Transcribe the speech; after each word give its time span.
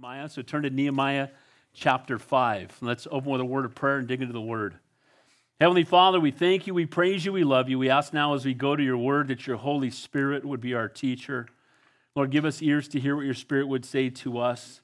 Nehemiah. 0.00 0.30
So 0.30 0.40
turn 0.40 0.62
to 0.62 0.70
Nehemiah 0.70 1.28
chapter 1.74 2.18
5. 2.18 2.78
Let's 2.80 3.06
open 3.10 3.32
with 3.32 3.40
a 3.42 3.44
word 3.44 3.66
of 3.66 3.74
prayer 3.74 3.98
and 3.98 4.08
dig 4.08 4.22
into 4.22 4.32
the 4.32 4.40
word. 4.40 4.76
Heavenly 5.60 5.84
Father, 5.84 6.18
we 6.18 6.30
thank 6.30 6.66
you, 6.66 6.72
we 6.72 6.86
praise 6.86 7.26
you, 7.26 7.34
we 7.34 7.44
love 7.44 7.68
you. 7.68 7.78
We 7.78 7.90
ask 7.90 8.14
now 8.14 8.32
as 8.32 8.46
we 8.46 8.54
go 8.54 8.74
to 8.74 8.82
your 8.82 8.96
word 8.96 9.28
that 9.28 9.46
your 9.46 9.58
Holy 9.58 9.90
Spirit 9.90 10.42
would 10.46 10.62
be 10.62 10.72
our 10.72 10.88
teacher. 10.88 11.48
Lord, 12.16 12.30
give 12.30 12.46
us 12.46 12.62
ears 12.62 12.88
to 12.88 13.00
hear 13.00 13.14
what 13.14 13.26
your 13.26 13.34
Spirit 13.34 13.68
would 13.68 13.84
say 13.84 14.08
to 14.08 14.38
us. 14.38 14.80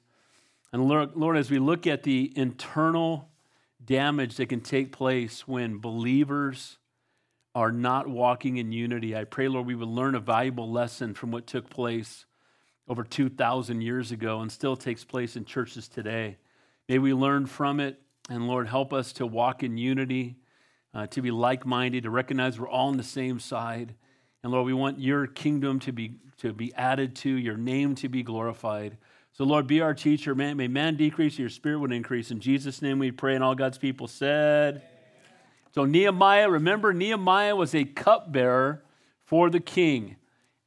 And 0.71 0.87
Lord, 0.87 1.15
Lord, 1.15 1.35
as 1.35 1.49
we 1.49 1.57
look 1.57 1.87
at 1.87 2.03
the 2.03 2.31
internal 2.35 3.27
damage 3.83 4.35
that 4.35 4.49
can 4.49 4.61
take 4.61 4.91
place 4.91 5.47
when 5.47 5.79
believers 5.79 6.77
are 7.55 7.71
not 7.71 8.07
walking 8.07 8.57
in 8.57 8.71
unity, 8.71 9.15
I 9.15 9.23
pray, 9.23 9.47
Lord, 9.47 9.65
we 9.65 9.73
would 9.73 9.87
learn 9.87 10.13
a 10.13 10.19
valuable 10.19 10.71
lesson 10.71 11.15
from 11.15 11.31
what 11.31 11.47
took 11.47 11.71
place 11.71 12.27
over 12.87 13.03
2,000 13.03 13.81
years 13.81 14.11
ago 14.11 14.41
and 14.41 14.51
still 14.51 14.75
takes 14.75 15.03
place 15.03 15.35
in 15.35 15.45
churches 15.45 15.87
today. 15.87 16.37
May 16.87 16.99
we 16.99 17.13
learn 17.13 17.45
from 17.45 17.79
it, 17.79 17.99
and 18.29 18.47
Lord, 18.47 18.67
help 18.67 18.93
us 18.93 19.11
to 19.13 19.25
walk 19.25 19.61
in 19.61 19.77
unity, 19.77 20.37
uh, 20.93 21.07
to 21.07 21.21
be 21.21 21.31
like 21.31 21.65
minded, 21.65 22.03
to 22.03 22.09
recognize 22.09 22.59
we're 22.59 22.69
all 22.69 22.87
on 22.87 22.97
the 22.97 23.03
same 23.03 23.39
side. 23.39 23.93
And 24.41 24.51
Lord, 24.51 24.65
we 24.65 24.73
want 24.73 24.99
your 24.99 25.27
kingdom 25.27 25.79
to 25.81 25.91
be, 25.91 26.15
to 26.37 26.53
be 26.53 26.73
added 26.75 27.15
to, 27.17 27.29
your 27.29 27.57
name 27.57 27.95
to 27.95 28.07
be 28.07 28.23
glorified. 28.23 28.97
So, 29.33 29.43
Lord, 29.43 29.67
be 29.67 29.81
our 29.81 29.93
teacher. 29.93 30.33
Man, 30.33 30.57
may 30.57 30.67
man 30.67 30.95
decrease, 30.95 31.37
your 31.37 31.49
spirit 31.49 31.79
would 31.79 31.91
increase. 31.91 32.31
In 32.31 32.39
Jesus' 32.39 32.81
name 32.81 32.99
we 32.99 33.11
pray, 33.11 33.35
and 33.35 33.43
all 33.43 33.53
God's 33.53 33.77
people 33.77 34.07
said. 34.07 34.81
So, 35.75 35.85
Nehemiah, 35.85 36.49
remember, 36.49 36.93
Nehemiah 36.93 37.55
was 37.55 37.75
a 37.75 37.83
cupbearer 37.83 38.83
for 39.25 39.49
the 39.49 39.59
king. 39.59 40.15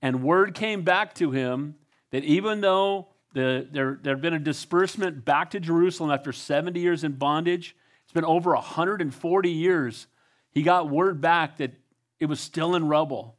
And 0.03 0.23
word 0.23 0.55
came 0.55 0.83
back 0.83 1.15
to 1.15 1.31
him 1.31 1.75
that 2.11 2.25
even 2.25 2.61
though 2.61 3.09
the, 3.33 3.69
there, 3.71 3.99
there 4.03 4.15
had 4.15 4.23
been 4.23 4.35
a 4.35 4.39
disbursement 4.39 5.25
back 5.25 5.51
to 5.51 5.61
Jerusalem 5.61 6.11
after 6.11 6.33
70 6.33 6.81
years 6.81 7.05
in 7.05 7.13
bondage, 7.13 7.77
it's 8.05 8.13
been 8.13 8.25
over 8.25 8.55
140 8.55 9.51
years, 9.51 10.07
he 10.53 10.63
got 10.63 10.91
word 10.91 11.21
back 11.21 11.59
that 11.59 11.73
it 12.19 12.27
was 12.27 12.41
still 12.41 12.75
in 12.75 12.89
rubble. 12.89 13.37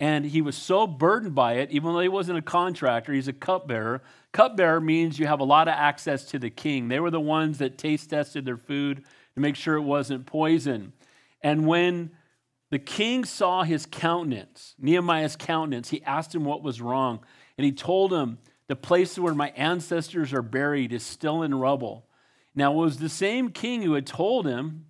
And 0.00 0.24
he 0.24 0.42
was 0.42 0.56
so 0.56 0.86
burdened 0.86 1.34
by 1.34 1.54
it, 1.54 1.70
even 1.70 1.92
though 1.92 2.00
he 2.00 2.08
wasn't 2.08 2.38
a 2.38 2.42
contractor, 2.42 3.12
he's 3.12 3.28
a 3.28 3.32
cupbearer. 3.32 4.02
Cupbearer 4.32 4.80
means 4.80 5.18
you 5.18 5.26
have 5.26 5.40
a 5.40 5.44
lot 5.44 5.68
of 5.68 5.74
access 5.74 6.24
to 6.26 6.38
the 6.38 6.50
king. 6.50 6.88
They 6.88 7.00
were 7.00 7.10
the 7.10 7.20
ones 7.20 7.58
that 7.58 7.78
taste 7.78 8.10
tested 8.10 8.44
their 8.44 8.56
food 8.56 9.04
to 9.34 9.40
make 9.40 9.56
sure 9.56 9.76
it 9.76 9.82
wasn't 9.82 10.26
poison. 10.26 10.92
And 11.42 11.66
when 11.66 12.10
the 12.70 12.78
king 12.78 13.24
saw 13.24 13.62
his 13.62 13.86
countenance, 13.86 14.74
Nehemiah's 14.78 15.36
countenance, 15.36 15.90
he 15.90 16.02
asked 16.02 16.34
him 16.34 16.44
what 16.44 16.62
was 16.62 16.80
wrong. 16.80 17.20
And 17.58 17.64
he 17.64 17.72
told 17.72 18.12
him, 18.12 18.38
The 18.68 18.76
place 18.76 19.18
where 19.18 19.34
my 19.34 19.50
ancestors 19.50 20.32
are 20.32 20.42
buried 20.42 20.92
is 20.92 21.02
still 21.02 21.42
in 21.42 21.54
rubble. 21.54 22.06
Now, 22.54 22.72
it 22.72 22.76
was 22.76 22.98
the 22.98 23.08
same 23.08 23.50
king 23.50 23.82
who 23.82 23.94
had 23.94 24.06
told 24.06 24.46
him 24.46 24.86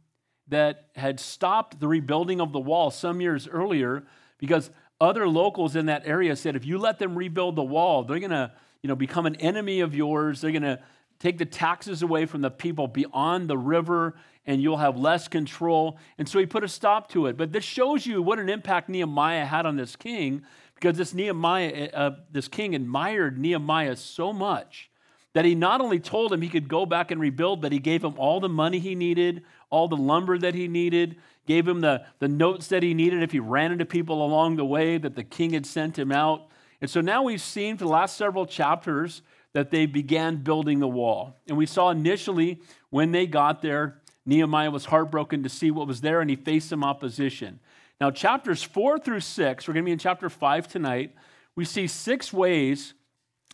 that 0.48 0.89
had 0.95 1.19
stopped 1.19 1.81
the 1.81 1.89
rebuilding 1.89 2.41
of 2.41 2.53
the 2.53 2.61
wall 2.61 2.91
some 2.91 3.21
years 3.21 3.48
earlier 3.48 4.05
because 4.39 4.71
other 5.01 5.27
locals 5.27 5.75
in 5.75 5.87
that 5.87 6.03
area 6.06 6.37
said, 6.37 6.56
if 6.56 6.67
you 6.67 6.79
let 6.79 6.98
them 6.98 7.17
rebuild 7.17 7.56
the 7.56 7.62
wall, 7.62 8.05
they're 8.05 8.19
going 8.19 8.31
to 8.31 8.53
you 8.83 8.89
know, 8.89 8.95
become 8.95 9.25
an 9.25 9.37
enemy 9.37 9.81
of 9.81 9.95
yours. 9.95 10.43
They're 10.43 10.51
going 10.51 10.62
to 10.62 10.78
take 11.19 11.39
the 11.39 11.47
taxes 11.47 12.03
away 12.03 12.27
from 12.27 12.43
the 12.43 12.51
people 12.51 12.87
beyond 12.87 13.49
the 13.49 13.56
river 13.56 14.15
and 14.45 14.61
you'll 14.61 14.77
have 14.77 14.99
less 14.99 15.27
control. 15.27 15.99
And 16.19 16.28
so 16.28 16.39
he 16.39 16.45
put 16.45 16.62
a 16.65 16.69
stop 16.69 17.09
to 17.12 17.27
it. 17.27 17.39
But 17.39 17.51
this 17.51 17.65
shows 17.65 18.05
you 18.05 18.21
what 18.21 18.39
an 18.39 18.51
impact 18.51 18.91
Nehemiah 18.91 19.47
had 19.47 19.65
on 19.65 19.77
this 19.77 19.97
king 19.97 20.43
because 20.85 20.99
this 20.99 21.15
Nehemiah, 21.15 21.89
uh, 21.95 22.11
this 22.31 22.47
king 22.47 22.75
admired 22.75 23.39
Nehemiah 23.39 23.97
so 23.97 24.35
much 24.35 24.91
that 25.33 25.47
he 25.47 25.55
not 25.55 25.81
only 25.81 25.99
told 25.99 26.31
him 26.31 26.43
he 26.43 26.49
could 26.51 26.69
go 26.69 26.85
back 26.85 27.11
and 27.11 27.19
rebuild, 27.19 27.63
but 27.63 27.73
he 27.73 27.79
gave 27.79 28.05
him 28.05 28.13
all 28.19 28.39
the 28.39 28.51
money 28.51 28.79
he 28.79 28.95
needed, 28.95 29.45
all 29.71 29.89
the 29.89 29.97
lumber 29.97 30.37
that 30.37 30.55
he 30.55 30.69
needed, 30.69 31.17
gave 31.47 31.67
him 31.67 31.81
the, 31.81 32.05
the 32.19 32.29
notes 32.29 32.67
that 32.67 32.83
he 32.83 32.93
needed 32.93 33.23
if 33.23 33.33
he 33.33 33.41
ran 33.41 33.73
into 33.73 33.87
people 33.87 34.27
along 34.27 34.56
the 34.56 34.65
way 34.65 34.99
that 34.99 35.17
the 35.17 35.25
king 35.25 35.55
had 35.55 35.65
sent 35.65 35.99
him 35.99 36.12
out. 36.12 36.49
And 36.83 36.91
so 36.91 37.00
now 37.00 37.23
we've 37.23 37.41
seen 37.41 37.78
for 37.78 37.84
the 37.84 37.91
last 37.91 38.19
several 38.19 38.44
chapters 38.44 39.23
that 39.55 39.71
they 39.71 39.87
began 39.87 40.37
building 40.37 40.81
the 40.81 40.89
wall. 40.89 41.41
And 41.49 41.56
we 41.56 41.65
saw 41.65 41.89
initially 41.89 42.61
when 42.91 43.11
they 43.11 43.27
got 43.27 43.62
there, 43.62 44.03
Nehemiah 44.27 44.71
was 44.71 44.84
heartbroken 44.84 45.44
to 45.44 45.49
see 45.49 45.71
what 45.71 45.87
was 45.87 46.03
there 46.03 46.21
and 46.21 46.28
he 46.28 46.37
faced 46.37 46.69
some 46.69 46.84
opposition. 46.84 47.59
Now, 48.00 48.10
chapters 48.10 48.62
four 48.62 48.99
through 48.99 49.21
six, 49.21 49.66
we're 49.66 49.75
going 49.75 49.84
to 49.84 49.88
be 49.88 49.93
in 49.93 49.99
chapter 49.99 50.28
five 50.28 50.69
tonight. 50.69 51.15
We 51.56 51.65
see 51.65 51.87
six 51.87 52.32
ways 52.32 52.94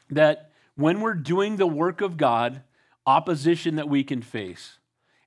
that 0.09 0.51
when 0.75 1.01
we're 1.01 1.15
doing 1.15 1.57
the 1.57 1.67
work 1.67 2.01
of 2.01 2.17
God, 2.17 2.63
opposition 3.07 3.77
that 3.77 3.89
we 3.89 4.03
can 4.03 4.23
face. 4.23 4.79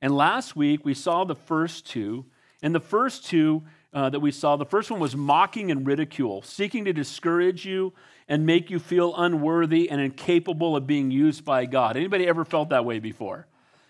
And 0.02 0.16
last 0.16 0.56
week 0.56 0.84
we 0.84 0.94
saw 0.94 1.24
the 1.24 1.36
first 1.36 1.86
two. 1.86 2.26
And 2.62 2.74
the 2.74 2.80
first 2.80 3.26
two 3.26 3.64
uh, 3.94 4.10
that 4.10 4.20
we 4.20 4.32
saw, 4.32 4.56
the 4.56 4.66
first 4.66 4.90
one 4.90 5.00
was 5.00 5.16
mocking 5.16 5.70
and 5.70 5.86
ridicule, 5.86 6.42
seeking 6.42 6.86
to 6.86 6.94
discourage 6.94 7.66
you 7.66 7.94
and 8.28 8.46
make 8.46 8.72
you 8.72 8.80
feel 8.80 9.14
unworthy 9.16 9.90
and 9.90 10.02
incapable 10.02 10.76
of 10.76 10.88
being 10.88 11.12
used 11.12 11.46
by 11.46 11.66
God. 11.66 11.98
Anybody 11.98 12.26
ever 12.26 12.46
felt 12.46 12.70
that 12.70 12.86
way 12.86 13.00
before? 13.00 13.48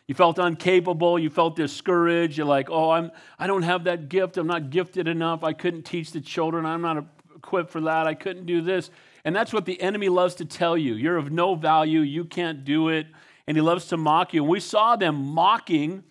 You 0.08 0.16
felt 0.16 0.38
incapable, 0.38 1.18
you 1.18 1.30
felt 1.30 1.56
discouraged, 1.56 2.38
you're 2.38 2.46
like, 2.46 2.70
oh, 2.70 2.92
I'm, 2.92 3.12
I 3.40 3.48
don't 3.48 3.62
have 3.62 3.86
that 3.86 4.10
gift, 4.10 4.38
I'm 4.38 4.48
not 4.48 4.70
gifted 4.70 5.08
enough, 5.08 5.44
I 5.44 5.54
couldn't 5.54 5.84
teach 5.84 6.12
the 6.12 6.20
children, 6.20 6.66
I'm 6.66 6.82
not 6.82 7.06
equipped 7.36 7.70
for 7.70 7.80
that, 7.82 8.06
I 8.06 8.14
couldn't 8.14 8.46
do 8.46 8.62
this. 8.62 8.90
And 9.24 9.34
that's 9.34 9.54
what 9.54 9.66
the 9.66 9.80
enemy 9.82 10.10
loves 10.10 10.36
to 10.36 10.46
tell 10.46 10.78
you. 10.78 10.96
You're 10.96 11.16
of 11.16 11.32
no 11.32 11.56
value, 11.56 12.02
you 12.02 12.26
can't 12.26 12.66
do 12.66 12.90
it, 12.90 13.08
and 13.48 13.56
he 13.56 13.62
loves 13.62 13.86
to 13.88 13.98
mock 13.98 14.34
you. 14.34 14.44
And 14.44 14.50
we 14.50 14.60
saw 14.60 14.98
them 14.98 15.16
mocking 15.16 16.04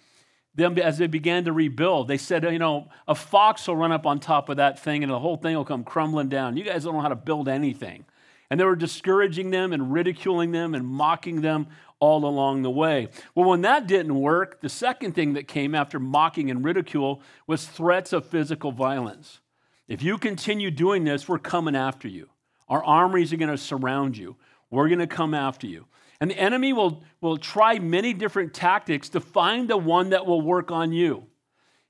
them 0.55 0.79
as 0.79 0.99
they 0.99 1.07
began 1.07 1.45
to 1.45 1.53
rebuild. 1.53 2.09
They 2.09 2.19
said, 2.19 2.45
you 2.45 2.59
know, 2.59 2.89
a 3.09 3.15
fox 3.15 3.67
will 3.69 3.77
run 3.77 3.93
up 3.93 4.07
on 4.07 4.21
top 4.21 4.49
of 4.49 4.59
that 4.59 4.79
thing 4.79 5.03
and 5.03 5.11
the 5.11 5.19
whole 5.19 5.37
thing 5.37 5.57
will 5.57 5.65
come 5.65 5.85
crumbling 5.85 6.29
down. 6.29 6.57
You 6.57 6.65
guys 6.65 6.85
don't 6.85 6.95
know 6.95 7.01
how 7.01 7.09
to 7.09 7.17
build 7.17 7.49
anything. 7.49 8.05
And 8.51 8.61
they 8.61 8.65
were 8.65 8.77
discouraging 8.77 9.51
them 9.51 9.73
and 9.73 9.95
ridiculing 9.95 10.53
them 10.53 10.75
and 10.75 10.87
mocking 10.87 11.41
them 11.41 11.69
all 12.03 12.25
along 12.25 12.63
the 12.63 12.71
way. 12.71 13.07
Well, 13.33 13.49
when 13.49 13.61
that 13.61 13.87
didn't 13.87 14.17
work, 14.17 14.61
the 14.61 14.69
second 14.69 15.13
thing 15.13 15.35
that 15.35 15.47
came 15.47 15.73
after 15.73 16.01
mocking 16.01 16.51
and 16.51 16.65
ridicule 16.65 17.23
was 17.47 17.65
threats 17.65 18.13
of 18.13 18.27
physical 18.27 18.73
violence. 18.73 19.39
If 19.87 20.03
you 20.03 20.19
continue 20.19 20.73
doing 20.73 21.05
this, 21.05 21.29
we're 21.29 21.39
coming 21.39 21.77
after 21.77 22.09
you. 22.09 22.29
Our 22.69 22.83
armories 22.83 23.33
are 23.33 23.37
going 23.37 23.53
to 23.53 23.57
surround 23.57 24.17
you. 24.17 24.35
We're 24.69 24.89
going 24.89 24.99
to 24.99 25.07
come 25.07 25.33
after 25.33 25.69
you. 25.69 25.87
And 26.21 26.33
the 26.33 26.39
enemy 26.41 26.73
will, 26.73 27.05
will 27.21 27.37
try 27.37 27.79
many 27.79 28.13
different 28.13 28.53
tactics 28.53 29.09
to 29.11 29.21
find 29.21 29.71
the 29.71 29.77
one 29.77 30.11
that 30.11 30.27
will 30.27 30.41
work 30.41 30.73
on 30.73 30.93
you. 30.93 31.27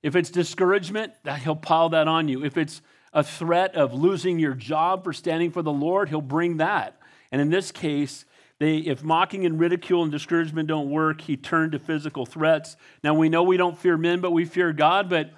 If 0.02 0.14
it's 0.14 0.28
discouragement, 0.28 1.14
he'll 1.42 1.56
pile 1.56 1.88
that 1.88 2.06
on 2.06 2.28
you. 2.28 2.44
If 2.44 2.58
it's 2.58 2.82
a 3.14 3.24
threat 3.24 3.76
of 3.76 3.94
losing 3.94 4.38
your 4.38 4.52
job 4.52 5.04
for 5.04 5.14
standing 5.14 5.50
for 5.50 5.62
the 5.62 5.72
Lord, 5.72 6.10
he'll 6.10 6.20
bring 6.20 6.58
that. 6.58 6.98
And 7.30 7.40
in 7.40 7.48
this 7.48 7.72
case, 7.72 8.26
they, 8.62 8.76
if 8.76 9.02
mocking 9.02 9.44
and 9.44 9.58
ridicule 9.58 10.02
and 10.02 10.12
discouragement 10.12 10.68
don't 10.68 10.90
work, 10.90 11.20
he 11.22 11.36
turned 11.36 11.72
to 11.72 11.78
physical 11.78 12.24
threats. 12.26 12.76
Now 13.02 13.14
we 13.14 13.28
know 13.28 13.42
we 13.42 13.56
don't 13.56 13.78
fear 13.78 13.96
men, 13.96 14.20
but 14.20 14.30
we 14.30 14.44
fear 14.44 14.72
God, 14.72 15.08
but 15.08 15.30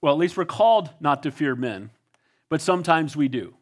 well, 0.00 0.12
at 0.12 0.18
least 0.18 0.36
we're 0.36 0.44
called 0.44 0.90
not 1.00 1.22
to 1.24 1.30
fear 1.30 1.56
men. 1.56 1.90
But 2.48 2.60
sometimes 2.60 3.16
we 3.16 3.28
do. 3.28 3.54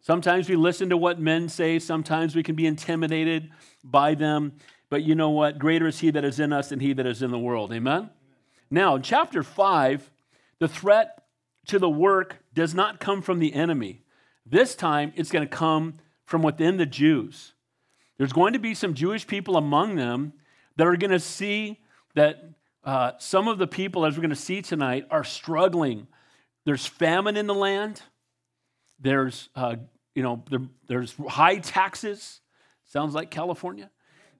Sometimes 0.00 0.48
we 0.48 0.56
listen 0.56 0.88
to 0.90 0.96
what 0.96 1.20
men 1.20 1.48
say, 1.48 1.78
sometimes 1.78 2.34
we 2.34 2.42
can 2.42 2.54
be 2.54 2.66
intimidated 2.66 3.50
by 3.84 4.14
them. 4.14 4.52
But 4.88 5.02
you 5.02 5.14
know 5.14 5.30
what? 5.30 5.58
Greater 5.58 5.86
is 5.86 6.00
he 6.00 6.10
that 6.10 6.24
is 6.24 6.40
in 6.40 6.52
us 6.52 6.70
than 6.70 6.80
he 6.80 6.92
that 6.94 7.06
is 7.06 7.22
in 7.22 7.30
the 7.30 7.38
world. 7.38 7.72
Amen? 7.72 8.10
Now, 8.70 8.96
in 8.96 9.02
chapter 9.02 9.42
5, 9.42 10.10
the 10.58 10.68
threat 10.68 11.24
to 11.66 11.78
the 11.78 11.90
work 11.90 12.38
does 12.54 12.74
not 12.74 12.98
come 12.98 13.22
from 13.22 13.38
the 13.38 13.54
enemy. 13.54 14.02
This 14.46 14.74
time, 14.74 15.12
it's 15.16 15.30
going 15.30 15.46
to 15.46 15.56
come 15.56 15.98
from 16.24 16.42
within 16.42 16.76
the 16.76 16.86
Jews. 16.86 17.52
There's 18.20 18.34
going 18.34 18.52
to 18.52 18.58
be 18.58 18.74
some 18.74 18.92
Jewish 18.92 19.26
people 19.26 19.56
among 19.56 19.96
them 19.96 20.34
that 20.76 20.86
are 20.86 20.94
going 20.94 21.10
to 21.10 21.18
see 21.18 21.80
that 22.14 22.50
uh, 22.84 23.12
some 23.16 23.48
of 23.48 23.56
the 23.56 23.66
people, 23.66 24.04
as 24.04 24.14
we're 24.14 24.20
going 24.20 24.28
to 24.28 24.36
see 24.36 24.60
tonight, 24.60 25.06
are 25.10 25.24
struggling. 25.24 26.06
There's 26.66 26.84
famine 26.84 27.38
in 27.38 27.46
the 27.46 27.54
land. 27.54 28.02
There's, 29.00 29.48
uh, 29.56 29.76
you 30.14 30.22
know, 30.22 30.44
there, 30.50 30.60
there's 30.86 31.14
high 31.28 31.60
taxes. 31.60 32.42
Sounds 32.84 33.14
like 33.14 33.30
California. 33.30 33.90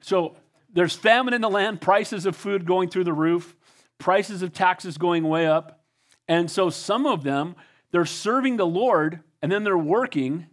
So 0.02 0.36
there's 0.70 0.94
famine 0.94 1.32
in 1.32 1.40
the 1.40 1.48
land, 1.48 1.80
prices 1.80 2.26
of 2.26 2.36
food 2.36 2.66
going 2.66 2.90
through 2.90 3.04
the 3.04 3.14
roof, 3.14 3.56
prices 3.96 4.42
of 4.42 4.52
taxes 4.52 4.98
going 4.98 5.24
way 5.24 5.46
up. 5.46 5.82
And 6.28 6.50
so 6.50 6.68
some 6.68 7.06
of 7.06 7.22
them, 7.22 7.56
they're 7.92 8.04
serving 8.04 8.58
the 8.58 8.66
Lord 8.66 9.20
and 9.40 9.50
then 9.50 9.64
they're 9.64 9.78
working 9.78 10.48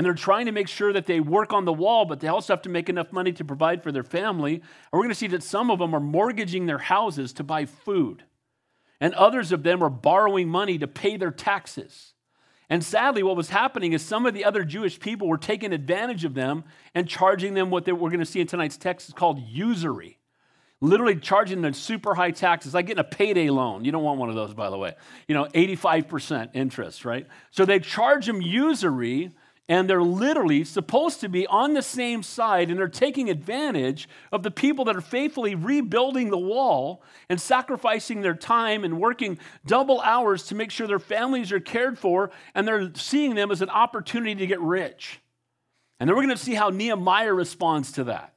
and 0.00 0.06
they're 0.06 0.14
trying 0.14 0.46
to 0.46 0.52
make 0.52 0.66
sure 0.66 0.94
that 0.94 1.04
they 1.04 1.20
work 1.20 1.52
on 1.52 1.66
the 1.66 1.74
wall, 1.74 2.06
but 2.06 2.20
they 2.20 2.28
also 2.28 2.54
have 2.54 2.62
to 2.62 2.70
make 2.70 2.88
enough 2.88 3.12
money 3.12 3.32
to 3.32 3.44
provide 3.44 3.82
for 3.82 3.92
their 3.92 4.02
family. 4.02 4.54
And 4.54 4.62
we're 4.92 5.00
going 5.00 5.10
to 5.10 5.14
see 5.14 5.26
that 5.26 5.42
some 5.42 5.70
of 5.70 5.78
them 5.78 5.92
are 5.94 6.00
mortgaging 6.00 6.64
their 6.64 6.78
houses 6.78 7.34
to 7.34 7.44
buy 7.44 7.66
food, 7.66 8.24
and 8.98 9.12
others 9.12 9.52
of 9.52 9.62
them 9.62 9.84
are 9.84 9.90
borrowing 9.90 10.48
money 10.48 10.78
to 10.78 10.86
pay 10.86 11.18
their 11.18 11.30
taxes. 11.30 12.14
And 12.70 12.82
sadly, 12.82 13.22
what 13.22 13.36
was 13.36 13.50
happening 13.50 13.92
is 13.92 14.00
some 14.00 14.24
of 14.24 14.32
the 14.32 14.46
other 14.46 14.64
Jewish 14.64 14.98
people 14.98 15.28
were 15.28 15.36
taking 15.36 15.74
advantage 15.74 16.24
of 16.24 16.32
them 16.32 16.64
and 16.94 17.06
charging 17.06 17.52
them 17.52 17.68
what 17.68 17.86
we're 17.86 18.08
going 18.08 18.20
to 18.20 18.24
see 18.24 18.40
in 18.40 18.46
tonight's 18.46 18.78
text 18.78 19.10
is 19.10 19.14
called 19.14 19.38
usury. 19.38 20.18
Literally 20.80 21.16
charging 21.16 21.60
them 21.60 21.74
super 21.74 22.14
high 22.14 22.30
taxes, 22.30 22.72
like 22.72 22.86
getting 22.86 23.00
a 23.00 23.04
payday 23.04 23.50
loan. 23.50 23.84
You 23.84 23.92
don't 23.92 24.02
want 24.02 24.18
one 24.18 24.30
of 24.30 24.34
those, 24.34 24.54
by 24.54 24.70
the 24.70 24.78
way. 24.78 24.94
You 25.28 25.34
know, 25.34 25.44
85% 25.44 26.52
interest, 26.54 27.04
right? 27.04 27.26
So 27.50 27.66
they 27.66 27.80
charge 27.80 28.24
them 28.24 28.40
usury 28.40 29.32
and 29.70 29.88
they're 29.88 30.02
literally 30.02 30.64
supposed 30.64 31.20
to 31.20 31.28
be 31.28 31.46
on 31.46 31.74
the 31.74 31.80
same 31.80 32.24
side 32.24 32.70
and 32.70 32.78
they're 32.80 32.88
taking 32.88 33.30
advantage 33.30 34.08
of 34.32 34.42
the 34.42 34.50
people 34.50 34.84
that 34.84 34.96
are 34.96 35.00
faithfully 35.00 35.54
rebuilding 35.54 36.28
the 36.28 36.36
wall 36.36 37.04
and 37.28 37.40
sacrificing 37.40 38.20
their 38.20 38.34
time 38.34 38.82
and 38.82 39.00
working 39.00 39.38
double 39.64 40.00
hours 40.00 40.42
to 40.48 40.56
make 40.56 40.72
sure 40.72 40.88
their 40.88 40.98
families 40.98 41.52
are 41.52 41.60
cared 41.60 41.96
for 41.96 42.32
and 42.52 42.66
they're 42.66 42.90
seeing 42.96 43.36
them 43.36 43.52
as 43.52 43.62
an 43.62 43.70
opportunity 43.70 44.34
to 44.34 44.46
get 44.48 44.60
rich. 44.60 45.20
And 46.00 46.08
then 46.08 46.16
we're 46.16 46.24
going 46.24 46.36
to 46.36 46.44
see 46.44 46.54
how 46.54 46.70
Nehemiah 46.70 47.32
responds 47.32 47.92
to 47.92 48.04
that. 48.04 48.34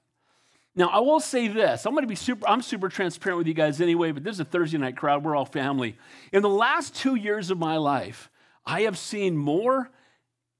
Now, 0.76 0.90
I 0.90 1.00
will 1.00 1.20
say 1.20 1.48
this. 1.48 1.88
I'm 1.88 1.94
going 1.94 2.04
to 2.04 2.08
be 2.08 2.14
super, 2.14 2.48
I'm 2.48 2.62
super 2.62 2.90
transparent 2.90 3.40
with 3.40 3.48
you 3.48 3.56
guys 3.56 3.82
anyway, 3.82 4.12
but 4.12 4.24
this 4.24 4.36
is 4.36 4.40
a 4.42 4.46
Thursday 4.46 4.78
night 4.78 4.98
crowd. 4.98 5.24
We're 5.24 5.36
all 5.36 5.46
family. 5.46 5.98
In 6.32 6.44
the 6.44 6.50
last 6.50 6.96
two 6.96 7.16
years 7.16 7.50
of 7.50 7.58
my 7.58 7.78
life, 7.78 8.30
I 8.68 8.82
have 8.82 9.00
seen 9.00 9.36
more 9.36 9.90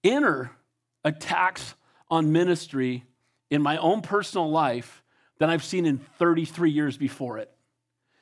inner 0.02 0.52
attacks 1.04 1.76
on 2.10 2.32
ministry 2.32 3.04
in 3.50 3.62
my 3.62 3.78
own 3.78 4.02
personal 4.02 4.50
life 4.50 5.04
than 5.40 5.50
I've 5.50 5.64
seen 5.64 5.86
in 5.86 5.98
33 5.98 6.72
years 6.72 6.98
before 6.98 7.38
it. 7.38 7.52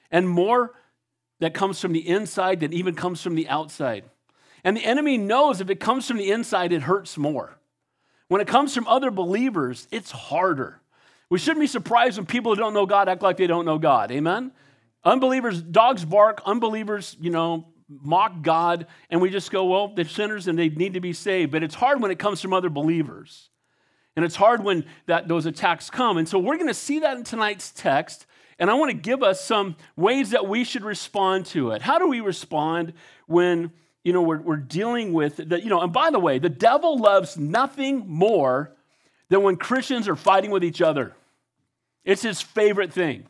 And 0.09 0.27
more 0.27 0.73
that 1.39 1.53
comes 1.53 1.79
from 1.79 1.93
the 1.93 2.07
inside 2.07 2.59
than 2.59 2.73
even 2.73 2.95
comes 2.95 3.21
from 3.21 3.35
the 3.35 3.47
outside. 3.49 4.03
And 4.63 4.77
the 4.77 4.85
enemy 4.85 5.17
knows 5.17 5.59
if 5.59 5.69
it 5.69 5.79
comes 5.79 6.07
from 6.07 6.17
the 6.17 6.31
inside, 6.31 6.71
it 6.71 6.83
hurts 6.83 7.17
more. 7.17 7.57
When 8.27 8.41
it 8.41 8.47
comes 8.47 8.73
from 8.73 8.87
other 8.87 9.11
believers, 9.11 9.87
it's 9.91 10.11
harder. 10.11 10.79
We 11.29 11.39
shouldn't 11.39 11.61
be 11.61 11.67
surprised 11.67 12.17
when 12.17 12.25
people 12.25 12.53
who 12.53 12.59
don't 12.61 12.73
know 12.73 12.85
God 12.85 13.09
act 13.09 13.21
like 13.21 13.37
they 13.37 13.47
don't 13.47 13.65
know 13.65 13.77
God. 13.77 14.11
Amen? 14.11 14.51
Unbelievers, 15.03 15.61
dogs 15.61 16.05
bark, 16.05 16.41
unbelievers, 16.45 17.17
you 17.19 17.31
know, 17.31 17.67
mock 18.01 18.41
God, 18.41 18.87
and 19.09 19.21
we 19.21 19.29
just 19.29 19.51
go, 19.51 19.65
well, 19.65 19.93
they're 19.93 20.05
sinners 20.05 20.47
and 20.47 20.57
they 20.57 20.69
need 20.69 20.93
to 20.93 20.99
be 21.01 21.13
saved. 21.13 21.51
But 21.51 21.63
it's 21.63 21.75
hard 21.75 22.01
when 22.01 22.11
it 22.11 22.19
comes 22.19 22.41
from 22.41 22.53
other 22.53 22.69
believers. 22.69 23.49
And 24.15 24.25
it's 24.25 24.35
hard 24.35 24.63
when 24.63 24.85
that, 25.05 25.27
those 25.27 25.45
attacks 25.45 25.89
come. 25.89 26.17
And 26.17 26.27
so 26.27 26.37
we're 26.37 26.57
going 26.57 26.67
to 26.67 26.73
see 26.73 26.99
that 26.99 27.17
in 27.17 27.23
tonight's 27.23 27.71
text. 27.71 28.25
And 28.59 28.69
I 28.69 28.73
want 28.75 28.91
to 28.91 28.97
give 28.97 29.23
us 29.23 29.43
some 29.43 29.75
ways 29.95 30.31
that 30.31 30.47
we 30.47 30.63
should 30.63 30.83
respond 30.83 31.45
to 31.47 31.71
it. 31.71 31.81
How 31.81 31.97
do 31.97 32.07
we 32.07 32.19
respond 32.19 32.93
when, 33.25 33.71
you 34.03 34.13
know, 34.13 34.21
we're, 34.21 34.41
we're 34.41 34.57
dealing 34.57 35.13
with 35.13 35.37
that? 35.37 35.63
You 35.63 35.69
know, 35.69 35.81
and 35.81 35.93
by 35.93 36.09
the 36.09 36.19
way, 36.19 36.39
the 36.39 36.49
devil 36.49 36.99
loves 36.99 37.37
nothing 37.37 38.03
more 38.07 38.75
than 39.29 39.43
when 39.43 39.55
Christians 39.55 40.07
are 40.07 40.15
fighting 40.15 40.51
with 40.51 40.63
each 40.63 40.81
other. 40.81 41.15
It's 42.03 42.21
his 42.21 42.41
favorite 42.41 42.91
thing. 42.91 43.27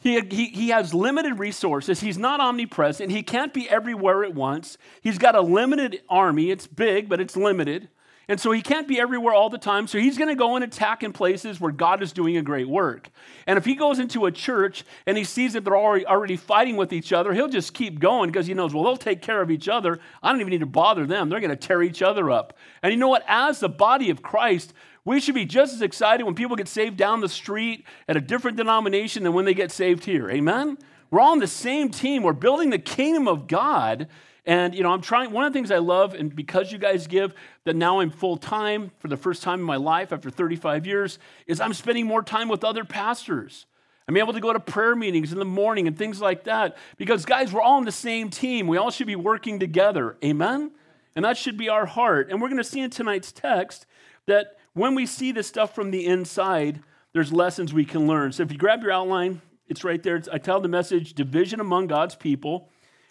He, 0.00 0.18
he, 0.30 0.46
he 0.46 0.68
has 0.70 0.94
limited 0.94 1.38
resources. 1.38 2.00
He's 2.00 2.18
not 2.18 2.40
omnipresent. 2.40 3.10
He 3.10 3.22
can't 3.22 3.52
be 3.52 3.68
everywhere 3.68 4.24
at 4.24 4.34
once. 4.34 4.78
He's 5.02 5.18
got 5.18 5.34
a 5.34 5.42
limited 5.42 6.00
army. 6.08 6.50
It's 6.50 6.66
big, 6.66 7.08
but 7.08 7.20
it's 7.20 7.36
limited. 7.36 7.88
And 8.30 8.40
so 8.40 8.52
he 8.52 8.62
can't 8.62 8.86
be 8.86 9.00
everywhere 9.00 9.34
all 9.34 9.50
the 9.50 9.58
time. 9.58 9.88
So 9.88 9.98
he's 9.98 10.16
going 10.16 10.28
to 10.28 10.36
go 10.36 10.54
and 10.54 10.64
attack 10.64 11.02
in 11.02 11.12
places 11.12 11.60
where 11.60 11.72
God 11.72 12.00
is 12.00 12.12
doing 12.12 12.36
a 12.36 12.42
great 12.42 12.68
work. 12.68 13.10
And 13.44 13.58
if 13.58 13.64
he 13.64 13.74
goes 13.74 13.98
into 13.98 14.24
a 14.24 14.30
church 14.30 14.84
and 15.04 15.18
he 15.18 15.24
sees 15.24 15.54
that 15.54 15.64
they're 15.64 15.76
already, 15.76 16.06
already 16.06 16.36
fighting 16.36 16.76
with 16.76 16.92
each 16.92 17.12
other, 17.12 17.34
he'll 17.34 17.48
just 17.48 17.74
keep 17.74 17.98
going 17.98 18.30
because 18.30 18.46
he 18.46 18.54
knows, 18.54 18.72
well, 18.72 18.84
they'll 18.84 18.96
take 18.96 19.20
care 19.20 19.42
of 19.42 19.50
each 19.50 19.68
other. 19.68 19.98
I 20.22 20.30
don't 20.30 20.40
even 20.40 20.52
need 20.52 20.60
to 20.60 20.66
bother 20.66 21.06
them. 21.06 21.28
They're 21.28 21.40
going 21.40 21.50
to 21.50 21.56
tear 21.56 21.82
each 21.82 22.02
other 22.02 22.30
up. 22.30 22.56
And 22.84 22.92
you 22.92 23.00
know 23.00 23.08
what? 23.08 23.24
As 23.26 23.58
the 23.58 23.68
body 23.68 24.10
of 24.10 24.22
Christ, 24.22 24.74
we 25.04 25.20
should 25.20 25.34
be 25.34 25.46
just 25.46 25.74
as 25.74 25.82
excited 25.82 26.24
when 26.24 26.34
people 26.34 26.56
get 26.56 26.68
saved 26.68 26.96
down 26.96 27.20
the 27.20 27.28
street 27.28 27.84
at 28.08 28.16
a 28.16 28.20
different 28.20 28.56
denomination 28.56 29.22
than 29.22 29.32
when 29.32 29.44
they 29.44 29.54
get 29.54 29.70
saved 29.70 30.04
here. 30.04 30.30
Amen? 30.30 30.78
We're 31.10 31.20
all 31.20 31.32
on 31.32 31.38
the 31.38 31.46
same 31.46 31.90
team. 31.90 32.22
We're 32.22 32.32
building 32.32 32.70
the 32.70 32.78
kingdom 32.78 33.26
of 33.26 33.46
God. 33.46 34.08
And, 34.46 34.74
you 34.74 34.82
know, 34.82 34.90
I'm 34.90 35.00
trying, 35.00 35.32
one 35.32 35.44
of 35.44 35.52
the 35.52 35.58
things 35.58 35.70
I 35.70 35.78
love, 35.78 36.14
and 36.14 36.34
because 36.34 36.72
you 36.72 36.78
guys 36.78 37.06
give, 37.06 37.34
that 37.64 37.76
now 37.76 38.00
I'm 38.00 38.10
full 38.10 38.36
time 38.36 38.90
for 38.98 39.08
the 39.08 39.16
first 39.16 39.42
time 39.42 39.60
in 39.60 39.66
my 39.66 39.76
life 39.76 40.12
after 40.12 40.30
35 40.30 40.86
years, 40.86 41.18
is 41.46 41.60
I'm 41.60 41.74
spending 41.74 42.06
more 42.06 42.22
time 42.22 42.48
with 42.48 42.64
other 42.64 42.84
pastors. 42.84 43.66
I'm 44.08 44.16
able 44.16 44.32
to 44.32 44.40
go 44.40 44.52
to 44.52 44.60
prayer 44.60 44.96
meetings 44.96 45.32
in 45.32 45.38
the 45.38 45.44
morning 45.44 45.86
and 45.86 45.96
things 45.96 46.20
like 46.20 46.44
that. 46.44 46.76
Because, 46.96 47.24
guys, 47.24 47.52
we're 47.52 47.60
all 47.60 47.76
on 47.76 47.84
the 47.84 47.92
same 47.92 48.30
team. 48.30 48.66
We 48.66 48.76
all 48.76 48.90
should 48.90 49.06
be 49.06 49.16
working 49.16 49.60
together. 49.60 50.16
Amen? 50.24 50.72
And 51.14 51.24
that 51.24 51.36
should 51.36 51.56
be 51.56 51.68
our 51.68 51.86
heart. 51.86 52.30
And 52.30 52.40
we're 52.40 52.48
going 52.48 52.58
to 52.58 52.64
see 52.64 52.80
in 52.80 52.90
tonight's 52.90 53.30
text 53.30 53.86
that 54.26 54.56
when 54.74 54.94
we 54.94 55.06
see 55.06 55.32
this 55.32 55.46
stuff 55.46 55.74
from 55.74 55.90
the 55.90 56.06
inside, 56.06 56.80
there's 57.12 57.32
lessons 57.32 57.72
we 57.72 57.84
can 57.84 58.06
learn. 58.06 58.32
So 58.32 58.42
if 58.42 58.52
you 58.52 58.58
grab 58.58 58.82
your 58.82 58.92
outline, 58.92 59.42
it's 59.66 59.84
right 59.84 60.02
there. 60.02 60.16
It's, 60.16 60.28
I 60.28 60.38
tell 60.38 60.60
the 60.60 60.68
message 60.68 61.14
division 61.14 61.60
among 61.60 61.88
God's 61.88 62.14
people, 62.14 62.68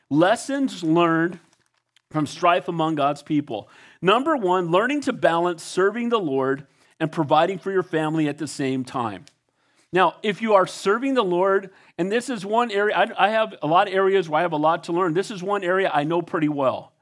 lessons 0.10 0.84
learned 0.84 1.40
from 2.10 2.26
strife 2.26 2.68
among 2.68 2.96
God's 2.96 3.22
people. 3.22 3.70
Number 4.02 4.36
one, 4.36 4.72
learning 4.72 5.02
to 5.02 5.14
balance 5.14 5.64
serving 5.64 6.10
the 6.10 6.20
Lord 6.20 6.66
and 7.00 7.12
providing 7.12 7.60
for 7.60 7.72
your 7.72 7.84
family 7.84 8.28
at 8.28 8.38
the 8.38 8.48
same 8.48 8.84
time. 8.84 9.26
Now, 9.92 10.16
if 10.22 10.42
you 10.42 10.54
are 10.54 10.68
serving 10.68 11.16
the 11.16 11.24
Lord, 11.24 11.72
and 11.98 12.12
this 12.12 12.30
is 12.30 12.46
one 12.46 12.72
area, 12.72 12.96
I, 12.96 13.28
I 13.28 13.30
have 13.30 13.56
a 13.62 13.68
lot 13.68 13.88
of 13.88 13.94
areas 13.94 14.30
where 14.30 14.40
I 14.40 14.42
have 14.44 14.52
a 14.52 14.58
lot 14.58 14.84
to 14.86 14.92
learn. 14.92 15.14
This 15.14 15.32
is 15.32 15.42
one 15.42 15.64
area 15.64 15.90
I 15.92 16.04
know 16.04 16.22
pretty 16.22 16.50
well 16.50 16.94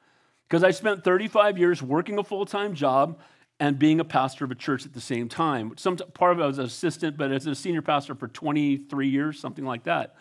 because 0.48 0.63
I 0.63 0.71
spent 0.71 1.04
35 1.04 1.57
years 1.57 1.81
working 1.81 2.18
a 2.18 2.24
full 2.24 2.45
time 2.45 2.75
job 2.75 3.19
and 3.59 3.80
being 3.80 4.00
a 4.00 4.06
pastor 4.06 4.45
of 4.45 4.51
a 4.51 4.56
church 4.56 4.86
at 4.86 4.94
the 4.94 5.01
same 5.01 5.27
time. 5.30 5.74
Some 5.77 5.98
part 5.98 6.33
of 6.33 6.39
it 6.39 6.45
was 6.45 6.59
an 6.59 6.65
assistant, 6.65 7.18
but 7.18 7.31
as 7.31 7.48
a 7.48 7.56
senior 7.56 7.81
pastor 7.81 8.13
for 8.13 8.27
23 8.27 9.07
years, 9.07 9.39
something 9.39 9.65
like 9.65 9.83
that. 9.86 10.15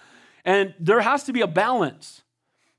And 0.45 0.75
there 0.81 1.01
has 1.01 1.25
to 1.25 1.33
be 1.33 1.43
a 1.43 1.47
balance. 1.47 2.23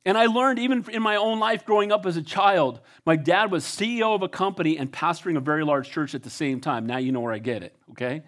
And 0.05 0.17
I 0.17 0.27
learned 0.27 0.57
even 0.57 0.85
in 0.91 1.03
my 1.03 1.17
own 1.17 1.39
life 1.39 1.65
growing 1.65 1.91
up 1.91 2.05
as 2.05 2.17
a 2.17 2.21
child, 2.21 2.79
my 3.05 3.17
dad 3.17 3.51
was 3.51 3.65
CEO 3.65 4.15
of 4.15 4.23
a 4.23 4.29
company 4.29 4.77
and 4.77 4.91
pastoring 4.91 5.37
a 5.37 5.41
very 5.41 5.63
large 5.63 5.89
church 5.89 6.15
at 6.15 6.23
the 6.23 6.29
same 6.29 6.59
time. 6.59 6.85
Now 6.85 6.97
you 6.97 7.11
know 7.11 7.19
where 7.19 7.33
I 7.33 7.39
get 7.39 7.61
it, 7.61 7.75
okay? 7.91 8.23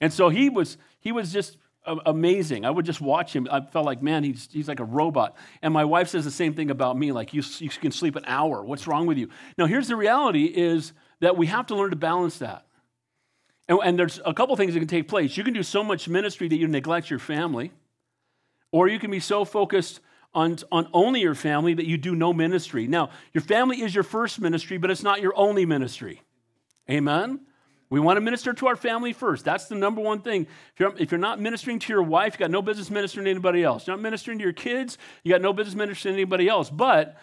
And 0.00 0.12
so 0.12 0.28
he 0.28 0.50
was 0.50 0.76
he 0.98 1.12
was 1.12 1.32
just 1.32 1.56
amazing. 1.86 2.64
I 2.64 2.70
would 2.70 2.84
just 2.84 3.00
watch 3.00 3.34
him. 3.34 3.48
I 3.50 3.60
felt 3.62 3.86
like, 3.86 4.02
man, 4.02 4.22
he's, 4.22 4.48
he's 4.52 4.68
like 4.68 4.80
a 4.80 4.84
robot. 4.84 5.36
And 5.62 5.72
my 5.72 5.84
wife 5.84 6.08
says 6.08 6.24
the 6.24 6.30
same 6.30 6.54
thing 6.54 6.70
about 6.70 6.96
me, 6.96 7.12
like, 7.12 7.32
you, 7.32 7.42
you 7.58 7.70
can 7.70 7.90
sleep 7.90 8.16
an 8.16 8.24
hour. 8.26 8.62
What's 8.62 8.86
wrong 8.86 9.06
with 9.06 9.18
you? 9.18 9.30
Now, 9.56 9.66
here's 9.66 9.88
the 9.88 9.96
reality 9.96 10.44
is 10.44 10.92
that 11.20 11.36
we 11.36 11.46
have 11.46 11.66
to 11.68 11.76
learn 11.76 11.90
to 11.90 11.96
balance 11.96 12.38
that. 12.38 12.66
And, 13.68 13.78
and 13.84 13.98
there's 13.98 14.20
a 14.24 14.34
couple 14.34 14.56
things 14.56 14.74
that 14.74 14.80
can 14.80 14.88
take 14.88 15.08
place. 15.08 15.36
You 15.36 15.44
can 15.44 15.54
do 15.54 15.62
so 15.62 15.84
much 15.84 16.08
ministry 16.08 16.48
that 16.48 16.56
you 16.56 16.66
neglect 16.66 17.08
your 17.08 17.18
family, 17.18 17.72
or 18.72 18.88
you 18.88 18.98
can 18.98 19.10
be 19.10 19.20
so 19.20 19.44
focused 19.44 20.00
on, 20.34 20.58
on 20.70 20.88
only 20.92 21.20
your 21.20 21.34
family 21.34 21.74
that 21.74 21.86
you 21.86 21.96
do 21.96 22.14
no 22.14 22.32
ministry. 22.32 22.86
Now, 22.86 23.10
your 23.32 23.42
family 23.42 23.82
is 23.82 23.94
your 23.94 24.04
first 24.04 24.40
ministry, 24.40 24.78
but 24.78 24.90
it's 24.90 25.02
not 25.02 25.20
your 25.20 25.32
only 25.36 25.66
ministry. 25.66 26.22
Amen? 26.88 27.40
We 27.90 27.98
want 27.98 28.16
to 28.16 28.20
minister 28.20 28.52
to 28.52 28.68
our 28.68 28.76
family 28.76 29.12
first. 29.12 29.44
That's 29.44 29.66
the 29.66 29.74
number 29.74 30.00
one 30.00 30.20
thing. 30.20 30.42
If 30.74 30.80
you're, 30.80 30.94
if 30.96 31.10
you're 31.10 31.18
not 31.18 31.40
ministering 31.40 31.80
to 31.80 31.92
your 31.92 32.04
wife, 32.04 32.34
you 32.34 32.38
got 32.38 32.52
no 32.52 32.62
business 32.62 32.88
ministering 32.88 33.24
to 33.24 33.30
anybody 33.30 33.64
else. 33.64 33.86
You're 33.86 33.96
not 33.96 34.02
ministering 34.02 34.38
to 34.38 34.44
your 34.44 34.52
kids, 34.52 34.96
you 35.24 35.32
got 35.32 35.42
no 35.42 35.52
business 35.52 35.74
ministering 35.74 36.14
to 36.14 36.20
anybody 36.20 36.48
else. 36.48 36.70
But 36.70 37.16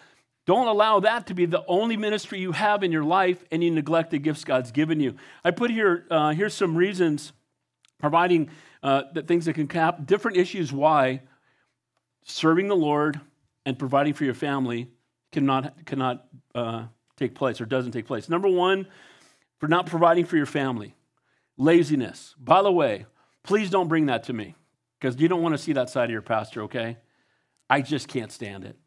don't 0.48 0.66
allow 0.66 0.98
that 1.00 1.26
to 1.26 1.34
be 1.34 1.44
the 1.44 1.62
only 1.68 1.94
ministry 1.98 2.38
you 2.38 2.52
have 2.52 2.82
in 2.82 2.90
your 2.90 3.04
life 3.04 3.44
and 3.52 3.62
you 3.62 3.70
neglect 3.70 4.12
the 4.12 4.18
gifts 4.18 4.44
God's 4.44 4.72
given 4.72 4.98
you. 4.98 5.14
I 5.44 5.50
put 5.50 5.70
here, 5.70 6.06
uh, 6.10 6.30
here's 6.30 6.54
some 6.54 6.74
reasons 6.74 7.34
providing 8.00 8.48
uh, 8.82 9.02
that 9.12 9.28
things 9.28 9.44
that 9.44 9.52
can 9.52 9.68
cap 9.68 10.06
different 10.06 10.38
issues 10.38 10.72
why 10.72 11.20
serving 12.24 12.68
the 12.68 12.74
Lord 12.74 13.20
and 13.66 13.78
providing 13.78 14.14
for 14.14 14.24
your 14.24 14.32
family 14.32 14.88
cannot, 15.32 15.84
cannot 15.84 16.26
uh, 16.54 16.84
take 17.18 17.34
place 17.34 17.60
or 17.60 17.66
doesn't 17.66 17.92
take 17.92 18.06
place. 18.06 18.30
Number 18.30 18.48
one, 18.48 18.86
for 19.58 19.68
not 19.68 19.84
providing 19.84 20.24
for 20.24 20.38
your 20.38 20.46
family, 20.46 20.94
laziness. 21.58 22.34
By 22.38 22.62
the 22.62 22.72
way, 22.72 23.04
please 23.42 23.68
don't 23.68 23.88
bring 23.88 24.06
that 24.06 24.24
to 24.24 24.32
me 24.32 24.54
because 24.98 25.20
you 25.20 25.28
don't 25.28 25.42
want 25.42 25.52
to 25.52 25.58
see 25.58 25.74
that 25.74 25.90
side 25.90 26.04
of 26.04 26.10
your 26.10 26.22
pastor, 26.22 26.62
okay? 26.62 26.96
I 27.68 27.82
just 27.82 28.08
can't 28.08 28.32
stand 28.32 28.64
it. 28.64 28.78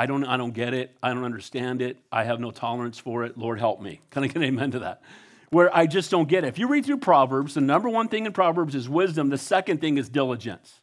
I 0.00 0.06
don't, 0.06 0.24
I 0.24 0.38
don't 0.38 0.54
get 0.54 0.72
it. 0.72 0.96
I 1.02 1.12
don't 1.12 1.24
understand 1.24 1.82
it. 1.82 1.98
I 2.10 2.24
have 2.24 2.40
no 2.40 2.50
tolerance 2.50 2.98
for 2.98 3.22
it. 3.24 3.36
Lord, 3.36 3.60
help 3.60 3.82
me. 3.82 4.00
Can 4.10 4.24
I 4.24 4.28
get 4.28 4.36
an 4.36 4.44
amen 4.44 4.70
to 4.70 4.78
that? 4.78 5.02
Where 5.50 5.76
I 5.76 5.86
just 5.86 6.10
don't 6.10 6.26
get 6.26 6.42
it. 6.42 6.46
If 6.46 6.58
you 6.58 6.68
read 6.68 6.86
through 6.86 7.00
Proverbs, 7.00 7.52
the 7.52 7.60
number 7.60 7.86
one 7.90 8.08
thing 8.08 8.24
in 8.24 8.32
Proverbs 8.32 8.74
is 8.74 8.88
wisdom. 8.88 9.28
The 9.28 9.36
second 9.36 9.82
thing 9.82 9.98
is 9.98 10.08
diligence. 10.08 10.80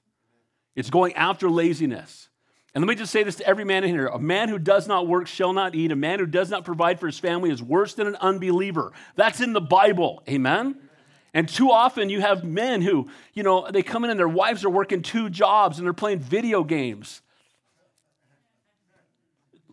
It's 0.76 0.92
going 0.92 1.16
after 1.16 1.50
laziness. 1.50 2.30
And 2.76 2.84
let 2.84 2.88
me 2.88 2.94
just 2.94 3.12
say 3.12 3.24
this 3.24 3.38
to 3.38 3.48
every 3.48 3.64
man 3.64 3.84
in 3.84 3.90
here 3.90 4.06
a 4.06 4.20
man 4.20 4.50
who 4.50 4.60
does 4.60 4.88
not 4.88 5.08
work 5.08 5.26
shall 5.26 5.52
not 5.52 5.74
eat. 5.74 5.92
A 5.92 5.96
man 5.96 6.20
who 6.20 6.28
does 6.28 6.52
not 6.52 6.64
provide 6.64 7.00
for 7.00 7.08
his 7.08 7.18
family 7.18 7.50
is 7.50 7.64
worse 7.64 7.96
than 7.96 8.06
an 8.06 8.18
unbeliever. 8.18 8.92
That's 9.16 9.42
in 9.42 9.52
the 9.52 9.62
Bible. 9.62 10.22
Amen? 10.30 10.76
And 11.34 11.50
too 11.50 11.72
often 11.72 12.12
you 12.12 12.22
have 12.22 12.44
men 12.44 12.84
who, 12.84 13.10
you 13.34 13.42
know, 13.42 13.68
they 13.72 13.82
come 13.82 14.04
in 14.04 14.12
and 14.12 14.20
their 14.20 14.30
wives 14.30 14.64
are 14.64 14.70
working 14.70 15.02
two 15.02 15.32
jobs 15.32 15.80
and 15.80 15.88
they're 15.88 15.94
playing 15.94 16.20
video 16.20 16.64
games 16.64 17.24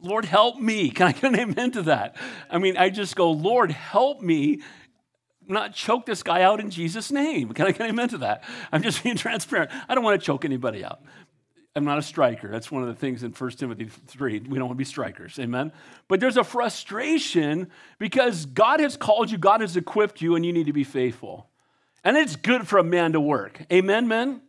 Lord, 0.04 0.25
help 0.25 0.58
me. 0.58 0.90
Can 0.94 1.08
I 1.08 1.12
get 1.12 1.25
an 1.25 1.38
amen 1.38 1.73
to 1.73 1.82
that? 1.82 2.16
I 2.50 2.58
mean, 2.58 2.76
I 2.76 2.90
just 2.90 3.16
go, 3.16 3.30
Lord, 3.30 3.70
help 3.70 4.20
me 4.20 4.61
not 5.46 5.75
choke 5.75 6.06
this 6.06 6.23
guy 6.23 6.42
out 6.42 6.61
in 6.61 6.70
Jesus' 6.70 7.11
name. 7.11 7.52
Can 7.52 7.66
I 7.66 7.73
get 7.73 7.80
an 7.80 7.88
amen 7.88 8.08
to 8.11 8.18
that? 8.18 8.44
I'm 8.73 8.82
just 8.82 9.02
being 9.02 9.16
transparent. 9.16 9.70
I 9.88 9.94
don't 9.94 10.04
want 10.04 10.20
to 10.20 10.25
choke 10.25 10.44
anybody 10.44 10.84
out. 10.84 11.02
I'm 11.76 11.84
not 11.84 11.99
a 11.99 12.02
striker. 12.02 12.49
That's 12.49 12.70
one 12.70 12.82
of 12.82 12.88
the 12.88 12.94
things 12.94 13.25
in 13.25 13.32
1 13.32 13.50
Timothy 13.50 13.87
3. 13.87 14.40
We 14.40 14.58
don't 14.58 14.68
want 14.68 14.76
to 14.76 14.76
be 14.76 14.84
strikers. 14.84 15.38
Amen. 15.40 15.73
But 16.06 16.20
there's 16.20 16.37
a 16.37 16.44
frustration 16.44 17.68
because 17.99 18.46
God 18.46 18.78
has 18.78 18.96
called 18.96 19.30
you, 19.30 19.38
God 19.38 19.61
has 19.61 19.76
equipped 19.76 20.23
you, 20.23 20.37
and 20.37 20.46
you 20.46 20.52
need 20.52 20.66
to 20.66 20.73
be 20.73 20.84
faithful. 20.84 21.49
And 22.04 22.16
it's 22.16 22.37
good 22.37 22.68
for 22.68 22.78
a 22.78 22.84
man 22.84 23.12
to 23.12 23.20
work. 23.20 23.61
Amen, 23.73 24.06
men? 24.06 24.42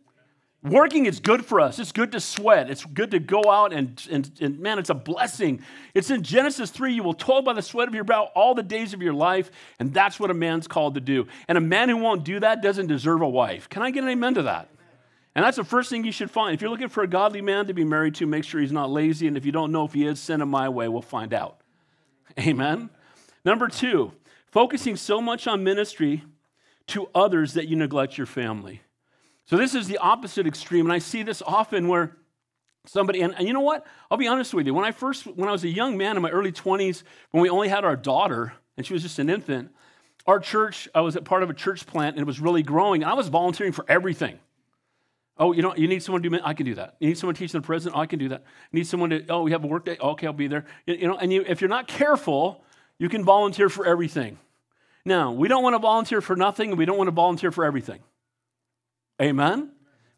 Working 0.68 1.06
is 1.06 1.20
good 1.20 1.44
for 1.44 1.60
us. 1.60 1.78
It's 1.78 1.92
good 1.92 2.10
to 2.12 2.20
sweat. 2.20 2.70
It's 2.70 2.84
good 2.84 3.12
to 3.12 3.20
go 3.20 3.50
out 3.50 3.72
and, 3.72 4.04
and, 4.10 4.30
and, 4.40 4.58
man, 4.58 4.80
it's 4.80 4.90
a 4.90 4.94
blessing. 4.94 5.62
It's 5.94 6.10
in 6.10 6.24
Genesis 6.24 6.70
3 6.70 6.92
you 6.92 7.04
will 7.04 7.14
toil 7.14 7.42
by 7.42 7.52
the 7.52 7.62
sweat 7.62 7.86
of 7.86 7.94
your 7.94 8.02
brow 8.02 8.30
all 8.34 8.54
the 8.54 8.64
days 8.64 8.92
of 8.92 9.00
your 9.00 9.12
life, 9.12 9.50
and 9.78 9.94
that's 9.94 10.18
what 10.18 10.30
a 10.30 10.34
man's 10.34 10.66
called 10.66 10.94
to 10.94 11.00
do. 11.00 11.28
And 11.46 11.56
a 11.56 11.60
man 11.60 11.88
who 11.88 11.98
won't 11.98 12.24
do 12.24 12.40
that 12.40 12.62
doesn't 12.62 12.88
deserve 12.88 13.22
a 13.22 13.28
wife. 13.28 13.68
Can 13.68 13.82
I 13.82 13.92
get 13.92 14.02
an 14.02 14.10
amen 14.10 14.34
to 14.34 14.42
that? 14.42 14.68
And 15.36 15.44
that's 15.44 15.58
the 15.58 15.64
first 15.64 15.88
thing 15.88 16.04
you 16.04 16.12
should 16.12 16.30
find. 16.30 16.54
If 16.54 16.62
you're 16.62 16.70
looking 16.70 16.88
for 16.88 17.04
a 17.04 17.08
godly 17.08 17.42
man 17.42 17.66
to 17.66 17.74
be 17.74 17.84
married 17.84 18.16
to, 18.16 18.26
make 18.26 18.42
sure 18.42 18.60
he's 18.60 18.72
not 18.72 18.90
lazy. 18.90 19.28
And 19.28 19.36
if 19.36 19.44
you 19.44 19.52
don't 19.52 19.70
know 19.70 19.84
if 19.84 19.92
he 19.92 20.06
is, 20.06 20.18
send 20.18 20.42
him 20.42 20.48
my 20.48 20.68
way. 20.68 20.88
We'll 20.88 21.02
find 21.02 21.32
out. 21.32 21.60
Amen. 22.40 22.90
Number 23.44 23.68
two, 23.68 24.12
focusing 24.46 24.96
so 24.96 25.20
much 25.20 25.46
on 25.46 25.62
ministry 25.62 26.24
to 26.88 27.08
others 27.14 27.52
that 27.52 27.68
you 27.68 27.76
neglect 27.76 28.16
your 28.16 28.26
family. 28.26 28.80
So 29.46 29.56
this 29.56 29.74
is 29.74 29.86
the 29.86 29.98
opposite 29.98 30.46
extreme. 30.46 30.86
And 30.86 30.92
I 30.92 30.98
see 30.98 31.22
this 31.22 31.42
often 31.42 31.88
where 31.88 32.16
somebody, 32.84 33.20
and, 33.22 33.34
and 33.36 33.46
you 33.46 33.54
know 33.54 33.60
what? 33.60 33.86
I'll 34.10 34.18
be 34.18 34.26
honest 34.26 34.52
with 34.52 34.66
you. 34.66 34.74
When 34.74 34.84
I 34.84 34.92
first, 34.92 35.26
when 35.26 35.48
I 35.48 35.52
was 35.52 35.64
a 35.64 35.68
young 35.68 35.96
man 35.96 36.16
in 36.16 36.22
my 36.22 36.30
early 36.30 36.52
20s, 36.52 37.02
when 37.30 37.42
we 37.42 37.48
only 37.48 37.68
had 37.68 37.84
our 37.84 37.96
daughter, 37.96 38.52
and 38.76 38.84
she 38.84 38.92
was 38.92 39.02
just 39.02 39.18
an 39.18 39.30
infant, 39.30 39.70
our 40.26 40.40
church, 40.40 40.88
I 40.94 41.00
was 41.00 41.16
at 41.16 41.24
part 41.24 41.42
of 41.42 41.50
a 41.50 41.54
church 41.54 41.86
plant 41.86 42.16
and 42.16 42.22
it 42.22 42.26
was 42.26 42.40
really 42.40 42.62
growing. 42.62 43.02
And 43.02 43.10
I 43.10 43.14
was 43.14 43.28
volunteering 43.28 43.72
for 43.72 43.84
everything. 43.88 44.38
Oh, 45.38 45.52
you 45.52 45.62
know, 45.62 45.76
you 45.76 45.86
need 45.86 46.02
someone 46.02 46.22
to 46.22 46.30
do, 46.30 46.38
I 46.42 46.54
can 46.54 46.66
do 46.66 46.74
that. 46.76 46.96
You 46.98 47.08
need 47.08 47.18
someone 47.18 47.34
to 47.34 47.38
teach 47.38 47.52
the 47.52 47.60
president, 47.60 47.96
oh, 47.96 48.00
I 48.00 48.06
can 48.06 48.18
do 48.18 48.30
that. 48.30 48.42
You 48.72 48.78
need 48.78 48.86
someone 48.86 49.10
to, 49.10 49.24
oh, 49.28 49.42
we 49.42 49.52
have 49.52 49.62
a 49.62 49.66
work 49.66 49.84
day, 49.84 49.98
okay, 50.00 50.26
I'll 50.26 50.32
be 50.32 50.48
there. 50.48 50.64
You 50.86 51.08
know, 51.08 51.18
and 51.18 51.32
you, 51.32 51.44
if 51.46 51.60
you're 51.60 51.68
not 51.68 51.86
careful, 51.86 52.64
you 52.98 53.08
can 53.08 53.22
volunteer 53.22 53.68
for 53.68 53.86
everything. 53.86 54.38
Now, 55.04 55.32
we 55.32 55.46
don't 55.46 55.62
want 55.62 55.74
to 55.74 55.78
volunteer 55.78 56.20
for 56.20 56.34
nothing, 56.36 56.70
and 56.70 56.78
we 56.78 56.86
don't 56.86 56.96
want 56.96 57.08
to 57.08 57.12
volunteer 57.12 57.52
for 57.52 57.64
everything. 57.64 58.00
Amen? 59.20 59.70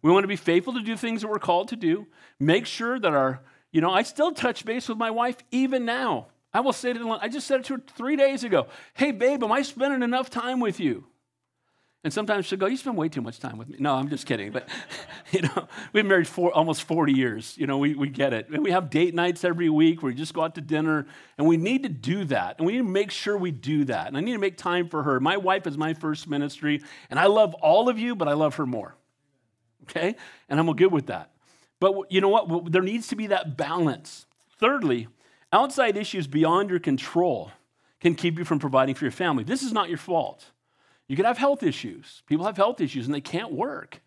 We 0.02 0.11
want 0.11 0.25
to 0.25 0.28
be 0.28 0.37
faithful 0.37 0.75
to 0.75 0.83
do 0.83 0.97
things 0.97 1.23
that 1.23 1.28
we're 1.28 1.38
called 1.38 1.69
to 1.69 1.76
do. 1.76 2.07
Make 2.38 2.67
sure 2.67 2.99
that 2.99 3.12
our, 3.12 3.43
you 3.73 3.81
know, 3.81 3.90
I 3.90 4.02
still 4.02 4.33
touch 4.33 4.64
base 4.64 4.88
with 4.88 4.99
my 4.99 5.11
wife 5.11 5.37
even 5.50 5.85
now. 5.85 6.28
I 6.52 6.61
will 6.61 6.73
say 6.73 6.93
to 6.93 7.11
I 7.21 7.28
just 7.28 7.47
said 7.47 7.61
it 7.61 7.67
to 7.67 7.75
her 7.75 7.83
three 7.97 8.17
days 8.17 8.45
ago. 8.45 8.69
Hey, 8.95 9.12
babe, 9.12 9.43
am 9.45 9.52
I 9.52 9.62
spending 9.62 10.02
enough 10.02 10.31
time 10.31 10.61
with 10.61 10.81
you? 10.81 11.07
And 12.09 12.12
sometimes 12.15 12.47
she'll 12.47 12.59
go, 12.59 12.65
You 12.65 12.79
spend 12.79 12.97
way 12.97 13.11
too 13.11 13.21
much 13.21 13.38
time 13.38 13.59
with 13.59 13.69
me. 13.69 13.77
No, 13.79 13.95
I'm 13.95 14.09
just 14.09 14.25
kidding. 14.25 14.50
But, 14.50 14.67
you 15.31 15.43
know, 15.43 15.69
we've 15.93 16.07
married 16.07 16.27
for 16.27 16.50
almost 16.50 16.85
40 16.85 17.12
years. 17.12 17.55
You 17.59 17.67
know, 17.67 17.77
we, 17.77 17.95
we 17.95 18.09
get 18.09 18.33
it. 18.33 18.49
And 18.49 18.65
we 18.65 18.71
have 18.71 18.88
date 18.88 19.15
nights 19.15 19.45
every 19.45 19.69
week 19.69 20.03
where 20.03 20.11
we 20.11 20.17
just 20.17 20.33
go 20.33 20.41
out 20.41 20.55
to 20.55 20.62
dinner. 20.62 21.07
And 21.37 21.47
we 21.47 21.59
need 21.59 21.83
to 21.83 21.91
do 21.91 22.25
that. 22.25 22.57
And 22.57 22.67
we 22.67 22.73
need 22.73 22.79
to 22.79 22.85
make 22.85 23.11
sure 23.11 23.37
we 23.37 23.50
do 23.50 23.85
that. 23.85 24.07
And 24.07 24.17
I 24.17 24.21
need 24.21 24.33
to 24.33 24.38
make 24.38 24.57
time 24.57 24.88
for 24.88 25.03
her. 25.03 25.21
My 25.21 25.37
wife 25.37 25.67
is 25.67 25.77
my 25.77 25.93
first 25.93 26.27
ministry. 26.31 26.81
And 27.11 27.21
I 27.21 27.27
love 27.27 27.53
all 27.57 27.91
of 27.91 27.99
you, 27.99 28.17
but 28.17 28.27
I 28.27 28.33
love 28.33 28.55
her 28.55 28.65
more. 28.65 28.97
Okay? 29.83 30.17
And 30.49 30.59
I'm 30.59 30.75
good 30.77 30.91
with 30.91 31.09
that. 31.09 31.33
But 31.79 32.11
you 32.11 32.23
know 32.23 32.31
what? 32.31 32.73
There 32.73 32.81
needs 32.81 33.09
to 33.09 33.17
be 33.17 33.27
that 33.27 33.59
balance. 33.59 34.25
Thirdly, 34.59 35.09
outside 35.53 35.95
issues 35.99 36.27
beyond 36.27 36.71
your 36.71 36.81
control 36.81 37.53
can 38.00 38.15
keep 38.15 38.38
you 38.38 38.47
from 38.47 38.61
providing 38.61 38.95
for 38.95 39.05
your 39.05 39.12
family. 39.12 39.45
This 39.45 39.62
is 39.62 39.75
not 39.75 39.91
your 39.91 39.99
fault. 39.99 40.47
You 41.09 41.17
could 41.17 41.25
have 41.25 41.38
health 41.38 41.62
issues. 41.62 42.23
People 42.27 42.45
have 42.45 42.57
health 42.57 42.81
issues 42.81 43.07
and 43.07 43.15
they 43.15 43.21
can't 43.21 43.53
work. 43.53 44.00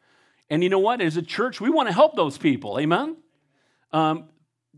And 0.50 0.64
you 0.64 0.70
know 0.70 0.80
what? 0.80 1.02
As 1.02 1.18
a 1.18 1.22
church, 1.22 1.60
we 1.60 1.70
want 1.70 1.90
to 1.90 1.94
help 1.94 2.16
those 2.16 2.38
people. 2.38 2.80
Amen? 2.80 3.18
Um, 3.92 4.26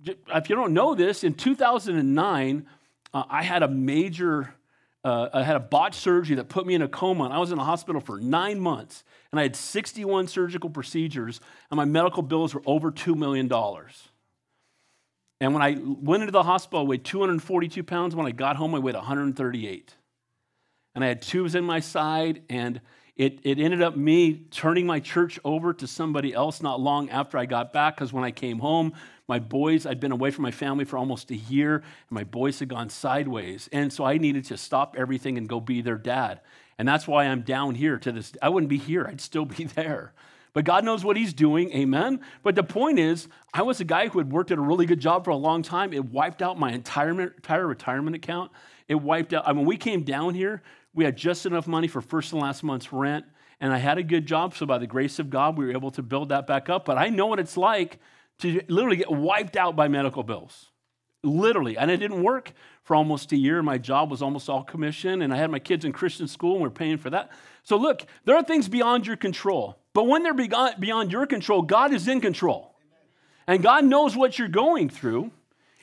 if 0.05 0.49
you 0.49 0.55
don't 0.55 0.73
know 0.73 0.95
this, 0.95 1.23
in 1.23 1.33
2009, 1.33 2.65
uh, 3.13 3.23
I 3.29 3.43
had 3.43 3.61
a 3.61 3.67
major, 3.67 4.53
uh, 5.03 5.29
I 5.33 5.43
had 5.43 5.57
a 5.57 5.59
botched 5.59 5.99
surgery 5.99 6.37
that 6.37 6.47
put 6.47 6.65
me 6.65 6.75
in 6.75 6.81
a 6.81 6.87
coma. 6.87 7.25
And 7.25 7.33
I 7.33 7.39
was 7.39 7.51
in 7.51 7.59
a 7.59 7.63
hospital 7.63 7.99
for 7.99 8.19
nine 8.19 8.59
months. 8.59 9.03
And 9.31 9.39
I 9.39 9.43
had 9.43 9.55
61 9.55 10.27
surgical 10.27 10.69
procedures, 10.69 11.41
and 11.69 11.77
my 11.77 11.85
medical 11.85 12.23
bills 12.23 12.53
were 12.53 12.61
over 12.65 12.91
$2 12.91 13.15
million. 13.15 13.51
And 15.41 15.53
when 15.53 15.63
I 15.63 15.77
went 15.81 16.21
into 16.21 16.31
the 16.31 16.43
hospital, 16.43 16.81
I 16.81 16.83
weighed 16.83 17.03
242 17.03 17.83
pounds. 17.83 18.15
When 18.15 18.27
I 18.27 18.31
got 18.31 18.55
home, 18.55 18.75
I 18.75 18.79
weighed 18.79 18.95
138 18.95 19.95
and 20.95 21.03
I 21.03 21.07
had 21.07 21.21
tubes 21.21 21.55
in 21.55 21.63
my 21.63 21.79
side, 21.79 22.43
and 22.49 22.81
it, 23.15 23.39
it 23.43 23.59
ended 23.59 23.81
up 23.81 23.95
me 23.95 24.45
turning 24.49 24.87
my 24.87 24.99
church 24.99 25.39
over 25.43 25.73
to 25.73 25.85
somebody 25.85 26.33
else 26.33 26.61
not 26.61 26.79
long 26.79 27.09
after 27.09 27.37
I 27.37 27.45
got 27.45 27.71
back 27.71 27.95
because 27.95 28.11
when 28.11 28.23
I 28.23 28.31
came 28.31 28.59
home, 28.59 28.93
my 29.27 29.39
boys, 29.39 29.85
I'd 29.85 29.99
been 29.99 30.11
away 30.11 30.31
from 30.31 30.43
my 30.43 30.51
family 30.51 30.83
for 30.83 30.97
almost 30.97 31.31
a 31.31 31.35
year, 31.35 31.75
and 31.75 32.11
my 32.11 32.23
boys 32.23 32.59
had 32.59 32.69
gone 32.69 32.89
sideways. 32.89 33.69
And 33.71 33.93
so 33.93 34.03
I 34.03 34.17
needed 34.17 34.45
to 34.45 34.57
stop 34.57 34.95
everything 34.97 35.37
and 35.37 35.47
go 35.47 35.59
be 35.59 35.81
their 35.81 35.97
dad. 35.97 36.41
And 36.77 36.87
that's 36.87 37.07
why 37.07 37.25
I'm 37.25 37.41
down 37.41 37.75
here 37.75 37.97
to 37.99 38.11
this. 38.11 38.33
I 38.41 38.49
wouldn't 38.49 38.69
be 38.69 38.77
here, 38.77 39.05
I'd 39.07 39.21
still 39.21 39.45
be 39.45 39.63
there. 39.75 40.13
But 40.53 40.65
God 40.65 40.83
knows 40.83 41.03
what 41.03 41.17
He's 41.17 41.33
doing, 41.33 41.71
amen? 41.73 42.19
But 42.43 42.55
the 42.55 42.63
point 42.63 42.99
is, 42.99 43.27
I 43.53 43.63
was 43.63 43.79
a 43.79 43.85
guy 43.85 44.07
who 44.07 44.19
had 44.19 44.31
worked 44.31 44.51
at 44.51 44.57
a 44.57 44.61
really 44.61 44.85
good 44.85 44.99
job 44.99 45.25
for 45.25 45.31
a 45.31 45.35
long 45.35 45.63
time. 45.63 45.93
It 45.93 46.05
wiped 46.05 46.41
out 46.41 46.59
my 46.59 46.71
entire, 46.71 47.09
entire 47.19 47.65
retirement 47.65 48.15
account. 48.15 48.51
It 48.87 48.95
wiped 48.95 49.33
out, 49.33 49.47
I 49.47 49.53
mean, 49.53 49.65
we 49.65 49.77
came 49.77 50.03
down 50.03 50.35
here, 50.35 50.61
we 50.93 51.05
had 51.05 51.15
just 51.15 51.45
enough 51.45 51.67
money 51.67 51.87
for 51.87 52.01
first 52.01 52.33
and 52.33 52.41
last 52.41 52.63
month's 52.63 52.93
rent, 52.93 53.25
and 53.59 53.73
I 53.73 53.77
had 53.77 53.97
a 53.97 54.03
good 54.03 54.25
job. 54.25 54.55
So, 54.55 54.65
by 54.65 54.77
the 54.77 54.87
grace 54.87 55.19
of 55.19 55.29
God, 55.29 55.57
we 55.57 55.65
were 55.65 55.71
able 55.71 55.91
to 55.91 56.03
build 56.03 56.29
that 56.29 56.47
back 56.47 56.69
up. 56.69 56.85
But 56.85 56.97
I 56.97 57.09
know 57.09 57.27
what 57.27 57.39
it's 57.39 57.57
like 57.57 57.99
to 58.39 58.61
literally 58.67 58.97
get 58.97 59.11
wiped 59.11 59.55
out 59.55 59.75
by 59.75 59.87
medical 59.87 60.23
bills. 60.23 60.69
Literally. 61.23 61.77
And 61.77 61.89
it 61.89 61.97
didn't 61.97 62.21
work 62.21 62.51
for 62.83 62.95
almost 62.95 63.31
a 63.31 63.37
year. 63.37 63.63
My 63.63 63.77
job 63.77 64.11
was 64.11 64.21
almost 64.21 64.49
all 64.49 64.63
commission, 64.63 65.21
and 65.21 65.33
I 65.33 65.37
had 65.37 65.49
my 65.49 65.59
kids 65.59 65.85
in 65.85 65.93
Christian 65.93 66.27
school, 66.27 66.53
and 66.53 66.61
we 66.61 66.67
are 66.67 66.71
paying 66.71 66.97
for 66.97 67.09
that. 67.11 67.31
So, 67.63 67.77
look, 67.77 68.05
there 68.25 68.35
are 68.35 68.43
things 68.43 68.67
beyond 68.67 69.07
your 69.07 69.15
control. 69.15 69.79
But 69.93 70.07
when 70.07 70.23
they're 70.23 70.33
beyond 70.33 71.11
your 71.11 71.25
control, 71.25 71.61
God 71.61 71.93
is 71.93 72.07
in 72.07 72.19
control. 72.19 72.75
And 73.47 73.61
God 73.61 73.85
knows 73.85 74.15
what 74.15 74.37
you're 74.37 74.47
going 74.47 74.89
through. 74.89 75.31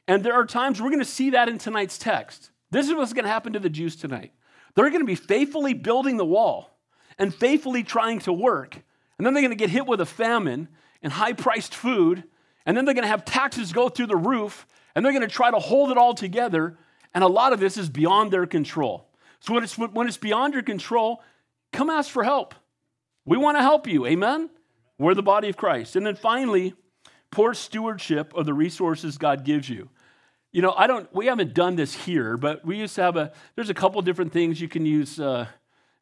And 0.07 0.25
there 0.25 0.35
are 0.35 0.45
times 0.45 0.81
we're 0.81 0.88
going 0.88 0.99
to 0.99 1.05
see 1.05 1.31
that 1.31 1.49
in 1.49 1.59
tonight's 1.59 1.97
text. 1.97 2.50
This 2.71 2.88
is 2.88 2.95
what's 2.95 3.12
going 3.12 3.25
to 3.25 3.31
happen 3.31 3.52
to 3.52 3.59
the 3.59 3.71
Jews 3.71 3.97
tonight. 3.97 4.33
They're 4.74 4.90
going 4.90 5.00
to 5.00 5.06
be 5.06 5.14
faithfully 5.14 5.74
building 5.74 6.16
the 6.16 6.24
wall 6.24 6.78
and 7.18 7.34
faithfully 7.34 7.82
trying 7.82 8.20
to 8.20 8.32
work. 8.32 8.76
And 9.18 9.26
then 9.26 9.34
they're 9.34 9.42
going 9.42 9.50
to 9.50 9.56
get 9.56 9.70
hit 9.70 9.86
with 9.86 10.00
a 10.00 10.06
famine 10.06 10.68
and 11.02 11.12
high 11.12 11.32
priced 11.32 11.74
food. 11.74 12.24
And 12.64 12.76
then 12.76 12.84
they're 12.84 12.94
going 12.94 13.04
to 13.04 13.08
have 13.08 13.24
taxes 13.24 13.72
go 13.72 13.88
through 13.88 14.06
the 14.06 14.16
roof. 14.16 14.66
And 14.94 15.04
they're 15.04 15.12
going 15.12 15.26
to 15.26 15.34
try 15.34 15.50
to 15.50 15.58
hold 15.58 15.90
it 15.90 15.98
all 15.98 16.14
together. 16.14 16.78
And 17.14 17.22
a 17.22 17.28
lot 17.28 17.52
of 17.52 17.60
this 17.60 17.76
is 17.76 17.88
beyond 17.88 18.32
their 18.32 18.46
control. 18.46 19.08
So 19.40 19.54
when 19.54 19.64
it's, 19.64 19.76
when 19.76 20.06
it's 20.06 20.16
beyond 20.16 20.54
your 20.54 20.62
control, 20.62 21.22
come 21.72 21.90
ask 21.90 22.10
for 22.10 22.24
help. 22.24 22.54
We 23.24 23.36
want 23.36 23.56
to 23.56 23.62
help 23.62 23.86
you. 23.86 24.06
Amen? 24.06 24.50
We're 24.98 25.14
the 25.14 25.22
body 25.22 25.48
of 25.48 25.56
Christ. 25.56 25.96
And 25.96 26.06
then 26.06 26.14
finally, 26.14 26.74
poor 27.30 27.54
stewardship 27.54 28.34
of 28.34 28.46
the 28.46 28.54
resources 28.54 29.18
God 29.18 29.44
gives 29.44 29.68
you. 29.68 29.88
You 30.52 30.62
know, 30.62 30.75
I 30.76 30.88
don't, 30.88 31.12
we 31.14 31.26
haven't 31.26 31.54
done 31.54 31.76
this 31.76 31.95
here, 31.95 32.37
but 32.37 32.64
we 32.64 32.76
used 32.76 32.97
to 32.97 33.02
have 33.02 33.16
a, 33.16 33.33
there's 33.54 33.71
a 33.71 33.75
couple 33.75 34.02
different 34.02 34.33
things 34.33 34.61
you 34.61 34.66
can 34.66 34.85
use 34.85 35.21
uh, 35.21 35.47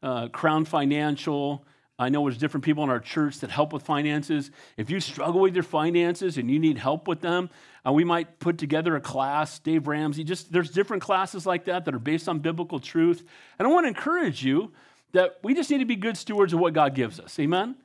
uh, 0.02 0.28
Crown 0.28 0.64
Financial. 0.64 1.66
I 1.98 2.08
know 2.08 2.22
there's 2.22 2.38
different 2.38 2.64
people 2.64 2.82
in 2.82 2.88
our 2.88 3.00
church 3.00 3.40
that 3.40 3.50
help 3.50 3.74
with 3.74 3.82
finances. 3.82 4.50
If 4.78 4.88
you 4.88 5.00
struggle 5.00 5.42
with 5.42 5.54
your 5.54 5.64
finances 5.64 6.38
and 6.38 6.50
you 6.50 6.58
need 6.58 6.78
help 6.78 7.08
with 7.08 7.20
them, 7.20 7.50
uh, 7.86 7.92
we 7.92 8.04
might 8.04 8.38
put 8.38 8.56
together 8.56 8.96
a 8.96 9.02
class. 9.02 9.58
Dave 9.58 9.86
Ramsey, 9.86 10.24
just 10.24 10.50
there's 10.50 10.70
different 10.70 11.02
classes 11.02 11.44
like 11.44 11.66
that 11.66 11.84
that 11.84 11.94
are 11.94 11.98
based 11.98 12.26
on 12.26 12.38
biblical 12.38 12.78
truth. 12.78 13.24
And 13.58 13.68
I 13.68 13.70
want 13.70 13.84
to 13.84 13.88
encourage 13.88 14.42
you 14.42 14.72
that 15.12 15.40
we 15.42 15.52
just 15.52 15.70
need 15.70 15.78
to 15.78 15.84
be 15.84 15.96
good 15.96 16.16
stewards 16.16 16.54
of 16.54 16.60
what 16.60 16.72
God 16.72 16.94
gives 16.94 17.20
us. 17.20 17.38
Amen? 17.38 17.76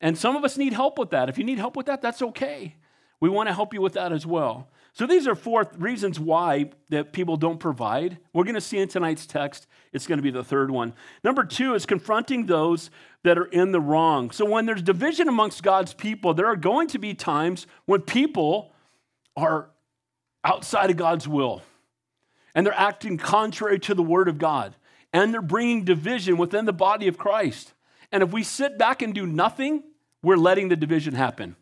And 0.00 0.16
some 0.16 0.36
of 0.36 0.44
us 0.44 0.56
need 0.56 0.72
help 0.72 0.98
with 0.98 1.10
that. 1.10 1.28
If 1.28 1.36
you 1.36 1.42
need 1.42 1.58
help 1.58 1.74
with 1.74 1.86
that, 1.86 2.00
that's 2.00 2.22
okay. 2.22 2.76
We 3.18 3.28
want 3.28 3.48
to 3.48 3.54
help 3.54 3.74
you 3.74 3.80
with 3.80 3.94
that 3.94 4.12
as 4.12 4.24
well. 4.24 4.68
So 4.94 5.06
these 5.06 5.26
are 5.26 5.34
four 5.34 5.70
reasons 5.78 6.20
why 6.20 6.70
that 6.90 7.12
people 7.12 7.38
don't 7.38 7.58
provide. 7.58 8.18
We're 8.34 8.44
going 8.44 8.56
to 8.56 8.60
see 8.60 8.78
in 8.78 8.88
tonight's 8.88 9.26
text, 9.26 9.66
it's 9.92 10.06
going 10.06 10.18
to 10.18 10.22
be 10.22 10.30
the 10.30 10.44
third 10.44 10.70
one. 10.70 10.92
Number 11.24 11.44
two 11.44 11.74
is 11.74 11.86
confronting 11.86 12.44
those 12.44 12.90
that 13.22 13.38
are 13.38 13.46
in 13.46 13.72
the 13.72 13.80
wrong. 13.80 14.30
So 14.30 14.44
when 14.44 14.66
there's 14.66 14.82
division 14.82 15.28
amongst 15.28 15.62
God's 15.62 15.94
people, 15.94 16.34
there 16.34 16.46
are 16.46 16.56
going 16.56 16.88
to 16.88 16.98
be 16.98 17.14
times 17.14 17.66
when 17.86 18.02
people 18.02 18.72
are 19.34 19.70
outside 20.44 20.90
of 20.90 20.98
God's 20.98 21.26
will 21.26 21.62
and 22.54 22.66
they're 22.66 22.78
acting 22.78 23.16
contrary 23.16 23.78
to 23.80 23.94
the 23.94 24.02
word 24.02 24.28
of 24.28 24.38
God 24.38 24.74
and 25.12 25.32
they're 25.32 25.40
bringing 25.40 25.84
division 25.84 26.36
within 26.36 26.66
the 26.66 26.72
body 26.72 27.08
of 27.08 27.16
Christ. 27.16 27.72
And 28.10 28.22
if 28.22 28.30
we 28.30 28.42
sit 28.42 28.76
back 28.76 29.00
and 29.00 29.14
do 29.14 29.26
nothing, 29.26 29.84
we're 30.22 30.36
letting 30.36 30.68
the 30.68 30.76
division 30.76 31.14
happen. 31.14 31.56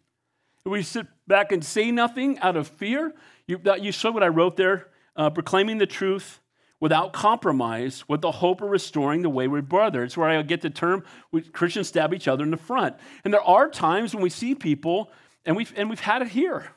We 0.65 0.83
sit 0.83 1.07
back 1.27 1.53
and 1.53 1.65
say 1.65 1.91
nothing 1.91 2.39
out 2.41 2.57
of 2.57 2.69
fear. 2.69 3.15
You, 3.47 3.61
you 3.81 3.93
saw 3.93 4.11
what 4.11 4.23
I 4.23 4.29
wrote 4.29 4.57
there 4.57 4.89
uh, 5.17 5.31
proclaiming 5.31 5.79
the 5.79 5.87
truth 5.87 6.41
without 6.81 7.13
compromise 7.13 8.05
with 8.09 8.21
the 8.21 8.31
hope 8.31 8.63
of 8.63 8.71
restoring 8.71 9.23
the 9.23 9.31
wayward 9.31 9.69
brother. 9.69 10.03
It's 10.03 10.17
where 10.17 10.29
I 10.29 10.43
get 10.43 10.61
the 10.61 10.71
term 10.71 11.05
Christians 11.53 11.89
stab 11.89 12.13
each 12.15 12.29
other 12.29 12.45
in 12.45 12.51
the 12.51 12.57
front. 12.57 12.97
And 13.25 13.33
there 13.33 13.43
are 13.43 13.69
times 13.69 14.15
when 14.15 14.23
we 14.23 14.31
see 14.31 14.55
people, 14.55 15.11
and 15.45 15.57
we've, 15.57 15.73
and 15.77 15.91
we've 15.91 16.01
had 16.01 16.23
it 16.23 16.29
here, 16.29 16.69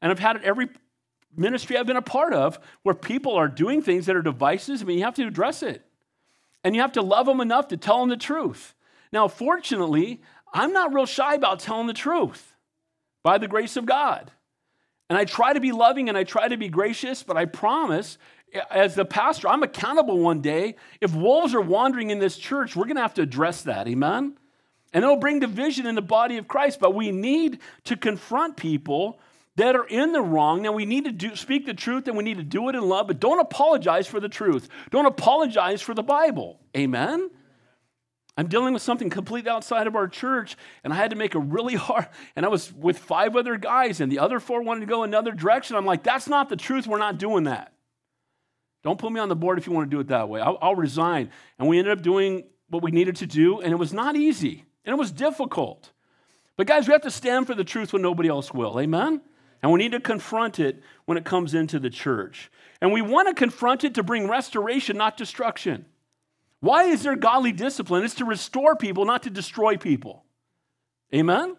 and 0.00 0.10
I've 0.10 0.18
had 0.18 0.36
it 0.36 0.42
every 0.42 0.68
ministry 1.36 1.76
I've 1.76 1.86
been 1.86 1.96
a 1.96 2.02
part 2.02 2.32
of, 2.32 2.58
where 2.82 2.94
people 2.94 3.34
are 3.34 3.48
doing 3.48 3.82
things 3.82 4.06
that 4.06 4.16
are 4.16 4.22
devices. 4.22 4.82
I 4.82 4.84
mean, 4.84 4.98
you 4.98 5.04
have 5.04 5.14
to 5.14 5.26
address 5.26 5.62
it. 5.62 5.84
And 6.64 6.74
you 6.74 6.80
have 6.80 6.92
to 6.92 7.02
love 7.02 7.26
them 7.26 7.40
enough 7.40 7.68
to 7.68 7.76
tell 7.76 8.00
them 8.00 8.08
the 8.08 8.16
truth. 8.16 8.74
Now, 9.12 9.28
fortunately, 9.28 10.22
I'm 10.52 10.72
not 10.72 10.92
real 10.92 11.06
shy 11.06 11.34
about 11.34 11.60
telling 11.60 11.86
the 11.86 11.92
truth 11.92 12.54
by 13.26 13.38
the 13.38 13.48
grace 13.48 13.76
of 13.76 13.84
God. 13.86 14.30
And 15.10 15.18
I 15.18 15.24
try 15.24 15.52
to 15.52 15.58
be 15.58 15.72
loving 15.72 16.08
and 16.08 16.16
I 16.16 16.22
try 16.22 16.46
to 16.46 16.56
be 16.56 16.68
gracious, 16.68 17.24
but 17.24 17.36
I 17.36 17.44
promise, 17.44 18.18
eh, 18.52 18.60
as 18.70 18.94
the 18.94 19.04
pastor, 19.04 19.48
I'm 19.48 19.64
accountable 19.64 20.20
one 20.20 20.42
day. 20.42 20.76
If 21.00 21.12
wolves 21.12 21.52
are 21.52 21.60
wandering 21.60 22.10
in 22.10 22.20
this 22.20 22.36
church, 22.38 22.76
we're 22.76 22.84
going 22.84 22.94
to 22.94 23.02
have 23.02 23.14
to 23.14 23.22
address 23.22 23.62
that. 23.62 23.88
Amen? 23.88 24.36
And 24.92 25.02
it'll 25.02 25.16
bring 25.16 25.40
division 25.40 25.88
in 25.88 25.96
the 25.96 26.02
body 26.02 26.36
of 26.36 26.46
Christ, 26.46 26.78
but 26.78 26.94
we 26.94 27.10
need 27.10 27.58
to 27.86 27.96
confront 27.96 28.56
people 28.56 29.18
that 29.56 29.74
are 29.74 29.88
in 29.88 30.12
the 30.12 30.22
wrong. 30.22 30.62
Now, 30.62 30.70
we 30.70 30.86
need 30.86 31.06
to 31.06 31.12
do, 31.12 31.34
speak 31.34 31.66
the 31.66 31.74
truth 31.74 32.06
and 32.06 32.16
we 32.16 32.22
need 32.22 32.36
to 32.36 32.44
do 32.44 32.68
it 32.68 32.76
in 32.76 32.88
love, 32.88 33.08
but 33.08 33.18
don't 33.18 33.40
apologize 33.40 34.06
for 34.06 34.20
the 34.20 34.28
truth. 34.28 34.68
Don't 34.90 35.06
apologize 35.06 35.82
for 35.82 35.94
the 35.94 36.04
Bible. 36.04 36.60
Amen? 36.76 37.28
I'm 38.36 38.48
dealing 38.48 38.74
with 38.74 38.82
something 38.82 39.08
completely 39.08 39.50
outside 39.50 39.86
of 39.86 39.96
our 39.96 40.08
church, 40.08 40.56
and 40.84 40.92
I 40.92 40.96
had 40.96 41.10
to 41.10 41.16
make 41.16 41.34
a 41.34 41.38
really 41.38 41.74
hard, 41.74 42.08
and 42.34 42.44
I 42.44 42.48
was 42.50 42.72
with 42.72 42.98
five 42.98 43.34
other 43.34 43.56
guys, 43.56 44.00
and 44.00 44.12
the 44.12 44.18
other 44.18 44.40
four 44.40 44.62
wanted 44.62 44.80
to 44.80 44.86
go 44.86 45.02
another 45.02 45.32
direction. 45.32 45.76
I'm 45.76 45.86
like, 45.86 46.02
that's 46.02 46.28
not 46.28 46.48
the 46.48 46.56
truth. 46.56 46.86
We're 46.86 46.98
not 46.98 47.18
doing 47.18 47.44
that. 47.44 47.72
Don't 48.82 48.98
put 48.98 49.10
me 49.10 49.20
on 49.20 49.28
the 49.28 49.36
board 49.36 49.58
if 49.58 49.66
you 49.66 49.72
want 49.72 49.90
to 49.90 49.96
do 49.96 50.00
it 50.00 50.08
that 50.08 50.28
way. 50.28 50.40
I'll, 50.40 50.58
I'll 50.60 50.76
resign. 50.76 51.30
And 51.58 51.66
we 51.66 51.78
ended 51.78 51.96
up 51.96 52.02
doing 52.02 52.44
what 52.68 52.82
we 52.82 52.90
needed 52.90 53.16
to 53.16 53.26
do, 53.26 53.60
and 53.60 53.72
it 53.72 53.76
was 53.76 53.92
not 53.92 54.16
easy, 54.16 54.64
and 54.84 54.92
it 54.92 54.98
was 54.98 55.10
difficult. 55.10 55.92
But 56.56 56.66
guys, 56.66 56.86
we 56.86 56.92
have 56.92 57.02
to 57.02 57.10
stand 57.10 57.46
for 57.46 57.54
the 57.54 57.64
truth 57.64 57.92
when 57.92 58.02
nobody 58.02 58.28
else 58.28 58.52
will. 58.52 58.78
Amen? 58.78 59.22
And 59.62 59.72
we 59.72 59.78
need 59.78 59.92
to 59.92 60.00
confront 60.00 60.60
it 60.60 60.82
when 61.06 61.16
it 61.16 61.24
comes 61.24 61.54
into 61.54 61.78
the 61.78 61.90
church. 61.90 62.50
And 62.80 62.92
we 62.92 63.02
want 63.02 63.28
to 63.28 63.34
confront 63.34 63.84
it 63.84 63.94
to 63.94 64.02
bring 64.02 64.28
restoration, 64.28 64.96
not 64.96 65.16
destruction. 65.16 65.86
Why 66.60 66.84
is 66.84 67.02
there 67.02 67.16
godly 67.16 67.52
discipline? 67.52 68.04
It's 68.04 68.14
to 68.14 68.24
restore 68.24 68.76
people, 68.76 69.04
not 69.04 69.22
to 69.24 69.30
destroy 69.30 69.76
people. 69.76 70.24
Amen? 71.14 71.56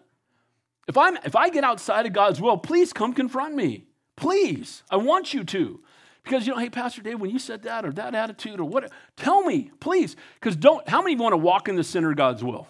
If, 0.86 0.96
I'm, 0.96 1.16
if 1.24 1.36
I 1.36 1.50
get 1.50 1.64
outside 1.64 2.06
of 2.06 2.12
God's 2.12 2.40
will, 2.40 2.58
please 2.58 2.92
come 2.92 3.12
confront 3.12 3.54
me. 3.54 3.86
Please. 4.16 4.82
I 4.90 4.96
want 4.96 5.32
you 5.34 5.44
to. 5.44 5.80
Because, 6.24 6.46
you 6.46 6.52
know, 6.52 6.58
hey, 6.58 6.68
Pastor 6.68 7.00
Dave, 7.00 7.20
when 7.20 7.30
you 7.30 7.38
said 7.38 7.62
that 7.62 7.84
or 7.86 7.92
that 7.92 8.14
attitude 8.14 8.60
or 8.60 8.64
what, 8.64 8.90
tell 9.16 9.42
me, 9.42 9.70
please. 9.80 10.16
Because 10.34 10.56
don't, 10.56 10.86
how 10.88 11.00
many 11.00 11.16
want 11.16 11.32
to 11.32 11.38
walk 11.38 11.68
in 11.68 11.76
the 11.76 11.84
center 11.84 12.10
of 12.10 12.16
God's 12.16 12.44
will? 12.44 12.68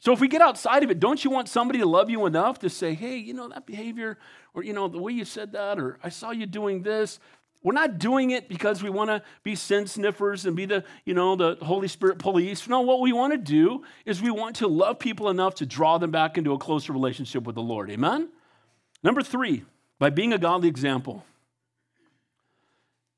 So 0.00 0.12
if 0.12 0.20
we 0.20 0.28
get 0.28 0.40
outside 0.40 0.84
of 0.84 0.90
it, 0.90 1.00
don't 1.00 1.24
you 1.24 1.30
want 1.30 1.48
somebody 1.48 1.80
to 1.80 1.86
love 1.86 2.08
you 2.08 2.26
enough 2.26 2.60
to 2.60 2.70
say, 2.70 2.94
hey, 2.94 3.16
you 3.16 3.34
know, 3.34 3.48
that 3.48 3.66
behavior, 3.66 4.16
or, 4.54 4.62
you 4.62 4.72
know, 4.72 4.88
the 4.88 4.98
way 4.98 5.12
you 5.12 5.24
said 5.24 5.52
that, 5.52 5.78
or 5.78 5.98
I 6.02 6.08
saw 6.08 6.30
you 6.30 6.46
doing 6.46 6.82
this, 6.82 7.18
we're 7.62 7.72
not 7.72 7.98
doing 7.98 8.30
it 8.30 8.48
because 8.48 8.82
we 8.82 8.90
want 8.90 9.10
to 9.10 9.22
be 9.42 9.54
sin 9.54 9.86
sniffers 9.86 10.46
and 10.46 10.54
be 10.54 10.64
the, 10.64 10.84
you 11.04 11.12
know, 11.12 11.34
the 11.34 11.56
Holy 11.62 11.88
Spirit 11.88 12.18
police. 12.18 12.68
No, 12.68 12.82
what 12.82 13.00
we 13.00 13.12
want 13.12 13.32
to 13.32 13.38
do 13.38 13.84
is 14.06 14.22
we 14.22 14.30
want 14.30 14.56
to 14.56 14.68
love 14.68 14.98
people 14.98 15.28
enough 15.28 15.56
to 15.56 15.66
draw 15.66 15.98
them 15.98 16.10
back 16.10 16.38
into 16.38 16.52
a 16.52 16.58
closer 16.58 16.92
relationship 16.92 17.44
with 17.44 17.56
the 17.56 17.62
Lord. 17.62 17.90
Amen? 17.90 18.28
Number 19.02 19.22
three, 19.22 19.64
by 19.98 20.10
being 20.10 20.32
a 20.32 20.38
godly 20.38 20.68
example. 20.68 21.24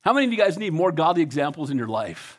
How 0.02 0.14
many 0.14 0.26
of 0.26 0.32
you 0.32 0.38
guys 0.38 0.56
need 0.56 0.72
more 0.72 0.92
godly 0.92 1.22
examples 1.22 1.70
in 1.70 1.76
your 1.76 1.88
life? 1.88 2.38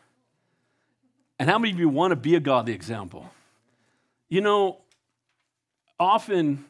And 1.37 1.49
how 1.49 1.59
many 1.59 1.71
of 1.71 1.79
you 1.79 1.89
want 1.89 2.11
to 2.11 2.15
be 2.15 2.35
a 2.35 2.39
godly 2.39 2.73
example? 2.73 3.29
You 4.29 4.41
know, 4.41 4.79
often 5.99 6.65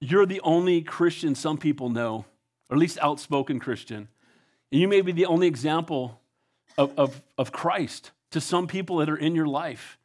you're 0.00 0.26
the 0.26 0.40
only 0.40 0.80
Christian 0.80 1.34
some 1.34 1.58
people 1.58 1.90
know, 1.90 2.24
or 2.70 2.76
at 2.76 2.78
least 2.78 2.98
outspoken 3.02 3.60
Christian. 3.60 4.08
And 4.72 4.80
you 4.80 4.88
may 4.88 5.02
be 5.02 5.12
the 5.12 5.26
only 5.26 5.46
example 5.46 6.18
of, 6.78 6.98
of, 6.98 7.22
of 7.36 7.52
Christ 7.52 8.10
to 8.30 8.40
some 8.40 8.66
people 8.66 8.96
that 8.96 9.10
are 9.10 9.16
in 9.16 9.34
your 9.34 9.46
life. 9.46 9.98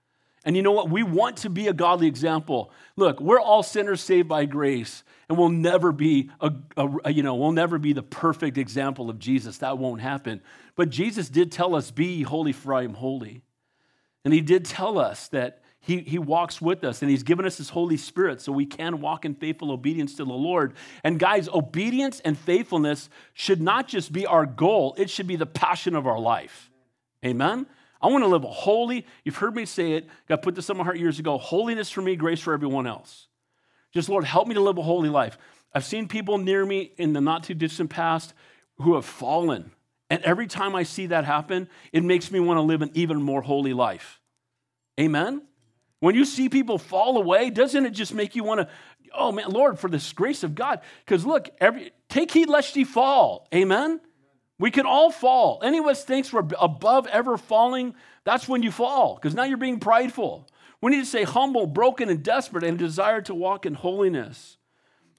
And 0.44 0.56
you 0.56 0.62
know 0.62 0.74
what? 0.74 0.90
We 0.90 1.04
want 1.04 1.38
to 1.38 1.50
be 1.50 1.68
a 1.68 1.74
godly 1.74 2.08
example. 2.08 2.72
Look, 2.96 3.20
we're 3.20 3.40
all 3.40 3.64
sinners 3.64 4.02
saved 4.02 4.28
by 4.28 4.46
grace, 4.46 5.04
and 5.28 5.38
we'll 5.38 5.50
never 5.50 5.92
be 5.92 6.30
a, 6.40 6.54
a, 6.78 7.12
you 7.12 7.24
know, 7.24 7.36
we'll 7.36 7.52
never 7.52 7.78
be 7.78 7.94
the 7.94 8.04
perfect 8.04 8.58
example 8.58 9.10
of 9.10 9.20
Jesus. 9.20 9.58
That 9.58 9.78
won't 9.78 10.02
happen. 10.02 10.42
But 10.76 10.90
Jesus 10.90 11.28
did 11.28 11.52
tell 11.52 11.76
us, 11.76 11.92
"Be 11.92 12.24
holy, 12.24 12.54
for 12.54 12.74
I 12.74 12.84
am 12.84 12.94
holy," 12.94 13.42
and 14.24 14.34
He 14.34 14.42
did 14.42 14.64
tell 14.64 14.98
us 15.00 15.28
that 15.30 15.64
he, 15.88 16.02
he 16.02 16.20
walks 16.20 16.62
with 16.62 16.84
us 16.84 17.02
and 17.02 17.10
He's 17.10 17.24
given 17.24 17.46
us 17.46 17.58
His 17.58 17.70
Holy 17.70 17.96
Spirit 17.96 18.42
so 18.42 18.52
we 18.52 18.66
can 18.66 19.00
walk 19.00 19.24
in 19.24 19.34
faithful 19.34 19.72
obedience 19.72 20.16
to 20.16 20.26
the 20.26 20.34
Lord. 20.34 20.74
And 21.02 21.18
guys, 21.18 21.48
obedience 21.48 22.20
and 22.26 22.38
faithfulness 22.38 23.10
should 23.34 23.62
not 23.62 23.88
just 23.88 24.12
be 24.12 24.26
our 24.26 24.46
goal, 24.46 24.96
it 24.98 25.10
should 25.10 25.28
be 25.28 25.38
the 25.38 25.46
passion 25.46 25.96
of 25.96 26.06
our 26.06 26.20
life. 26.20 26.70
Amen? 27.26 27.68
I 28.02 28.08
want 28.08 28.26
to 28.26 28.28
live 28.28 28.44
a 28.44 28.52
holy, 28.52 29.06
you've 29.24 29.38
heard 29.38 29.56
me 29.56 29.64
say 29.64 29.94
it, 29.94 30.10
God 30.28 30.42
put 30.42 30.56
this 30.56 30.70
on 30.70 30.76
my 30.76 30.84
heart 30.84 30.98
years 30.98 31.20
ago 31.20 31.38
holiness 31.38 31.90
for 31.90 32.02
me, 32.02 32.18
grace 32.18 32.42
for 32.42 32.54
everyone 32.54 32.86
else. 32.86 33.28
Just, 33.94 34.10
Lord, 34.10 34.26
help 34.26 34.46
me 34.46 34.56
to 34.56 34.62
live 34.62 34.78
a 34.78 34.84
holy 34.84 35.08
life. 35.08 35.38
I've 35.74 35.86
seen 35.86 36.10
people 36.10 36.38
near 36.38 36.66
me 36.66 36.92
in 36.98 37.14
the 37.14 37.22
not 37.22 37.44
too 37.44 37.54
distant 37.54 37.92
past 37.92 38.34
who 38.80 38.96
have 38.96 39.06
fallen. 39.06 39.72
And 40.10 40.22
every 40.24 40.48
time 40.48 40.76
I 40.76 40.84
see 40.84 41.08
that 41.08 41.24
happen, 41.24 41.70
it 41.94 42.04
makes 42.04 42.30
me 42.30 42.42
want 42.42 42.58
to 42.58 42.62
live 42.62 42.82
an 42.82 42.92
even 42.94 43.22
more 43.22 43.42
holy 43.42 43.74
life. 43.74 44.20
Amen? 45.00 45.44
When 46.00 46.16
you 46.16 46.26
see 46.26 46.50
people 46.50 46.78
fall 46.78 47.18
away, 47.18 47.50
doesn't 47.50 47.86
it 47.86 47.92
just 47.92 48.14
make 48.14 48.36
you 48.36 48.44
want 48.44 48.62
to, 48.62 48.68
oh 49.14 49.32
man, 49.32 49.50
Lord, 49.50 49.80
for 49.80 49.90
this 49.90 50.14
grace 50.14 50.44
of 50.44 50.54
God? 50.54 50.82
Because 51.06 51.26
look, 51.26 51.50
every 51.60 51.92
take 52.10 52.32
heed 52.32 52.50
lest 52.50 52.76
ye 52.76 52.84
fall. 52.84 53.48
Amen? 53.54 54.00
We 54.60 54.72
can 54.72 54.86
all 54.86 55.12
fall. 55.12 55.60
Any 55.64 55.78
of 55.78 55.86
us 55.86 56.04
thinks 56.04 56.34
we're 56.34 56.48
above 56.60 57.08
ever 57.08 57.38
falling, 57.38 57.96
that's 58.24 58.48
when 58.48 58.64
you 58.64 58.72
fall, 58.72 59.16
because 59.16 59.36
now 59.36 59.44
you're 59.44 59.58
being 59.58 59.80
prideful. 59.80 60.48
We 60.82 60.92
need 60.92 61.00
to 61.00 61.06
say 61.06 61.24
humble, 61.24 61.66
broken, 61.66 62.10
and 62.10 62.24
desperate, 62.24 62.64
and 62.64 62.78
desire 62.78 63.22
to 63.22 63.36
walk 63.36 63.66
in 63.66 63.74
holiness. 63.74 64.58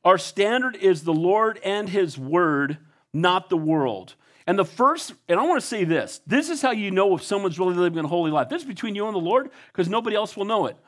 Our 0.04 0.18
standard 0.18 0.76
is 0.76 1.02
the 1.02 1.12
Lord 1.12 1.58
and 1.64 1.88
His 1.88 2.16
Word, 2.16 2.78
not 3.12 3.48
the 3.48 3.56
world. 3.56 4.14
And 4.48 4.58
the 4.58 4.64
first, 4.64 5.12
and 5.28 5.38
I 5.38 5.44
want 5.44 5.60
to 5.60 5.66
say 5.66 5.84
this 5.84 6.22
this 6.26 6.48
is 6.48 6.62
how 6.62 6.70
you 6.70 6.90
know 6.90 7.14
if 7.14 7.22
someone's 7.22 7.58
really 7.58 7.74
living 7.74 8.02
a 8.02 8.08
holy 8.08 8.30
life. 8.30 8.48
This 8.48 8.62
is 8.62 8.66
between 8.66 8.94
you 8.94 9.06
and 9.06 9.14
the 9.14 9.20
Lord 9.20 9.50
because 9.70 9.90
nobody 9.90 10.16
else 10.16 10.38
will 10.38 10.46
know 10.46 10.64
it. 10.66 10.78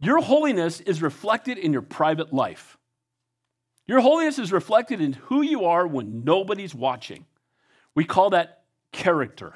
Your 0.00 0.22
holiness 0.22 0.80
is 0.80 1.02
reflected 1.02 1.58
in 1.58 1.74
your 1.74 1.82
private 1.82 2.32
life. 2.32 2.78
Your 3.86 4.00
holiness 4.00 4.38
is 4.38 4.50
reflected 4.50 5.02
in 5.02 5.12
who 5.12 5.42
you 5.42 5.66
are 5.66 5.86
when 5.86 6.24
nobody's 6.24 6.74
watching. 6.74 7.26
We 7.94 8.06
call 8.06 8.30
that 8.30 8.62
character. 8.92 9.52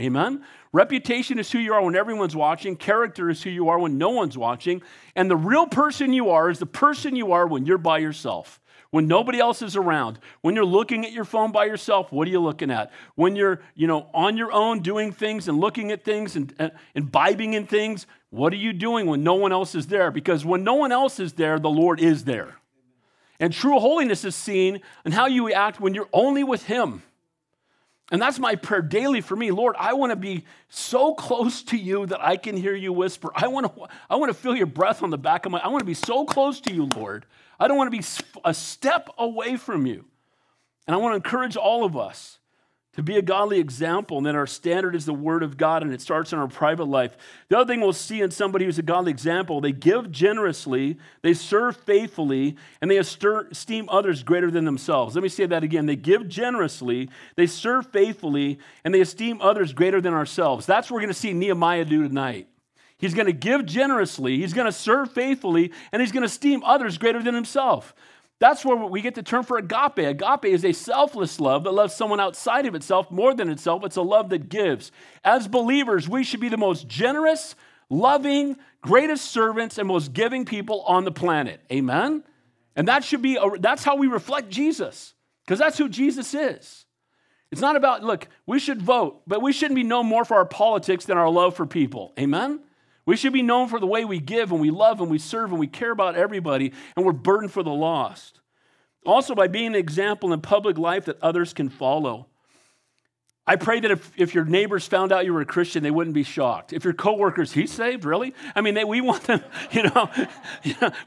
Amen? 0.00 0.44
Reputation 0.72 1.40
is 1.40 1.50
who 1.50 1.58
you 1.58 1.74
are 1.74 1.82
when 1.82 1.96
everyone's 1.96 2.36
watching. 2.36 2.76
Character 2.76 3.28
is 3.28 3.42
who 3.42 3.50
you 3.50 3.68
are 3.68 3.80
when 3.80 3.98
no 3.98 4.10
one's 4.10 4.38
watching. 4.38 4.80
And 5.16 5.28
the 5.28 5.36
real 5.36 5.66
person 5.66 6.12
you 6.12 6.30
are 6.30 6.48
is 6.48 6.60
the 6.60 6.66
person 6.66 7.16
you 7.16 7.32
are 7.32 7.48
when 7.48 7.66
you're 7.66 7.78
by 7.78 7.98
yourself 7.98 8.59
when 8.90 9.06
nobody 9.06 9.38
else 9.38 9.62
is 9.62 9.76
around 9.76 10.18
when 10.40 10.54
you're 10.54 10.64
looking 10.64 11.04
at 11.04 11.12
your 11.12 11.24
phone 11.24 11.52
by 11.52 11.64
yourself 11.64 12.12
what 12.12 12.26
are 12.26 12.30
you 12.30 12.40
looking 12.40 12.70
at 12.70 12.90
when 13.14 13.36
you're 13.36 13.60
you 13.74 13.86
know 13.86 14.08
on 14.12 14.36
your 14.36 14.52
own 14.52 14.80
doing 14.80 15.12
things 15.12 15.48
and 15.48 15.60
looking 15.60 15.90
at 15.92 16.04
things 16.04 16.36
and 16.36 16.72
imbibing 16.94 17.54
in 17.54 17.66
things 17.66 18.06
what 18.30 18.52
are 18.52 18.56
you 18.56 18.72
doing 18.72 19.06
when 19.06 19.22
no 19.22 19.34
one 19.34 19.52
else 19.52 19.74
is 19.74 19.86
there 19.86 20.10
because 20.10 20.44
when 20.44 20.64
no 20.64 20.74
one 20.74 20.92
else 20.92 21.20
is 21.20 21.34
there 21.34 21.58
the 21.58 21.70
lord 21.70 22.00
is 22.00 22.24
there 22.24 22.56
and 23.38 23.52
true 23.52 23.78
holiness 23.78 24.24
is 24.24 24.34
seen 24.34 24.80
in 25.04 25.12
how 25.12 25.26
you 25.26 25.52
act 25.52 25.80
when 25.80 25.94
you're 25.94 26.08
only 26.12 26.44
with 26.44 26.64
him 26.64 27.02
and 28.10 28.20
that's 28.20 28.38
my 28.38 28.56
prayer 28.56 28.82
daily 28.82 29.20
for 29.20 29.36
me. 29.36 29.52
Lord, 29.52 29.76
I 29.78 29.92
want 29.92 30.10
to 30.10 30.16
be 30.16 30.44
so 30.68 31.14
close 31.14 31.62
to 31.64 31.76
you 31.76 32.06
that 32.06 32.20
I 32.20 32.36
can 32.36 32.56
hear 32.56 32.74
you 32.74 32.92
whisper. 32.92 33.30
I 33.34 33.46
want 33.46 33.72
to, 33.72 33.86
I 34.08 34.16
want 34.16 34.30
to 34.30 34.34
feel 34.34 34.56
your 34.56 34.66
breath 34.66 35.02
on 35.02 35.10
the 35.10 35.18
back 35.18 35.46
of 35.46 35.52
my, 35.52 35.58
I 35.58 35.68
want 35.68 35.80
to 35.80 35.86
be 35.86 35.94
so 35.94 36.24
close 36.24 36.60
to 36.62 36.74
you, 36.74 36.88
Lord. 36.96 37.24
I 37.60 37.68
don't 37.68 37.76
want 37.76 37.92
to 37.92 37.96
be 37.96 38.04
a 38.44 38.54
step 38.54 39.10
away 39.18 39.56
from 39.56 39.86
you. 39.86 40.06
And 40.86 40.94
I 40.94 40.98
want 40.98 41.12
to 41.12 41.16
encourage 41.16 41.56
all 41.56 41.84
of 41.84 41.96
us 41.96 42.38
to 42.94 43.02
be 43.04 43.16
a 43.16 43.22
godly 43.22 43.60
example, 43.60 44.16
and 44.16 44.26
then 44.26 44.34
our 44.34 44.48
standard 44.48 44.96
is 44.96 45.06
the 45.06 45.14
Word 45.14 45.44
of 45.44 45.56
God, 45.56 45.82
and 45.82 45.92
it 45.92 46.00
starts 46.00 46.32
in 46.32 46.40
our 46.40 46.48
private 46.48 46.86
life. 46.86 47.16
The 47.48 47.56
other 47.56 47.72
thing 47.72 47.80
we'll 47.80 47.92
see 47.92 48.20
in 48.20 48.32
somebody 48.32 48.64
who's 48.64 48.80
a 48.80 48.82
godly 48.82 49.12
example, 49.12 49.60
they 49.60 49.70
give 49.70 50.10
generously, 50.10 50.98
they 51.22 51.32
serve 51.32 51.76
faithfully, 51.76 52.56
and 52.80 52.90
they 52.90 52.96
esteem 52.96 53.88
others 53.88 54.24
greater 54.24 54.50
than 54.50 54.64
themselves. 54.64 55.14
Let 55.14 55.22
me 55.22 55.28
say 55.28 55.46
that 55.46 55.62
again. 55.62 55.86
They 55.86 55.94
give 55.94 56.28
generously, 56.28 57.08
they 57.36 57.46
serve 57.46 57.86
faithfully, 57.86 58.58
and 58.82 58.92
they 58.92 59.00
esteem 59.00 59.40
others 59.40 59.72
greater 59.72 60.00
than 60.00 60.12
ourselves. 60.12 60.66
That's 60.66 60.90
what 60.90 60.96
we're 60.96 61.02
going 61.02 61.14
to 61.14 61.20
see 61.20 61.32
Nehemiah 61.32 61.84
do 61.84 62.08
tonight. 62.08 62.48
He's 63.00 63.14
going 63.14 63.26
to 63.26 63.32
give 63.32 63.64
generously, 63.64 64.36
he's 64.36 64.52
going 64.52 64.66
to 64.66 64.72
serve 64.72 65.10
faithfully, 65.12 65.72
and 65.90 66.02
he's 66.02 66.12
going 66.12 66.22
to 66.22 66.26
esteem 66.26 66.62
others 66.64 66.98
greater 66.98 67.22
than 67.22 67.34
himself. 67.34 67.94
That's 68.40 68.64
where 68.64 68.76
we 68.76 69.02
get 69.02 69.14
the 69.14 69.22
term 69.22 69.44
for 69.44 69.58
agape. 69.58 69.98
Agape 69.98 70.46
is 70.46 70.64
a 70.64 70.72
selfless 70.72 71.40
love 71.40 71.64
that 71.64 71.72
loves 71.72 71.94
someone 71.94 72.20
outside 72.20 72.66
of 72.66 72.74
itself 72.74 73.10
more 73.10 73.34
than 73.34 73.50
itself. 73.50 73.84
It's 73.84 73.96
a 73.96 74.02
love 74.02 74.30
that 74.30 74.48
gives. 74.48 74.92
As 75.24 75.46
believers, 75.46 76.08
we 76.08 76.24
should 76.24 76.40
be 76.40 76.48
the 76.48 76.56
most 76.56 76.88
generous, 76.88 77.54
loving, 77.90 78.56
greatest 78.80 79.30
servants, 79.30 79.76
and 79.76 79.86
most 79.88 80.14
giving 80.14 80.46
people 80.46 80.82
on 80.82 81.04
the 81.04 81.12
planet. 81.12 81.60
Amen? 81.70 82.24
And 82.76 82.88
that 82.88 83.04
should 83.04 83.20
be, 83.20 83.36
a, 83.36 83.58
that's 83.58 83.84
how 83.84 83.96
we 83.96 84.06
reflect 84.06 84.48
Jesus, 84.48 85.12
because 85.44 85.58
that's 85.58 85.76
who 85.76 85.88
Jesus 85.90 86.32
is. 86.32 86.86
It's 87.52 87.60
not 87.60 87.76
about, 87.76 88.02
look, 88.02 88.28
we 88.46 88.58
should 88.58 88.80
vote, 88.80 89.22
but 89.26 89.42
we 89.42 89.52
shouldn't 89.52 89.74
be 89.74 89.82
known 89.82 90.06
more 90.06 90.24
for 90.24 90.36
our 90.36 90.46
politics 90.46 91.04
than 91.04 91.18
our 91.18 91.28
love 91.28 91.56
for 91.56 91.66
people. 91.66 92.14
Amen? 92.18 92.60
We 93.10 93.16
should 93.16 93.32
be 93.32 93.42
known 93.42 93.66
for 93.66 93.80
the 93.80 93.88
way 93.88 94.04
we 94.04 94.20
give 94.20 94.52
and 94.52 94.60
we 94.60 94.70
love 94.70 95.00
and 95.00 95.10
we 95.10 95.18
serve 95.18 95.50
and 95.50 95.58
we 95.58 95.66
care 95.66 95.90
about 95.90 96.14
everybody 96.14 96.72
and 96.94 97.04
we're 97.04 97.10
burdened 97.10 97.50
for 97.50 97.64
the 97.64 97.72
lost. 97.72 98.38
Also, 99.04 99.34
by 99.34 99.48
being 99.48 99.66
an 99.66 99.74
example 99.74 100.32
in 100.32 100.40
public 100.40 100.78
life 100.78 101.06
that 101.06 101.20
others 101.20 101.52
can 101.52 101.70
follow. 101.70 102.28
I 103.48 103.56
pray 103.56 103.80
that 103.80 103.90
if, 103.90 104.12
if 104.16 104.32
your 104.32 104.44
neighbors 104.44 104.86
found 104.86 105.10
out 105.10 105.24
you 105.24 105.34
were 105.34 105.40
a 105.40 105.44
Christian, 105.44 105.82
they 105.82 105.90
wouldn't 105.90 106.14
be 106.14 106.22
shocked. 106.22 106.72
If 106.72 106.84
your 106.84 106.92
coworkers, 106.92 107.50
he's 107.50 107.72
saved, 107.72 108.04
really? 108.04 108.32
I 108.54 108.60
mean, 108.60 108.74
they, 108.74 108.84
we 108.84 109.00
want 109.00 109.24
them, 109.24 109.42
you 109.72 109.82
know, 109.82 110.08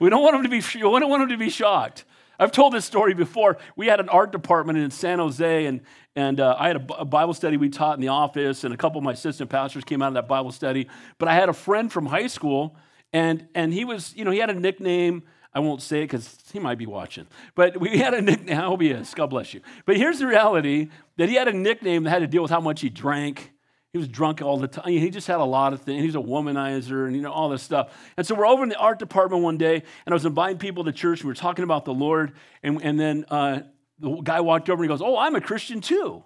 we 0.01 0.09
don't 0.09 0.21
want 0.21 0.33
them 0.33 0.43
to 0.43 0.49
be, 0.49 0.61
we 0.75 0.81
don't 0.99 1.09
want 1.09 1.21
them 1.21 1.29
to 1.29 1.37
be 1.37 1.49
shocked. 1.49 2.03
I've 2.39 2.51
told 2.51 2.73
this 2.73 2.85
story 2.85 3.13
before. 3.13 3.57
We 3.75 3.87
had 3.87 3.99
an 3.99 4.09
art 4.09 4.31
department 4.31 4.79
in 4.79 4.89
San 4.91 5.19
Jose, 5.19 5.65
and, 5.65 5.81
and 6.15 6.39
uh, 6.39 6.55
I 6.57 6.67
had 6.67 6.91
a, 6.97 7.05
Bible 7.05 7.33
study 7.33 7.57
we 7.57 7.69
taught 7.69 7.95
in 7.95 8.01
the 8.01 8.07
office, 8.07 8.63
and 8.63 8.73
a 8.73 8.77
couple 8.77 8.97
of 8.97 9.03
my 9.03 9.11
assistant 9.11 9.49
pastors 9.49 9.83
came 9.83 10.01
out 10.01 10.07
of 10.09 10.13
that 10.15 10.27
Bible 10.27 10.51
study. 10.51 10.87
But 11.19 11.27
I 11.27 11.35
had 11.35 11.49
a 11.49 11.53
friend 11.53 11.91
from 11.91 12.07
high 12.07 12.27
school, 12.27 12.75
and, 13.11 13.47
and 13.53 13.73
he 13.73 13.85
was, 13.85 14.15
you 14.15 14.25
know, 14.25 14.31
he 14.31 14.39
had 14.39 14.49
a 14.49 14.59
nickname. 14.59 15.23
I 15.53 15.59
won't 15.59 15.83
say 15.83 15.99
it 15.99 16.05
because 16.05 16.39
he 16.51 16.59
might 16.59 16.79
be 16.79 16.87
watching. 16.87 17.27
But 17.53 17.79
we 17.79 17.97
had 17.99 18.13
a 18.15 18.21
nickname. 18.21 18.57
I 18.57 18.63
hope 18.63 18.81
he 18.81 18.89
is. 18.89 19.13
God 19.13 19.27
bless 19.27 19.53
you. 19.53 19.61
But 19.85 19.97
here's 19.97 20.19
the 20.19 20.27
reality 20.27 20.89
that 21.17 21.29
he 21.29 21.35
had 21.35 21.47
a 21.47 21.53
nickname 21.53 22.03
that 22.03 22.09
had 22.09 22.19
to 22.19 22.27
deal 22.27 22.41
with 22.41 22.51
how 22.51 22.61
much 22.61 22.81
he 22.81 22.89
drank. 22.89 23.51
He 23.93 23.99
was 23.99 24.07
drunk 24.07 24.41
all 24.41 24.57
the 24.57 24.67
time. 24.67 24.87
He 24.87 25.11
just 25.11 25.27
had 25.27 25.39
a 25.39 25.45
lot 25.45 25.71
of 25.71 25.81
things. 25.81 26.03
He's 26.03 26.15
a 26.15 26.19
womanizer 26.19 27.05
and 27.05 27.15
you 27.15 27.21
know 27.21 27.31
all 27.31 27.47
this 27.49 27.61
stuff. 27.61 27.95
And 28.17 28.25
so 28.25 28.33
we're 28.33 28.47
over 28.47 28.63
in 28.63 28.69
the 28.69 28.77
art 28.77 28.97
department 28.97 29.43
one 29.43 29.57
day, 29.57 29.75
and 29.75 30.11
I 30.11 30.13
was 30.13 30.25
inviting 30.25 30.57
people 30.57 30.83
to 30.85 30.91
church. 30.91 31.19
And 31.19 31.25
we 31.25 31.31
were 31.31 31.35
talking 31.35 31.63
about 31.63 31.85
the 31.85 31.93
Lord, 31.93 32.33
and, 32.63 32.83
and 32.83 32.99
then 32.99 33.23
uh, 33.29 33.59
the 33.99 34.15
guy 34.21 34.41
walked 34.41 34.67
over 34.71 34.81
and 34.81 34.91
he 34.91 34.93
goes, 34.93 35.03
"Oh, 35.03 35.15
I'm 35.15 35.35
a 35.35 35.41
Christian 35.41 35.79
too." 35.79 36.23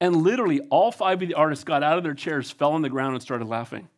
And 0.00 0.16
literally, 0.16 0.60
all 0.70 0.92
five 0.92 1.20
of 1.20 1.28
the 1.28 1.34
artists 1.34 1.64
got 1.64 1.82
out 1.82 1.98
of 1.98 2.04
their 2.04 2.14
chairs, 2.14 2.48
fell 2.48 2.72
on 2.72 2.82
the 2.82 2.88
ground, 2.88 3.14
and 3.14 3.22
started 3.22 3.48
laughing. 3.48 3.88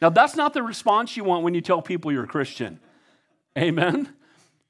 Now, 0.00 0.08
that's 0.08 0.34
not 0.34 0.54
the 0.54 0.62
response 0.62 1.16
you 1.16 1.24
want 1.24 1.44
when 1.44 1.52
you 1.54 1.60
tell 1.60 1.82
people 1.82 2.10
you're 2.10 2.24
a 2.24 2.28
Christian. 2.28 2.80
Amen. 3.56 4.12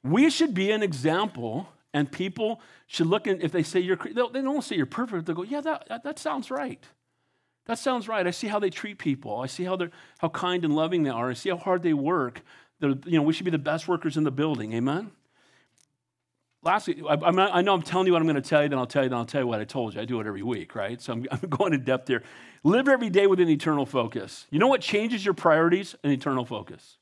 We 0.02 0.28
should 0.28 0.54
be 0.54 0.70
an 0.70 0.82
example, 0.82 1.68
and 1.94 2.10
people 2.10 2.60
should 2.86 3.06
look 3.06 3.26
and 3.26 3.42
if 3.42 3.52
they 3.52 3.62
say 3.62 3.80
you're, 3.80 3.96
they 3.96 4.12
don't 4.42 4.62
say 4.62 4.76
you're 4.76 4.86
perfect. 4.86 5.26
they'll 5.26 5.34
go, 5.34 5.42
yeah, 5.42 5.60
that, 5.60 6.04
that 6.04 6.18
sounds 6.18 6.50
right. 6.50 6.84
That 7.66 7.78
sounds 7.78 8.08
right. 8.08 8.26
I 8.26 8.30
see 8.30 8.46
how 8.46 8.58
they 8.58 8.70
treat 8.70 8.98
people. 8.98 9.40
I 9.40 9.46
see 9.46 9.64
how 9.64 9.76
they're 9.76 9.90
how 10.18 10.28
kind 10.28 10.64
and 10.64 10.74
loving 10.74 11.02
they 11.02 11.10
are. 11.10 11.30
I 11.30 11.34
see 11.34 11.50
how 11.50 11.56
hard 11.56 11.82
they 11.82 11.92
work. 11.92 12.42
They're, 12.80 12.94
you 13.04 13.18
know, 13.18 13.22
we 13.22 13.32
should 13.32 13.44
be 13.44 13.50
the 13.50 13.58
best 13.58 13.88
workers 13.88 14.16
in 14.16 14.24
the 14.24 14.30
building. 14.30 14.72
Amen. 14.72 15.10
Lastly, 16.62 17.00
I, 17.08 17.14
I, 17.14 17.62
know 17.62 17.74
I'm 17.74 17.82
telling 17.82 18.08
you 18.08 18.12
what 18.12 18.20
I'm 18.20 18.26
going 18.26 18.42
to 18.42 18.48
tell 18.48 18.62
you, 18.62 18.68
then 18.68 18.78
I'll 18.78 18.88
tell 18.88 19.04
you, 19.04 19.08
then 19.08 19.18
I'll 19.18 19.24
tell 19.24 19.40
you 19.40 19.46
what 19.46 19.60
I 19.60 19.64
told 19.64 19.94
you. 19.94 20.00
I 20.00 20.04
do 20.04 20.20
it 20.20 20.26
every 20.26 20.42
week, 20.42 20.74
right? 20.74 21.00
So 21.00 21.12
I'm, 21.12 21.26
I'm 21.30 21.48
going 21.48 21.72
in 21.72 21.84
depth 21.84 22.08
here. 22.08 22.22
Live 22.64 22.88
every 22.88 23.08
day 23.08 23.26
with 23.26 23.40
an 23.40 23.48
eternal 23.48 23.86
focus. 23.86 24.46
You 24.50 24.58
know 24.58 24.66
what 24.66 24.80
changes 24.80 25.24
your 25.24 25.34
priorities? 25.34 25.94
An 26.02 26.10
eternal 26.10 26.44
focus. 26.44 26.96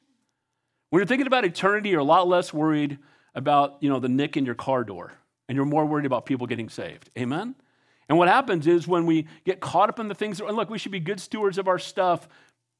When 0.90 1.00
you're 1.00 1.06
thinking 1.06 1.26
about 1.26 1.44
eternity, 1.44 1.88
you're 1.90 2.00
a 2.00 2.04
lot 2.04 2.28
less 2.28 2.52
worried 2.52 2.98
about, 3.34 3.78
you 3.80 3.88
know, 3.88 4.00
the 4.00 4.08
nick 4.08 4.36
in 4.36 4.44
your 4.44 4.54
car 4.54 4.84
door, 4.84 5.14
and 5.48 5.56
you're 5.56 5.64
more 5.64 5.86
worried 5.86 6.06
about 6.06 6.26
people 6.26 6.46
getting 6.46 6.68
saved. 6.68 7.10
Amen? 7.18 7.54
And 8.08 8.18
what 8.18 8.28
happens 8.28 8.66
is 8.66 8.86
when 8.86 9.06
we 9.06 9.26
get 9.44 9.60
caught 9.60 9.88
up 9.88 9.98
in 9.98 10.08
the 10.08 10.14
things, 10.14 10.40
and 10.40 10.56
look, 10.56 10.70
we 10.70 10.78
should 10.78 10.92
be 10.92 11.00
good 11.00 11.20
stewards 11.20 11.58
of 11.58 11.68
our 11.68 11.78
stuff, 11.78 12.28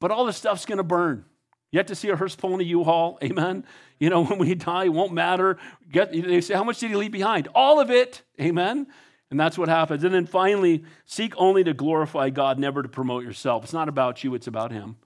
but 0.01 0.11
all 0.11 0.27
the 0.27 0.33
stuff's 0.33 0.67
going 0.67 0.79
to 0.79 0.85
burn. 0.85 1.25
You 1.71 1.79
have 1.79 1.87
to 1.87 1.95
see 1.95 2.09
a 2.11 2.17
hearse 2.17 2.37
pulling 2.37 2.61
a 2.61 2.65
U-Haul, 2.65 3.19
amen? 3.25 3.65
You 3.99 4.11
know, 4.11 4.25
when 4.25 4.39
we 4.39 4.55
die, 4.55 4.85
it 4.85 4.93
won't 4.93 5.13
matter. 5.13 5.59
Get, 5.91 6.13
they 6.13 6.41
say, 6.41 6.55
how 6.55 6.65
much 6.65 6.79
did 6.79 6.91
he 6.91 6.97
leave 6.97 7.13
behind? 7.13 7.49
All 7.55 7.81
of 7.81 7.91
it, 7.91 8.23
amen? 8.41 8.87
And 9.31 9.41
that's 9.41 9.59
what 9.59 9.69
happens. 9.69 10.05
And 10.05 10.15
then 10.15 10.27
finally, 10.27 10.85
seek 11.05 11.35
only 11.37 11.65
to 11.65 11.75
glorify 11.75 12.31
God, 12.31 12.59
never 12.59 12.83
to 12.83 12.89
promote 12.89 13.25
yourself. 13.25 13.65
It's 13.65 13.73
not 13.73 13.89
about 13.89 14.23
you, 14.23 14.35
it's 14.35 14.47
about 14.47 14.71
him. 14.71 14.97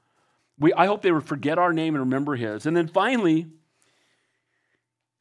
We, 0.58 0.74
I 0.74 0.86
hope 0.86 1.02
they 1.02 1.12
would 1.12 1.24
forget 1.24 1.58
our 1.58 1.72
name 1.72 1.94
and 1.94 2.04
remember 2.04 2.34
his. 2.34 2.66
And 2.66 2.76
then 2.76 2.88
finally, 2.88 3.46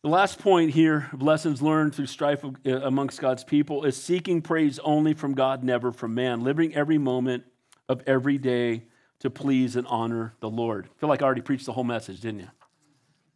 the 0.07 0.13
last 0.13 0.39
point 0.39 0.71
here 0.71 1.09
of 1.11 1.21
lessons 1.21 1.61
learned 1.61 1.93
through 1.93 2.05
strife 2.05 2.41
uh, 2.45 2.49
amongst 2.65 3.19
God's 3.19 3.43
people 3.43 3.83
is 3.83 4.01
seeking 4.01 4.41
praise 4.41 4.79
only 4.79 5.13
from 5.13 5.33
God, 5.33 5.65
never 5.65 5.91
from 5.91 6.15
man, 6.15 6.45
living 6.45 6.73
every 6.73 6.97
moment 6.97 7.43
of 7.89 8.01
every 8.07 8.37
day 8.37 8.83
to 9.19 9.29
please 9.29 9.75
and 9.75 9.85
honor 9.87 10.33
the 10.39 10.49
Lord. 10.49 10.85
I 10.85 10.99
feel 11.01 11.09
like 11.09 11.21
I 11.21 11.25
already 11.25 11.41
preached 11.41 11.65
the 11.65 11.73
whole 11.73 11.83
message, 11.83 12.21
didn't 12.21 12.39
you? 12.39 12.47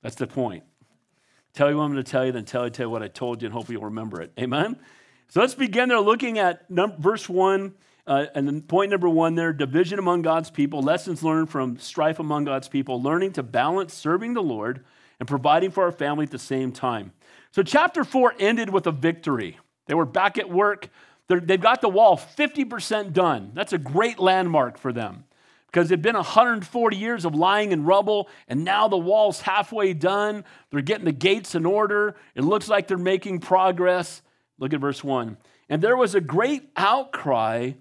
That's 0.02 0.16
the 0.16 0.28
point. 0.28 0.64
Tell 1.54 1.70
you 1.70 1.76
what 1.76 1.84
I'm 1.84 1.92
going 1.92 2.06
to 2.06 2.10
tell 2.10 2.26
you, 2.26 2.32
then 2.32 2.46
tell 2.46 2.64
you, 2.64 2.70
tell 2.70 2.86
you 2.86 2.90
what 2.90 3.04
I 3.04 3.10
told 3.10 3.42
you, 3.42 3.48
and 3.48 3.54
hopefully 3.54 3.76
you'll 3.76 3.86
remember 3.86 4.22
it. 4.22 4.32
Amen? 4.40 4.78
So 5.28 5.42
let's 5.42 5.56
begin 5.56 5.90
there 5.90 6.00
looking 6.00 6.40
at 6.40 6.70
verse 6.70 7.28
1. 7.28 7.74
Uh, 8.08 8.28
and 8.34 8.48
then 8.48 8.62
point 8.62 8.92
number 8.92 9.10
one 9.10 9.36
there 9.36 9.52
division 9.52 10.00
among 10.00 10.22
God's 10.22 10.50
people, 10.50 10.82
lessons 10.82 11.22
learned 11.22 11.50
from 11.50 11.78
strife 11.78 12.18
among 12.18 12.46
God's 12.46 12.68
people, 12.68 13.02
learning 13.02 13.34
to 13.34 13.44
balance 13.44 13.94
serving 13.94 14.34
the 14.34 14.42
Lord 14.42 14.86
and 15.22 15.28
providing 15.28 15.70
for 15.70 15.84
our 15.84 15.92
family 15.92 16.24
at 16.24 16.32
the 16.32 16.40
same 16.40 16.72
time. 16.72 17.12
So, 17.52 17.62
chapter 17.62 18.04
four 18.04 18.34
ended 18.40 18.72
with 18.72 18.88
a 18.88 18.92
victory. 18.92 19.60
They 19.86 19.94
were 19.94 20.08
back 20.08 20.40
at 20.40 20.50
work. 20.50 20.90
they 21.28 21.38
they've 21.38 21.62
got 21.62 21.80
the 21.80 21.90
wall 21.90 22.18
50% 22.18 23.14
done. 23.14 23.52
That's 23.54 23.72
a 23.72 23.78
great 23.78 24.18
landmark 24.18 24.80
for 24.80 24.92
them 24.92 25.26
because 25.68 25.92
it'd 25.92 26.02
been 26.02 26.16
140 26.16 26.98
years 26.98 27.24
of 27.24 27.36
lying 27.36 27.72
in 27.72 27.86
rubble, 27.86 28.30
and 28.48 28.66
now 28.66 28.88
the 28.88 28.98
wall's 28.98 29.42
halfway 29.42 29.94
done. 29.94 30.44
They're 30.72 30.82
getting 30.82 31.06
the 31.06 31.12
gates 31.12 31.54
in 31.54 31.68
order. 31.68 32.16
It 32.34 32.44
looks 32.44 32.68
like 32.68 32.88
they're 32.88 32.98
making 32.98 33.42
progress. 33.42 34.24
Look 34.58 34.74
at 34.74 34.82
verse 34.82 35.04
1. 35.04 35.38
And 35.70 35.84
there 35.84 35.96
was 35.96 36.16
a 36.16 36.22
great 36.22 36.68
outcry 36.76 37.74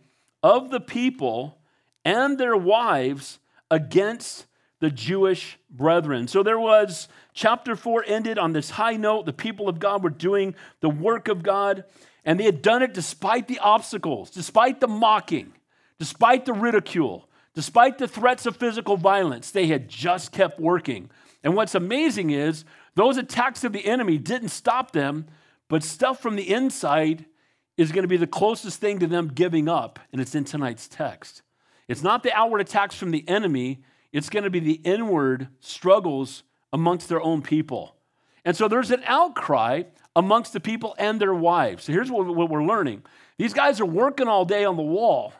of 0.43 0.71
the 0.71 0.81
people 0.81 1.59
and 2.05 2.37
their 2.37 2.57
wives 2.57 3.39
against 3.71 4.47
the 4.81 4.91
Jewish 4.91 5.59
brethren. 5.71 6.27
So 6.27 6.43
there 6.43 6.59
was, 6.59 7.09
chapter 7.41 7.75
4 7.75 8.05
ended 8.07 8.39
on 8.39 8.53
this 8.53 8.69
high 8.69 8.97
note. 8.97 9.25
The 9.25 9.33
people 9.33 9.67
of 9.67 9.79
God 9.79 10.05
were 10.05 10.11
doing 10.11 10.55
the 10.81 10.91
work 10.91 11.27
of 11.27 11.43
God, 11.43 11.85
and 12.23 12.39
they 12.39 12.45
had 12.45 12.61
done 12.61 12.83
it 12.83 12.93
despite 12.93 13.49
the 13.49 13.59
obstacles, 13.61 14.31
despite 14.31 14.79
the 14.81 14.87
mocking, 14.87 15.55
despite 15.99 16.45
the 16.45 16.53
ridicule, 16.53 17.31
despite 17.55 17.97
the 17.97 18.07
threats 18.07 18.45
of 18.45 18.59
physical 18.59 18.99
violence. 18.99 19.51
They 19.51 19.69
had 19.69 19.89
just 19.89 20.33
kept 20.33 20.61
working. 20.61 21.09
And 21.43 21.57
what's 21.57 21.75
amazing 21.75 22.29
is 22.29 22.67
those 22.95 23.17
attacks 23.17 23.65
of 23.65 23.73
the 23.73 23.87
enemy 23.87 24.19
didn't 24.19 24.51
stop 24.51 24.91
them, 24.91 25.25
but 25.69 25.83
stuff 25.83 26.21
from 26.21 26.37
the 26.37 26.53
inside 26.53 27.25
is 27.79 27.91
going 27.91 28.03
to 28.03 28.09
be 28.09 28.19
the 28.19 28.27
closest 28.27 28.81
thing 28.81 28.99
to 28.99 29.07
them 29.07 29.29
giving 29.29 29.67
up, 29.67 29.99
and 30.13 30.21
it's 30.21 30.35
in 30.35 30.45
tonight's 30.45 30.89
text. 30.89 31.41
It's 31.89 32.03
not 32.03 32.23
the 32.23 32.35
outward 32.35 32.61
attacks 32.61 32.97
from 32.97 33.13
the 33.13 33.27
enemy, 33.27 33.83
it's 34.13 34.29
going 34.29 34.45
to 34.45 34.51
be 34.51 34.61
the 34.61 34.81
inward 34.85 35.49
struggles 35.61 36.43
amongst 36.73 37.09
their 37.09 37.23
own 37.23 37.43
people. 37.43 37.97
And 38.45 38.57
so 38.57 38.69
there's 38.69 38.91
an 38.91 39.03
outcry 39.07 39.83
amongst 40.17 40.53
the 40.53 40.61
people 40.61 40.95
and 40.99 41.21
their 41.21 41.35
wives. 41.35 41.85
So 41.85 41.93
here's 41.93 42.11
what, 42.11 42.27
we're 42.27 42.65
learning 42.65 43.03
these 43.39 43.55
guys 43.55 43.81
are 43.81 43.87
working 43.87 44.29
all 44.29 44.45
day 44.45 44.65
on 44.65 44.77
the 44.77 44.83
wall, 44.83 45.33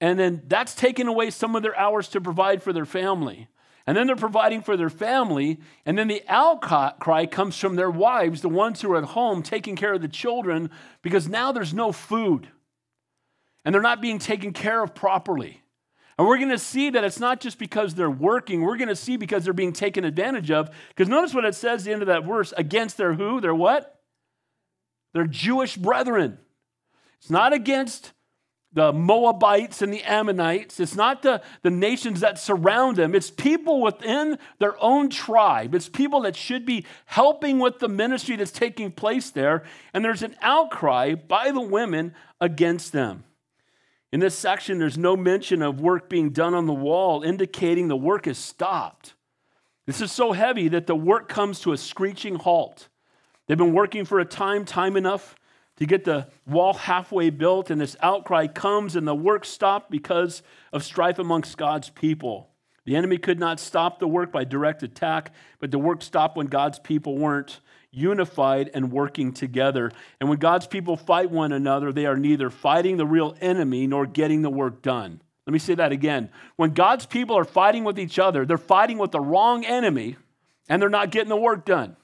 and 0.00 0.18
then 0.18 0.42
that's 0.46 0.74
taking 0.74 1.08
away 1.08 1.30
some 1.30 1.56
of 1.56 1.62
their 1.62 1.76
hours 1.76 2.08
to 2.08 2.20
provide 2.20 2.62
for 2.62 2.72
their 2.72 2.84
family. 2.84 3.48
And 3.86 3.96
then 3.96 4.06
they're 4.06 4.16
providing 4.16 4.60
for 4.60 4.76
their 4.76 4.90
family, 4.90 5.60
and 5.86 5.96
then 5.96 6.08
the 6.08 6.22
outcry 6.28 7.24
comes 7.24 7.58
from 7.58 7.76
their 7.76 7.90
wives, 7.90 8.42
the 8.42 8.48
ones 8.50 8.82
who 8.82 8.92
are 8.92 8.98
at 8.98 9.04
home 9.04 9.42
taking 9.42 9.76
care 9.76 9.94
of 9.94 10.02
the 10.02 10.08
children, 10.08 10.70
because 11.00 11.26
now 11.26 11.52
there's 11.52 11.72
no 11.72 11.90
food. 11.90 12.48
And 13.64 13.74
they're 13.74 13.80
not 13.80 14.02
being 14.02 14.18
taken 14.18 14.52
care 14.52 14.82
of 14.82 14.94
properly. 14.94 15.62
And 16.18 16.26
we're 16.26 16.38
going 16.38 16.48
to 16.48 16.58
see 16.58 16.90
that 16.90 17.04
it's 17.04 17.20
not 17.20 17.40
just 17.40 17.58
because 17.60 17.94
they're 17.94 18.10
working, 18.10 18.62
we're 18.62 18.76
going 18.76 18.88
to 18.88 18.96
see 18.96 19.16
because 19.16 19.44
they're 19.44 19.52
being 19.52 19.72
taken 19.72 20.04
advantage 20.04 20.50
of. 20.50 20.68
Because 20.88 21.08
notice 21.08 21.32
what 21.32 21.44
it 21.44 21.54
says 21.54 21.82
at 21.82 21.84
the 21.84 21.92
end 21.92 22.02
of 22.02 22.08
that 22.08 22.24
verse 22.24 22.52
against 22.56 22.96
their 22.96 23.14
who? 23.14 23.40
Their 23.40 23.54
what? 23.54 24.00
Their 25.14 25.26
Jewish 25.26 25.76
brethren. 25.76 26.38
It's 27.20 27.30
not 27.30 27.52
against 27.52 28.12
the 28.72 28.92
Moabites 28.92 29.80
and 29.80 29.92
the 29.92 30.02
Ammonites. 30.02 30.80
It's 30.80 30.96
not 30.96 31.22
the, 31.22 31.40
the 31.62 31.70
nations 31.70 32.20
that 32.20 32.38
surround 32.38 32.96
them. 32.96 33.14
It's 33.14 33.30
people 33.30 33.80
within 33.80 34.38
their 34.58 34.74
own 34.82 35.10
tribe. 35.10 35.74
It's 35.74 35.88
people 35.88 36.22
that 36.22 36.36
should 36.36 36.66
be 36.66 36.84
helping 37.06 37.60
with 37.60 37.78
the 37.78 37.88
ministry 37.88 38.36
that's 38.36 38.50
taking 38.50 38.90
place 38.90 39.30
there. 39.30 39.64
And 39.94 40.04
there's 40.04 40.22
an 40.22 40.36
outcry 40.42 41.14
by 41.14 41.52
the 41.52 41.60
women 41.60 42.14
against 42.40 42.92
them. 42.92 43.24
In 44.12 44.20
this 44.20 44.34
section, 44.34 44.78
there's 44.78 44.96
no 44.96 45.16
mention 45.16 45.60
of 45.60 45.80
work 45.80 46.08
being 46.08 46.30
done 46.30 46.54
on 46.54 46.66
the 46.66 46.72
wall, 46.72 47.22
indicating 47.22 47.88
the 47.88 47.96
work 47.96 48.26
is 48.26 48.38
stopped. 48.38 49.14
This 49.86 50.00
is 50.00 50.12
so 50.12 50.32
heavy 50.32 50.68
that 50.68 50.86
the 50.86 50.94
work 50.94 51.28
comes 51.28 51.60
to 51.60 51.72
a 51.72 51.76
screeching 51.76 52.36
halt. 52.36 52.88
They've 53.46 53.58
been 53.58 53.72
working 53.72 54.04
for 54.04 54.20
a 54.20 54.24
time, 54.24 54.64
time 54.64 54.96
enough 54.96 55.34
to 55.76 55.86
get 55.86 56.04
the 56.04 56.26
wall 56.46 56.74
halfway 56.74 57.30
built, 57.30 57.70
and 57.70 57.80
this 57.80 57.96
outcry 58.02 58.46
comes, 58.46 58.96
and 58.96 59.06
the 59.06 59.14
work 59.14 59.44
stopped 59.44 59.90
because 59.90 60.42
of 60.72 60.82
strife 60.82 61.18
amongst 61.18 61.56
God's 61.56 61.90
people. 61.90 62.50
The 62.84 62.96
enemy 62.96 63.18
could 63.18 63.38
not 63.38 63.60
stop 63.60 63.98
the 63.98 64.08
work 64.08 64.32
by 64.32 64.44
direct 64.44 64.82
attack, 64.82 65.32
but 65.60 65.70
the 65.70 65.78
work 65.78 66.02
stopped 66.02 66.36
when 66.36 66.46
God's 66.46 66.78
people 66.78 67.16
weren't 67.16 67.60
unified 67.90 68.70
and 68.74 68.92
working 68.92 69.32
together. 69.32 69.90
And 70.20 70.28
when 70.28 70.38
God's 70.38 70.66
people 70.66 70.96
fight 70.96 71.30
one 71.30 71.52
another, 71.52 71.92
they 71.92 72.06
are 72.06 72.16
neither 72.16 72.50
fighting 72.50 72.96
the 72.96 73.06
real 73.06 73.36
enemy 73.40 73.86
nor 73.86 74.06
getting 74.06 74.42
the 74.42 74.50
work 74.50 74.82
done. 74.82 75.20
Let 75.46 75.52
me 75.52 75.58
say 75.58 75.74
that 75.76 75.92
again. 75.92 76.30
When 76.56 76.74
God's 76.74 77.06
people 77.06 77.36
are 77.38 77.44
fighting 77.44 77.84
with 77.84 77.98
each 77.98 78.18
other, 78.18 78.44
they're 78.44 78.58
fighting 78.58 78.98
with 78.98 79.12
the 79.12 79.20
wrong 79.20 79.64
enemy 79.64 80.16
and 80.68 80.82
they're 80.82 80.90
not 80.90 81.10
getting 81.10 81.30
the 81.30 81.36
work 81.36 81.64
done. 81.64 81.96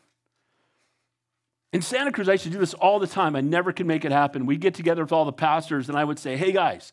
In 1.75 1.83
Santa 1.83 2.13
Cruz, 2.13 2.29
I 2.29 2.33
used 2.33 2.45
to 2.45 2.51
do 2.51 2.59
this 2.59 2.73
all 2.73 2.99
the 2.99 3.07
time. 3.07 3.37
I 3.37 3.41
never 3.41 3.73
could 3.73 3.87
make 3.87 4.05
it 4.05 4.13
happen. 4.13 4.47
We'd 4.47 4.61
get 4.61 4.75
together 4.75 5.03
with 5.03 5.13
all 5.13 5.25
the 5.25 5.33
pastors 5.33 5.89
and 5.89 5.99
I 5.99 6.05
would 6.05 6.19
say, 6.19 6.37
hey 6.37 6.53
guys, 6.53 6.93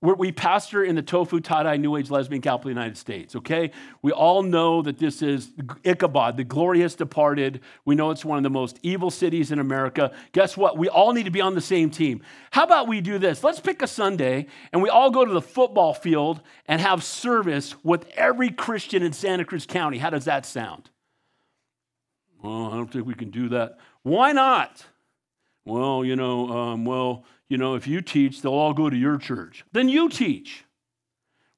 we 0.00 0.30
pastor 0.30 0.84
in 0.84 0.94
the 0.94 1.02
tofu 1.02 1.40
tie-dye 1.40 1.76
new 1.76 1.96
age 1.96 2.10
lesbian 2.10 2.42
capital 2.42 2.70
of 2.70 2.74
the 2.74 2.80
united 2.80 2.96
states 2.96 3.34
okay? 3.34 3.70
We 4.02 4.12
all 4.12 4.42
know 4.42 4.82
that 4.82 4.98
this 4.98 5.22
is 5.22 5.52
ichabod 5.84 6.36
the 6.36 6.44
glorious 6.44 6.94
departed. 6.94 7.60
We 7.84 7.94
know 7.94 8.10
it's 8.10 8.24
one 8.24 8.38
of 8.38 8.44
the 8.44 8.50
most 8.50 8.78
evil 8.82 9.10
cities 9.10 9.50
in 9.50 9.58
america. 9.58 10.12
Guess 10.32 10.56
what? 10.56 10.76
We 10.78 10.88
all 10.88 11.12
need 11.12 11.24
to 11.24 11.30
be 11.30 11.40
on 11.40 11.54
the 11.54 11.60
same 11.60 11.90
team. 11.90 12.22
How 12.50 12.64
about 12.64 12.88
we 12.88 13.00
do 13.00 13.18
this? 13.18 13.42
Let's 13.42 13.60
pick 13.60 13.82
a 13.82 13.86
sunday 13.86 14.46
and 14.72 14.82
we 14.82 14.88
all 14.88 15.10
go 15.10 15.24
to 15.24 15.32
the 15.32 15.42
football 15.42 15.94
field 15.94 16.40
and 16.66 16.80
have 16.80 17.02
service 17.02 17.74
with 17.82 18.06
every 18.16 18.50
christian 18.50 19.02
in 19.02 19.12
santa 19.12 19.44
cruz 19.44 19.66
county. 19.66 19.98
How 19.98 20.10
does 20.10 20.26
that 20.26 20.46
sound? 20.46 20.90
Well 22.42 22.66
i 22.66 22.76
don't 22.76 22.92
think 22.92 23.06
we 23.06 23.14
can 23.14 23.30
do 23.30 23.48
that. 23.50 23.78
Why 24.02 24.32
not? 24.32 24.86
Well 25.64 26.04
you 26.04 26.16
know 26.16 26.48
um, 26.50 26.84
well 26.84 27.24
you 27.48 27.58
know, 27.58 27.74
if 27.74 27.86
you 27.86 28.00
teach, 28.00 28.42
they'll 28.42 28.52
all 28.52 28.74
go 28.74 28.90
to 28.90 28.96
your 28.96 29.18
church. 29.18 29.64
Then 29.72 29.88
you 29.88 30.08
teach. 30.08 30.64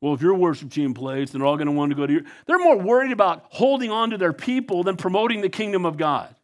Well, 0.01 0.15
if 0.15 0.23
your 0.23 0.35
worship 0.35 0.71
team 0.71 0.95
plays, 0.95 1.33
they're 1.33 1.45
all 1.45 1.57
going 1.57 1.67
to 1.67 1.73
want 1.73 1.91
to 1.91 1.97
go 1.97 2.07
to 2.07 2.13
your. 2.13 2.23
They're 2.47 2.59
more 2.59 2.79
worried 2.79 3.13
about 3.13 3.47
holding 3.51 3.91
on 3.91 4.11
to 4.11 4.19
their 4.19 4.33
people 4.33 4.85
than 4.85 4.97
promoting 4.97 5.41
the 5.41 5.49
kingdom 5.49 5.85
of 5.85 5.97
God. 5.97 6.35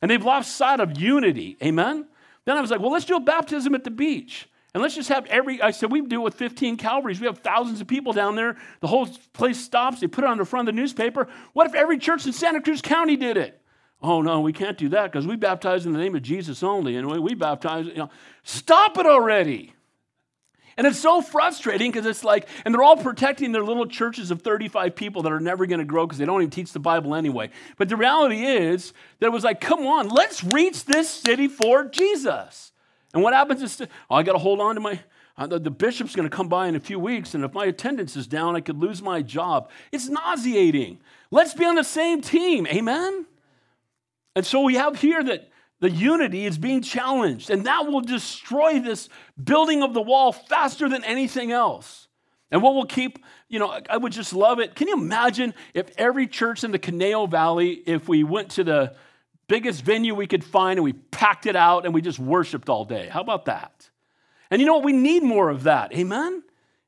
And 0.00 0.10
they've 0.10 0.24
lost 0.24 0.56
sight 0.56 0.80
of 0.80 0.98
unity. 1.00 1.56
Amen? 1.62 2.06
Then 2.44 2.56
I 2.56 2.60
was 2.60 2.70
like, 2.70 2.80
well, 2.80 2.92
let's 2.92 3.04
do 3.04 3.16
a 3.16 3.20
baptism 3.20 3.74
at 3.74 3.84
the 3.84 3.90
beach. 3.90 4.48
And 4.72 4.82
let's 4.82 4.94
just 4.94 5.08
have 5.08 5.26
every, 5.26 5.60
I 5.60 5.70
said, 5.70 5.90
we 5.90 6.02
do 6.02 6.20
it 6.20 6.24
with 6.24 6.34
15 6.34 6.76
Calvaries. 6.76 7.18
We 7.18 7.26
have 7.26 7.38
thousands 7.38 7.80
of 7.80 7.86
people 7.86 8.12
down 8.12 8.36
there. 8.36 8.56
The 8.80 8.86
whole 8.86 9.08
place 9.32 9.58
stops. 9.58 10.00
They 10.00 10.06
put 10.06 10.24
it 10.24 10.30
on 10.30 10.38
the 10.38 10.44
front 10.44 10.68
of 10.68 10.74
the 10.74 10.80
newspaper. 10.80 11.28
What 11.54 11.66
if 11.66 11.74
every 11.74 11.98
church 11.98 12.26
in 12.26 12.32
Santa 12.32 12.60
Cruz 12.60 12.82
County 12.82 13.16
did 13.16 13.36
it? 13.36 13.60
Oh, 14.02 14.20
no, 14.22 14.40
we 14.40 14.52
can't 14.52 14.76
do 14.76 14.90
that 14.90 15.10
because 15.10 15.26
we 15.26 15.36
baptize 15.36 15.86
in 15.86 15.92
the 15.92 15.98
name 15.98 16.14
of 16.14 16.22
Jesus 16.22 16.62
only. 16.62 16.96
And 16.96 17.10
we 17.22 17.34
baptize, 17.34 17.86
you 17.86 17.94
know, 17.94 18.10
stop 18.44 18.98
it 18.98 19.06
already. 19.06 19.72
And 20.76 20.86
it's 20.86 20.98
so 20.98 21.22
frustrating 21.22 21.90
because 21.90 22.04
it's 22.04 22.22
like, 22.22 22.46
and 22.64 22.74
they're 22.74 22.82
all 22.82 22.98
protecting 22.98 23.52
their 23.52 23.64
little 23.64 23.86
churches 23.86 24.30
of 24.30 24.42
35 24.42 24.94
people 24.94 25.22
that 25.22 25.32
are 25.32 25.40
never 25.40 25.64
going 25.64 25.78
to 25.78 25.86
grow 25.86 26.06
because 26.06 26.18
they 26.18 26.26
don't 26.26 26.42
even 26.42 26.50
teach 26.50 26.72
the 26.72 26.78
Bible 26.78 27.14
anyway. 27.14 27.48
But 27.78 27.88
the 27.88 27.96
reality 27.96 28.44
is 28.44 28.92
that 29.18 29.26
it 29.26 29.32
was 29.32 29.44
like, 29.44 29.60
come 29.60 29.86
on, 29.86 30.08
let's 30.08 30.44
reach 30.44 30.84
this 30.84 31.08
city 31.08 31.48
for 31.48 31.84
Jesus. 31.84 32.72
And 33.14 33.22
what 33.22 33.32
happens 33.32 33.62
is, 33.62 33.80
oh, 34.10 34.16
I 34.16 34.22
got 34.22 34.32
to 34.32 34.38
hold 34.38 34.60
on 34.60 34.74
to 34.74 34.80
my, 34.82 35.00
uh, 35.38 35.46
the, 35.46 35.58
the 35.58 35.70
bishop's 35.70 36.14
going 36.14 36.28
to 36.28 36.36
come 36.36 36.48
by 36.48 36.66
in 36.66 36.76
a 36.76 36.80
few 36.80 36.98
weeks, 36.98 37.34
and 37.34 37.42
if 37.42 37.54
my 37.54 37.64
attendance 37.64 38.14
is 38.14 38.26
down, 38.26 38.54
I 38.54 38.60
could 38.60 38.78
lose 38.78 39.00
my 39.00 39.22
job. 39.22 39.70
It's 39.92 40.10
nauseating. 40.10 40.98
Let's 41.30 41.54
be 41.54 41.64
on 41.64 41.76
the 41.76 41.84
same 41.84 42.20
team. 42.20 42.66
Amen? 42.66 43.24
And 44.36 44.46
so 44.46 44.60
we 44.60 44.74
have 44.74 45.00
here 45.00 45.24
that 45.24 45.48
the 45.80 45.90
unity 45.90 46.44
is 46.44 46.58
being 46.58 46.82
challenged, 46.82 47.50
and 47.50 47.64
that 47.64 47.86
will 47.86 48.02
destroy 48.02 48.78
this 48.78 49.08
building 49.42 49.82
of 49.82 49.94
the 49.94 50.02
wall 50.02 50.30
faster 50.30 50.88
than 50.88 51.02
anything 51.04 51.52
else. 51.52 52.06
And 52.50 52.62
what 52.62 52.74
will 52.74 52.86
keep, 52.86 53.18
you 53.48 53.58
know, 53.58 53.80
I 53.90 53.96
would 53.96 54.12
just 54.12 54.32
love 54.32 54.60
it. 54.60 54.74
Can 54.74 54.88
you 54.88 54.94
imagine 54.94 55.54
if 55.74 55.90
every 55.96 56.26
church 56.26 56.64
in 56.64 56.70
the 56.70 56.78
Conejo 56.78 57.26
Valley, 57.26 57.70
if 57.70 58.08
we 58.08 58.24
went 58.24 58.50
to 58.52 58.64
the 58.64 58.94
biggest 59.48 59.82
venue 59.82 60.14
we 60.14 60.26
could 60.26 60.44
find 60.44 60.78
and 60.78 60.84
we 60.84 60.92
packed 60.92 61.46
it 61.46 61.56
out 61.56 61.84
and 61.84 61.94
we 61.94 62.02
just 62.02 62.18
worshiped 62.18 62.68
all 62.68 62.84
day? 62.84 63.08
How 63.08 63.22
about 63.22 63.46
that? 63.46 63.90
And 64.50 64.60
you 64.60 64.66
know 64.66 64.74
what? 64.74 64.84
We 64.84 64.92
need 64.92 65.22
more 65.22 65.48
of 65.48 65.64
that. 65.64 65.92
Amen? 65.94 66.42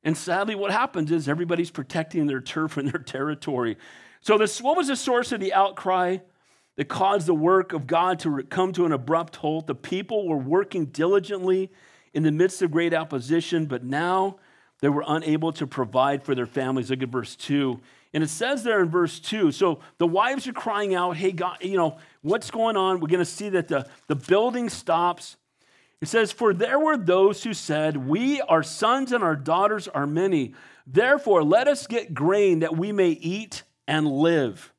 And 0.05 0.17
sadly, 0.17 0.55
what 0.55 0.71
happens 0.71 1.11
is 1.11 1.29
everybody's 1.29 1.71
protecting 1.71 2.27
their 2.27 2.41
turf 2.41 2.77
and 2.77 2.91
their 2.91 3.01
territory. 3.03 3.79
So, 4.21 4.39
this, 4.39 4.61
what 4.61 4.77
was 4.77 4.89
the 4.89 4.97
source 4.97 5.33
of 5.33 5.41
the 5.41 5.55
outcry? 5.55 6.19
That 6.79 6.87
caused 6.87 7.27
the 7.27 7.35
work 7.35 7.73
of 7.73 7.89
God 7.89 8.21
to 8.21 8.45
come 8.45 8.73
to 8.75 8.87
an 8.87 8.93
abrupt 8.93 9.35
halt. 9.37 9.67
The 9.67 9.75
people 9.75 10.29
were 10.29 10.39
working 10.39 10.87
diligently 10.87 11.73
in 12.15 12.23
the 12.23 12.31
midst 12.31 12.63
of 12.63 12.71
great 12.71 12.95
opposition, 12.95 13.67
but 13.67 13.83
now 13.83 14.37
they 14.79 14.89
were 14.89 15.03
unable 15.05 15.51
to 15.55 15.67
provide 15.67 16.23
for 16.23 16.37
their 16.37 16.47
families. 16.47 16.89
Look 16.89 17.03
at 17.03 17.09
verse 17.09 17.35
2. 17.35 17.81
And 18.15 18.23
it 18.23 18.31
says 18.31 18.63
there 18.63 18.81
in 18.81 18.91
verse 18.91 19.19
2 19.19 19.51
so 19.51 19.81
the 19.99 20.07
wives 20.07 20.47
are 20.47 20.53
crying 20.53 20.95
out, 20.95 21.17
hey, 21.17 21.33
God, 21.33 21.59
you 21.63 21.77
know, 21.77 21.99
what's 22.23 22.49
going 22.49 22.77
on? 22.77 23.01
We're 23.01 23.09
going 23.09 23.19
to 23.19 23.25
see 23.25 23.49
that 23.49 23.67
the, 23.67 23.89
the 24.07 24.15
building 24.15 24.69
stops. 24.69 25.37
It 26.01 26.07
says, 26.07 26.31
For 26.31 26.55
there 26.55 26.79
were 26.79 26.97
those 26.97 27.43
who 27.43 27.55
said, 27.55 27.97
We, 27.97 28.41
our 28.43 28.63
sons 28.63 29.11
and 29.11 29.25
our 29.25 29.35
daughters 29.35 29.89
are 29.89 30.07
many. 30.07 30.55
Therefore, 30.87 31.43
let 31.43 31.67
us 31.67 31.89
get 31.89 32.15
grain 32.15 32.61
that 32.61 32.77
we 32.77 32.93
may 32.93 33.11
eat 33.11 33.65
and 33.89 34.07
live. 34.07 34.73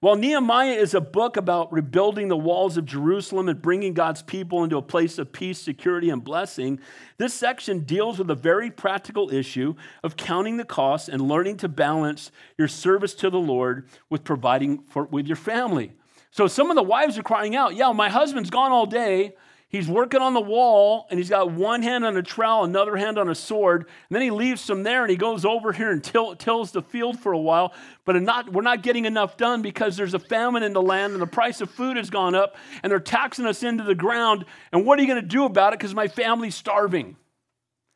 While 0.00 0.16
Nehemiah 0.16 0.74
is 0.74 0.92
a 0.92 1.00
book 1.00 1.38
about 1.38 1.72
rebuilding 1.72 2.28
the 2.28 2.36
walls 2.36 2.76
of 2.76 2.84
Jerusalem 2.84 3.48
and 3.48 3.62
bringing 3.62 3.94
God's 3.94 4.22
people 4.22 4.62
into 4.62 4.76
a 4.76 4.82
place 4.82 5.18
of 5.18 5.32
peace, 5.32 5.58
security, 5.58 6.10
and 6.10 6.22
blessing, 6.22 6.80
this 7.16 7.32
section 7.32 7.80
deals 7.80 8.18
with 8.18 8.30
a 8.30 8.34
very 8.34 8.70
practical 8.70 9.32
issue 9.32 9.74
of 10.04 10.16
counting 10.16 10.58
the 10.58 10.66
costs 10.66 11.08
and 11.08 11.22
learning 11.22 11.56
to 11.58 11.68
balance 11.68 12.30
your 12.58 12.68
service 12.68 13.14
to 13.14 13.30
the 13.30 13.38
Lord 13.38 13.88
with 14.10 14.22
providing 14.22 14.82
for, 14.82 15.04
with 15.04 15.26
your 15.26 15.36
family. 15.36 15.92
So 16.30 16.46
some 16.46 16.70
of 16.70 16.76
the 16.76 16.82
wives 16.82 17.16
are 17.16 17.22
crying 17.22 17.56
out, 17.56 17.74
Yeah, 17.74 17.92
my 17.92 18.10
husband's 18.10 18.50
gone 18.50 18.72
all 18.72 18.86
day. 18.86 19.34
He's 19.68 19.88
working 19.88 20.20
on 20.20 20.32
the 20.32 20.40
wall 20.40 21.06
and 21.10 21.18
he's 21.18 21.28
got 21.28 21.50
one 21.50 21.82
hand 21.82 22.04
on 22.04 22.16
a 22.16 22.22
trowel, 22.22 22.64
another 22.64 22.96
hand 22.96 23.18
on 23.18 23.28
a 23.28 23.34
sword. 23.34 23.82
And 23.82 24.14
then 24.14 24.22
he 24.22 24.30
leaves 24.30 24.64
from 24.64 24.84
there 24.84 25.02
and 25.02 25.10
he 25.10 25.16
goes 25.16 25.44
over 25.44 25.72
here 25.72 25.90
and 25.90 26.02
till, 26.02 26.36
tills 26.36 26.70
the 26.70 26.82
field 26.82 27.18
for 27.18 27.32
a 27.32 27.38
while. 27.38 27.74
But 28.04 28.20
not, 28.22 28.52
we're 28.52 28.62
not 28.62 28.82
getting 28.82 29.06
enough 29.06 29.36
done 29.36 29.62
because 29.62 29.96
there's 29.96 30.14
a 30.14 30.20
famine 30.20 30.62
in 30.62 30.72
the 30.72 30.82
land 30.82 31.14
and 31.14 31.22
the 31.22 31.26
price 31.26 31.60
of 31.60 31.70
food 31.70 31.96
has 31.96 32.10
gone 32.10 32.36
up 32.36 32.56
and 32.82 32.92
they're 32.92 33.00
taxing 33.00 33.44
us 33.44 33.64
into 33.64 33.82
the 33.82 33.94
ground. 33.96 34.44
And 34.70 34.86
what 34.86 35.00
are 35.00 35.02
you 35.02 35.08
going 35.08 35.20
to 35.20 35.28
do 35.28 35.44
about 35.44 35.72
it 35.72 35.80
because 35.80 35.94
my 35.94 36.06
family's 36.06 36.54
starving? 36.54 37.16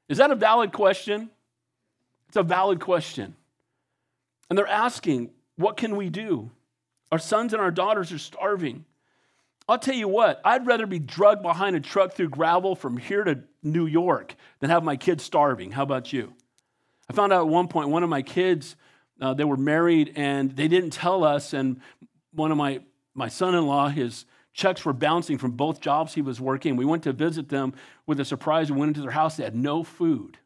Is 0.09 0.18
that 0.18 0.33
a 0.33 0.37
valid 0.37 0.72
question? 0.72 1.30
It's 2.26 2.37
a 2.37 2.42
valid 2.42 2.80
question. 2.80 3.37
And 4.48 4.59
they're 4.59 4.66
asking, 4.66 5.30
what 5.56 5.76
can 5.76 5.94
we 5.94 6.11
do? 6.11 6.50
Our 7.12 7.18
sons 7.18 7.52
and 7.52 7.62
our 7.62 7.70
daughters 7.70 8.11
are 8.11 8.18
starving. 8.18 8.85
I'll 9.68 9.79
tell 9.79 9.94
you 9.94 10.09
what, 10.09 10.40
I'd 10.44 10.66
rather 10.66 10.87
be 10.87 10.99
drugged 10.99 11.42
behind 11.42 11.77
a 11.77 11.81
truck 11.81 12.14
through 12.14 12.31
gravel 12.31 12.75
from 12.75 12.96
here 12.96 13.23
to 13.25 13.40
New 13.62 13.87
York 13.87 14.35
than 14.59 14.70
have 14.70 14.83
my 14.83 14.96
kids 14.96 15.23
starving. 15.23 15.70
How 15.70 15.83
about 15.83 16.12
you? 16.12 16.33
I 17.09 17.12
found 17.12 17.33
out 17.33 17.40
at 17.40 17.49
one 17.49 17.68
point 17.68 17.88
one 17.88 18.03
of 18.03 18.09
my 18.09 18.23
kids, 18.23 18.77
uh, 19.20 19.35
they 19.35 19.44
were 19.44 19.57
married 19.57 20.12
and 20.16 20.55
they 20.57 20.68
didn't 20.68 20.90
tell 20.90 21.25
us. 21.25 21.53
And 21.53 21.81
one 22.33 22.51
of 22.51 22.57
my, 22.57 22.81
my 23.14 23.29
son 23.29 23.55
in 23.55 23.66
law, 23.66 23.88
his 23.88 24.27
checks 24.53 24.85
were 24.85 24.92
bouncing 24.92 25.38
from 25.38 25.53
both 25.53 25.81
jobs 25.81 26.14
he 26.14 26.23
was 26.23 26.40
working. 26.40 26.77
We 26.77 26.85
went 26.85 27.05
to 27.05 27.12
visit 27.12 27.49
them 27.49 27.75
with 28.07 28.20
a 28.20 28.25
surprise. 28.25 28.70
We 28.70 28.79
went 28.79 28.90
into 28.90 29.03
their 29.03 29.11
house, 29.11 29.37
they 29.37 29.44
had 29.44 29.57
no 29.57 29.85
food. 29.85 30.38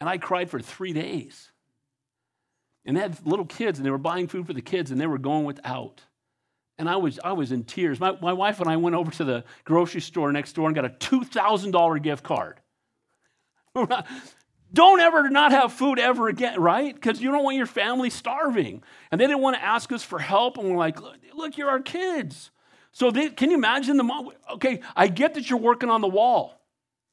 And 0.00 0.08
I 0.08 0.18
cried 0.18 0.50
for 0.50 0.60
three 0.60 0.92
days. 0.92 1.50
And 2.84 2.96
they 2.96 3.00
had 3.00 3.24
little 3.26 3.44
kids 3.44 3.78
and 3.78 3.86
they 3.86 3.90
were 3.90 3.98
buying 3.98 4.28
food 4.28 4.46
for 4.46 4.52
the 4.52 4.62
kids 4.62 4.90
and 4.90 5.00
they 5.00 5.06
were 5.06 5.18
going 5.18 5.44
without. 5.44 6.02
And 6.80 6.88
I 6.88 6.96
was, 6.96 7.20
I 7.22 7.32
was 7.32 7.52
in 7.52 7.64
tears. 7.64 8.00
My, 8.00 8.16
my 8.22 8.32
wife 8.32 8.58
and 8.58 8.68
I 8.70 8.78
went 8.78 8.96
over 8.96 9.10
to 9.12 9.24
the 9.24 9.44
grocery 9.64 10.00
store 10.00 10.32
next 10.32 10.54
door 10.54 10.66
and 10.66 10.74
got 10.74 10.86
a 10.86 10.88
$2,000 10.88 12.02
gift 12.02 12.24
card. 12.24 12.58
don't 14.72 15.00
ever 15.00 15.28
not 15.28 15.52
have 15.52 15.74
food 15.74 15.98
ever 15.98 16.28
again, 16.28 16.58
right? 16.58 16.94
Because 16.94 17.20
you 17.20 17.30
don't 17.32 17.44
want 17.44 17.58
your 17.58 17.66
family 17.66 18.08
starving. 18.08 18.82
And 19.12 19.20
they 19.20 19.26
didn't 19.26 19.42
want 19.42 19.56
to 19.56 19.62
ask 19.62 19.92
us 19.92 20.02
for 20.02 20.18
help. 20.18 20.56
And 20.56 20.70
we're 20.70 20.78
like, 20.78 21.02
look, 21.02 21.16
look 21.34 21.58
you're 21.58 21.68
our 21.68 21.82
kids. 21.82 22.50
So 22.92 23.10
they, 23.10 23.28
can 23.28 23.50
you 23.50 23.58
imagine 23.58 23.98
the 23.98 24.04
mom? 24.04 24.30
Okay, 24.54 24.80
I 24.96 25.08
get 25.08 25.34
that 25.34 25.50
you're 25.50 25.58
working 25.58 25.90
on 25.90 26.00
the 26.00 26.08
wall, 26.08 26.62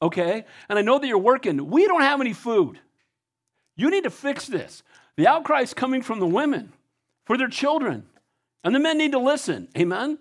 okay? 0.00 0.46
And 0.70 0.78
I 0.78 0.82
know 0.82 0.98
that 0.98 1.06
you're 1.06 1.18
working. 1.18 1.68
We 1.68 1.86
don't 1.86 2.00
have 2.00 2.22
any 2.22 2.32
food. 2.32 2.80
You 3.76 3.90
need 3.90 4.04
to 4.04 4.10
fix 4.10 4.46
this. 4.46 4.82
The 5.16 5.26
outcry 5.26 5.60
is 5.60 5.74
coming 5.74 6.00
from 6.00 6.20
the 6.20 6.26
women 6.26 6.72
for 7.26 7.36
their 7.36 7.48
children. 7.48 8.06
And 8.64 8.74
the 8.74 8.80
men 8.80 8.98
need 8.98 9.12
to 9.12 9.18
listen. 9.18 9.68
Amen? 9.76 10.18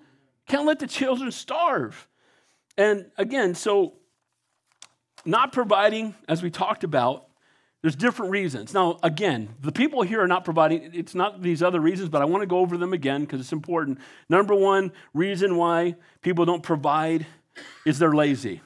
Can't 0.47 0.65
let 0.65 0.79
the 0.79 0.87
children 0.87 1.31
starve. 1.31 2.07
And 2.77 3.07
again, 3.17 3.55
so 3.55 3.93
not 5.25 5.51
providing, 5.51 6.15
as 6.27 6.41
we 6.41 6.49
talked 6.49 6.83
about, 6.83 7.27
there's 7.81 7.95
different 7.95 8.31
reasons. 8.31 8.73
Now, 8.73 8.97
again, 9.03 9.49
the 9.61 9.71
people 9.71 10.01
here 10.01 10.21
are 10.21 10.27
not 10.27 10.43
providing, 10.43 10.91
it's 10.93 11.13
not 11.13 11.41
these 11.41 11.61
other 11.61 11.79
reasons, 11.79 12.09
but 12.09 12.21
I 12.21 12.25
want 12.25 12.41
to 12.41 12.47
go 12.47 12.59
over 12.59 12.77
them 12.77 12.93
again 12.93 13.21
because 13.21 13.39
it's 13.39 13.51
important. 13.51 13.99
Number 14.29 14.55
one 14.55 14.91
reason 15.13 15.57
why 15.57 15.95
people 16.21 16.45
don't 16.45 16.63
provide 16.63 17.25
is 17.85 17.99
they're 17.99 18.15
lazy. 18.15 18.61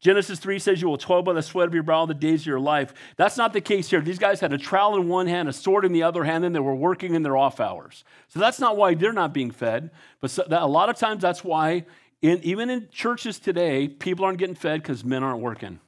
Genesis 0.00 0.38
3 0.38 0.60
says 0.60 0.80
you 0.80 0.88
will 0.88 0.98
toil 0.98 1.22
by 1.22 1.32
the 1.32 1.42
sweat 1.42 1.66
of 1.66 1.74
your 1.74 1.82
brow 1.82 2.06
the 2.06 2.14
days 2.14 2.42
of 2.42 2.46
your 2.46 2.60
life. 2.60 2.94
That's 3.16 3.36
not 3.36 3.52
the 3.52 3.60
case 3.60 3.90
here. 3.90 4.00
These 4.00 4.20
guys 4.20 4.38
had 4.38 4.52
a 4.52 4.58
trowel 4.58 4.96
in 4.96 5.08
one 5.08 5.26
hand, 5.26 5.48
a 5.48 5.52
sword 5.52 5.84
in 5.84 5.92
the 5.92 6.04
other 6.04 6.22
hand, 6.22 6.44
and 6.44 6.54
they 6.54 6.60
were 6.60 6.74
working 6.74 7.14
in 7.14 7.22
their 7.24 7.36
off 7.36 7.58
hours. 7.58 8.04
So 8.28 8.38
that's 8.38 8.60
not 8.60 8.76
why 8.76 8.94
they're 8.94 9.12
not 9.12 9.34
being 9.34 9.50
fed. 9.50 9.90
But 10.20 10.30
so 10.30 10.44
that, 10.48 10.62
a 10.62 10.66
lot 10.66 10.88
of 10.88 10.96
times 10.96 11.22
that's 11.22 11.42
why, 11.42 11.84
in, 12.22 12.40
even 12.44 12.70
in 12.70 12.88
churches 12.92 13.40
today, 13.40 13.88
people 13.88 14.24
aren't 14.24 14.38
getting 14.38 14.54
fed 14.54 14.82
because 14.82 15.04
men 15.04 15.24
aren't 15.24 15.40
working. 15.40 15.80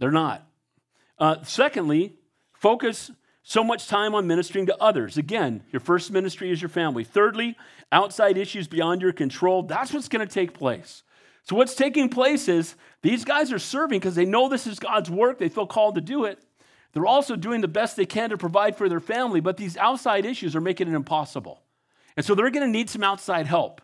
They're 0.00 0.10
not. 0.10 0.44
Uh, 1.16 1.36
secondly, 1.44 2.14
focus 2.54 3.12
so 3.44 3.62
much 3.62 3.86
time 3.86 4.16
on 4.16 4.26
ministering 4.26 4.66
to 4.66 4.76
others. 4.82 5.16
Again, 5.16 5.62
your 5.70 5.78
first 5.78 6.10
ministry 6.10 6.50
is 6.50 6.60
your 6.60 6.68
family. 6.68 7.04
Thirdly, 7.04 7.56
outside 7.92 8.36
issues 8.36 8.66
beyond 8.66 9.00
your 9.00 9.12
control. 9.12 9.62
That's 9.62 9.92
what's 9.92 10.08
going 10.08 10.26
to 10.26 10.32
take 10.32 10.52
place. 10.52 11.04
So, 11.48 11.54
what's 11.54 11.76
taking 11.76 12.08
place 12.08 12.48
is 12.48 12.74
these 13.02 13.24
guys 13.24 13.52
are 13.52 13.60
serving 13.60 14.00
because 14.00 14.16
they 14.16 14.24
know 14.24 14.48
this 14.48 14.66
is 14.66 14.80
God's 14.80 15.08
work. 15.08 15.38
They 15.38 15.48
feel 15.48 15.66
called 15.66 15.94
to 15.94 16.00
do 16.00 16.24
it. 16.24 16.42
They're 16.92 17.06
also 17.06 17.36
doing 17.36 17.60
the 17.60 17.68
best 17.68 17.96
they 17.96 18.06
can 18.06 18.30
to 18.30 18.36
provide 18.36 18.76
for 18.76 18.88
their 18.88 19.00
family, 19.00 19.40
but 19.40 19.56
these 19.56 19.76
outside 19.76 20.24
issues 20.24 20.56
are 20.56 20.60
making 20.60 20.88
it 20.88 20.94
impossible. 20.94 21.62
And 22.16 22.26
so, 22.26 22.34
they're 22.34 22.50
going 22.50 22.66
to 22.66 22.72
need 22.72 22.90
some 22.90 23.04
outside 23.04 23.46
help. 23.46 23.80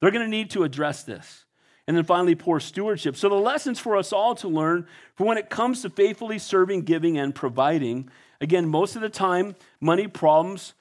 They're 0.00 0.10
going 0.10 0.24
to 0.24 0.30
need 0.30 0.50
to 0.50 0.64
address 0.64 1.02
this. 1.02 1.44
And 1.86 1.94
then 1.94 2.04
finally, 2.04 2.34
poor 2.34 2.58
stewardship. 2.58 3.16
So, 3.16 3.28
the 3.28 3.34
lessons 3.34 3.78
for 3.78 3.98
us 3.98 4.10
all 4.10 4.34
to 4.36 4.48
learn 4.48 4.86
for 5.14 5.26
when 5.26 5.36
it 5.36 5.50
comes 5.50 5.82
to 5.82 5.90
faithfully 5.90 6.38
serving, 6.38 6.82
giving, 6.82 7.18
and 7.18 7.34
providing. 7.34 8.08
Again, 8.40 8.66
most 8.66 8.96
of 8.96 9.02
the 9.02 9.10
time, 9.10 9.56
money 9.78 10.06
problems. 10.06 10.72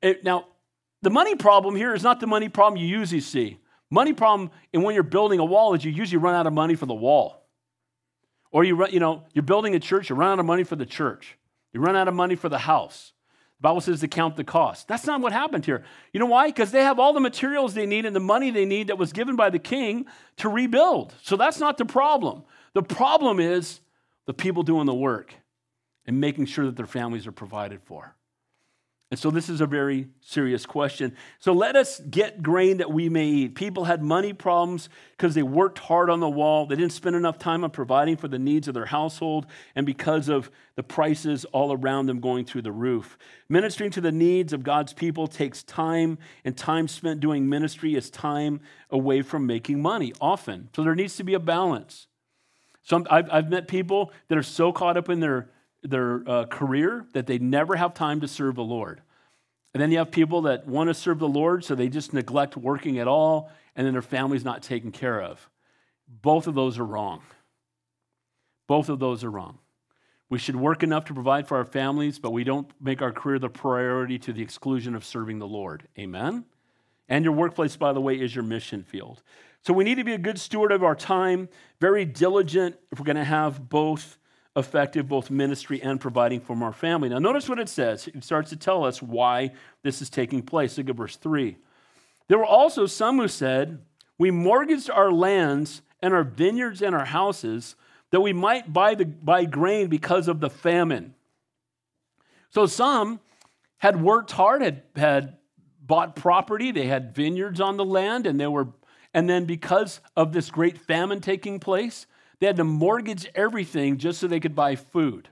It, 0.00 0.24
now, 0.24 0.46
the 1.02 1.10
money 1.10 1.34
problem 1.34 1.76
here 1.76 1.92
is 1.92 2.02
not 2.02 2.20
the 2.20 2.26
money 2.26 2.48
problem 2.48 2.80
you 2.80 2.88
usually 2.88 3.20
see. 3.20 3.58
Money 3.90 4.12
problem, 4.12 4.50
and 4.72 4.84
when 4.84 4.94
you're 4.94 5.02
building 5.02 5.38
a 5.40 5.44
wall, 5.44 5.74
is 5.74 5.84
you 5.84 5.90
usually 5.90 6.18
run 6.18 6.34
out 6.34 6.46
of 6.46 6.52
money 6.52 6.74
for 6.74 6.86
the 6.86 6.94
wall. 6.94 7.46
Or 8.50 8.64
you 8.64 8.76
run, 8.76 8.92
you 8.92 9.00
know, 9.00 9.24
you're 9.32 9.42
building 9.42 9.74
a 9.74 9.80
church, 9.80 10.10
you 10.10 10.16
run 10.16 10.32
out 10.32 10.38
of 10.38 10.46
money 10.46 10.64
for 10.64 10.76
the 10.76 10.86
church. 10.86 11.38
You 11.72 11.80
run 11.80 11.96
out 11.96 12.08
of 12.08 12.14
money 12.14 12.34
for 12.34 12.48
the 12.48 12.58
house. 12.58 13.12
The 13.58 13.62
Bible 13.62 13.80
says 13.80 14.00
to 14.00 14.08
count 14.08 14.36
the 14.36 14.44
cost. 14.44 14.88
That's 14.88 15.04
not 15.04 15.20
what 15.20 15.32
happened 15.32 15.66
here. 15.66 15.84
You 16.12 16.20
know 16.20 16.26
why? 16.26 16.46
Because 16.46 16.70
they 16.70 16.82
have 16.82 16.98
all 16.98 17.12
the 17.12 17.20
materials 17.20 17.74
they 17.74 17.86
need 17.86 18.06
and 18.06 18.14
the 18.14 18.20
money 18.20 18.50
they 18.50 18.64
need 18.64 18.86
that 18.86 18.98
was 18.98 19.12
given 19.12 19.36
by 19.36 19.50
the 19.50 19.58
king 19.58 20.06
to 20.36 20.48
rebuild. 20.48 21.14
So 21.22 21.36
that's 21.36 21.58
not 21.58 21.76
the 21.76 21.84
problem. 21.84 22.44
The 22.74 22.82
problem 22.82 23.40
is 23.40 23.80
the 24.26 24.34
people 24.34 24.62
doing 24.62 24.86
the 24.86 24.94
work 24.94 25.34
and 26.06 26.20
making 26.20 26.46
sure 26.46 26.66
that 26.66 26.76
their 26.76 26.86
families 26.86 27.26
are 27.26 27.32
provided 27.32 27.82
for. 27.82 28.14
And 29.10 29.18
so 29.18 29.30
this 29.30 29.48
is 29.48 29.62
a 29.62 29.66
very 29.66 30.08
serious 30.20 30.66
question. 30.66 31.16
So 31.38 31.54
let 31.54 31.76
us 31.76 31.98
get 31.98 32.42
grain 32.42 32.76
that 32.76 32.92
we 32.92 33.08
may 33.08 33.26
eat. 33.26 33.54
People 33.54 33.84
had 33.84 34.02
money 34.02 34.34
problems 34.34 34.90
because 35.12 35.34
they 35.34 35.42
worked 35.42 35.78
hard 35.78 36.10
on 36.10 36.20
the 36.20 36.28
wall. 36.28 36.66
They 36.66 36.76
didn't 36.76 36.92
spend 36.92 37.16
enough 37.16 37.38
time 37.38 37.64
on 37.64 37.70
providing 37.70 38.18
for 38.18 38.28
the 38.28 38.38
needs 38.38 38.68
of 38.68 38.74
their 38.74 38.84
household 38.84 39.46
and 39.74 39.86
because 39.86 40.28
of 40.28 40.50
the 40.76 40.82
prices 40.82 41.46
all 41.46 41.72
around 41.72 42.04
them 42.04 42.20
going 42.20 42.44
through 42.44 42.62
the 42.62 42.72
roof. 42.72 43.16
Ministering 43.48 43.90
to 43.92 44.02
the 44.02 44.12
needs 44.12 44.52
of 44.52 44.62
God's 44.62 44.92
people 44.92 45.26
takes 45.26 45.62
time, 45.62 46.18
and 46.44 46.54
time 46.54 46.86
spent 46.86 47.20
doing 47.20 47.48
ministry 47.48 47.94
is 47.94 48.10
time 48.10 48.60
away 48.90 49.22
from 49.22 49.46
making 49.46 49.80
money 49.80 50.12
often. 50.20 50.68
So 50.76 50.84
there 50.84 50.94
needs 50.94 51.16
to 51.16 51.24
be 51.24 51.32
a 51.32 51.40
balance. 51.40 52.08
So 52.82 53.02
I've, 53.10 53.30
I've 53.30 53.48
met 53.48 53.68
people 53.68 54.12
that 54.28 54.36
are 54.36 54.42
so 54.42 54.70
caught 54.70 54.98
up 54.98 55.08
in 55.08 55.20
their 55.20 55.50
their 55.82 56.22
uh, 56.26 56.44
career 56.46 57.06
that 57.12 57.26
they 57.26 57.38
never 57.38 57.76
have 57.76 57.94
time 57.94 58.20
to 58.20 58.28
serve 58.28 58.56
the 58.56 58.62
Lord. 58.62 59.02
And 59.74 59.82
then 59.82 59.90
you 59.90 59.98
have 59.98 60.10
people 60.10 60.42
that 60.42 60.66
want 60.66 60.88
to 60.88 60.94
serve 60.94 61.18
the 61.18 61.28
Lord, 61.28 61.64
so 61.64 61.74
they 61.74 61.88
just 61.88 62.12
neglect 62.12 62.56
working 62.56 62.98
at 62.98 63.06
all, 63.06 63.50
and 63.76 63.86
then 63.86 63.92
their 63.92 64.02
family's 64.02 64.44
not 64.44 64.62
taken 64.62 64.90
care 64.90 65.20
of. 65.20 65.48
Both 66.08 66.46
of 66.46 66.54
those 66.54 66.78
are 66.78 66.84
wrong. 66.84 67.22
Both 68.66 68.88
of 68.88 68.98
those 68.98 69.24
are 69.24 69.30
wrong. 69.30 69.58
We 70.30 70.38
should 70.38 70.56
work 70.56 70.82
enough 70.82 71.06
to 71.06 71.14
provide 71.14 71.48
for 71.48 71.56
our 71.56 71.64
families, 71.64 72.18
but 72.18 72.32
we 72.32 72.44
don't 72.44 72.70
make 72.80 73.00
our 73.00 73.12
career 73.12 73.38
the 73.38 73.48
priority 73.48 74.18
to 74.20 74.32
the 74.32 74.42
exclusion 74.42 74.94
of 74.94 75.04
serving 75.04 75.38
the 75.38 75.46
Lord. 75.46 75.88
Amen? 75.98 76.44
And 77.08 77.24
your 77.24 77.32
workplace, 77.32 77.76
by 77.76 77.92
the 77.94 78.00
way, 78.00 78.20
is 78.20 78.34
your 78.34 78.44
mission 78.44 78.82
field. 78.82 79.22
So 79.62 79.72
we 79.72 79.84
need 79.84 79.96
to 79.96 80.04
be 80.04 80.12
a 80.12 80.18
good 80.18 80.38
steward 80.38 80.72
of 80.72 80.84
our 80.84 80.94
time, 80.94 81.48
very 81.80 82.04
diligent 82.04 82.76
if 82.92 82.98
we're 82.98 83.06
going 83.06 83.16
to 83.16 83.24
have 83.24 83.68
both 83.68 84.18
effective 84.56 85.08
both 85.08 85.30
ministry 85.30 85.80
and 85.82 86.00
providing 86.00 86.40
for 86.40 86.56
our 86.62 86.72
family. 86.72 87.08
Now, 87.08 87.18
notice 87.18 87.48
what 87.48 87.58
it 87.58 87.68
says. 87.68 88.08
It 88.08 88.24
starts 88.24 88.50
to 88.50 88.56
tell 88.56 88.84
us 88.84 89.00
why 89.00 89.52
this 89.82 90.02
is 90.02 90.10
taking 90.10 90.42
place. 90.42 90.76
Look 90.76 90.88
at 90.88 90.96
verse 90.96 91.16
3. 91.16 91.56
There 92.28 92.38
were 92.38 92.46
also 92.46 92.86
some 92.86 93.18
who 93.18 93.28
said, 93.28 93.78
We 94.18 94.30
mortgaged 94.30 94.90
our 94.90 95.12
lands 95.12 95.82
and 96.02 96.14
our 96.14 96.24
vineyards 96.24 96.82
and 96.82 96.94
our 96.94 97.04
houses 97.04 97.76
that 98.10 98.20
we 98.20 98.32
might 98.32 98.72
buy, 98.72 98.94
the, 98.94 99.04
buy 99.04 99.44
grain 99.44 99.88
because 99.88 100.28
of 100.28 100.40
the 100.40 100.50
famine. 100.50 101.14
So 102.50 102.66
some 102.66 103.20
had 103.78 104.00
worked 104.00 104.32
hard, 104.32 104.62
had, 104.62 104.82
had 104.96 105.36
bought 105.80 106.16
property, 106.16 106.72
they 106.72 106.86
had 106.86 107.14
vineyards 107.14 107.60
on 107.60 107.76
the 107.76 107.84
land, 107.84 108.26
and 108.26 108.40
they 108.40 108.46
were, 108.46 108.68
and 109.12 109.28
then 109.28 109.44
because 109.44 110.00
of 110.16 110.32
this 110.32 110.50
great 110.50 110.78
famine 110.78 111.20
taking 111.20 111.60
place, 111.60 112.06
they 112.40 112.46
had 112.46 112.56
to 112.56 112.64
mortgage 112.64 113.26
everything 113.34 113.98
just 113.98 114.20
so 114.20 114.26
they 114.26 114.40
could 114.40 114.54
buy 114.54 114.76
food. 114.76 115.28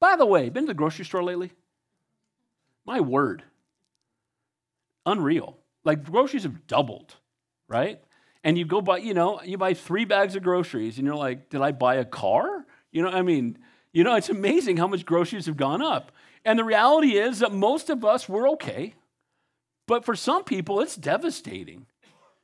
By 0.00 0.16
the 0.16 0.26
way, 0.26 0.48
been 0.48 0.64
to 0.64 0.68
the 0.68 0.74
grocery 0.74 1.04
store 1.04 1.22
lately? 1.22 1.52
My 2.84 3.00
word. 3.00 3.42
Unreal. 5.04 5.58
Like 5.84 6.04
groceries 6.04 6.42
have 6.42 6.66
doubled, 6.66 7.14
right? 7.68 8.00
And 8.44 8.56
you 8.56 8.64
go 8.64 8.80
buy, 8.80 8.98
you 8.98 9.14
know, 9.14 9.40
you 9.42 9.58
buy 9.58 9.74
three 9.74 10.04
bags 10.04 10.36
of 10.36 10.42
groceries 10.42 10.98
and 10.98 11.06
you're 11.06 11.16
like, 11.16 11.48
did 11.50 11.60
I 11.60 11.72
buy 11.72 11.96
a 11.96 12.04
car? 12.04 12.64
You 12.92 13.02
know, 13.02 13.08
I 13.08 13.22
mean, 13.22 13.58
you 13.92 14.04
know, 14.04 14.14
it's 14.14 14.28
amazing 14.28 14.76
how 14.76 14.86
much 14.86 15.04
groceries 15.04 15.46
have 15.46 15.56
gone 15.56 15.82
up. 15.82 16.12
And 16.44 16.58
the 16.58 16.64
reality 16.64 17.16
is 17.16 17.40
that 17.40 17.52
most 17.52 17.90
of 17.90 18.04
us, 18.04 18.28
we're 18.28 18.48
okay. 18.50 18.94
But 19.86 20.04
for 20.04 20.14
some 20.14 20.44
people, 20.44 20.80
it's 20.80 20.96
devastating. 20.96 21.86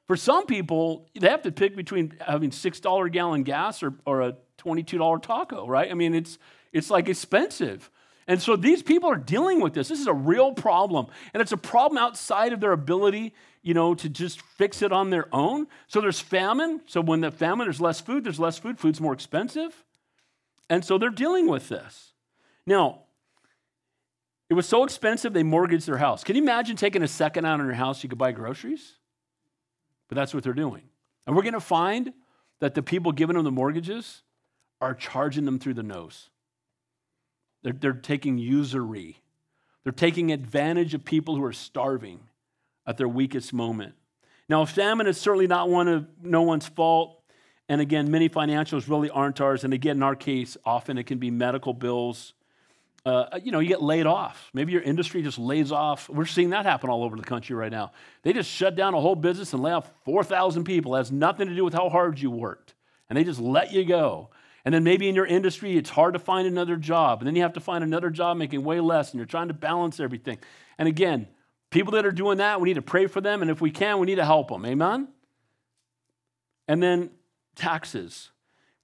For 0.06 0.16
some 0.16 0.46
people, 0.46 1.08
they 1.18 1.28
have 1.28 1.42
to 1.42 1.52
pick 1.52 1.76
between 1.76 2.14
having 2.20 2.50
$6 2.50 3.06
a 3.06 3.10
gallon 3.10 3.42
gas 3.44 3.82
or, 3.82 3.94
or 4.04 4.22
a 4.22 4.36
$22 4.58 5.22
taco, 5.22 5.66
right? 5.66 5.90
I 5.90 5.94
mean, 5.94 6.14
it's, 6.14 6.38
it's 6.72 6.90
like 6.90 7.08
expensive. 7.08 7.90
And 8.26 8.40
so 8.40 8.56
these 8.56 8.82
people 8.82 9.10
are 9.10 9.16
dealing 9.16 9.60
with 9.60 9.74
this. 9.74 9.88
This 9.88 10.00
is 10.00 10.06
a 10.06 10.14
real 10.14 10.52
problem. 10.52 11.06
And 11.34 11.40
it's 11.40 11.52
a 11.52 11.56
problem 11.56 11.98
outside 11.98 12.52
of 12.52 12.60
their 12.60 12.72
ability, 12.72 13.34
you 13.62 13.74
know, 13.74 13.94
to 13.94 14.08
just 14.08 14.40
fix 14.40 14.82
it 14.82 14.92
on 14.92 15.10
their 15.10 15.28
own. 15.34 15.66
So 15.88 16.00
there's 16.00 16.20
famine. 16.20 16.80
So 16.86 17.00
when 17.00 17.20
the 17.20 17.30
famine, 17.30 17.66
there's 17.66 17.80
less 17.80 18.00
food, 18.00 18.24
there's 18.24 18.40
less 18.40 18.58
food, 18.58 18.78
food's 18.78 19.00
more 19.00 19.12
expensive. 19.12 19.84
And 20.70 20.84
so 20.84 20.98
they're 20.98 21.10
dealing 21.10 21.48
with 21.48 21.68
this. 21.68 22.12
Now, 22.66 23.02
it 24.48 24.54
was 24.54 24.68
so 24.68 24.84
expensive 24.84 25.32
they 25.32 25.42
mortgaged 25.42 25.86
their 25.86 25.98
house. 25.98 26.22
Can 26.22 26.36
you 26.36 26.42
imagine 26.42 26.76
taking 26.76 27.02
a 27.02 27.08
second 27.08 27.44
out 27.44 27.58
on 27.58 27.66
your 27.66 27.74
house 27.74 28.02
you 28.02 28.08
could 28.08 28.18
buy 28.18 28.32
groceries? 28.32 28.98
But 30.12 30.16
that's 30.16 30.34
what 30.34 30.44
they're 30.44 30.52
doing. 30.52 30.82
And 31.26 31.34
we're 31.34 31.40
going 31.40 31.54
to 31.54 31.58
find 31.60 32.12
that 32.60 32.74
the 32.74 32.82
people 32.82 33.12
giving 33.12 33.34
them 33.34 33.44
the 33.44 33.50
mortgages 33.50 34.24
are 34.78 34.92
charging 34.92 35.46
them 35.46 35.58
through 35.58 35.72
the 35.72 35.82
nose. 35.82 36.28
They're, 37.62 37.72
they're 37.72 37.94
taking 37.94 38.36
usury, 38.36 39.22
they're 39.84 39.92
taking 39.94 40.30
advantage 40.30 40.92
of 40.92 41.02
people 41.02 41.34
who 41.34 41.42
are 41.44 41.52
starving 41.54 42.20
at 42.86 42.98
their 42.98 43.08
weakest 43.08 43.54
moment. 43.54 43.94
Now, 44.50 44.66
famine 44.66 45.06
is 45.06 45.16
certainly 45.16 45.46
not 45.46 45.70
one 45.70 45.88
of 45.88 46.06
no 46.20 46.42
one's 46.42 46.68
fault. 46.68 47.22
And 47.70 47.80
again, 47.80 48.10
many 48.10 48.28
financials 48.28 48.90
really 48.90 49.08
aren't 49.08 49.40
ours. 49.40 49.64
And 49.64 49.72
again, 49.72 49.96
in 49.96 50.02
our 50.02 50.14
case, 50.14 50.58
often 50.66 50.98
it 50.98 51.04
can 51.04 51.16
be 51.16 51.30
medical 51.30 51.72
bills, 51.72 52.34
uh, 53.04 53.38
you 53.42 53.50
know, 53.50 53.58
you 53.58 53.68
get 53.68 53.82
laid 53.82 54.06
off. 54.06 54.50
Maybe 54.54 54.72
your 54.72 54.82
industry 54.82 55.22
just 55.22 55.38
lays 55.38 55.72
off. 55.72 56.08
We're 56.08 56.24
seeing 56.24 56.50
that 56.50 56.66
happen 56.66 56.88
all 56.88 57.02
over 57.02 57.16
the 57.16 57.24
country 57.24 57.56
right 57.56 57.72
now. 57.72 57.90
They 58.22 58.32
just 58.32 58.48
shut 58.48 58.76
down 58.76 58.94
a 58.94 59.00
whole 59.00 59.16
business 59.16 59.52
and 59.52 59.62
lay 59.62 59.72
off 59.72 59.90
4,000 60.04 60.64
people. 60.64 60.94
It 60.94 60.98
has 60.98 61.12
nothing 61.12 61.48
to 61.48 61.54
do 61.54 61.64
with 61.64 61.74
how 61.74 61.88
hard 61.88 62.20
you 62.20 62.30
worked. 62.30 62.74
And 63.08 63.18
they 63.18 63.24
just 63.24 63.40
let 63.40 63.72
you 63.72 63.84
go. 63.84 64.30
And 64.64 64.72
then 64.72 64.84
maybe 64.84 65.08
in 65.08 65.16
your 65.16 65.26
industry, 65.26 65.76
it's 65.76 65.90
hard 65.90 66.12
to 66.12 66.20
find 66.20 66.46
another 66.46 66.76
job. 66.76 67.20
And 67.20 67.26
then 67.26 67.34
you 67.34 67.42
have 67.42 67.54
to 67.54 67.60
find 67.60 67.82
another 67.82 68.10
job 68.10 68.36
making 68.36 68.62
way 68.62 68.78
less, 68.78 69.10
and 69.10 69.18
you're 69.18 69.26
trying 69.26 69.48
to 69.48 69.54
balance 69.54 69.98
everything. 69.98 70.38
And 70.78 70.86
again, 70.86 71.26
people 71.70 71.94
that 71.94 72.06
are 72.06 72.12
doing 72.12 72.38
that, 72.38 72.60
we 72.60 72.68
need 72.68 72.74
to 72.74 72.82
pray 72.82 73.08
for 73.08 73.20
them. 73.20 73.42
And 73.42 73.50
if 73.50 73.60
we 73.60 73.72
can, 73.72 73.98
we 73.98 74.06
need 74.06 74.16
to 74.16 74.24
help 74.24 74.48
them. 74.48 74.64
Amen? 74.64 75.08
And 76.68 76.80
then 76.80 77.10
taxes. 77.56 78.30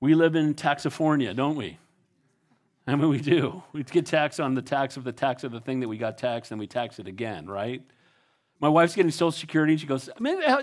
We 0.01 0.15
live 0.15 0.35
in 0.35 0.55
Taxifornia, 0.55 1.35
don't 1.35 1.57
we? 1.57 1.79
I 2.89 2.97
mean, 2.97 3.11
we 3.11 3.21
do. 3.21 3.63
We 3.75 3.83
get 3.83 4.07
taxed 4.07 4.41
on 4.41 4.55
the 4.55 4.63
tax 4.63 4.97
of 4.97 5.05
the 5.05 5.13
tax 5.13 5.45
of 5.45 5.53
the 5.53 5.61
thing 5.61 5.81
that 5.81 5.89
we 5.89 5.99
got 5.99 6.17
taxed, 6.17 6.53
and 6.53 6.59
we 6.59 6.67
tax 6.67 6.99
it 6.99 7.07
again, 7.07 7.47
right? 7.47 7.83
My 8.61 8.69
wife's 8.71 8.95
getting 8.95 9.11
Social 9.11 9.31
Security, 9.31 9.75
and 9.75 9.81
she 9.81 9.87
goes, 9.87 10.09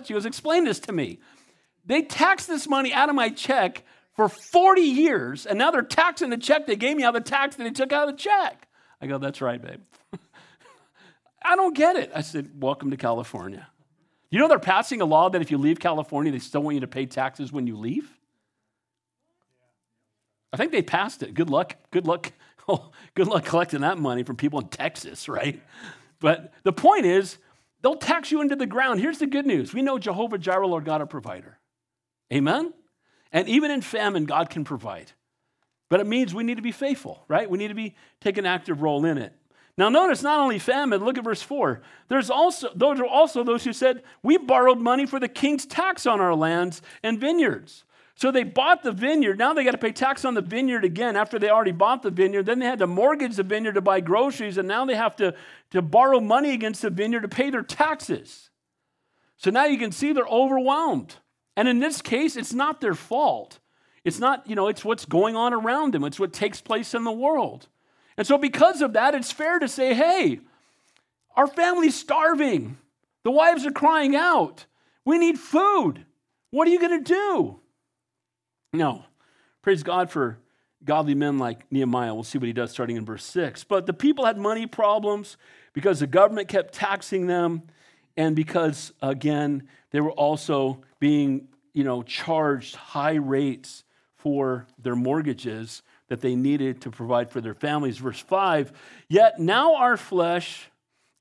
she 0.03 0.13
goes, 0.13 0.25
explain 0.25 0.63
this 0.63 0.79
to 0.79 0.91
me. 0.91 1.19
They 1.85 2.01
tax 2.01 2.47
this 2.47 2.67
money 2.67 2.91
out 2.91 3.09
of 3.09 3.15
my 3.15 3.29
check 3.29 3.83
for 4.15 4.27
40 4.27 4.81
years, 4.81 5.45
and 5.45 5.59
now 5.59 5.69
they're 5.69 5.83
taxing 5.83 6.31
the 6.31 6.37
check 6.37 6.65
they 6.65 6.75
gave 6.75 6.97
me 6.97 7.03
out 7.03 7.15
of 7.15 7.23
the 7.23 7.29
tax 7.29 7.57
that 7.57 7.63
they 7.63 7.69
took 7.69 7.93
out 7.93 8.09
of 8.09 8.15
the 8.15 8.21
check. 8.21 8.67
I 8.99 9.05
go, 9.05 9.19
That's 9.19 9.39
right, 9.39 9.61
babe. 9.61 9.81
I 11.45 11.55
don't 11.55 11.75
get 11.75 11.95
it. 11.95 12.11
I 12.15 12.21
said, 12.21 12.59
Welcome 12.59 12.89
to 12.89 12.97
California. 12.97 13.67
You 14.31 14.39
know, 14.39 14.47
they're 14.47 14.57
passing 14.57 14.99
a 14.99 15.05
law 15.05 15.29
that 15.29 15.43
if 15.43 15.51
you 15.51 15.59
leave 15.59 15.79
California, 15.79 16.31
they 16.31 16.39
still 16.39 16.63
want 16.63 16.73
you 16.73 16.81
to 16.81 16.87
pay 16.87 17.05
taxes 17.05 17.51
when 17.51 17.67
you 17.67 17.77
leave? 17.77 18.14
I 20.55 20.57
think 20.57 20.71
they 20.71 20.81
passed 20.81 21.21
it. 21.21 21.33
Good 21.33 21.49
luck. 21.49 21.75
Good 21.91 22.07
luck. 22.07 22.31
Oh, 22.69 22.91
good 23.13 23.27
luck 23.27 23.43
collecting 23.43 23.81
that 23.81 23.97
money 23.97 24.23
from 24.23 24.37
people 24.37 24.61
in 24.61 24.69
Texas, 24.69 25.27
right? 25.27 25.61
But 26.21 26.53
the 26.63 26.71
point 26.71 27.05
is, 27.05 27.37
they'll 27.81 27.97
tax 27.97 28.31
you 28.31 28.39
into 28.39 28.55
the 28.55 28.65
ground. 28.65 29.01
Here's 29.01 29.17
the 29.17 29.27
good 29.27 29.45
news 29.45 29.73
we 29.73 29.81
know 29.81 29.99
Jehovah 29.99 30.37
Jireh, 30.37 30.65
Lord 30.65 30.85
God, 30.85 31.01
a 31.01 31.05
provider. 31.05 31.59
Amen? 32.33 32.73
And 33.33 33.49
even 33.49 33.69
in 33.69 33.81
famine, 33.81 34.23
God 34.23 34.49
can 34.49 34.63
provide. 34.63 35.11
But 35.89 35.99
it 35.99 36.07
means 36.07 36.33
we 36.33 36.45
need 36.45 36.55
to 36.55 36.61
be 36.61 36.71
faithful, 36.71 37.25
right? 37.27 37.49
We 37.49 37.57
need 37.57 37.67
to 37.67 37.75
be 37.75 37.93
take 38.21 38.37
an 38.37 38.45
active 38.45 38.81
role 38.81 39.03
in 39.03 39.17
it. 39.17 39.33
Now, 39.77 39.89
notice 39.89 40.23
not 40.23 40.39
only 40.39 40.57
famine, 40.57 41.03
look 41.03 41.17
at 41.17 41.25
verse 41.25 41.41
4. 41.41 41.81
There's 42.07 42.29
also 42.29 42.69
those 42.73 43.01
are 43.01 43.05
also 43.05 43.43
those 43.43 43.65
who 43.65 43.73
said, 43.73 44.03
We 44.23 44.37
borrowed 44.37 44.79
money 44.79 45.05
for 45.05 45.19
the 45.19 45.27
king's 45.27 45.65
tax 45.65 46.05
on 46.05 46.21
our 46.21 46.33
lands 46.33 46.81
and 47.03 47.19
vineyards. 47.19 47.83
So 48.15 48.31
they 48.31 48.43
bought 48.43 48.81
the 48.81 48.93
vineyard. 48.93 49.37
Now 49.37 49.53
they 49.53 49.65
got 49.65 49.71
to 49.71 49.77
pay 49.77 49.91
tax 49.91 50.23
on 50.23 50.35
the 50.35 50.41
vineyard 50.41 50.85
again 50.85 51.17
after 51.17 51.37
they 51.37 51.49
already 51.49 51.73
bought 51.73 52.01
the 52.01 52.09
vineyard. 52.09 52.45
Then 52.45 52.59
they 52.59 52.65
had 52.65 52.79
to 52.79 52.87
mortgage 52.87 53.35
the 53.35 53.43
vineyard 53.43 53.73
to 53.73 53.81
buy 53.81 53.99
groceries, 53.99 54.57
and 54.57 54.67
now 54.67 54.85
they 54.85 54.95
have 54.95 55.17
to, 55.17 55.35
to 55.71 55.81
borrow 55.81 56.21
money 56.21 56.53
against 56.53 56.81
the 56.81 56.89
vineyard 56.89 57.21
to 57.21 57.27
pay 57.27 57.49
their 57.49 57.61
taxes. 57.61 58.49
So 59.37 59.51
now 59.51 59.65
you 59.65 59.77
can 59.77 59.91
see 59.91 60.13
they're 60.13 60.25
overwhelmed. 60.25 61.15
And 61.57 61.67
in 61.67 61.79
this 61.79 62.01
case, 62.01 62.37
it's 62.37 62.53
not 62.53 62.79
their 62.79 62.95
fault. 62.95 63.59
It's 64.05 64.19
not, 64.19 64.47
you 64.47 64.55
know, 64.55 64.69
it's 64.69 64.85
what's 64.85 65.05
going 65.05 65.35
on 65.35 65.53
around 65.53 65.93
them, 65.93 66.05
it's 66.05 66.19
what 66.19 66.31
takes 66.31 66.61
place 66.61 66.93
in 66.93 67.03
the 67.03 67.11
world. 67.11 67.67
And 68.17 68.25
so, 68.25 68.37
because 68.37 68.81
of 68.81 68.93
that, 68.93 69.13
it's 69.13 69.31
fair 69.31 69.59
to 69.59 69.67
say, 69.67 69.93
hey, 69.93 70.39
our 71.35 71.47
family's 71.47 71.95
starving. 71.95 72.77
The 73.23 73.31
wives 73.31 73.65
are 73.65 73.71
crying 73.71 74.15
out. 74.15 74.65
We 75.03 75.17
need 75.17 75.37
food. 75.37 76.05
What 76.51 76.65
are 76.67 76.71
you 76.71 76.79
going 76.79 77.03
to 77.03 77.13
do? 77.13 77.59
No. 78.75 79.05
Praise 79.61 79.83
God 79.83 80.11
for 80.11 80.37
godly 80.83 81.15
men 81.15 81.39
like 81.39 81.69
Nehemiah. 81.71 82.13
We'll 82.13 82.23
see 82.23 82.37
what 82.37 82.47
he 82.47 82.53
does 82.53 82.71
starting 82.71 82.97
in 82.97 83.05
verse 83.05 83.23
6. 83.25 83.63
But 83.63 83.85
the 83.85 83.93
people 83.93 84.25
had 84.25 84.37
money 84.37 84.67
problems 84.67 85.37
because 85.73 85.99
the 85.99 86.07
government 86.07 86.47
kept 86.47 86.73
taxing 86.73 87.27
them 87.27 87.63
and 88.17 88.35
because, 88.35 88.93
again, 89.01 89.67
they 89.91 89.99
were 89.99 90.11
also 90.11 90.81
being, 90.99 91.47
you 91.73 91.83
know, 91.83 92.03
charged 92.03 92.75
high 92.75 93.15
rates 93.15 93.83
for 94.17 94.67
their 94.77 94.95
mortgages 94.95 95.81
that 96.07 96.21
they 96.21 96.35
needed 96.35 96.81
to 96.81 96.91
provide 96.91 97.29
for 97.31 97.41
their 97.41 97.53
families. 97.53 97.97
Verse 97.97 98.19
5 98.19 98.71
Yet 99.09 99.39
now 99.39 99.75
our 99.75 99.97
flesh 99.97 100.69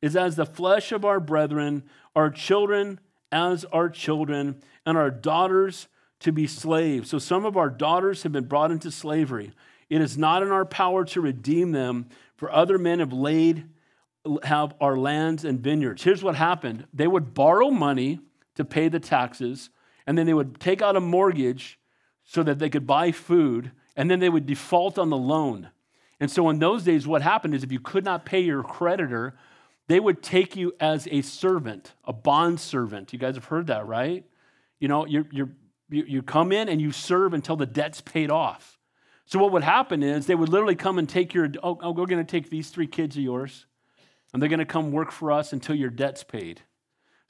is 0.03 0.17
as 0.17 0.37
the 0.37 0.47
flesh 0.47 0.93
of 0.93 1.05
our 1.05 1.21
brethren, 1.21 1.85
our 2.15 2.31
children 2.31 3.01
as 3.33 3.65
our 3.67 3.89
children, 3.89 4.63
and 4.87 4.97
our 4.97 5.11
daughters 5.11 5.89
to 6.25 6.33
be 6.33 6.47
slaves. 6.47 7.11
So 7.11 7.19
some 7.19 7.45
of 7.45 7.57
our 7.57 7.71
daughters 7.71 8.23
have 8.23 8.33
been 8.33 8.45
brought 8.45 8.71
into 8.71 8.91
slavery. 8.91 9.53
It 9.89 10.01
is 10.01 10.19
not 10.19 10.43
in 10.43 10.51
our 10.51 10.65
power 10.65 11.05
to 11.05 11.21
redeem 11.21 11.73
them, 11.73 12.09
for 12.37 12.51
other 12.51 12.79
men 12.79 12.99
have 12.99 13.13
laid 13.13 13.67
have 14.43 14.75
our 14.81 14.97
lands 14.97 15.45
and 15.45 15.61
vineyards. 15.61 16.03
Here's 16.03 16.23
what 16.23 16.35
happened. 16.35 16.87
They 16.95 17.07
would 17.07 17.35
borrow 17.35 17.71
money 17.71 18.21
to 18.55 18.65
pay 18.65 18.89
the 18.89 18.99
taxes, 18.99 19.69
and 20.07 20.17
then 20.17 20.25
they 20.25 20.33
would 20.33 20.59
take 20.59 20.81
out 20.81 20.97
a 20.97 21.01
mortgage 21.01 21.79
so 22.25 22.43
that 22.43 22.59
they 22.59 22.71
could 22.71 22.87
buy 22.87 23.13
food, 23.13 23.73
and 23.95 24.11
then 24.11 24.21
they 24.21 24.31
would 24.31 24.47
default 24.47 24.99
on 24.99 25.11
the 25.11 25.17
loan. 25.17 25.69
And 26.21 26.31
so 26.31 26.49
in 26.49 26.59
those 26.59 26.85
days, 26.85 27.07
what 27.07 27.21
happened 27.21 27.55
is 27.55 27.63
if 27.63 27.71
you 27.71 27.81
could 27.81 28.05
not 28.05 28.25
pay 28.25 28.41
your 28.41 28.63
creditor, 28.63 29.35
they 29.89 30.01
would 30.01 30.23
take 30.23 30.57
you 30.57 30.73
as 30.81 31.07
a 31.11 31.21
servant, 31.21 31.93
a 32.07 32.15
bond 32.15 32.61
servant. 32.61 33.13
You 33.13 33.19
guys 33.19 33.35
have 33.35 33.45
heard 33.45 33.67
that, 33.67 33.87
right? 33.87 34.25
You 34.81 34.89
know, 34.89 35.05
you're, 35.05 35.27
you're, 35.31 35.51
you 35.89 36.23
come 36.23 36.53
in 36.53 36.69
and 36.69 36.81
you 36.81 36.93
serve 36.93 37.35
until 37.35 37.57
the 37.57 37.67
debt's 37.67 38.01
paid 38.01 38.31
off. 38.31 38.79
So 39.27 39.39
what 39.39 39.53
would 39.53 39.65
happen 39.65 40.03
is 40.03 40.27
they 40.27 40.35
would 40.35 40.49
literally 40.49 40.77
come 40.77 40.99
and 40.99 41.09
take 41.09 41.33
your, 41.33 41.49
oh, 41.63 41.79
oh 41.81 41.93
we're 41.93 42.07
going 42.07 42.25
to 42.25 42.31
take 42.31 42.51
these 42.51 42.71
three 42.71 42.87
kids 42.87 43.17
of 43.17 43.23
yours, 43.23 43.67
and 44.33 44.43
they're 44.43 44.51
going 44.51 44.59
to 44.59 44.67
come 44.67 44.93
work 44.93 45.11
for 45.11 45.33
us 45.33 45.53
until 45.53 45.75
your 45.75 45.91
debt's 45.91 46.25
paid. 46.25 46.63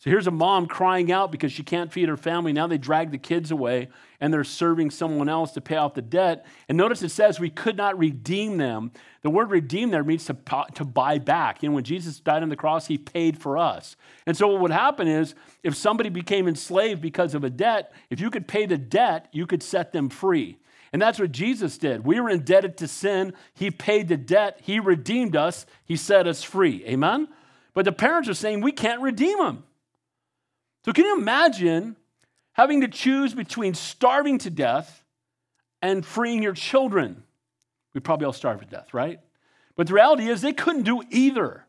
So 0.05 0.11
here's 0.11 0.27
a 0.27 0.31
mom 0.31 0.67
crying 0.67 1.11
out 1.11 1.33
because 1.33 1.51
she 1.51 1.63
can't 1.63 1.91
feed 1.91 2.11
her 2.11 2.19
family. 2.19 2.53
Now 2.53 2.67
they 2.67 2.77
drag 2.77 3.11
the 3.11 3.17
kids 3.17 3.51
away 3.51 3.89
and 4.21 4.31
they're 4.31 4.45
serving 4.45 4.91
someone 4.91 5.31
else 5.31 5.53
to 5.53 5.63
pay 5.63 5.77
off 5.77 5.95
the 5.95 6.03
debt. 6.03 6.45
And 6.69 6.77
notice 6.77 7.03
it 7.03 7.09
says 7.09 7.41
we 7.41 7.49
could 7.49 7.79
not 7.79 7.99
redeem 7.99 8.59
them. 8.59 8.93
The 9.23 9.31
word 9.31 9.51
redeem 9.51 9.89
there 9.89 10.05
means 10.05 10.27
to, 10.27 10.37
to 10.75 10.85
buy 10.85 11.17
back. 11.17 11.63
You 11.63 11.71
know, 11.71 11.77
when 11.77 11.85
Jesus 11.85 12.21
died 12.21 12.43
on 12.43 12.51
the 12.51 12.55
cross, 12.55 12.87
he 12.87 12.99
paid 12.99 13.39
for 13.39 13.57
us. 13.57 13.97
And 14.27 14.37
so 14.37 14.47
what 14.49 14.61
would 14.61 14.73
happen 14.73 15.09
is 15.09 15.35
if 15.63 15.75
somebody 15.75 16.11
became 16.11 16.49
enslaved 16.49 17.01
because 17.01 17.35
of 17.35 17.43
a 17.43 17.49
debt, 17.49 17.91
if 18.11 18.21
you 18.21 18.29
could 18.29 18.47
pay 18.47 18.67
the 18.67 18.77
debt, 18.77 19.29
you 19.33 19.47
could 19.47 19.63
set 19.63 19.93
them 19.93 20.11
free. 20.11 20.59
And 20.93 21.01
that's 21.01 21.19
what 21.19 21.33
Jesus 21.33 21.79
did. 21.79 22.05
We 22.05 22.21
were 22.21 22.29
indebted 22.29 22.77
to 22.77 22.89
sin. 22.89 23.33
He 23.55 23.71
paid 23.71 24.09
the 24.09 24.19
debt. 24.19 24.59
He 24.61 24.81
redeemed 24.81 25.35
us. 25.35 25.65
He 25.87 25.97
set 25.97 26.27
us 26.27 26.43
free. 26.43 26.85
Amen? 26.85 27.27
But 27.73 27.87
the 27.87 27.93
parents 27.93 28.29
are 28.29 28.35
saying 28.35 28.61
we 28.61 28.71
can't 28.71 29.01
redeem 29.01 29.39
them. 29.39 29.65
So, 30.85 30.93
can 30.93 31.07
you 31.07 31.19
imagine 31.19 31.97
having 32.53 32.83
to 32.83 32.89
choose 32.89 33.35
between 33.35 33.75
starving 33.75 34.39
to 34.39 34.51
death 34.51 35.03
and 35.81 36.05
freeing 36.05 36.43
your 36.43 36.53
children? 36.53 37.23
We 37.95 38.01
probably 38.01 38.27
all 38.27 38.33
starve 38.33 38.61
to 38.61 38.67
death, 38.67 38.93
right? 38.93 39.21
But 39.77 39.87
the 39.87 39.95
reality 39.95 40.29
is, 40.29 40.43
they 40.43 40.53
couldn't 40.53 40.83
do 40.83 41.03
either. 41.11 41.65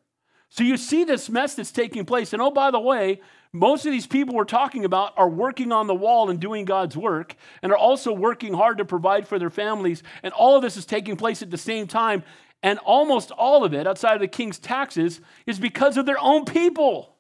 So, 0.50 0.64
you 0.64 0.76
see 0.76 1.06
this 1.06 1.30
mess 1.30 1.56
that's 1.56 1.72
taking 1.72 2.04
place. 2.06 2.34
And 2.34 2.42
oh, 2.42 2.52
by 2.52 2.72
the 2.72 2.80
way, 2.80 3.22
most 3.54 3.86
of 3.86 3.94
these 3.94 4.06
people 4.06 4.36
we're 4.36 4.44
talking 4.44 4.84
about 4.84 5.14
are 5.16 5.30
working 5.30 5.72
on 5.72 5.88
the 5.88 5.96
wall 5.96 6.30
and 6.30 6.38
doing 6.38 6.66
God's 6.66 6.98
work 6.98 7.38
and 7.62 7.72
are 7.72 7.78
also 7.78 8.12
working 8.12 8.54
hard 8.54 8.80
to 8.80 8.86
provide 8.86 9.30
for 9.30 9.40
their 9.40 9.50
families. 9.50 10.04
And 10.24 10.34
all 10.34 10.58
of 10.58 10.62
this 10.62 10.76
is 10.76 10.86
taking 10.86 11.16
place 11.16 11.42
at 11.42 11.52
the 11.52 11.58
same 11.58 11.88
time. 11.88 12.24
And 12.62 12.80
almost 12.80 13.32
all 13.32 13.64
of 13.64 13.74
it, 13.74 13.88
outside 13.88 14.16
of 14.16 14.20
the 14.20 14.28
king's 14.28 14.60
taxes, 14.60 15.22
is 15.46 15.58
because 15.58 15.96
of 15.96 16.06
their 16.06 16.20
own 16.20 16.44
people 16.44 17.15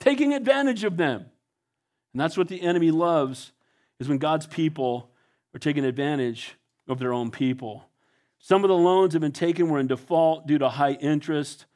taking 0.00 0.34
advantage 0.34 0.84
of 0.84 0.96
them. 0.96 1.26
And 2.12 2.20
that's 2.20 2.36
what 2.36 2.48
the 2.48 2.62
enemy 2.62 2.90
loves 2.90 3.52
is 3.98 4.08
when 4.08 4.18
God's 4.18 4.46
people 4.46 5.10
are 5.54 5.58
taking 5.58 5.84
advantage 5.84 6.56
of 6.88 6.98
their 6.98 7.12
own 7.12 7.30
people. 7.30 7.88
Some 8.38 8.64
of 8.64 8.68
the 8.68 8.76
loans 8.76 9.14
have 9.14 9.22
been 9.22 9.32
taken 9.32 9.68
were 9.68 9.78
in 9.78 9.86
default 9.86 10.46
due 10.46 10.58
to 10.58 10.68
high 10.68 10.92
interest, 10.92 11.66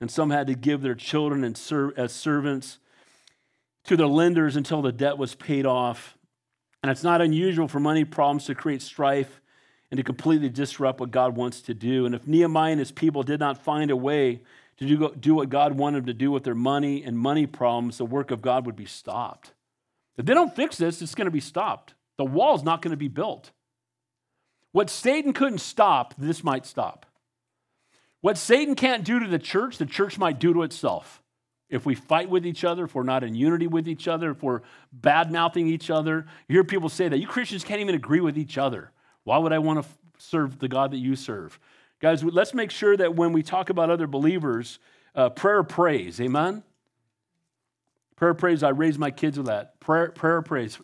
and 0.00 0.10
some 0.10 0.30
had 0.30 0.46
to 0.46 0.54
give 0.54 0.82
their 0.82 0.94
children 0.94 1.44
and 1.44 1.56
serve, 1.56 1.98
as 1.98 2.12
servants 2.12 2.78
to 3.84 3.96
their 3.96 4.06
lenders 4.06 4.56
until 4.56 4.82
the 4.82 4.92
debt 4.92 5.18
was 5.18 5.34
paid 5.34 5.66
off. 5.66 6.16
And 6.82 6.90
it's 6.90 7.02
not 7.02 7.20
unusual 7.20 7.68
for 7.68 7.80
money 7.80 8.04
problems 8.04 8.46
to 8.46 8.54
create 8.54 8.82
strife 8.82 9.40
and 9.90 9.98
to 9.98 10.04
completely 10.04 10.48
disrupt 10.48 11.00
what 11.00 11.10
God 11.10 11.36
wants 11.36 11.60
to 11.62 11.74
do. 11.74 12.06
And 12.06 12.14
if 12.14 12.26
Nehemiah 12.26 12.72
and 12.72 12.78
his 12.78 12.92
people 12.92 13.22
did 13.22 13.40
not 13.40 13.62
find 13.62 13.90
a 13.90 13.96
way 13.96 14.40
to 14.80 14.86
do, 14.86 15.14
do 15.18 15.34
what 15.34 15.50
God 15.50 15.76
wanted 15.76 15.98
them 15.98 16.06
to 16.06 16.14
do 16.14 16.30
with 16.30 16.44
their 16.44 16.54
money 16.54 17.04
and 17.04 17.18
money 17.18 17.46
problems, 17.46 17.98
the 17.98 18.04
work 18.04 18.30
of 18.30 18.42
God 18.42 18.66
would 18.66 18.76
be 18.76 18.86
stopped. 18.86 19.52
If 20.16 20.26
they 20.26 20.34
don't 20.34 20.54
fix 20.54 20.78
this, 20.78 21.02
it's 21.02 21.14
going 21.14 21.26
to 21.26 21.30
be 21.30 21.40
stopped. 21.40 21.94
The 22.16 22.24
wall's 22.24 22.62
not 22.62 22.82
going 22.82 22.90
to 22.90 22.96
be 22.96 23.08
built. 23.08 23.50
What 24.72 24.90
Satan 24.90 25.32
couldn't 25.32 25.58
stop, 25.58 26.14
this 26.16 26.42
might 26.44 26.66
stop. 26.66 27.06
What 28.20 28.38
Satan 28.38 28.74
can't 28.74 29.04
do 29.04 29.18
to 29.18 29.26
the 29.26 29.38
church, 29.38 29.78
the 29.78 29.86
church 29.86 30.18
might 30.18 30.38
do 30.38 30.52
to 30.54 30.62
itself. 30.62 31.22
If 31.68 31.86
we 31.86 31.94
fight 31.94 32.28
with 32.28 32.44
each 32.44 32.64
other, 32.64 32.84
if 32.84 32.94
we're 32.94 33.02
not 33.02 33.22
in 33.22 33.34
unity 33.34 33.66
with 33.66 33.88
each 33.88 34.08
other, 34.08 34.32
if 34.32 34.42
we're 34.42 34.62
bad 34.92 35.30
mouthing 35.30 35.68
each 35.68 35.88
other, 35.88 36.26
you 36.48 36.54
hear 36.54 36.64
people 36.64 36.88
say 36.88 37.08
that 37.08 37.18
you 37.18 37.26
Christians 37.26 37.64
can't 37.64 37.80
even 37.80 37.94
agree 37.94 38.20
with 38.20 38.36
each 38.36 38.58
other. 38.58 38.90
Why 39.24 39.38
would 39.38 39.52
I 39.52 39.58
want 39.58 39.82
to 39.82 39.88
serve 40.18 40.58
the 40.58 40.68
God 40.68 40.90
that 40.90 40.98
you 40.98 41.16
serve? 41.16 41.58
Guys, 42.00 42.24
let's 42.24 42.54
make 42.54 42.70
sure 42.70 42.96
that 42.96 43.14
when 43.14 43.32
we 43.32 43.42
talk 43.42 43.70
about 43.70 43.90
other 43.90 44.06
believers, 44.06 44.78
uh, 45.14 45.28
prayer 45.28 45.62
praise. 45.62 46.20
Amen? 46.20 46.62
Prayer 48.16 48.34
praise, 48.34 48.62
I 48.62 48.70
raise 48.70 48.98
my 48.98 49.10
kids 49.10 49.36
with 49.38 49.46
that. 49.46 49.80
Prayer, 49.80 50.10
prayer 50.10 50.42
praise. 50.42 50.78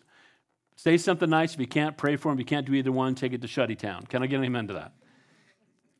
Say 0.76 0.98
something 0.98 1.28
nice. 1.28 1.54
If 1.54 1.60
you 1.60 1.66
can't 1.66 1.96
pray 1.96 2.16
for 2.16 2.28
them, 2.30 2.38
if 2.38 2.40
you 2.40 2.46
can't 2.46 2.66
do 2.66 2.74
either 2.74 2.92
one, 2.92 3.14
take 3.14 3.32
it 3.32 3.40
to 3.42 3.48
Shutty 3.48 3.78
Town. 3.78 4.04
Can 4.06 4.22
I 4.22 4.26
get 4.26 4.38
an 4.38 4.44
amen 4.44 4.68
to 4.68 4.74
that? 4.74 4.92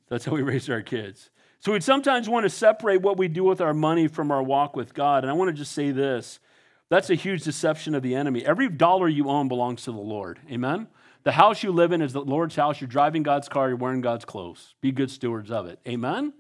That's 0.09 0.25
how 0.25 0.33
we 0.33 0.43
raise 0.43 0.69
our 0.69 0.83
kids. 0.83 1.31
So 1.61 1.73
we 1.73 1.81
sometimes 1.81 2.29
want 2.29 2.45
to 2.45 2.51
separate 2.51 3.01
what 3.01 3.17
we 3.17 3.29
do 3.29 3.43
with 3.43 3.61
our 3.61 3.75
money 3.75 4.09
from 4.09 4.31
our 4.31 4.43
walk 4.43 4.77
with 4.77 4.93
God. 4.95 5.25
And 5.25 5.31
I 5.31 5.35
want 5.35 5.49
to 5.49 5.55
just 5.55 5.73
say 5.73 5.91
this 5.93 6.41
that's 6.89 7.11
a 7.11 7.15
huge 7.15 7.43
deception 7.43 7.95
of 7.95 8.03
the 8.03 8.15
enemy. 8.15 8.45
Every 8.45 8.69
dollar 8.69 9.09
you 9.09 9.29
own 9.29 9.49
belongs 9.49 9.85
to 9.85 9.93
the 9.93 9.99
Lord. 9.99 10.39
Amen? 10.51 10.87
The 11.27 11.33
house 11.33 11.65
you 11.65 11.73
live 11.73 11.91
in 11.91 12.03
is 12.03 12.13
the 12.13 12.21
Lord's 12.21 12.55
house. 12.55 12.81
You're 12.81 12.87
driving 12.87 13.25
God's 13.25 13.49
car, 13.49 13.67
you're 13.67 13.77
wearing 13.77 14.01
God's 14.01 14.25
clothes. 14.25 14.77
Be 14.81 14.93
good 14.93 15.11
stewards 15.11 15.51
of 15.51 15.67
it. 15.67 15.81
Amen? 15.85 16.33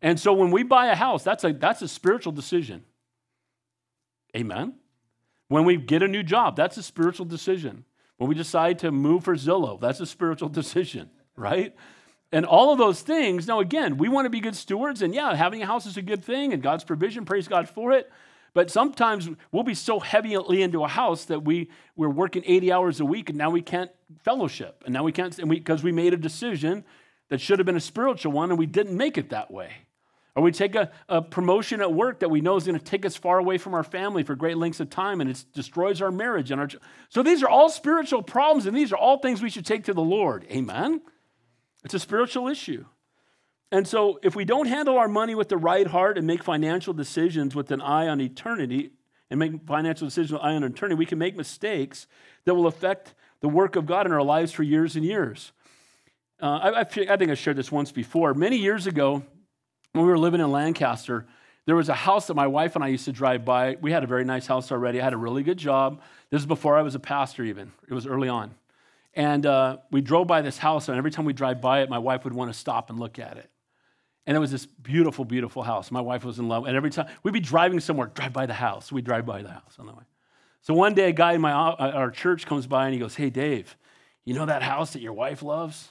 And 0.00 0.20
so 0.20 0.32
when 0.32 0.52
we 0.52 0.62
buy 0.62 0.86
a 0.86 0.94
house, 0.94 1.24
that's 1.24 1.42
a, 1.42 1.52
that's 1.52 1.82
a 1.82 1.88
spiritual 1.88 2.30
decision. 2.30 2.84
Amen? 4.36 4.74
When 5.48 5.64
we 5.64 5.78
get 5.78 6.04
a 6.04 6.06
new 6.06 6.22
job, 6.22 6.54
that's 6.54 6.76
a 6.76 6.82
spiritual 6.84 7.26
decision. 7.26 7.84
when 8.18 8.28
we 8.28 8.36
decide 8.36 8.78
to 8.78 8.92
move 8.92 9.24
for 9.24 9.34
Zillow, 9.34 9.80
that's 9.80 9.98
a 9.98 10.06
spiritual 10.06 10.48
decision, 10.60 11.10
right? 11.34 11.74
And 12.30 12.46
all 12.46 12.72
of 12.72 12.78
those 12.78 13.00
things, 13.00 13.48
now 13.48 13.58
again, 13.58 13.96
we 13.96 14.08
want 14.08 14.26
to 14.26 14.30
be 14.30 14.38
good 14.38 14.54
stewards, 14.54 15.02
and 15.02 15.12
yeah, 15.12 15.34
having 15.34 15.60
a 15.60 15.66
house 15.66 15.86
is 15.86 15.96
a 15.96 16.02
good 16.02 16.24
thing, 16.24 16.52
and 16.52 16.62
God's 16.62 16.84
provision, 16.84 17.24
praise 17.24 17.48
God 17.48 17.68
for 17.68 17.90
it. 17.90 18.08
But 18.52 18.70
sometimes 18.70 19.28
we'll 19.52 19.62
be 19.62 19.74
so 19.74 20.00
heavily 20.00 20.62
into 20.62 20.82
a 20.84 20.88
house 20.88 21.24
that 21.26 21.44
we, 21.44 21.70
we're 21.96 22.08
working 22.08 22.42
80 22.44 22.72
hours 22.72 23.00
a 23.00 23.04
week, 23.04 23.28
and 23.28 23.38
now 23.38 23.50
we 23.50 23.62
can't 23.62 23.90
fellowship. 24.24 24.82
And 24.84 24.92
now 24.92 25.04
we 25.04 25.12
can't, 25.12 25.36
because 25.48 25.82
we, 25.82 25.92
we 25.92 25.96
made 25.96 26.14
a 26.14 26.16
decision 26.16 26.84
that 27.28 27.40
should 27.40 27.58
have 27.58 27.66
been 27.66 27.76
a 27.76 27.80
spiritual 27.80 28.32
one, 28.32 28.50
and 28.50 28.58
we 28.58 28.66
didn't 28.66 28.96
make 28.96 29.16
it 29.16 29.30
that 29.30 29.50
way. 29.50 29.70
Or 30.34 30.42
we 30.42 30.52
take 30.52 30.74
a, 30.74 30.90
a 31.08 31.22
promotion 31.22 31.80
at 31.80 31.92
work 31.92 32.20
that 32.20 32.28
we 32.28 32.40
know 32.40 32.56
is 32.56 32.64
going 32.64 32.78
to 32.78 32.84
take 32.84 33.04
us 33.04 33.16
far 33.16 33.38
away 33.38 33.58
from 33.58 33.74
our 33.74 33.82
family 33.82 34.22
for 34.22 34.34
great 34.34 34.56
lengths 34.56 34.80
of 34.80 34.90
time, 34.90 35.20
and 35.20 35.30
it 35.30 35.44
destroys 35.52 36.00
our 36.02 36.10
marriage. 36.10 36.50
and 36.50 36.60
our. 36.60 36.68
So 37.08 37.22
these 37.22 37.42
are 37.42 37.48
all 37.48 37.68
spiritual 37.68 38.22
problems, 38.22 38.66
and 38.66 38.76
these 38.76 38.92
are 38.92 38.96
all 38.96 39.18
things 39.18 39.42
we 39.42 39.50
should 39.50 39.66
take 39.66 39.84
to 39.84 39.94
the 39.94 40.02
Lord. 40.02 40.46
Amen? 40.50 41.00
It's 41.84 41.94
a 41.94 41.98
spiritual 41.98 42.48
issue. 42.48 42.84
And 43.72 43.86
so, 43.86 44.18
if 44.22 44.34
we 44.34 44.44
don't 44.44 44.66
handle 44.66 44.98
our 44.98 45.08
money 45.08 45.34
with 45.34 45.48
the 45.48 45.56
right 45.56 45.86
heart 45.86 46.18
and 46.18 46.26
make 46.26 46.42
financial 46.42 46.92
decisions 46.92 47.54
with 47.54 47.70
an 47.70 47.80
eye 47.80 48.08
on 48.08 48.20
eternity, 48.20 48.90
and 49.30 49.38
make 49.38 49.64
financial 49.66 50.06
decisions 50.06 50.32
with 50.32 50.42
an 50.42 50.48
eye 50.48 50.56
on 50.56 50.64
eternity, 50.64 50.96
we 50.96 51.06
can 51.06 51.18
make 51.18 51.36
mistakes 51.36 52.06
that 52.44 52.54
will 52.54 52.66
affect 52.66 53.14
the 53.40 53.48
work 53.48 53.76
of 53.76 53.86
God 53.86 54.06
in 54.06 54.12
our 54.12 54.22
lives 54.22 54.52
for 54.52 54.62
years 54.62 54.96
and 54.96 55.04
years. 55.04 55.52
Uh, 56.42 56.58
I, 56.62 56.80
I, 56.80 56.84
think 56.84 57.08
I 57.08 57.34
shared 57.34 57.56
this 57.56 57.70
once 57.70 57.92
before. 57.92 58.34
Many 58.34 58.56
years 58.56 58.86
ago, 58.86 59.22
when 59.92 60.04
we 60.04 60.10
were 60.10 60.18
living 60.18 60.40
in 60.40 60.50
Lancaster, 60.50 61.26
there 61.66 61.76
was 61.76 61.88
a 61.88 61.94
house 61.94 62.26
that 62.26 62.34
my 62.34 62.46
wife 62.46 62.74
and 62.74 62.84
I 62.84 62.88
used 62.88 63.04
to 63.04 63.12
drive 63.12 63.44
by. 63.44 63.76
We 63.80 63.92
had 63.92 64.02
a 64.02 64.06
very 64.06 64.24
nice 64.24 64.46
house 64.46 64.72
already. 64.72 65.00
I 65.00 65.04
had 65.04 65.12
a 65.12 65.18
really 65.18 65.42
good 65.42 65.58
job. 65.58 66.00
This 66.30 66.40
is 66.40 66.46
before 66.46 66.76
I 66.76 66.82
was 66.82 66.94
a 66.94 66.98
pastor, 66.98 67.44
even. 67.44 67.72
It 67.88 67.94
was 67.94 68.06
early 68.06 68.28
on. 68.28 68.54
And 69.14 69.44
uh, 69.44 69.78
we 69.90 70.00
drove 70.00 70.26
by 70.26 70.40
this 70.40 70.56
house, 70.56 70.88
and 70.88 70.96
every 70.96 71.10
time 71.10 71.24
we 71.24 71.32
drive 71.32 71.60
by 71.60 71.82
it, 71.82 71.90
my 71.90 71.98
wife 71.98 72.24
would 72.24 72.32
want 72.32 72.52
to 72.52 72.58
stop 72.58 72.90
and 72.90 72.98
look 72.98 73.18
at 73.18 73.36
it. 73.36 73.50
And 74.26 74.36
it 74.36 74.40
was 74.40 74.50
this 74.50 74.66
beautiful, 74.66 75.24
beautiful 75.24 75.62
house. 75.62 75.90
My 75.90 76.00
wife 76.00 76.24
was 76.24 76.38
in 76.38 76.48
love. 76.48 76.66
And 76.66 76.76
every 76.76 76.90
time 76.90 77.06
we'd 77.22 77.32
be 77.32 77.40
driving 77.40 77.80
somewhere, 77.80 78.08
drive 78.08 78.32
by 78.32 78.46
the 78.46 78.54
house. 78.54 78.92
We'd 78.92 79.04
drive 79.04 79.26
by 79.26 79.42
the 79.42 79.50
house 79.50 79.76
on 79.78 79.86
the 79.86 79.92
way. 79.92 80.04
So 80.62 80.74
one 80.74 80.94
day, 80.94 81.08
a 81.08 81.12
guy 81.12 81.32
in 81.32 81.40
my, 81.40 81.52
uh, 81.52 81.90
our 81.94 82.10
church 82.10 82.46
comes 82.46 82.66
by 82.66 82.84
and 82.84 82.94
he 82.94 83.00
goes, 83.00 83.14
Hey, 83.14 83.30
Dave, 83.30 83.76
you 84.24 84.34
know 84.34 84.46
that 84.46 84.62
house 84.62 84.92
that 84.92 85.00
your 85.00 85.14
wife 85.14 85.42
loves? 85.42 85.90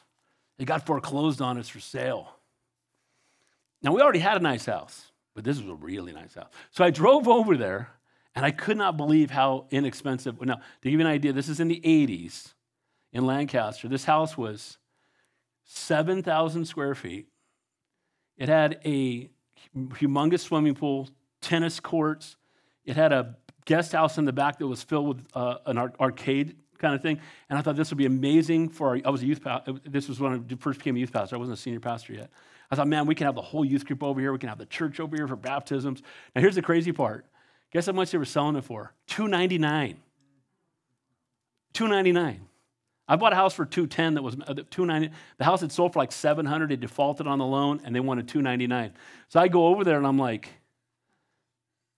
It 0.60 0.66
got 0.66 0.86
foreclosed 0.86 1.42
on, 1.42 1.58
it's 1.58 1.70
for 1.70 1.80
sale. 1.80 2.30
Now, 3.82 3.94
we 3.94 4.02
already 4.02 4.20
had 4.20 4.38
a 4.38 4.42
nice 4.42 4.66
house, 4.66 5.12
but 5.34 5.44
this 5.44 5.60
was 5.60 5.70
a 5.70 5.74
really 5.74 6.12
nice 6.12 6.36
house. 6.36 6.50
So 6.72 6.84
I 6.84 6.92
drove 6.92 7.28
over 7.28 7.58
there 7.58 7.90
and 8.36 8.46
I 8.46 8.52
could 8.52 8.78
not 8.78 8.98
believe 8.98 9.32
how 9.32 9.66
inexpensive. 9.72 10.40
Now, 10.42 10.56
to 10.56 10.62
give 10.92 11.00
you 11.00 11.00
an 11.00 11.08
idea, 11.08 11.34
this 11.34 11.50
is 11.50 11.60
in 11.60 11.70
the 11.70 11.82
80s 11.84 12.54
in 13.12 13.26
Lancaster. 13.26 13.88
This 13.88 14.06
house 14.06 14.38
was 14.38 14.78
7,000 15.66 16.66
square 16.66 16.94
feet. 16.94 17.28
It 18.40 18.50
had 18.50 18.80
a 18.86 19.30
humongous 19.76 20.40
swimming 20.40 20.74
pool, 20.74 21.10
tennis 21.42 21.80
courts. 21.80 22.38
It 22.86 22.96
had 22.96 23.14
a 23.14 23.36
guest 23.66 23.92
house 23.92 24.18
in 24.18 24.26
the 24.26 24.34
back 24.34 24.58
that 24.58 24.66
was 24.66 24.82
filled 24.82 25.08
with 25.10 25.28
uh, 25.36 25.58
an 25.68 25.78
arcade 25.78 26.56
kind 26.80 26.96
of 26.96 27.02
thing. 27.04 27.20
And 27.50 27.60
I 27.60 27.62
thought 27.62 27.76
this 27.76 27.92
would 27.92 27.98
be 27.98 28.06
amazing 28.08 28.70
for 28.70 28.88
our, 28.88 29.00
I 29.06 29.10
was 29.10 29.22
a 29.22 29.26
youth 29.26 29.44
pastor. 29.44 29.74
This 29.86 30.08
was 30.08 30.20
when 30.20 30.34
I 30.34 30.56
first 30.56 30.80
became 30.80 30.96
a 30.96 31.00
youth 31.00 31.12
pastor. 31.14 31.36
I 31.36 31.40
wasn't 31.40 31.60
a 31.60 31.62
senior 31.62 31.82
pastor 31.82 32.14
yet. 32.14 32.32
I 32.72 32.76
thought, 32.76 32.88
man, 32.88 33.06
we 33.06 33.14
can 33.14 33.26
have 33.26 33.36
the 33.36 33.42
whole 33.42 33.66
youth 33.66 33.86
group 33.86 34.02
over 34.02 34.20
here. 34.20 34.32
We 34.32 34.40
can 34.40 34.50
have 34.50 34.58
the 34.58 34.66
church 34.66 35.00
over 35.00 35.16
here 35.16 35.28
for 35.28 35.36
baptisms. 35.36 36.02
Now, 36.34 36.42
here's 36.42 36.56
the 36.56 36.62
crazy 36.62 36.92
part. 36.94 37.26
Guess 37.72 37.88
how 37.88 37.92
much 37.92 38.12
they 38.12 38.18
were 38.18 38.26
selling 38.26 38.56
it 38.56 38.64
for? 38.64 38.94
Two 39.06 39.28
ninety 39.28 39.58
nine. 39.60 39.98
Two 41.74 41.88
ninety 41.88 42.12
nine. 42.12 42.48
I 43.10 43.16
bought 43.16 43.34
a 43.34 43.36
house 43.36 43.56
for 43.56 43.66
210 43.66 44.14
that 44.14 44.22
was 44.22 44.36
uh, 44.36 44.54
290. 44.70 45.14
The 45.40 45.44
house 45.44 45.62
had 45.62 45.72
sold 45.72 45.94
for 45.94 46.00
like 46.00 46.12
700. 46.12 46.72
It 46.72 46.80
defaulted 46.80 47.26
on 47.26 47.40
the 47.40 47.46
loan 47.46 47.82
and 47.84 47.96
they 47.96 48.00
wanted 48.00 48.28
299. 48.28 48.94
So 49.30 49.40
I 49.40 49.48
go 49.48 49.68
over 49.68 49.84
there 49.84 49.98
and 49.98 50.06
I'm 50.06 50.20
like, 50.20 50.50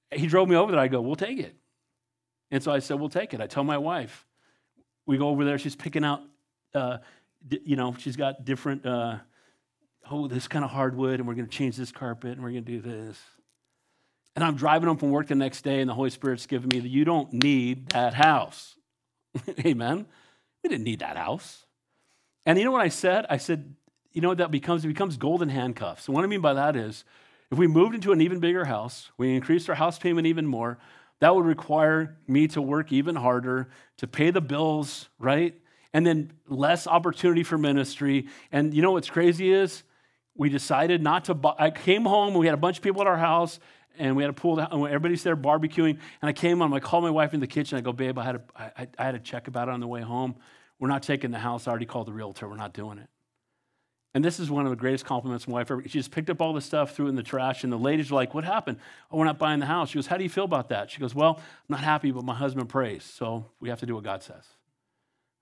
he 0.10 0.28
drove 0.28 0.48
me 0.48 0.56
over 0.56 0.72
there. 0.72 0.80
I 0.80 0.88
go, 0.88 1.02
we'll 1.02 1.18
take 1.18 1.38
it. 1.38 1.54
And 2.50 2.64
so 2.64 2.72
I 2.72 2.80
said, 2.80 3.00
we'll 3.00 3.10
take 3.10 3.34
it. 3.34 3.42
I 3.42 3.48
tell 3.48 3.66
my 3.66 3.78
wife, 3.78 4.26
we 5.06 5.18
go 5.18 5.28
over 5.28 5.44
there. 5.44 5.58
She's 5.58 5.76
picking 5.76 6.06
out, 6.06 6.22
uh, 6.74 6.98
you 7.50 7.76
know, 7.76 7.94
she's 7.98 8.16
got 8.16 8.46
different, 8.46 8.86
uh, 8.86 9.18
oh, 10.10 10.28
this 10.28 10.48
kind 10.48 10.64
of 10.64 10.72
hardwood, 10.72 11.20
and 11.20 11.28
we're 11.28 11.36
going 11.36 11.48
to 11.48 11.52
change 11.52 11.78
this 11.78 11.92
carpet, 11.92 12.32
and 12.34 12.44
we're 12.44 12.52
going 12.52 12.66
to 12.66 12.72
do 12.72 12.82
this. 12.82 13.18
And 14.36 14.44
I'm 14.44 14.56
driving 14.56 14.88
home 14.88 14.98
from 14.98 15.12
work 15.12 15.28
the 15.28 15.36
next 15.36 15.64
day, 15.64 15.80
and 15.80 15.90
the 15.90 15.94
Holy 15.94 16.10
Spirit's 16.10 16.46
giving 16.46 16.70
me, 16.70 16.80
the, 16.80 16.90
you 16.90 17.06
don't 17.06 17.32
need 17.34 17.90
that 17.90 18.14
house. 18.14 18.76
Amen. 19.66 20.06
We 20.64 20.70
didn't 20.70 20.84
need 20.84 21.00
that 21.00 21.18
house. 21.18 21.66
And 22.46 22.58
you 22.58 22.66
know 22.66 22.72
what 22.72 22.82
I 22.82 22.90
said? 22.90 23.26
I 23.30 23.38
said, 23.38 23.76
you 24.12 24.22
know 24.22 24.30
what 24.30 24.40
that 24.40 24.52
becomes? 24.52 24.84
It 24.84 24.90
becomes 24.90 25.18
golden 25.18 25.50
handcuffs. 25.50 26.08
And 26.08 26.16
what 26.16 26.24
I 26.24 26.28
mean 26.28 26.42
by 26.42 26.54
that 26.54 26.76
is, 26.76 27.04
if 27.52 27.58
we 27.58 27.68
moved 27.68 27.96
into 27.96 28.12
an 28.12 28.22
even 28.22 28.40
bigger 28.40 28.66
house, 28.66 29.12
we 29.18 29.36
increased 29.36 29.70
our 29.70 29.76
house 29.76 30.00
payment 30.00 30.28
even 30.28 30.46
more, 30.48 30.78
that 31.20 31.36
would 31.36 31.46
require 31.46 32.18
me 32.28 32.48
to 32.50 32.62
work 32.62 32.92
even 32.92 33.16
harder 33.16 33.70
to 33.98 34.08
pay 34.08 34.32
the 34.32 34.42
bills, 34.42 35.10
right? 35.20 35.56
And 35.94 36.06
then 36.06 36.32
less 36.48 36.88
opportunity 36.88 37.44
for 37.44 37.58
ministry. 37.58 38.28
And 38.52 38.74
you 38.74 38.82
know 38.82 38.92
what's 38.92 39.10
crazy 39.10 39.52
is 39.52 39.84
we 40.36 40.50
decided 40.50 41.04
not 41.04 41.26
to 41.26 41.34
buy. 41.34 41.54
I 41.60 41.70
came 41.70 42.06
home, 42.06 42.34
we 42.34 42.48
had 42.48 42.56
a 42.56 42.58
bunch 42.58 42.78
of 42.78 42.84
people 42.84 43.02
at 43.02 43.08
our 43.08 43.18
house, 43.18 43.60
and 43.98 44.16
we 44.16 44.24
had 44.24 44.30
a 44.30 44.34
pool. 44.34 44.60
And 44.60 44.86
everybody's 44.86 45.24
there 45.24 45.38
barbecuing. 45.38 45.98
And 46.22 46.30
I 46.30 46.34
came 46.34 46.60
home, 46.60 46.74
I 46.74 46.80
called 46.80 47.04
my 47.04 47.10
wife 47.10 47.34
in 47.34 47.40
the 47.40 47.48
kitchen. 47.48 47.78
I 47.78 47.82
go, 47.82 47.94
babe, 47.94 48.18
I 48.18 48.24
had 48.24 48.36
a, 48.36 48.42
I, 48.56 48.88
I 48.98 49.04
had 49.06 49.16
a 49.16 49.20
check 49.20 49.48
about 49.48 49.68
it 49.68 49.72
on 49.72 49.80
the 49.80 49.88
way 49.88 50.02
home. 50.02 50.36
We're 50.80 50.88
not 50.88 51.04
taking 51.04 51.32
the 51.32 51.40
house. 51.40 51.68
I 51.68 51.72
already 51.72 51.86
called 51.86 52.08
the 52.08 52.14
realtor. 52.14 52.48
We're 52.48 52.56
not 52.56 52.74
doing 52.74 52.98
it. 52.98 53.08
And 54.14 54.26
this 54.26 54.40
is 54.40 54.52
one 54.52 54.66
of 54.66 54.72
the 54.72 54.76
greatest 54.76 55.06
compliments 55.06 55.48
my 55.48 55.54
wife 55.54 55.72
ever. 55.72 55.82
She 55.84 55.90
just 55.90 56.12
picked 56.12 56.30
up 56.30 56.42
all 56.42 56.54
the 56.54 56.62
stuff, 56.62 56.96
threw 56.96 57.06
it 57.06 57.10
in 57.10 57.16
the 57.16 57.24
trash, 57.24 57.64
and 57.64 57.72
the 57.72 57.78
ladies 57.78 58.12
were 58.12 58.16
like, 58.16 58.34
What 58.34 58.44
happened? 58.44 58.78
Oh, 59.10 59.18
we're 59.18 59.26
not 59.26 59.40
buying 59.40 59.60
the 59.60 59.66
house. 59.66 59.90
She 59.90 59.96
goes, 59.96 60.08
How 60.08 60.18
do 60.18 60.24
you 60.24 60.30
feel 60.30 60.44
about 60.44 60.70
that? 60.70 60.92
She 60.92 61.00
goes, 61.00 61.16
Well, 61.16 61.38
I'm 61.38 61.66
not 61.70 61.80
happy, 61.80 62.12
but 62.12 62.26
my 62.26 62.36
husband 62.36 62.68
prays, 62.68 63.04
so 63.04 63.46
we 63.62 63.70
have 63.70 63.80
to 63.80 63.86
do 63.86 63.96
what 63.96 64.04
God 64.04 64.22
says. 64.22 64.46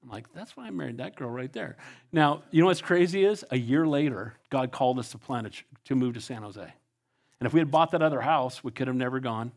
I'm 0.04 0.10
like, 0.10 0.32
That's 0.34 0.56
why 0.56 0.68
I 0.68 0.70
married 0.70 0.98
that 0.98 1.16
girl 1.16 1.32
right 1.32 1.52
there. 1.52 1.78
Now, 2.12 2.44
you 2.52 2.62
know 2.62 2.68
what's 2.68 2.82
crazy 2.82 3.26
is 3.26 3.44
a 3.50 3.58
year 3.58 3.88
later, 3.88 4.36
God 4.52 4.72
called 4.72 5.00
us 5.00 5.10
to 5.12 5.18
plan 5.18 5.50
to 5.86 5.96
move 5.96 6.14
to 6.14 6.22
San 6.22 6.44
Jose. 6.44 6.72
And 7.40 7.48
if 7.48 7.54
we 7.54 7.60
had 7.60 7.72
bought 7.72 7.92
that 7.92 8.02
other 8.02 8.22
house, 8.22 8.64
we 8.64 8.72
could 8.72 8.88
have 8.88 8.96
never 8.96 9.20
gone. 9.20 9.52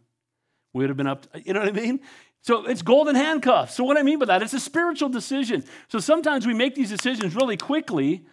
We 0.72 0.82
would 0.82 0.90
have 0.90 0.96
been 0.96 1.06
up, 1.06 1.30
to, 1.32 1.42
you 1.42 1.52
know 1.52 1.60
what 1.60 1.68
I 1.68 1.72
mean? 1.72 2.00
So 2.42 2.66
it's 2.66 2.82
golden 2.82 3.14
handcuffs. 3.14 3.74
So 3.74 3.84
what 3.84 3.96
I 3.96 4.02
mean 4.02 4.18
by 4.18 4.26
that, 4.26 4.42
it's 4.42 4.52
a 4.52 4.60
spiritual 4.60 5.08
decision. 5.08 5.64
So 5.88 5.98
sometimes 5.98 6.46
we 6.46 6.54
make 6.54 6.74
these 6.74 6.90
decisions 6.90 7.36
really 7.36 7.56
quickly, 7.56 8.24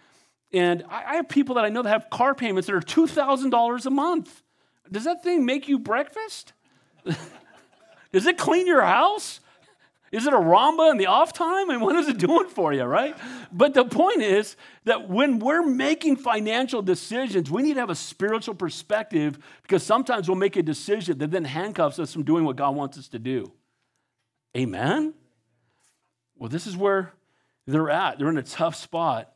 and 0.51 0.83
I, 0.89 1.15
have 1.15 1.29
people 1.29 1.55
that 1.55 1.65
I 1.65 1.69
know 1.69 1.83
that 1.83 1.89
have 1.89 2.09
car 2.09 2.33
payments 2.33 2.67
that 2.67 2.75
are 2.75 2.81
$2,000 2.81 3.85
a 3.85 3.89
month. 3.89 4.41
Does 4.91 5.03
that 5.03 5.23
thing 5.23 5.45
make 5.45 5.67
you 5.67 5.77
breakfast? 5.77 6.53
Does 8.11 8.25
it 8.25 8.37
clean 8.37 8.65
your 8.65 8.81
house? 8.81 9.41
Is 10.11 10.25
it 10.25 10.33
a 10.33 10.37
Roomba 10.37 10.91
in 10.91 10.97
the 10.97 11.05
off 11.05 11.33
time? 11.33 11.69
And 11.69 11.81
what 11.81 11.95
is 11.95 12.07
it 12.07 12.17
doing 12.17 12.47
for 12.47 12.73
you, 12.73 12.83
right? 12.83 13.15
But 13.51 13.73
the 13.73 13.85
point 13.85 14.21
is 14.21 14.55
that 14.85 15.07
when 15.07 15.39
we're 15.39 15.65
making 15.65 16.17
financial 16.17 16.81
decisions, 16.81 17.51
we 17.51 17.61
need 17.61 17.75
to 17.75 17.79
have 17.79 17.91
a 17.91 17.95
spiritual 17.95 18.55
perspective 18.55 19.37
because 19.61 19.83
sometimes 19.83 20.27
we'll 20.27 20.37
make 20.37 20.55
a 20.55 20.63
decision 20.63 21.19
that 21.19 21.31
then 21.31 21.45
handcuffs 21.45 21.99
us 21.99 22.11
from 22.11 22.23
doing 22.23 22.43
what 22.43 22.55
God 22.55 22.75
wants 22.75 22.97
us 22.97 23.07
to 23.09 23.19
do. 23.19 23.51
Amen? 24.57 25.13
Well, 26.37 26.49
this 26.49 26.65
is 26.65 26.75
where 26.75 27.13
they're 27.67 27.89
at. 27.89 28.17
They're 28.17 28.29
in 28.29 28.37
a 28.37 28.43
tough 28.43 28.75
spot. 28.75 29.31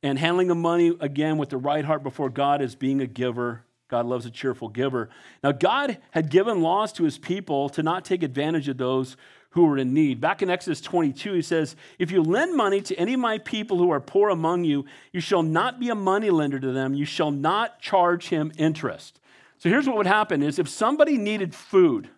And 0.00 0.16
handling 0.16 0.46
the 0.46 0.54
money, 0.54 0.96
again, 1.00 1.38
with 1.38 1.48
the 1.48 1.56
right 1.56 1.84
heart 1.84 2.04
before 2.04 2.30
God 2.30 2.62
is 2.62 2.76
being 2.76 3.00
a 3.00 3.06
giver. 3.06 3.64
God 3.88 4.06
loves 4.06 4.26
a 4.26 4.30
cheerful 4.30 4.68
giver. 4.68 5.08
Now, 5.42 5.50
God 5.50 5.98
had 6.12 6.30
given 6.30 6.60
laws 6.60 6.92
to 6.94 7.04
his 7.04 7.18
people 7.18 7.68
to 7.70 7.82
not 7.82 8.04
take 8.04 8.22
advantage 8.22 8.68
of 8.68 8.76
those 8.76 9.16
who 9.50 9.64
were 9.64 9.78
in 9.78 9.94
need. 9.94 10.20
Back 10.20 10.42
in 10.42 10.50
Exodus 10.50 10.80
22, 10.80 11.32
he 11.32 11.42
says, 11.42 11.74
If 11.98 12.10
you 12.10 12.22
lend 12.22 12.54
money 12.54 12.80
to 12.82 12.94
any 12.96 13.14
of 13.14 13.20
my 13.20 13.38
people 13.38 13.78
who 13.78 13.90
are 13.90 14.00
poor 14.00 14.28
among 14.28 14.64
you, 14.64 14.84
you 15.12 15.20
shall 15.20 15.42
not 15.42 15.80
be 15.80 15.88
a 15.88 15.94
money 15.94 16.30
lender 16.30 16.60
to 16.60 16.72
them. 16.72 16.94
You 16.94 17.06
shall 17.06 17.30
not 17.30 17.80
charge 17.80 18.28
him 18.28 18.52
interest. 18.58 19.20
So 19.58 19.68
here's 19.68 19.86
what 19.86 19.96
would 19.96 20.06
happen 20.06 20.42
is 20.42 20.58
if 20.58 20.68
somebody 20.68 21.16
needed 21.16 21.54
food 21.54 22.10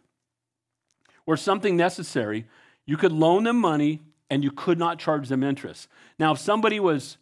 or 1.25 1.37
something 1.37 1.77
necessary, 1.77 2.47
you 2.85 2.97
could 2.97 3.13
loan 3.13 3.45
them 3.45 3.57
money 3.57 4.01
and 4.29 4.43
you 4.43 4.51
could 4.51 4.79
not 4.79 4.99
charge 4.99 5.29
them 5.29 5.43
interest. 5.43 5.89
Now, 6.19 6.33
if 6.33 6.39
somebody 6.39 6.81
was 6.81 7.17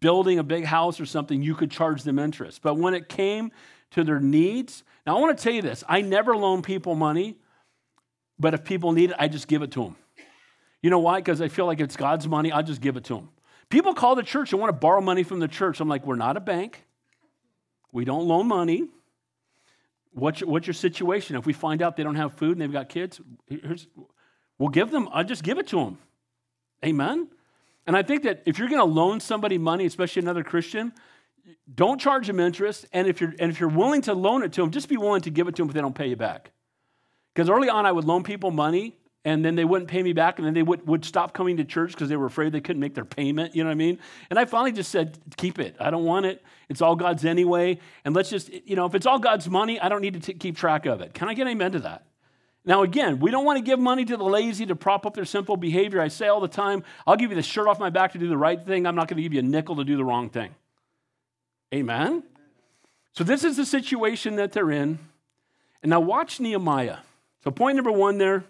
building 0.00 0.38
a 0.38 0.42
big 0.42 0.64
house 0.64 1.00
or 1.00 1.06
something, 1.06 1.42
you 1.42 1.54
could 1.54 1.70
charge 1.70 2.02
them 2.02 2.18
interest. 2.18 2.62
But 2.62 2.76
when 2.76 2.94
it 2.94 3.08
came 3.08 3.52
to 3.92 4.02
their 4.02 4.20
needs, 4.20 4.82
now 5.06 5.16
I 5.16 5.20
want 5.20 5.36
to 5.36 5.42
tell 5.42 5.52
you 5.52 5.62
this 5.62 5.84
I 5.88 6.00
never 6.00 6.36
loan 6.36 6.62
people 6.62 6.94
money 6.94 7.36
but 8.38 8.54
if 8.54 8.64
people 8.64 8.92
need 8.92 9.10
it, 9.10 9.16
I 9.18 9.28
just 9.28 9.48
give 9.48 9.62
it 9.62 9.70
to 9.72 9.84
them. 9.84 9.96
You 10.82 10.90
know 10.90 10.98
why? 10.98 11.20
Because 11.20 11.40
I 11.40 11.48
feel 11.48 11.66
like 11.66 11.80
it's 11.80 11.96
God's 11.96 12.28
money, 12.28 12.52
I'll 12.52 12.62
just 12.62 12.80
give 12.80 12.96
it 12.96 13.04
to 13.04 13.14
them. 13.14 13.30
People 13.70 13.94
call 13.94 14.14
the 14.14 14.22
church 14.22 14.52
and 14.52 14.60
want 14.60 14.68
to 14.68 14.78
borrow 14.78 15.00
money 15.00 15.22
from 15.22 15.40
the 15.40 15.48
church. 15.48 15.80
I'm 15.80 15.88
like, 15.88 16.06
we're 16.06 16.16
not 16.16 16.36
a 16.36 16.40
bank. 16.40 16.84
We 17.92 18.04
don't 18.04 18.26
loan 18.26 18.46
money. 18.46 18.88
What's 20.12 20.40
your, 20.40 20.50
what's 20.50 20.66
your 20.66 20.74
situation? 20.74 21.36
If 21.36 21.46
we 21.46 21.52
find 21.52 21.82
out 21.82 21.96
they 21.96 22.02
don't 22.02 22.16
have 22.16 22.34
food 22.34 22.52
and 22.52 22.60
they've 22.60 22.72
got 22.72 22.88
kids, 22.88 23.20
we'll 24.58 24.68
give 24.68 24.90
them, 24.90 25.08
I'll 25.12 25.24
just 25.24 25.42
give 25.42 25.58
it 25.58 25.66
to 25.68 25.76
them. 25.76 25.98
Amen? 26.84 27.28
And 27.86 27.96
I 27.96 28.02
think 28.02 28.22
that 28.24 28.42
if 28.46 28.58
you're 28.58 28.68
going 28.68 28.80
to 28.80 28.84
loan 28.84 29.20
somebody 29.20 29.58
money, 29.58 29.86
especially 29.86 30.22
another 30.22 30.44
Christian, 30.44 30.92
don't 31.72 32.00
charge 32.00 32.26
them 32.26 32.40
interest. 32.40 32.86
And 32.92 33.06
if 33.06 33.20
you're 33.20 33.34
and 33.38 33.50
if 33.50 33.60
you're 33.60 33.68
willing 33.68 34.02
to 34.02 34.14
loan 34.14 34.42
it 34.42 34.52
to 34.54 34.62
them, 34.62 34.70
just 34.70 34.88
be 34.88 34.96
willing 34.96 35.22
to 35.22 35.30
give 35.30 35.48
it 35.48 35.56
to 35.56 35.62
them 35.62 35.68
if 35.68 35.74
they 35.74 35.80
don't 35.80 35.94
pay 35.94 36.08
you 36.08 36.16
back. 36.16 36.50
Because 37.34 37.50
early 37.50 37.68
on, 37.68 37.84
I 37.84 37.92
would 37.92 38.04
loan 38.04 38.22
people 38.22 38.50
money 38.50 38.96
and 39.24 39.44
then 39.44 39.54
they 39.54 39.64
wouldn't 39.64 39.88
pay 39.88 40.02
me 40.02 40.12
back, 40.12 40.38
and 40.38 40.46
then 40.46 40.52
they 40.52 40.62
would, 40.62 40.86
would 40.86 41.02
stop 41.04 41.32
coming 41.32 41.56
to 41.56 41.64
church 41.64 41.92
because 41.92 42.10
they 42.10 42.16
were 42.16 42.26
afraid 42.26 42.52
they 42.52 42.60
couldn't 42.60 42.80
make 42.80 42.94
their 42.94 43.06
payment. 43.06 43.56
You 43.56 43.64
know 43.64 43.68
what 43.68 43.74
I 43.74 43.76
mean? 43.76 43.98
And 44.28 44.38
I 44.38 44.44
finally 44.44 44.72
just 44.72 44.90
said, 44.90 45.18
keep 45.38 45.58
it. 45.58 45.76
I 45.80 45.90
don't 45.90 46.04
want 46.04 46.26
it. 46.26 46.42
It's 46.68 46.82
all 46.82 46.94
God's 46.94 47.24
anyway. 47.24 47.78
And 48.04 48.14
let's 48.14 48.28
just, 48.28 48.52
you 48.52 48.76
know, 48.76 48.84
if 48.84 48.94
it's 48.94 49.06
all 49.06 49.18
God's 49.18 49.48
money, 49.48 49.80
I 49.80 49.88
don't 49.88 50.02
need 50.02 50.14
to 50.14 50.20
t- 50.20 50.34
keep 50.34 50.58
track 50.58 50.84
of 50.84 51.00
it. 51.00 51.14
Can 51.14 51.30
I 51.30 51.34
get 51.34 51.46
amen 51.46 51.72
to 51.72 51.78
that? 51.80 52.04
Now, 52.66 52.82
again, 52.82 53.18
we 53.18 53.30
don't 53.30 53.46
want 53.46 53.58
to 53.58 53.64
give 53.64 53.78
money 53.78 54.04
to 54.04 54.16
the 54.16 54.24
lazy 54.24 54.66
to 54.66 54.76
prop 54.76 55.06
up 55.06 55.14
their 55.14 55.24
simple 55.24 55.56
behavior. 55.56 56.02
I 56.02 56.08
say 56.08 56.28
all 56.28 56.40
the 56.40 56.48
time, 56.48 56.84
I'll 57.06 57.16
give 57.16 57.30
you 57.30 57.36
the 57.36 57.42
shirt 57.42 57.66
off 57.66 57.78
my 57.78 57.90
back 57.90 58.12
to 58.12 58.18
do 58.18 58.28
the 58.28 58.38
right 58.38 58.62
thing. 58.62 58.86
I'm 58.86 58.94
not 58.94 59.08
going 59.08 59.16
to 59.16 59.22
give 59.22 59.32
you 59.32 59.40
a 59.40 59.42
nickel 59.42 59.76
to 59.76 59.84
do 59.84 59.96
the 59.96 60.04
wrong 60.04 60.28
thing. 60.28 60.54
Amen? 61.74 62.24
So, 63.12 63.24
this 63.24 63.42
is 63.42 63.56
the 63.56 63.66
situation 63.66 64.36
that 64.36 64.52
they're 64.52 64.70
in. 64.70 64.98
And 65.82 65.90
now, 65.90 66.00
watch 66.00 66.40
Nehemiah. 66.40 66.98
So, 67.44 67.50
point 67.50 67.76
number 67.76 67.92
one 67.92 68.18
there 68.18 68.44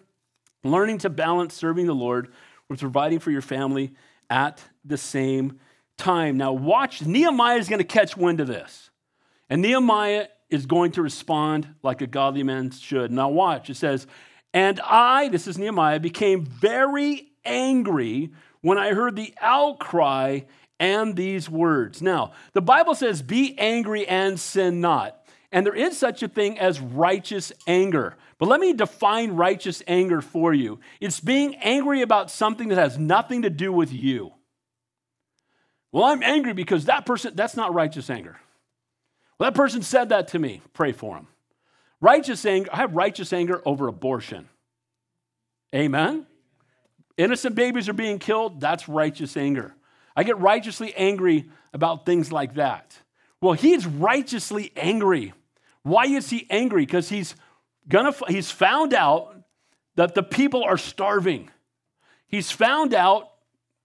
learning 0.62 0.98
to 0.98 1.10
balance 1.10 1.52
serving 1.52 1.86
the 1.86 1.94
Lord 1.94 2.32
with 2.68 2.80
providing 2.80 3.18
for 3.18 3.30
your 3.30 3.42
family 3.42 3.92
at 4.30 4.62
the 4.84 4.96
same 4.96 5.58
time. 5.98 6.36
Now, 6.36 6.52
watch, 6.52 7.02
Nehemiah 7.02 7.58
is 7.58 7.68
going 7.68 7.80
to 7.80 7.84
catch 7.84 8.16
wind 8.16 8.40
of 8.40 8.46
this. 8.46 8.90
And 9.50 9.60
Nehemiah 9.60 10.28
is 10.48 10.66
going 10.66 10.92
to 10.92 11.02
respond 11.02 11.74
like 11.82 12.00
a 12.00 12.06
godly 12.06 12.42
man 12.42 12.70
should. 12.70 13.10
Now, 13.10 13.28
watch, 13.28 13.68
it 13.68 13.76
says, 13.76 14.06
And 14.52 14.80
I, 14.80 15.28
this 15.28 15.46
is 15.46 15.58
Nehemiah, 15.58 16.00
became 16.00 16.44
very 16.44 17.32
angry 17.44 18.30
when 18.60 18.78
I 18.78 18.94
heard 18.94 19.16
the 19.16 19.34
outcry 19.40 20.40
and 20.80 21.16
these 21.16 21.50
words. 21.50 22.00
Now, 22.00 22.32
the 22.52 22.62
Bible 22.62 22.94
says, 22.94 23.22
Be 23.22 23.58
angry 23.58 24.06
and 24.06 24.38
sin 24.38 24.80
not. 24.80 25.20
And 25.52 25.66
there 25.66 25.74
is 25.74 25.96
such 25.98 26.22
a 26.22 26.28
thing 26.28 26.58
as 26.58 26.80
righteous 26.80 27.52
anger. 27.66 28.16
But 28.38 28.48
let 28.48 28.60
me 28.60 28.72
define 28.72 29.32
righteous 29.32 29.82
anger 29.86 30.20
for 30.20 30.52
you 30.52 30.80
it's 31.00 31.20
being 31.20 31.54
angry 31.56 32.02
about 32.02 32.30
something 32.30 32.68
that 32.68 32.78
has 32.78 32.98
nothing 32.98 33.42
to 33.42 33.50
do 33.50 33.72
with 33.72 33.92
you. 33.92 34.32
Well, 35.92 36.04
I'm 36.04 36.22
angry 36.22 36.52
because 36.52 36.86
that 36.86 37.06
person, 37.06 37.36
that's 37.36 37.56
not 37.56 37.72
righteous 37.72 38.10
anger. 38.10 38.36
Well, 39.38 39.50
that 39.50 39.56
person 39.56 39.82
said 39.82 40.08
that 40.08 40.28
to 40.28 40.38
me. 40.38 40.60
Pray 40.72 40.92
for 40.92 41.16
him. 41.16 41.28
Righteous 42.00 42.44
anger, 42.44 42.68
I 42.72 42.78
have 42.78 42.94
righteous 42.94 43.32
anger 43.32 43.62
over 43.64 43.86
abortion. 43.86 44.48
Amen? 45.74 46.26
Innocent 47.16 47.54
babies 47.54 47.88
are 47.88 47.94
being 47.94 48.18
killed. 48.18 48.60
That's 48.60 48.88
righteous 48.88 49.36
anger. 49.36 49.74
I 50.16 50.24
get 50.24 50.38
righteously 50.38 50.94
angry 50.94 51.48
about 51.72 52.06
things 52.06 52.32
like 52.32 52.54
that. 52.54 52.96
Well, 53.40 53.52
he's 53.52 53.86
righteously 53.86 54.72
angry. 54.76 55.32
Why 55.82 56.06
is 56.06 56.30
he 56.30 56.46
angry? 56.50 56.86
Because 56.86 57.08
he's 57.08 57.34
gonna 57.88 58.14
he's 58.28 58.50
found 58.50 58.94
out 58.94 59.34
that 59.96 60.14
the 60.14 60.22
people 60.22 60.64
are 60.64 60.78
starving. 60.78 61.50
He's 62.26 62.50
found 62.50 62.94
out 62.94 63.30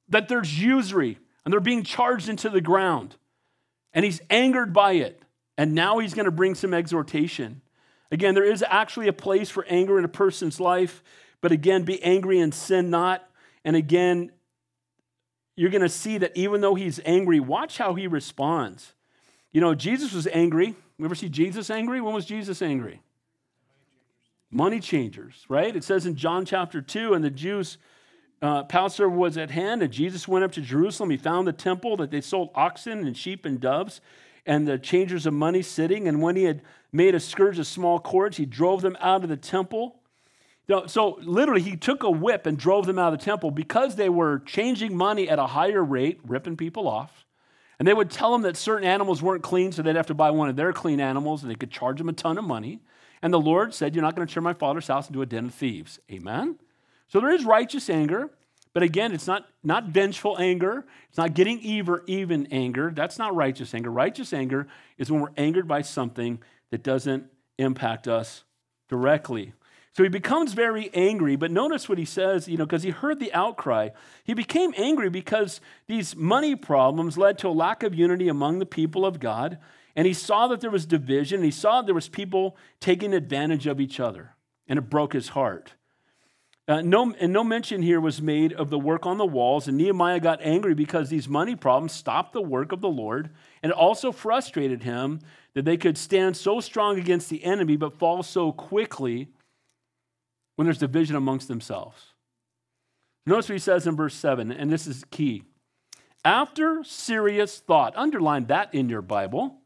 that 0.09 0.27
there's 0.27 0.59
usury 0.59 1.19
and 1.45 1.53
they're 1.53 1.59
being 1.59 1.83
charged 1.83 2.29
into 2.29 2.49
the 2.49 2.61
ground. 2.61 3.15
And 3.93 4.05
he's 4.05 4.21
angered 4.29 4.73
by 4.73 4.93
it. 4.93 5.21
And 5.57 5.73
now 5.73 5.99
he's 5.99 6.13
going 6.13 6.25
to 6.25 6.31
bring 6.31 6.55
some 6.55 6.73
exhortation. 6.73 7.61
Again, 8.11 8.33
there 8.33 8.49
is 8.49 8.63
actually 8.67 9.07
a 9.07 9.13
place 9.13 9.49
for 9.49 9.65
anger 9.65 9.99
in 9.99 10.05
a 10.05 10.09
person's 10.09 10.59
life, 10.59 11.03
but 11.41 11.51
again, 11.51 11.83
be 11.83 12.01
angry 12.01 12.39
and 12.39 12.53
sin 12.53 12.89
not. 12.89 13.27
And 13.65 13.75
again, 13.75 14.31
you're 15.55 15.69
going 15.69 15.81
to 15.81 15.89
see 15.89 16.17
that 16.19 16.31
even 16.35 16.61
though 16.61 16.75
he's 16.75 16.99
angry, 17.05 17.39
watch 17.39 17.77
how 17.77 17.93
he 17.93 18.07
responds. 18.07 18.93
You 19.51 19.59
know, 19.59 19.75
Jesus 19.75 20.13
was 20.13 20.27
angry. 20.27 20.75
We 20.97 21.05
ever 21.05 21.15
see 21.15 21.29
Jesus 21.29 21.69
angry? 21.69 21.99
When 21.99 22.13
was 22.13 22.25
Jesus 22.25 22.61
angry? 22.61 23.01
Money 24.51 24.79
changers, 24.79 25.45
right? 25.47 25.75
It 25.75 25.83
says 25.83 26.05
in 26.05 26.15
John 26.15 26.45
chapter 26.45 26.81
2, 26.81 27.13
and 27.13 27.23
the 27.23 27.29
Jews, 27.29 27.77
uh, 28.41 28.63
Passover 28.63 29.09
was 29.09 29.37
at 29.37 29.51
hand, 29.51 29.83
and 29.83 29.91
Jesus 29.91 30.27
went 30.27 30.45
up 30.45 30.51
to 30.53 30.61
Jerusalem. 30.61 31.09
He 31.09 31.17
found 31.17 31.47
the 31.47 31.53
temple 31.53 31.97
that 31.97 32.11
they 32.11 32.21
sold 32.21 32.49
oxen 32.55 33.05
and 33.05 33.15
sheep 33.15 33.45
and 33.45 33.59
doves, 33.59 34.01
and 34.45 34.67
the 34.67 34.79
changers 34.79 35.25
of 35.25 35.33
money 35.33 35.61
sitting. 35.61 36.07
And 36.07 36.21
when 36.21 36.35
he 36.35 36.43
had 36.43 36.61
made 36.91 37.13
a 37.13 37.19
scourge 37.19 37.59
of 37.59 37.67
small 37.67 37.99
cords, 37.99 38.37
he 38.37 38.45
drove 38.45 38.81
them 38.81 38.97
out 38.99 39.23
of 39.23 39.29
the 39.29 39.37
temple. 39.37 39.97
So 40.85 41.17
literally, 41.21 41.61
he 41.61 41.75
took 41.75 42.03
a 42.03 42.11
whip 42.11 42.45
and 42.45 42.57
drove 42.57 42.85
them 42.85 42.99
out 42.99 43.11
of 43.11 43.19
the 43.19 43.25
temple 43.25 43.51
because 43.51 43.95
they 43.95 44.09
were 44.09 44.39
changing 44.39 44.95
money 44.95 45.27
at 45.27 45.39
a 45.39 45.47
higher 45.47 45.83
rate, 45.83 46.19
ripping 46.25 46.57
people 46.57 46.87
off. 46.87 47.25
And 47.79 47.87
they 47.87 47.93
would 47.93 48.11
tell 48.11 48.31
them 48.31 48.43
that 48.43 48.55
certain 48.55 48.87
animals 48.87 49.21
weren't 49.21 49.41
clean, 49.41 49.71
so 49.71 49.81
they'd 49.81 49.95
have 49.95 50.07
to 50.07 50.13
buy 50.13 50.31
one 50.31 50.49
of 50.49 50.55
their 50.55 50.73
clean 50.73 50.99
animals, 50.99 51.41
and 51.41 51.49
they 51.49 51.55
could 51.55 51.71
charge 51.71 51.97
them 51.97 52.09
a 52.09 52.13
ton 52.13 52.37
of 52.37 52.43
money. 52.43 52.81
And 53.21 53.33
the 53.33 53.39
Lord 53.39 53.73
said, 53.73 53.95
You're 53.95 54.03
not 54.03 54.15
going 54.15 54.27
to 54.27 54.33
turn 54.33 54.43
my 54.43 54.53
father's 54.53 54.87
house 54.87 55.07
into 55.07 55.21
a 55.21 55.25
den 55.25 55.45
of 55.45 55.53
thieves. 55.53 55.99
Amen? 56.11 56.57
So 57.07 57.19
there 57.19 57.31
is 57.31 57.43
righteous 57.43 57.89
anger, 57.89 58.29
but 58.73 58.83
again, 58.83 59.13
it's 59.13 59.27
not, 59.27 59.47
not 59.63 59.85
vengeful 59.85 60.37
anger. 60.39 60.85
It's 61.09 61.17
not 61.17 61.33
getting 61.33 61.59
even, 61.59 61.99
even 62.05 62.47
anger. 62.51 62.91
That's 62.93 63.17
not 63.17 63.35
righteous 63.35 63.73
anger. 63.73 63.89
Righteous 63.89 64.31
anger 64.31 64.67
is 64.97 65.11
when 65.11 65.21
we're 65.21 65.33
angered 65.37 65.67
by 65.67 65.81
something 65.81 66.39
that 66.69 66.83
doesn't 66.83 67.25
impact 67.57 68.07
us 68.07 68.43
directly. 68.87 69.53
So 69.93 70.03
he 70.03 70.09
becomes 70.09 70.53
very 70.53 70.89
angry, 70.93 71.35
but 71.35 71.51
notice 71.51 71.89
what 71.89 71.97
he 71.97 72.05
says, 72.05 72.47
you 72.47 72.57
know, 72.57 72.65
because 72.65 72.83
he 72.83 72.91
heard 72.91 73.19
the 73.19 73.33
outcry. 73.33 73.89
He 74.23 74.33
became 74.33 74.73
angry 74.77 75.09
because 75.09 75.61
these 75.87 76.15
money 76.15 76.55
problems 76.55 77.17
led 77.17 77.37
to 77.39 77.47
a 77.47 77.51
lack 77.51 77.81
of 77.83 77.95
unity 77.95 78.27
among 78.27 78.59
the 78.59 78.65
people 78.65 79.05
of 79.05 79.19
God. 79.19 79.57
And 79.99 80.07
he 80.07 80.13
saw 80.13 80.47
that 80.47 80.61
there 80.61 80.71
was 80.71 80.85
division. 80.85 81.39
and 81.39 81.43
he 81.43 81.51
saw 81.51 81.81
there 81.81 81.93
was 81.93 82.07
people 82.07 82.55
taking 82.79 83.13
advantage 83.13 83.67
of 83.67 83.81
each 83.81 83.99
other. 83.99 84.33
And 84.65 84.79
it 84.79 84.89
broke 84.89 85.11
his 85.11 85.27
heart. 85.27 85.73
Uh, 86.69 86.79
no, 86.79 87.13
and 87.19 87.33
no 87.33 87.43
mention 87.43 87.81
here 87.81 87.99
was 87.99 88.21
made 88.21 88.53
of 88.53 88.69
the 88.69 88.79
work 88.79 89.05
on 89.05 89.17
the 89.17 89.25
walls. 89.25 89.67
And 89.67 89.75
Nehemiah 89.75 90.21
got 90.21 90.39
angry 90.41 90.73
because 90.73 91.09
these 91.09 91.27
money 91.27 91.53
problems 91.53 91.91
stopped 91.91 92.31
the 92.31 92.41
work 92.41 92.71
of 92.71 92.79
the 92.79 92.87
Lord. 92.87 93.31
And 93.61 93.73
it 93.73 93.77
also 93.77 94.13
frustrated 94.13 94.83
him 94.83 95.19
that 95.53 95.65
they 95.65 95.75
could 95.75 95.97
stand 95.97 96.37
so 96.37 96.61
strong 96.61 96.97
against 96.97 97.29
the 97.29 97.43
enemy 97.43 97.75
but 97.75 97.99
fall 97.99 98.23
so 98.23 98.53
quickly 98.53 99.27
when 100.55 100.65
there's 100.65 100.77
division 100.77 101.17
amongst 101.17 101.49
themselves. 101.49 102.13
Notice 103.25 103.49
what 103.49 103.55
he 103.55 103.59
says 103.59 103.85
in 103.85 103.97
verse 103.97 104.15
7, 104.15 104.49
and 104.49 104.71
this 104.71 104.87
is 104.87 105.03
key. 105.11 105.43
After 106.23 106.85
serious 106.85 107.59
thought, 107.59 107.97
underline 107.97 108.45
that 108.45 108.73
in 108.73 108.87
your 108.87 109.01
Bible. 109.01 109.57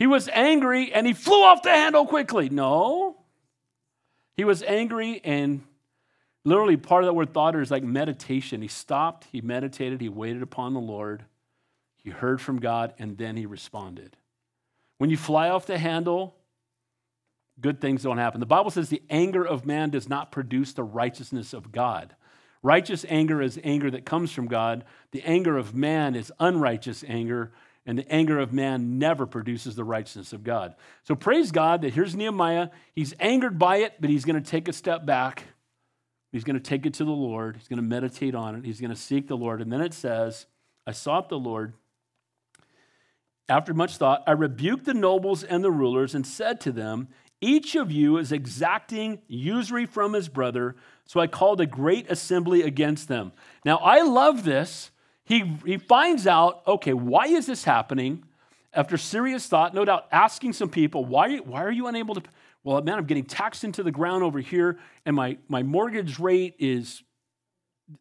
He 0.00 0.06
was 0.06 0.30
angry 0.32 0.94
and 0.94 1.06
he 1.06 1.12
flew 1.12 1.42
off 1.42 1.62
the 1.62 1.68
handle 1.68 2.06
quickly. 2.06 2.48
No. 2.48 3.18
He 4.34 4.44
was 4.44 4.62
angry 4.62 5.20
and 5.22 5.60
literally 6.42 6.78
part 6.78 7.04
of 7.04 7.08
that 7.08 7.12
word 7.12 7.34
thought 7.34 7.54
is 7.54 7.70
like 7.70 7.84
meditation. 7.84 8.62
He 8.62 8.68
stopped, 8.68 9.26
he 9.30 9.42
meditated, 9.42 10.00
he 10.00 10.08
waited 10.08 10.42
upon 10.42 10.72
the 10.72 10.80
Lord, 10.80 11.26
he 12.02 12.08
heard 12.08 12.40
from 12.40 12.60
God, 12.60 12.94
and 12.98 13.18
then 13.18 13.36
he 13.36 13.44
responded. 13.44 14.16
When 14.96 15.10
you 15.10 15.18
fly 15.18 15.50
off 15.50 15.66
the 15.66 15.76
handle, 15.76 16.34
good 17.60 17.78
things 17.78 18.02
don't 18.02 18.16
happen. 18.16 18.40
The 18.40 18.46
Bible 18.46 18.70
says 18.70 18.88
the 18.88 19.02
anger 19.10 19.46
of 19.46 19.66
man 19.66 19.90
does 19.90 20.08
not 20.08 20.32
produce 20.32 20.72
the 20.72 20.82
righteousness 20.82 21.52
of 21.52 21.72
God. 21.72 22.16
Righteous 22.62 23.04
anger 23.06 23.42
is 23.42 23.60
anger 23.62 23.90
that 23.90 24.06
comes 24.06 24.32
from 24.32 24.46
God. 24.46 24.84
The 25.10 25.22
anger 25.24 25.58
of 25.58 25.74
man 25.74 26.14
is 26.14 26.32
unrighteous 26.40 27.04
anger 27.06 27.52
and 27.86 27.98
the 27.98 28.12
anger 28.12 28.38
of 28.38 28.52
man 28.52 28.98
never 28.98 29.26
produces 29.26 29.74
the 29.74 29.84
righteousness 29.84 30.32
of 30.32 30.44
God. 30.44 30.74
So 31.04 31.14
praise 31.14 31.50
God 31.50 31.82
that 31.82 31.94
here's 31.94 32.14
Nehemiah. 32.14 32.68
He's 32.94 33.14
angered 33.18 33.58
by 33.58 33.78
it, 33.78 33.94
but 34.00 34.10
he's 34.10 34.24
going 34.24 34.42
to 34.42 34.50
take 34.50 34.68
a 34.68 34.72
step 34.72 35.06
back. 35.06 35.44
He's 36.32 36.44
going 36.44 36.54
to 36.54 36.60
take 36.60 36.86
it 36.86 36.94
to 36.94 37.04
the 37.04 37.10
Lord. 37.10 37.56
He's 37.56 37.68
going 37.68 37.78
to 37.78 37.82
meditate 37.82 38.34
on 38.34 38.54
it. 38.54 38.64
He's 38.64 38.80
going 38.80 38.90
to 38.90 38.96
seek 38.96 39.26
the 39.26 39.36
Lord. 39.36 39.60
And 39.60 39.72
then 39.72 39.80
it 39.80 39.94
says, 39.94 40.46
I 40.86 40.92
sought 40.92 41.28
the 41.28 41.38
Lord. 41.38 41.74
After 43.48 43.74
much 43.74 43.96
thought, 43.96 44.22
I 44.26 44.32
rebuked 44.32 44.84
the 44.84 44.94
nobles 44.94 45.42
and 45.42 45.64
the 45.64 45.72
rulers 45.72 46.14
and 46.14 46.24
said 46.24 46.60
to 46.60 46.72
them, 46.72 47.08
Each 47.40 47.74
of 47.74 47.90
you 47.90 48.16
is 48.18 48.30
exacting 48.30 49.22
usury 49.26 49.86
from 49.86 50.12
his 50.12 50.28
brother. 50.28 50.76
So 51.06 51.18
I 51.18 51.26
called 51.26 51.60
a 51.60 51.66
great 51.66 52.08
assembly 52.08 52.62
against 52.62 53.08
them. 53.08 53.32
Now, 53.64 53.78
I 53.78 54.02
love 54.02 54.44
this 54.44 54.92
he, 55.30 55.56
he 55.64 55.78
finds 55.78 56.26
out, 56.26 56.62
okay, 56.66 56.92
why 56.92 57.26
is 57.26 57.46
this 57.46 57.62
happening? 57.62 58.24
After 58.74 58.98
serious 58.98 59.46
thought, 59.46 59.74
no 59.74 59.84
doubt 59.84 60.08
asking 60.10 60.54
some 60.54 60.68
people, 60.68 61.04
why, 61.04 61.36
why 61.36 61.62
are 61.62 61.70
you 61.70 61.86
unable 61.86 62.16
to? 62.16 62.22
Well, 62.64 62.82
man, 62.82 62.98
I'm 62.98 63.04
getting 63.04 63.24
taxed 63.24 63.62
into 63.62 63.84
the 63.84 63.92
ground 63.92 64.24
over 64.24 64.40
here, 64.40 64.80
and 65.06 65.14
my, 65.14 65.38
my 65.46 65.62
mortgage 65.62 66.18
rate 66.18 66.56
is 66.58 67.04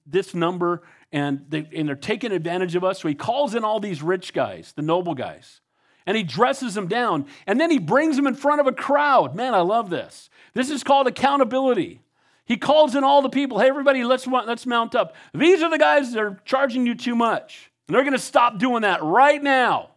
this 0.07 0.33
number, 0.33 0.81
and, 1.11 1.45
they, 1.49 1.69
and 1.75 1.87
they're 1.87 1.95
taking 1.95 2.31
advantage 2.31 2.75
of 2.75 2.83
us. 2.83 2.99
So 2.99 3.07
he 3.07 3.13
calls 3.13 3.53
in 3.53 3.63
all 3.63 3.79
these 3.79 4.01
rich 4.01 4.33
guys, 4.33 4.73
the 4.75 4.81
noble 4.81 5.13
guys, 5.13 5.61
and 6.07 6.17
he 6.17 6.23
dresses 6.23 6.73
them 6.73 6.87
down, 6.87 7.27
and 7.45 7.59
then 7.59 7.69
he 7.69 7.77
brings 7.77 8.15
them 8.15 8.25
in 8.25 8.33
front 8.33 8.59
of 8.59 8.65
a 8.65 8.73
crowd. 8.73 9.35
Man, 9.35 9.53
I 9.53 9.61
love 9.61 9.91
this. 9.91 10.31
This 10.55 10.71
is 10.71 10.83
called 10.83 11.05
accountability. 11.05 12.01
He 12.49 12.57
calls 12.57 12.95
in 12.95 13.03
all 13.03 13.21
the 13.21 13.29
people. 13.29 13.59
Hey, 13.59 13.69
everybody, 13.69 14.03
let's, 14.03 14.25
let's 14.25 14.65
mount 14.65 14.95
up. 14.95 15.15
These 15.35 15.61
are 15.61 15.69
the 15.69 15.77
guys 15.77 16.11
that 16.13 16.19
are 16.19 16.41
charging 16.45 16.87
you 16.87 16.95
too 16.95 17.15
much. 17.15 17.71
And 17.87 17.95
they're 17.95 18.03
going 18.03 18.13
to 18.13 18.19
stop 18.19 18.57
doing 18.57 18.81
that 18.81 19.03
right 19.03 19.41
now. 19.41 19.91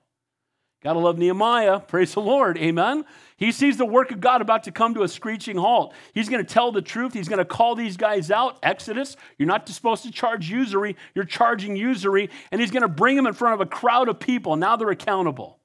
Gotta 0.84 0.98
love 0.98 1.16
Nehemiah. 1.16 1.80
Praise 1.88 2.12
the 2.12 2.20
Lord. 2.20 2.58
Amen. 2.58 3.06
He 3.38 3.52
sees 3.52 3.78
the 3.78 3.86
work 3.86 4.10
of 4.10 4.20
God 4.20 4.42
about 4.42 4.64
to 4.64 4.70
come 4.70 4.92
to 4.94 5.02
a 5.02 5.08
screeching 5.08 5.56
halt. 5.56 5.94
He's 6.12 6.28
going 6.28 6.44
to 6.44 6.54
tell 6.54 6.72
the 6.72 6.82
truth. 6.82 7.14
He's 7.14 7.28
going 7.28 7.38
to 7.38 7.44
call 7.46 7.74
these 7.74 7.96
guys 7.96 8.30
out. 8.30 8.58
Exodus, 8.62 9.16
you're 9.38 9.48
not 9.48 9.66
supposed 9.66 10.02
to 10.02 10.10
charge 10.10 10.50
usury. 10.50 10.96
You're 11.14 11.24
charging 11.24 11.74
usury. 11.74 12.28
And 12.50 12.60
he's 12.60 12.70
going 12.70 12.82
to 12.82 12.88
bring 12.88 13.16
them 13.16 13.26
in 13.26 13.32
front 13.32 13.54
of 13.54 13.60
a 13.60 13.66
crowd 13.66 14.08
of 14.08 14.20
people. 14.20 14.56
Now 14.56 14.76
they're 14.76 14.90
accountable. 14.90 15.58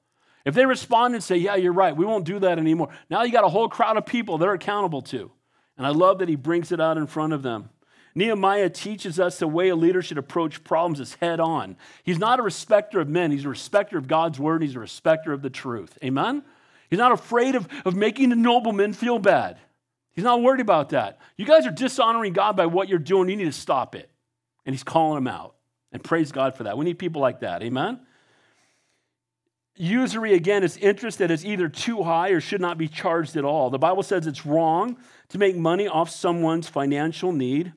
If 0.46 0.54
they 0.54 0.64
respond 0.64 1.14
and 1.14 1.22
say, 1.22 1.36
Yeah, 1.36 1.56
you're 1.56 1.74
right, 1.74 1.94
we 1.94 2.06
won't 2.06 2.24
do 2.24 2.38
that 2.38 2.58
anymore. 2.58 2.88
Now 3.10 3.24
you 3.24 3.32
got 3.32 3.44
a 3.44 3.50
whole 3.50 3.68
crowd 3.68 3.98
of 3.98 4.06
people 4.06 4.38
they're 4.38 4.54
accountable 4.54 5.02
to. 5.02 5.30
And 5.78 5.86
I 5.86 5.90
love 5.90 6.18
that 6.18 6.28
he 6.28 6.36
brings 6.36 6.72
it 6.72 6.80
out 6.80 6.98
in 6.98 7.06
front 7.06 7.32
of 7.32 7.42
them. 7.42 7.70
Nehemiah 8.14 8.68
teaches 8.68 9.20
us 9.20 9.38
the 9.38 9.46
way 9.46 9.68
a 9.68 9.76
leader 9.76 10.02
should 10.02 10.18
approach 10.18 10.64
problems 10.64 10.98
is 10.98 11.14
head 11.14 11.38
on. 11.38 11.76
He's 12.02 12.18
not 12.18 12.40
a 12.40 12.42
respecter 12.42 13.00
of 13.00 13.08
men, 13.08 13.30
he's 13.30 13.44
a 13.44 13.48
respecter 13.48 13.96
of 13.96 14.08
God's 14.08 14.40
word, 14.40 14.62
he's 14.62 14.74
a 14.74 14.80
respecter 14.80 15.32
of 15.32 15.40
the 15.40 15.50
truth. 15.50 15.96
Amen? 16.02 16.42
He's 16.90 16.98
not 16.98 17.12
afraid 17.12 17.54
of, 17.54 17.68
of 17.84 17.94
making 17.94 18.30
the 18.30 18.36
noblemen 18.36 18.92
feel 18.92 19.18
bad. 19.18 19.58
He's 20.14 20.24
not 20.24 20.42
worried 20.42 20.60
about 20.60 20.88
that. 20.88 21.20
You 21.36 21.46
guys 21.46 21.64
are 21.64 21.70
dishonoring 21.70 22.32
God 22.32 22.56
by 22.56 22.66
what 22.66 22.88
you're 22.88 22.98
doing. 22.98 23.28
You 23.28 23.36
need 23.36 23.44
to 23.44 23.52
stop 23.52 23.94
it. 23.94 24.10
And 24.66 24.74
he's 24.74 24.82
calling 24.82 25.14
them 25.14 25.32
out. 25.32 25.54
And 25.92 26.02
praise 26.02 26.32
God 26.32 26.56
for 26.56 26.64
that. 26.64 26.76
We 26.76 26.84
need 26.84 26.98
people 26.98 27.22
like 27.22 27.40
that. 27.40 27.62
Amen? 27.62 28.00
Usury, 29.78 30.34
again, 30.34 30.64
is 30.64 30.76
interest 30.76 31.18
that 31.18 31.30
is 31.30 31.44
either 31.44 31.68
too 31.68 32.02
high 32.02 32.30
or 32.30 32.40
should 32.40 32.60
not 32.60 32.78
be 32.78 32.88
charged 32.88 33.36
at 33.36 33.44
all. 33.44 33.70
The 33.70 33.78
Bible 33.78 34.02
says 34.02 34.26
it's 34.26 34.44
wrong 34.44 34.96
to 35.28 35.38
make 35.38 35.56
money 35.56 35.86
off 35.86 36.10
someone's 36.10 36.68
financial 36.68 37.32
need. 37.32 37.72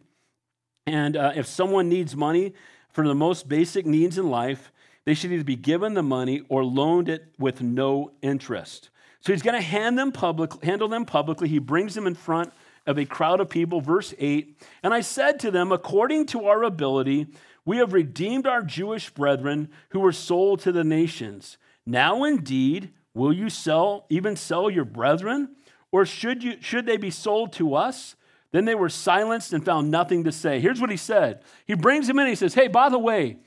And 0.88 1.16
uh, 1.16 1.34
if 1.36 1.46
someone 1.46 1.90
needs 1.90 2.16
money 2.16 2.54
for 2.90 3.08
the 3.08 3.14
most 3.14 3.48
basic 3.48 3.86
needs 3.86 4.18
in 4.18 4.30
life, 4.30 4.72
they 5.06 5.14
should 5.14 5.32
either 5.32 5.44
be 5.44 5.56
given 5.56 5.94
the 5.94 6.04
money 6.04 6.42
or 6.50 6.64
loaned 6.64 7.08
it 7.08 7.34
with 7.38 7.62
no 7.62 8.12
interest. 8.22 8.90
So 9.20 9.32
he's 9.32 9.44
going 9.44 9.56
to 9.56 9.62
hand 9.62 9.98
them 9.98 10.12
public, 10.12 10.64
handle 10.64 10.88
them 10.88 11.06
publicly. 11.06 11.48
He 11.48 11.60
brings 11.60 11.94
them 11.94 12.08
in 12.08 12.16
front 12.16 12.52
of 12.88 12.98
a 12.98 13.06
crowd 13.06 13.40
of 13.40 13.50
people. 13.50 13.80
Verse 13.80 14.14
8 14.18 14.58
And 14.82 14.94
I 14.94 15.02
said 15.02 15.40
to 15.42 15.52
them, 15.52 15.72
According 15.72 16.26
to 16.28 16.48
our 16.48 16.64
ability, 16.64 17.28
we 17.64 17.78
have 17.78 17.94
redeemed 17.94 18.48
our 18.48 18.64
Jewish 18.64 19.12
brethren 19.12 19.70
who 19.90 20.00
were 20.00 20.12
sold 20.12 20.62
to 20.62 20.72
the 20.72 20.84
nations. 20.84 21.58
Now 21.86 22.24
indeed, 22.24 22.94
will 23.14 23.34
you 23.34 23.50
sell, 23.50 24.06
even 24.10 24.36
sell 24.36 24.70
your 24.70 24.86
brethren? 24.86 25.56
Or 25.92 26.06
should, 26.06 26.44
you, 26.44 26.58
should 26.62 26.86
they 26.86 26.98
be 26.98 27.12
sold 27.12 27.54
to 27.54 27.76
us? 27.76 28.16
Then 28.52 28.66
they 28.66 28.76
were 28.76 28.90
silenced 28.90 29.54
and 29.54 29.64
found 29.64 29.92
nothing 29.92 30.24
to 30.26 30.32
say. 30.32 30.60
Here's 30.60 30.82
what 30.82 30.90
he 30.90 30.98
said 30.98 31.42
He 31.66 31.74
brings 31.74 32.10
him 32.10 32.20
in, 32.20 32.28
he 32.28 32.36
says, 32.36 32.54
Hey, 32.54 32.68
by 32.68 32.90
the 32.90 33.00
way, 33.00 33.38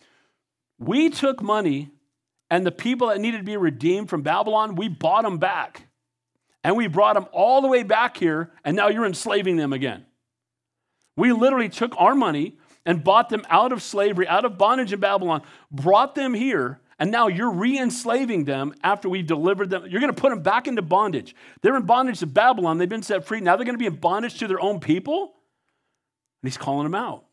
we 0.78 1.10
took 1.10 1.42
money 1.42 1.90
and 2.50 2.64
the 2.64 2.72
people 2.72 3.08
that 3.08 3.20
needed 3.20 3.38
to 3.38 3.44
be 3.44 3.56
redeemed 3.56 4.08
from 4.08 4.22
Babylon, 4.22 4.76
we 4.76 4.88
bought 4.88 5.24
them 5.24 5.38
back. 5.38 5.88
And 6.62 6.76
we 6.76 6.86
brought 6.86 7.14
them 7.14 7.26
all 7.32 7.60
the 7.60 7.68
way 7.68 7.82
back 7.82 8.16
here, 8.16 8.52
and 8.64 8.76
now 8.76 8.88
you're 8.88 9.04
enslaving 9.04 9.56
them 9.56 9.72
again. 9.72 10.06
We 11.16 11.32
literally 11.32 11.68
took 11.68 11.94
our 11.98 12.14
money 12.14 12.58
and 12.86 13.04
bought 13.04 13.28
them 13.28 13.42
out 13.48 13.72
of 13.72 13.82
slavery, 13.82 14.28
out 14.28 14.44
of 14.44 14.56
bondage 14.56 14.92
in 14.92 15.00
Babylon, 15.00 15.42
brought 15.70 16.14
them 16.14 16.32
here, 16.32 16.80
and 16.98 17.10
now 17.10 17.28
you're 17.28 17.50
re 17.50 17.78
enslaving 17.78 18.44
them 18.44 18.74
after 18.82 19.08
we've 19.08 19.26
delivered 19.26 19.70
them. 19.70 19.86
You're 19.88 20.00
going 20.00 20.14
to 20.14 20.20
put 20.20 20.30
them 20.30 20.42
back 20.42 20.66
into 20.66 20.82
bondage. 20.82 21.34
They're 21.62 21.76
in 21.76 21.86
bondage 21.86 22.20
to 22.20 22.26
Babylon. 22.26 22.78
They've 22.78 22.88
been 22.88 23.02
set 23.02 23.26
free. 23.26 23.40
Now 23.40 23.56
they're 23.56 23.66
going 23.66 23.74
to 23.74 23.82
be 23.82 23.86
in 23.86 23.96
bondage 23.96 24.38
to 24.38 24.46
their 24.48 24.60
own 24.60 24.80
people. 24.80 25.34
And 26.42 26.50
he's 26.50 26.58
calling 26.58 26.84
them 26.84 26.94
out. 26.94 27.24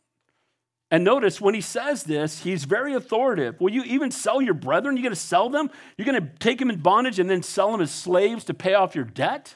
And 0.89 1.05
notice 1.05 1.39
when 1.39 1.53
he 1.55 1.61
says 1.61 2.03
this, 2.03 2.43
he's 2.43 2.65
very 2.65 2.93
authoritative. 2.93 3.61
Will 3.61 3.71
you 3.71 3.83
even 3.83 4.11
sell 4.11 4.41
your 4.41 4.53
brethren? 4.53 4.97
You're 4.97 5.03
going 5.03 5.15
to 5.15 5.19
sell 5.19 5.49
them? 5.49 5.69
You're 5.97 6.05
going 6.05 6.21
to 6.21 6.29
take 6.39 6.59
them 6.59 6.69
in 6.69 6.79
bondage 6.79 7.17
and 7.17 7.29
then 7.29 7.43
sell 7.43 7.71
them 7.71 7.79
as 7.79 7.91
slaves 7.91 8.43
to 8.45 8.53
pay 8.53 8.73
off 8.73 8.93
your 8.93 9.05
debt? 9.05 9.55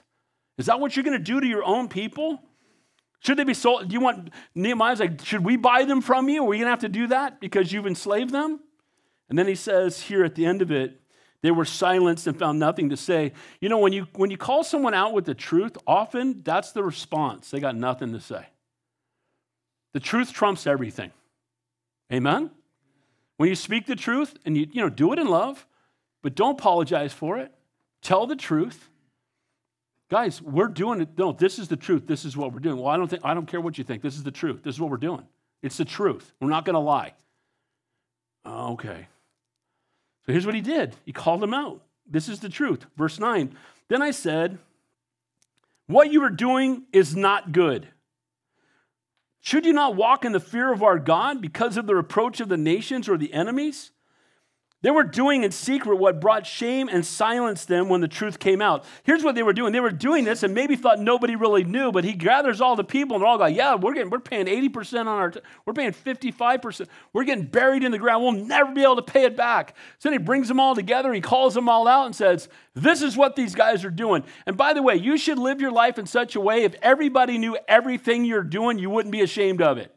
Is 0.57 0.67
that 0.67 0.79
what 0.79 0.95
you're 0.95 1.03
going 1.03 1.17
to 1.17 1.23
do 1.23 1.41
to 1.41 1.47
your 1.47 1.63
own 1.63 1.89
people? 1.89 2.41
Should 3.19 3.37
they 3.37 3.43
be 3.43 3.53
sold? 3.53 3.89
Do 3.89 3.93
you 3.93 3.99
want 3.99 4.29
Nehemiah's 4.53 5.01
like, 5.01 5.25
should 5.25 5.43
we 5.43 5.57
buy 5.57 5.83
them 5.83 5.99
from 5.99 6.29
you? 6.29 6.43
Are 6.43 6.47
we 6.47 6.57
going 6.57 6.67
to 6.67 6.69
have 6.69 6.79
to 6.79 6.89
do 6.89 7.07
that 7.07 7.41
because 7.41 7.73
you've 7.73 7.87
enslaved 7.87 8.29
them? 8.29 8.61
And 9.29 9.37
then 9.37 9.47
he 9.47 9.55
says 9.55 10.01
here 10.01 10.23
at 10.23 10.35
the 10.35 10.45
end 10.45 10.61
of 10.61 10.71
it, 10.71 11.01
they 11.41 11.51
were 11.51 11.65
silenced 11.65 12.25
and 12.27 12.37
found 12.37 12.57
nothing 12.59 12.89
to 12.89 12.97
say. 12.97 13.33
You 13.61 13.69
know, 13.69 13.77
when 13.77 13.93
you 13.93 14.07
when 14.15 14.31
you 14.31 14.37
call 14.37 14.63
someone 14.63 14.93
out 14.93 15.13
with 15.13 15.25
the 15.25 15.35
truth, 15.35 15.77
often 15.85 16.41
that's 16.43 16.71
the 16.71 16.83
response. 16.83 17.51
They 17.51 17.59
got 17.59 17.75
nothing 17.75 18.13
to 18.13 18.19
say. 18.19 18.47
The 19.93 19.99
truth 19.99 20.33
trumps 20.33 20.65
everything. 20.65 21.11
Amen? 22.11 22.51
When 23.37 23.49
you 23.49 23.55
speak 23.55 23.85
the 23.85 23.95
truth 23.95 24.35
and 24.45 24.57
you, 24.57 24.67
you 24.71 24.81
know, 24.81 24.89
do 24.89 25.13
it 25.13 25.19
in 25.19 25.27
love, 25.27 25.67
but 26.21 26.35
don't 26.35 26.59
apologize 26.59 27.13
for 27.13 27.37
it. 27.37 27.51
Tell 28.01 28.25
the 28.27 28.35
truth. 28.35 28.89
Guys, 30.09 30.41
we're 30.41 30.67
doing 30.67 31.01
it. 31.01 31.09
No, 31.17 31.31
this 31.31 31.59
is 31.59 31.67
the 31.67 31.75
truth. 31.75 32.07
This 32.07 32.25
is 32.25 32.37
what 32.37 32.53
we're 32.53 32.59
doing. 32.59 32.77
Well, 32.77 32.87
I 32.87 32.97
don't 32.97 33.07
think 33.07 33.23
I 33.23 33.33
don't 33.33 33.47
care 33.47 33.61
what 33.61 33.77
you 33.77 33.83
think. 33.83 34.01
This 34.01 34.15
is 34.15 34.23
the 34.23 34.31
truth. 34.31 34.63
This 34.63 34.75
is 34.75 34.81
what 34.81 34.89
we're 34.89 34.97
doing. 34.97 35.23
It's 35.61 35.77
the 35.77 35.85
truth. 35.85 36.33
We're 36.39 36.49
not 36.49 36.65
going 36.65 36.75
to 36.75 36.79
lie. 36.79 37.13
Okay. 38.45 39.07
So 40.25 40.31
here's 40.31 40.45
what 40.45 40.55
he 40.55 40.61
did. 40.61 40.95
He 41.05 41.11
called 41.11 41.41
them 41.41 41.53
out. 41.53 41.81
This 42.09 42.29
is 42.29 42.39
the 42.39 42.49
truth. 42.49 42.85
Verse 42.97 43.19
9. 43.19 43.55
Then 43.87 44.01
I 44.01 44.11
said, 44.11 44.57
What 45.87 46.11
you 46.11 46.23
are 46.23 46.29
doing 46.29 46.83
is 46.91 47.15
not 47.15 47.51
good. 47.51 47.87
Should 49.41 49.65
you 49.65 49.73
not 49.73 49.95
walk 49.95 50.25
in 50.25 50.31
the 50.31 50.39
fear 50.39 50.73
of 50.73 50.81
our 50.81 50.97
God 50.97 51.39
because 51.39 51.77
of 51.77 51.85
the 51.85 51.95
reproach 51.95 52.39
of 52.39 52.49
the 52.49 52.57
nations 52.57 53.07
or 53.07 53.17
the 53.17 53.31
enemies? 53.31 53.91
They 54.85 54.91
were 54.91 55.03
doing 55.03 55.43
in 55.43 55.49
secret 55.49 55.95
what 55.95 56.21
brought 56.21 56.45
shame 56.45 56.89
and 56.89 57.03
silenced 57.03 57.67
them 57.67 57.89
when 57.89 58.01
the 58.01 58.07
truth 58.07 58.37
came 58.37 58.61
out. 58.61 58.85
Here's 59.01 59.23
what 59.23 59.33
they 59.33 59.41
were 59.41 59.51
doing. 59.51 59.73
They 59.73 59.79
were 59.79 59.89
doing 59.89 60.25
this 60.25 60.43
and 60.43 60.53
maybe 60.53 60.75
thought 60.75 60.99
nobody 60.99 61.35
really 61.35 61.63
knew, 61.63 61.91
but 61.91 62.03
he 62.03 62.13
gathers 62.13 62.61
all 62.61 62.75
the 62.75 62.83
people 62.83 63.15
and 63.15 63.23
they're 63.23 63.27
all 63.27 63.39
going, 63.39 63.55
yeah, 63.55 63.73
we're 63.73 63.95
getting, 63.95 64.11
we're 64.11 64.19
paying 64.19 64.45
80% 64.45 64.99
on 64.99 65.07
our, 65.07 65.31
t- 65.31 65.39
we're 65.65 65.73
paying 65.73 65.91
55%. 65.91 66.85
We're 67.13 67.23
getting 67.23 67.45
buried 67.45 67.83
in 67.83 67.93
the 67.93 67.97
ground. 67.97 68.21
We'll 68.23 68.45
never 68.45 68.71
be 68.73 68.83
able 68.83 68.97
to 68.97 69.01
pay 69.01 69.23
it 69.23 69.35
back. 69.35 69.75
So 69.97 70.09
then 70.09 70.19
he 70.19 70.23
brings 70.23 70.47
them 70.47 70.59
all 70.59 70.75
together. 70.75 71.11
He 71.13 71.21
calls 71.21 71.55
them 71.55 71.67
all 71.67 71.87
out 71.87 72.05
and 72.05 72.15
says, 72.15 72.47
this 72.75 73.01
is 73.01 73.17
what 73.17 73.35
these 73.35 73.55
guys 73.55 73.83
are 73.85 73.89
doing. 73.89 74.23
And 74.45 74.55
by 74.55 74.73
the 74.73 74.83
way, 74.83 74.97
you 74.97 75.17
should 75.17 75.39
live 75.39 75.61
your 75.61 75.71
life 75.71 75.97
in 75.97 76.05
such 76.05 76.35
a 76.35 76.39
way 76.39 76.63
if 76.63 76.75
everybody 76.83 77.39
knew 77.39 77.57
everything 77.67 78.23
you're 78.23 78.43
doing, 78.43 78.77
you 78.77 78.91
wouldn't 78.91 79.11
be 79.11 79.21
ashamed 79.21 79.63
of 79.63 79.79
it. 79.79 79.91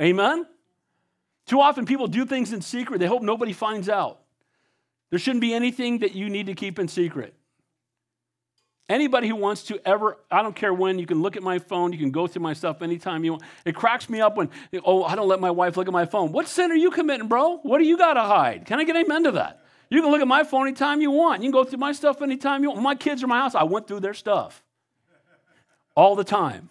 Amen? 0.00 0.46
Too 1.46 1.60
often 1.60 1.84
people 1.86 2.06
do 2.06 2.24
things 2.24 2.52
in 2.52 2.62
secret. 2.62 2.98
They 2.98 3.06
hope 3.06 3.22
nobody 3.22 3.52
finds 3.52 3.88
out. 3.88 4.20
There 5.10 5.18
shouldn't 5.18 5.42
be 5.42 5.54
anything 5.54 5.98
that 5.98 6.14
you 6.14 6.30
need 6.30 6.46
to 6.46 6.54
keep 6.54 6.78
in 6.78 6.88
secret. 6.88 7.34
Anybody 8.88 9.28
who 9.28 9.36
wants 9.36 9.62
to 9.64 9.80
ever, 9.86 10.18
I 10.30 10.42
don't 10.42 10.54
care 10.54 10.74
when, 10.74 10.98
you 10.98 11.06
can 11.06 11.22
look 11.22 11.36
at 11.36 11.42
my 11.42 11.58
phone, 11.58 11.92
you 11.92 11.98
can 11.98 12.10
go 12.10 12.26
through 12.26 12.42
my 12.42 12.52
stuff 12.52 12.82
anytime 12.82 13.24
you 13.24 13.32
want. 13.32 13.42
It 13.64 13.74
cracks 13.74 14.10
me 14.10 14.20
up 14.20 14.36
when, 14.36 14.50
oh, 14.84 15.04
I 15.04 15.14
don't 15.14 15.28
let 15.28 15.40
my 15.40 15.50
wife 15.50 15.78
look 15.78 15.86
at 15.86 15.92
my 15.92 16.04
phone. 16.04 16.32
What 16.32 16.48
sin 16.48 16.70
are 16.70 16.76
you 16.76 16.90
committing, 16.90 17.28
bro? 17.28 17.58
What 17.58 17.78
do 17.78 17.84
you 17.84 17.96
got 17.96 18.14
to 18.14 18.22
hide? 18.22 18.66
Can 18.66 18.78
I 18.78 18.84
get 18.84 18.96
amen 18.96 19.24
to 19.24 19.32
that? 19.32 19.64
You 19.88 20.02
can 20.02 20.10
look 20.10 20.20
at 20.20 20.28
my 20.28 20.44
phone 20.44 20.66
anytime 20.66 21.00
you 21.00 21.10
want. 21.10 21.42
You 21.42 21.50
can 21.50 21.52
go 21.52 21.64
through 21.64 21.78
my 21.78 21.92
stuff 21.92 22.20
anytime 22.20 22.62
you 22.62 22.70
want. 22.70 22.82
My 22.82 22.94
kids 22.94 23.22
are 23.22 23.26
my 23.26 23.38
house. 23.38 23.54
I 23.54 23.62
went 23.62 23.86
through 23.86 24.00
their 24.00 24.14
stuff 24.14 24.62
all 25.94 26.14
the 26.14 26.24
time. 26.24 26.68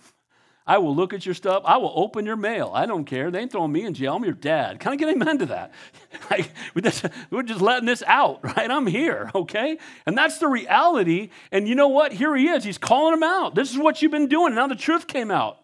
I 0.66 0.78
will 0.78 0.96
look 0.96 1.14
at 1.14 1.26
your 1.26 1.36
stuff. 1.36 1.64
I 1.66 1.78
will 1.78 1.92
open 1.94 2.26
your 2.26 2.38
mail. 2.38 2.72
I 2.74 2.86
don't 2.86 3.04
care. 3.04 3.30
They 3.30 3.40
ain't 3.40 3.52
throwing 3.52 3.72
me 3.72 3.86
in 3.86 3.94
jail. 3.94 4.16
I'm 4.16 4.24
your 4.24 4.34
dad. 4.34 4.80
Can 4.80 4.94
I 4.94 4.96
get 4.96 5.10
amen 5.10 5.40
to 5.40 5.46
that? 5.48 5.74
like, 6.32 6.52
we're 7.30 7.44
just 7.44 7.62
letting 7.62 7.86
this 7.86 8.02
out, 8.08 8.44
right? 8.56 8.72
I'm 8.72 8.88
here, 8.88 9.30
okay? 9.36 9.78
And 10.06 10.18
that's 10.18 10.38
the 10.38 10.48
reality. 10.48 11.32
And 11.52 11.68
you 11.68 11.76
know 11.76 11.90
what? 11.90 12.14
Here 12.14 12.34
he 12.36 12.48
is. 12.48 12.64
He's 12.64 12.78
calling 12.78 13.14
them 13.14 13.24
out. 13.24 13.56
This 13.56 13.72
is 13.72 13.78
what 13.78 14.02
you've 14.02 14.12
been 14.12 14.30
doing. 14.30 14.56
Now 14.56 14.68
the 14.68 14.76
truth 14.76 15.08
came 15.08 15.32
out. 15.32 15.58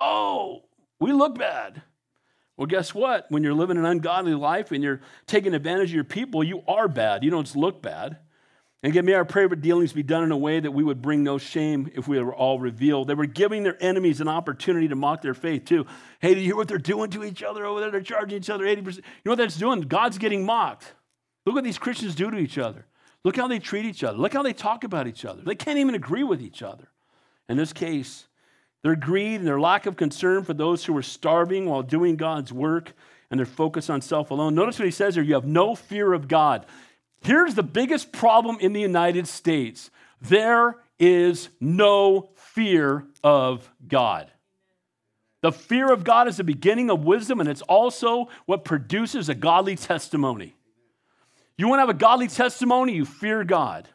Oh, 0.00 0.62
we 1.00 1.12
look 1.12 1.36
bad. 1.36 1.82
Well, 2.56 2.66
guess 2.66 2.94
what? 2.94 3.26
When 3.30 3.42
you're 3.42 3.54
living 3.54 3.78
an 3.78 3.84
ungodly 3.84 4.34
life 4.34 4.70
and 4.70 4.82
you're 4.82 5.00
taking 5.26 5.54
advantage 5.54 5.90
of 5.90 5.94
your 5.94 6.04
people, 6.04 6.44
you 6.44 6.62
are 6.68 6.86
bad. 6.86 7.24
You 7.24 7.30
don't 7.30 7.44
just 7.44 7.56
look 7.56 7.82
bad. 7.82 8.18
And 8.84 8.92
again, 8.92 9.06
may 9.06 9.14
our 9.14 9.24
private 9.24 9.62
dealings 9.62 9.94
be 9.94 10.02
done 10.02 10.24
in 10.24 10.30
a 10.30 10.36
way 10.36 10.60
that 10.60 10.70
we 10.70 10.84
would 10.84 11.00
bring 11.00 11.24
no 11.24 11.38
shame 11.38 11.90
if 11.94 12.06
we 12.06 12.22
were 12.22 12.34
all 12.34 12.58
revealed. 12.58 13.08
They 13.08 13.14
were 13.14 13.24
giving 13.24 13.62
their 13.62 13.82
enemies 13.82 14.20
an 14.20 14.28
opportunity 14.28 14.88
to 14.88 14.94
mock 14.94 15.22
their 15.22 15.32
faith, 15.32 15.64
too. 15.64 15.86
Hey, 16.20 16.34
do 16.34 16.40
you 16.40 16.48
hear 16.48 16.56
what 16.56 16.68
they're 16.68 16.76
doing 16.76 17.08
to 17.12 17.24
each 17.24 17.42
other 17.42 17.64
over 17.64 17.80
there? 17.80 17.90
They're 17.90 18.02
charging 18.02 18.36
each 18.36 18.50
other 18.50 18.66
80%. 18.66 18.96
You 18.96 19.02
know 19.24 19.30
what 19.32 19.38
that's 19.38 19.56
doing? 19.56 19.80
God's 19.80 20.18
getting 20.18 20.44
mocked. 20.44 20.92
Look 21.46 21.54
what 21.54 21.64
these 21.64 21.78
Christians 21.78 22.14
do 22.14 22.30
to 22.30 22.36
each 22.36 22.58
other. 22.58 22.84
Look 23.24 23.36
how 23.36 23.48
they 23.48 23.58
treat 23.58 23.86
each 23.86 24.04
other. 24.04 24.18
Look 24.18 24.34
how 24.34 24.42
they 24.42 24.52
talk 24.52 24.84
about 24.84 25.06
each 25.06 25.24
other. 25.24 25.40
They 25.40 25.54
can't 25.54 25.78
even 25.78 25.94
agree 25.94 26.22
with 26.22 26.42
each 26.42 26.60
other. 26.60 26.88
In 27.48 27.56
this 27.56 27.72
case, 27.72 28.26
their 28.82 28.96
greed 28.96 29.36
and 29.36 29.46
their 29.46 29.60
lack 29.60 29.86
of 29.86 29.96
concern 29.96 30.44
for 30.44 30.52
those 30.52 30.84
who 30.84 30.92
were 30.92 31.00
starving 31.00 31.64
while 31.64 31.82
doing 31.82 32.16
God's 32.16 32.52
work 32.52 32.92
and 33.30 33.40
their 33.40 33.46
focus 33.46 33.88
on 33.88 34.02
self 34.02 34.30
alone. 34.30 34.54
Notice 34.54 34.78
what 34.78 34.84
he 34.84 34.90
says 34.90 35.14
here 35.14 35.24
you 35.24 35.32
have 35.32 35.46
no 35.46 35.74
fear 35.74 36.12
of 36.12 36.28
God. 36.28 36.66
Here's 37.24 37.54
the 37.54 37.62
biggest 37.62 38.12
problem 38.12 38.58
in 38.60 38.72
the 38.74 38.80
United 38.80 39.26
States 39.26 39.90
there 40.20 40.76
is 40.98 41.48
no 41.60 42.30
fear 42.36 43.06
of 43.22 43.68
God. 43.86 44.30
The 45.40 45.52
fear 45.52 45.92
of 45.92 46.04
God 46.04 46.28
is 46.28 46.36
the 46.36 46.44
beginning 46.44 46.90
of 46.90 47.04
wisdom, 47.04 47.40
and 47.40 47.48
it's 47.48 47.62
also 47.62 48.28
what 48.46 48.64
produces 48.64 49.28
a 49.28 49.34
godly 49.34 49.76
testimony. 49.76 50.54
You 51.56 51.68
want 51.68 51.78
to 51.78 51.82
have 51.82 51.94
a 51.94 51.98
godly 51.98 52.28
testimony, 52.28 52.94
you 52.94 53.04
fear 53.04 53.44
God. 53.44 53.88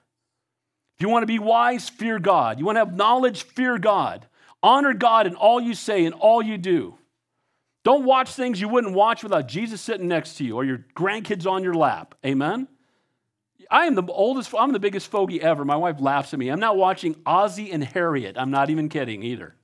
If 0.95 1.01
you 1.01 1.09
want 1.09 1.23
to 1.23 1.27
be 1.27 1.39
wise, 1.39 1.87
fear 1.87 2.19
God. 2.19 2.59
You 2.59 2.65
want 2.65 2.75
to 2.75 2.85
have 2.85 2.95
knowledge, 2.95 3.43
fear 3.43 3.77
God. 3.77 4.27
Honor 4.61 4.93
God 4.93 5.27
in 5.27 5.35
all 5.35 5.61
you 5.61 5.73
say 5.73 6.05
and 6.05 6.13
all 6.15 6.41
you 6.41 6.57
do. 6.57 6.97
Don't 7.83 8.05
watch 8.05 8.33
things 8.33 8.59
you 8.59 8.67
wouldn't 8.67 8.93
watch 8.93 9.23
without 9.23 9.47
Jesus 9.47 9.81
sitting 9.81 10.07
next 10.07 10.35
to 10.35 10.43
you 10.43 10.55
or 10.55 10.65
your 10.65 10.85
grandkids 10.95 11.49
on 11.49 11.63
your 11.63 11.73
lap. 11.73 12.15
Amen? 12.25 12.67
I 13.69 13.85
am 13.85 13.95
the 13.95 14.03
oldest, 14.03 14.53
I'm 14.57 14.71
the 14.71 14.79
biggest 14.79 15.11
fogey 15.11 15.41
ever. 15.41 15.63
My 15.63 15.75
wife 15.75 15.99
laughs 15.99 16.33
at 16.33 16.39
me. 16.39 16.49
I'm 16.49 16.59
not 16.59 16.77
watching 16.77 17.15
Ozzie 17.25 17.71
and 17.71 17.83
Harriet. 17.83 18.37
I'm 18.37 18.51
not 18.51 18.69
even 18.69 18.89
kidding 18.89 19.21
either. 19.23 19.55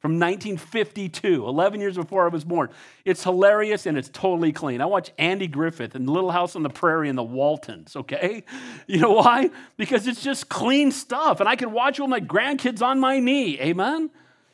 From 0.00 0.12
1952, 0.12 1.44
11 1.44 1.80
years 1.80 1.96
before 1.96 2.24
I 2.24 2.28
was 2.28 2.44
born. 2.44 2.68
It's 3.04 3.24
hilarious 3.24 3.84
and 3.84 3.98
it's 3.98 4.08
totally 4.08 4.52
clean. 4.52 4.80
I 4.80 4.86
watch 4.86 5.10
Andy 5.18 5.48
Griffith 5.48 5.96
and 5.96 6.08
Little 6.08 6.30
House 6.30 6.54
on 6.54 6.62
the 6.62 6.70
Prairie 6.70 7.08
and 7.08 7.18
the 7.18 7.24
Waltons, 7.24 7.96
okay? 7.96 8.44
You 8.86 9.00
know 9.00 9.12
why? 9.12 9.50
Because 9.76 10.06
it's 10.06 10.22
just 10.22 10.48
clean 10.48 10.92
stuff. 10.92 11.40
And 11.40 11.48
I 11.48 11.56
can 11.56 11.72
watch 11.72 11.98
it 11.98 12.02
with 12.02 12.10
my 12.10 12.20
grandkids 12.20 12.80
on 12.80 13.00
my 13.00 13.18
knee. 13.18 13.60
Amen? 13.60 14.10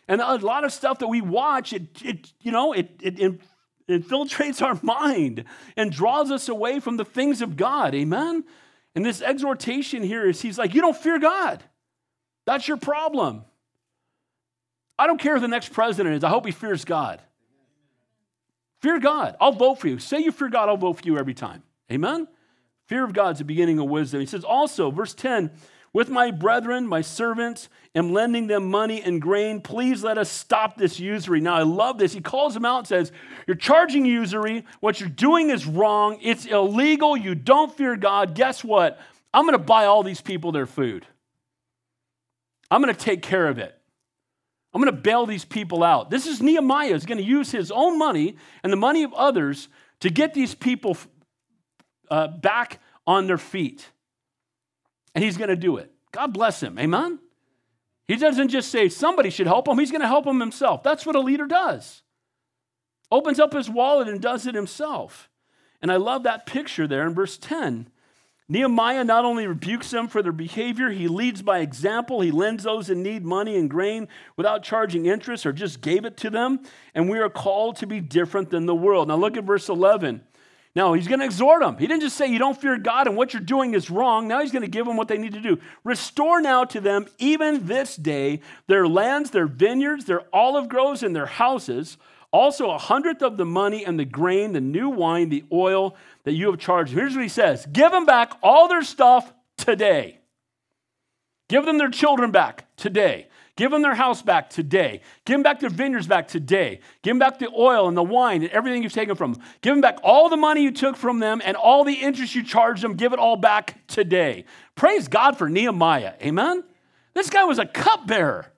And 0.09 0.21
a 0.21 0.37
lot 0.37 0.65
of 0.65 0.73
stuff 0.73 0.99
that 1.01 1.09
we 1.09 1.21
watch, 1.21 1.73
it, 1.73 2.03
it 2.03 2.33
you 2.41 2.51
know, 2.51 2.73
it, 2.73 2.91
it, 3.01 3.21
it 3.21 3.41
infiltrates 3.89 4.63
our 4.63 4.79
mind 4.83 5.45
and 5.77 5.93
draws 5.93 6.31
us 6.31 6.49
away 6.49 6.81
from 6.81 6.97
the 6.97 7.05
things 7.05 7.43
of 7.43 7.57
God. 7.57 7.95
Amen? 7.95 8.45
And 8.95 9.05
this 9.05 9.23
exhortation 9.23 10.03
here 10.03 10.29
is 10.29 10.41
he's 10.41 10.59
like, 10.59 10.75
you 10.75 10.81
don't 10.81 10.97
fear 10.97 11.19
God. 11.19 11.63
That's 12.47 12.69
your 12.69 12.77
problem. 12.77 13.45
I 14.99 15.07
don't 15.07 15.19
care 15.19 15.35
who 15.35 15.41
the 15.41 15.49
next 15.49 15.73
president 15.73 16.15
is. 16.17 16.25
I 16.25 16.29
hope 16.29 16.47
he 16.47 16.53
fears 16.53 16.85
God. 16.85 17.21
Fear 18.81 19.01
God. 19.01 19.37
I'll 19.41 19.53
vote 19.53 19.81
for 19.81 19.89
you. 19.89 19.99
Say 19.99 20.21
you 20.21 20.31
fear 20.31 20.49
God, 20.49 20.69
I'll 20.69 20.77
vote 20.77 20.99
for 21.01 21.07
you 21.07 21.19
every 21.19 21.35
time. 21.35 21.63
Amen? 21.91 22.29
Fear 22.87 23.05
of 23.05 23.13
God 23.13 23.33
is 23.33 23.39
the 23.39 23.45
beginning 23.45 23.79
of 23.79 23.87
wisdom. 23.87 24.21
He 24.21 24.27
says 24.27 24.45
also, 24.45 24.91
verse 24.91 25.15
10, 25.15 25.51
with 25.95 26.11
my 26.11 26.33
brethren, 26.33 26.87
my 26.87 27.01
servants, 27.01 27.71
am 27.95 28.13
lending 28.13 28.49
them 28.49 28.69
money 28.69 29.01
and 29.01 29.23
grain. 29.23 29.61
Please 29.61 30.03
let 30.03 30.19
us 30.19 30.29
stop 30.29 30.77
this 30.77 30.99
usury. 30.99 31.41
Now, 31.41 31.55
I 31.55 31.63
love 31.63 31.97
this. 31.99 32.13
He 32.13 32.21
calls 32.21 32.53
them 32.53 32.65
out 32.65 32.79
and 32.79 32.87
says, 32.87 33.13
You're 33.47 33.57
charging 33.57 34.05
usury. 34.05 34.67
What 34.81 35.01
you're 35.01 35.09
doing 35.09 35.49
is 35.49 35.67
wrong. 35.67 36.19
It's 36.21 36.45
illegal. 36.45 37.17
You 37.17 37.37
don't 37.37 37.75
fear 37.75 37.97
God. 37.97 38.35
Guess 38.35 38.65
what? 38.65 38.99
I'm 39.33 39.45
going 39.45 39.57
to 39.57 39.65
buy 39.65 39.87
all 39.87 40.03
these 40.03 40.21
people 40.21 40.53
their 40.53 40.67
food. 40.67 41.07
I'm 42.71 42.83
going 42.83 42.95
to 42.95 43.01
take 43.01 43.23
care 43.23 43.47
of 43.47 43.59
it. 43.59 43.79
I'm 44.75 44.83
going 44.83 44.93
to 44.93 45.01
bail 45.01 45.27
these 45.27 45.45
people 45.45 45.85
out. 45.85 46.11
This 46.11 46.27
is 46.27 46.43
Nehemiah 46.43 46.95
is 46.95 47.07
going 47.07 47.19
to 47.19 47.25
use 47.25 47.53
his 47.53 47.71
own 47.71 47.97
money 47.97 48.37
and 48.65 48.73
the 48.73 48.77
money 48.77 49.05
of 49.05 49.15
others 49.15 49.69
to 50.01 50.11
get 50.11 50.35
these 50.35 50.57
people 50.57 50.97
uh, 52.11 52.27
back 52.27 52.81
on 53.07 53.29
their 53.29 53.39
feet 53.39 53.89
and 55.15 55.23
he's 55.23 55.37
going 55.37 55.51
to 55.51 55.57
do 55.57 55.77
it. 55.77 55.93
God 56.13 56.33
bless 56.33 56.63
him. 56.63 56.79
Amen? 56.79 57.19
He 58.07 58.17
doesn't 58.17 58.49
just 58.49 58.71
say 58.71 58.89
somebody 58.89 59.31
should 59.31 59.47
help 59.47 59.67
him, 59.67 59.79
he's 59.79 59.91
going 59.91 60.03
to 60.03 60.09
help 60.09 60.27
him 60.27 60.41
himself. 60.41 60.83
That's 60.83 61.07
what 61.07 61.17
a 61.17 61.21
leader 61.21 61.47
does. 61.47 62.03
Opens 63.11 63.39
up 63.39 63.53
his 63.53 63.71
wallet 63.71 64.09
and 64.09 64.21
does 64.21 64.47
it 64.47 64.55
himself. 64.55 65.31
And 65.81 65.93
I 65.93 65.97
love 65.97 66.23
that 66.23 66.47
picture 66.47 66.87
there 66.87 67.07
in 67.07 67.15
verse 67.15 67.37
10. 67.39 67.91
Nehemiah 68.47 69.05
not 69.05 69.25
only 69.25 69.47
rebukes 69.47 69.91
them 69.91 70.07
for 70.07 70.23
their 70.23 70.33
behavior, 70.33 70.91
he 70.91 71.09
leads 71.09 71.41
by 71.41 71.61
example. 71.61 72.21
He 72.21 72.31
lends 72.31 72.65
those 72.65 72.91
in 72.91 73.03
need 73.03 73.25
money 73.25 73.57
and 73.57 73.71
grain 73.71 74.07
without 74.37 74.63
charging 74.63 75.07
interest 75.07 75.47
or 75.47 75.53
just 75.53 75.81
gave 75.81 76.05
it 76.05 76.19
to 76.19 76.31
them. 76.31 76.61
And 76.95 77.09
we 77.09 77.19
are 77.19 77.31
called 77.31 77.77
to 77.77 77.87
be 77.87 78.01
different 78.01 78.51
than 78.51 78.67
the 78.67 78.75
world. 78.75 79.09
Now 79.09 79.17
look 79.17 79.39
at 79.39 79.45
verse 79.45 79.71
11. 79.71 80.23
Now, 80.77 80.95
he's 80.95 81.07
going 81.07 81.21
to 81.21 81.25
exhort 81.25 81.63
them. 81.63 81.77
He 81.79 81.87
didn't 81.87 82.03
just 82.03 82.17
say, 82.17 82.27
You 82.27 82.39
don't 82.39 82.61
fear 82.61 82.77
God 82.79 83.07
and 83.07 83.17
what 83.17 83.33
you're 83.33 83.43
doing 83.43 83.75
is 83.75 83.91
wrong. 83.91 84.27
Now, 84.27 84.41
he's 84.41 84.51
going 84.51 84.63
to 84.63 84.69
give 84.69 84.87
them 84.87 84.97
what 84.97 85.09
they 85.09 85.19
need 85.19 85.35
to 85.35 85.41
do. 85.41 85.59
Restore 85.85 86.41
now 86.41 86.65
to 86.65 86.81
them, 86.81 87.07
even 87.19 87.67
this 87.67 87.95
day, 87.95 88.41
their 88.67 88.89
lands, 88.89 89.31
their 89.31 89.47
vineyards, 89.47 90.05
their 90.07 90.23
olive 90.33 90.69
groves, 90.69 91.03
and 91.03 91.15
their 91.15 91.27
houses. 91.27 91.97
Also, 92.33 92.71
a 92.71 92.79
hundredth 92.79 93.23
of 93.23 93.37
the 93.37 93.45
money 93.45 93.85
and 93.85 93.99
the 93.99 94.05
grain, 94.05 94.53
the 94.53 94.61
new 94.61 94.89
wine, 94.89 95.29
the 95.29 95.45
oil 95.53 95.95
that 96.25 96.33
you 96.33 96.51
have 96.51 96.59
charged. 96.59 96.93
Here's 96.93 97.15
what 97.15 97.23
he 97.23 97.29
says 97.29 97.67
Give 97.67 97.93
them 97.93 98.07
back 98.07 98.33
all 98.43 98.67
their 98.67 98.83
stuff 98.83 99.33
today. 99.57 100.19
Give 101.49 101.65
them 101.65 101.79
their 101.79 101.91
children 101.91 102.33
back 102.33 102.67
today. 102.77 103.29
Give 103.57 103.71
them 103.71 103.83
their 103.83 103.95
house 103.95 104.21
back 104.21 104.51
today. 104.51 105.01
Give 105.25 105.35
them 105.35 105.45
back 105.45 105.61
their 105.61 105.71
vineyards 105.71 106.09
back 106.09 106.27
today. 106.27 106.81
Give 107.03 107.13
them 107.13 107.21
back 107.21 107.39
the 107.39 107.49
oil 107.57 107.87
and 107.87 107.97
the 107.97 108.03
wine 108.03 108.43
and 108.43 108.51
everything 108.51 108.83
you've 108.83 108.93
taken 108.93 109.15
from 109.15 109.35
them. 109.35 109.43
Give 109.61 109.73
them 109.75 109.81
back 109.81 109.99
all 110.03 110.29
the 110.29 110.37
money 110.37 110.63
you 110.63 110.73
took 110.73 110.97
from 110.97 111.21
them 111.21 111.41
and 111.45 111.57
all 111.57 111.85
the 111.85 111.95
interest 111.95 112.35
you 112.35 112.43
charged 112.43 112.83
them. 112.83 112.95
Give 112.95 113.13
it 113.13 113.21
all 113.21 113.37
back 113.37 113.87
today. 113.87 114.45
Praise 114.75 115.07
God 115.07 115.39
for 115.39 115.49
Nehemiah. 115.49 116.15
Amen? 116.21 116.65
This 117.15 117.31
guy 117.31 117.45
was 117.45 117.61
a 117.61 117.67
cupbearer 117.67 118.53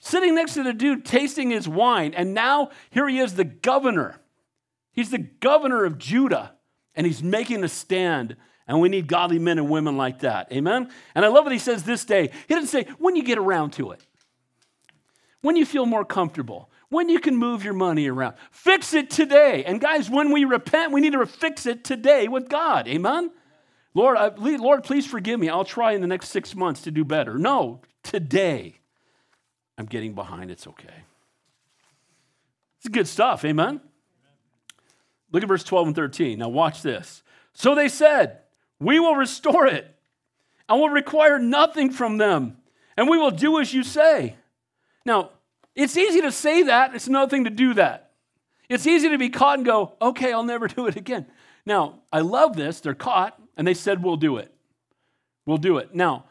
sitting 0.00 0.34
next 0.34 0.54
to 0.54 0.64
the 0.64 0.72
dude 0.72 1.04
tasting 1.04 1.50
his 1.50 1.68
wine. 1.68 2.12
And 2.14 2.34
now 2.34 2.70
here 2.90 3.08
he 3.08 3.20
is, 3.20 3.34
the 3.34 3.44
governor. 3.44 4.20
He's 4.90 5.10
the 5.10 5.18
governor 5.18 5.84
of 5.84 5.96
Judah 5.96 6.56
and 6.96 7.06
he's 7.06 7.22
making 7.22 7.62
a 7.62 7.68
stand. 7.68 8.34
And 8.66 8.80
we 8.80 8.88
need 8.88 9.06
godly 9.06 9.38
men 9.38 9.58
and 9.58 9.70
women 9.70 9.96
like 9.96 10.20
that. 10.20 10.52
Amen? 10.52 10.90
And 11.14 11.24
I 11.24 11.28
love 11.28 11.44
what 11.44 11.52
he 11.52 11.58
says 11.60 11.84
this 11.84 12.04
day. 12.04 12.30
He 12.48 12.54
doesn't 12.54 12.68
say, 12.68 12.86
when 12.98 13.14
you 13.14 13.22
get 13.22 13.38
around 13.38 13.74
to 13.74 13.92
it 13.92 14.04
when 15.42 15.56
you 15.56 15.64
feel 15.64 15.86
more 15.86 16.04
comfortable, 16.04 16.70
when 16.88 17.08
you 17.08 17.20
can 17.20 17.36
move 17.36 17.64
your 17.64 17.74
money 17.74 18.08
around. 18.08 18.34
Fix 18.50 18.94
it 18.94 19.10
today. 19.10 19.64
And 19.64 19.80
guys, 19.80 20.10
when 20.10 20.32
we 20.32 20.44
repent, 20.44 20.92
we 20.92 21.00
need 21.00 21.12
to 21.12 21.24
fix 21.26 21.66
it 21.66 21.84
today 21.84 22.28
with 22.28 22.48
God. 22.48 22.88
Amen? 22.88 23.30
Lord, 23.94 24.16
uh, 24.16 24.30
I, 24.38 24.56
Lord, 24.56 24.84
please 24.84 25.06
forgive 25.06 25.40
me. 25.40 25.48
I'll 25.48 25.64
try 25.64 25.92
in 25.92 26.00
the 26.00 26.06
next 26.06 26.28
six 26.28 26.54
months 26.54 26.82
to 26.82 26.90
do 26.90 27.04
better. 27.04 27.38
No, 27.38 27.80
today. 28.02 28.76
I'm 29.78 29.86
getting 29.86 30.14
behind. 30.14 30.50
It's 30.50 30.66
okay. 30.66 31.04
It's 32.78 32.88
good 32.88 33.08
stuff. 33.08 33.44
Amen? 33.44 33.80
Look 35.32 35.42
at 35.42 35.48
verse 35.48 35.64
12 35.64 35.88
and 35.88 35.96
13. 35.96 36.38
Now, 36.38 36.48
watch 36.48 36.82
this. 36.82 37.22
So 37.52 37.74
they 37.74 37.88
said, 37.88 38.40
We 38.78 39.00
will 39.00 39.14
restore 39.14 39.66
it 39.66 39.96
and 40.68 40.80
will 40.80 40.88
require 40.88 41.38
nothing 41.38 41.90
from 41.90 42.18
them, 42.18 42.58
and 42.96 43.08
we 43.08 43.18
will 43.18 43.30
do 43.30 43.60
as 43.60 43.74
you 43.74 43.82
say. 43.82 44.36
Now, 45.04 45.30
it's 45.74 45.96
easy 45.96 46.20
to 46.22 46.32
say 46.32 46.64
that, 46.64 46.94
it's 46.94 47.06
another 47.06 47.30
thing 47.30 47.44
to 47.44 47.50
do 47.50 47.74
that. 47.74 48.10
It's 48.68 48.86
easy 48.86 49.08
to 49.08 49.18
be 49.18 49.30
caught 49.30 49.58
and 49.58 49.66
go, 49.66 49.94
okay, 50.00 50.32
I'll 50.32 50.44
never 50.44 50.68
do 50.68 50.86
it 50.86 50.96
again. 50.96 51.26
Now, 51.66 52.00
I 52.12 52.20
love 52.20 52.56
this. 52.56 52.80
They're 52.80 52.94
caught, 52.94 53.40
and 53.56 53.66
they 53.66 53.74
said, 53.74 54.02
we'll 54.02 54.16
do 54.16 54.36
it. 54.38 54.52
We'll 55.46 55.58
do 55.58 55.78
it. 55.78 55.94
Now, 55.94 56.24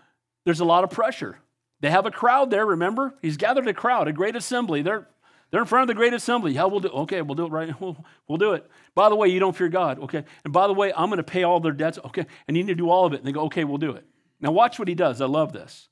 there's 0.46 0.60
a 0.60 0.66
lot 0.66 0.84
of 0.84 0.90
pressure. 0.90 1.40
They 1.82 1.90
have 1.90 2.06
a 2.06 2.12
crowd 2.12 2.50
there, 2.50 2.66
remember? 2.66 3.16
He's 3.22 3.38
gathered 3.38 3.68
a 3.68 3.74
crowd, 3.74 4.08
a 4.08 4.14
great 4.14 4.36
assembly. 4.36 4.82
They're, 4.82 5.08
they're 5.52 5.62
in 5.62 5.68
front 5.68 5.84
of 5.84 5.88
the 5.88 5.94
great 5.94 6.14
assembly. 6.14 6.54
How 6.54 6.68
we'll 6.68 6.82
do 6.82 6.90
Okay, 6.90 7.22
we'll 7.22 7.36
do 7.36 7.46
it 7.46 7.52
right 7.52 7.70
We'll, 7.82 7.98
we'll 8.28 8.38
do 8.38 8.54
it. 8.54 8.70
By 8.96 9.10
the 9.10 9.16
way, 9.16 9.30
you 9.30 9.40
don't 9.40 9.56
fear 9.56 9.70
God. 9.70 10.00
Okay. 10.00 10.24
And 10.44 10.54
by 10.54 10.68
the 10.68 10.74
way, 10.74 10.92
I'm 10.96 11.10
going 11.10 11.18
to 11.18 11.24
pay 11.24 11.44
all 11.44 11.60
their 11.60 11.72
debts. 11.72 11.98
Okay. 12.06 12.26
And 12.48 12.58
you 12.58 12.64
need 12.64 12.72
to 12.72 12.76
do 12.76 12.90
all 12.90 13.06
of 13.06 13.14
it. 13.14 13.18
And 13.18 13.26
they 13.28 13.32
go, 13.32 13.46
okay, 13.46 13.64
we'll 13.64 13.78
do 13.78 13.92
it. 13.92 14.06
Now, 14.42 14.52
watch 14.52 14.80
what 14.80 14.88
he 14.88 14.96
does. 14.96 15.22
I 15.22 15.26
love 15.26 15.54
this. 15.54 15.90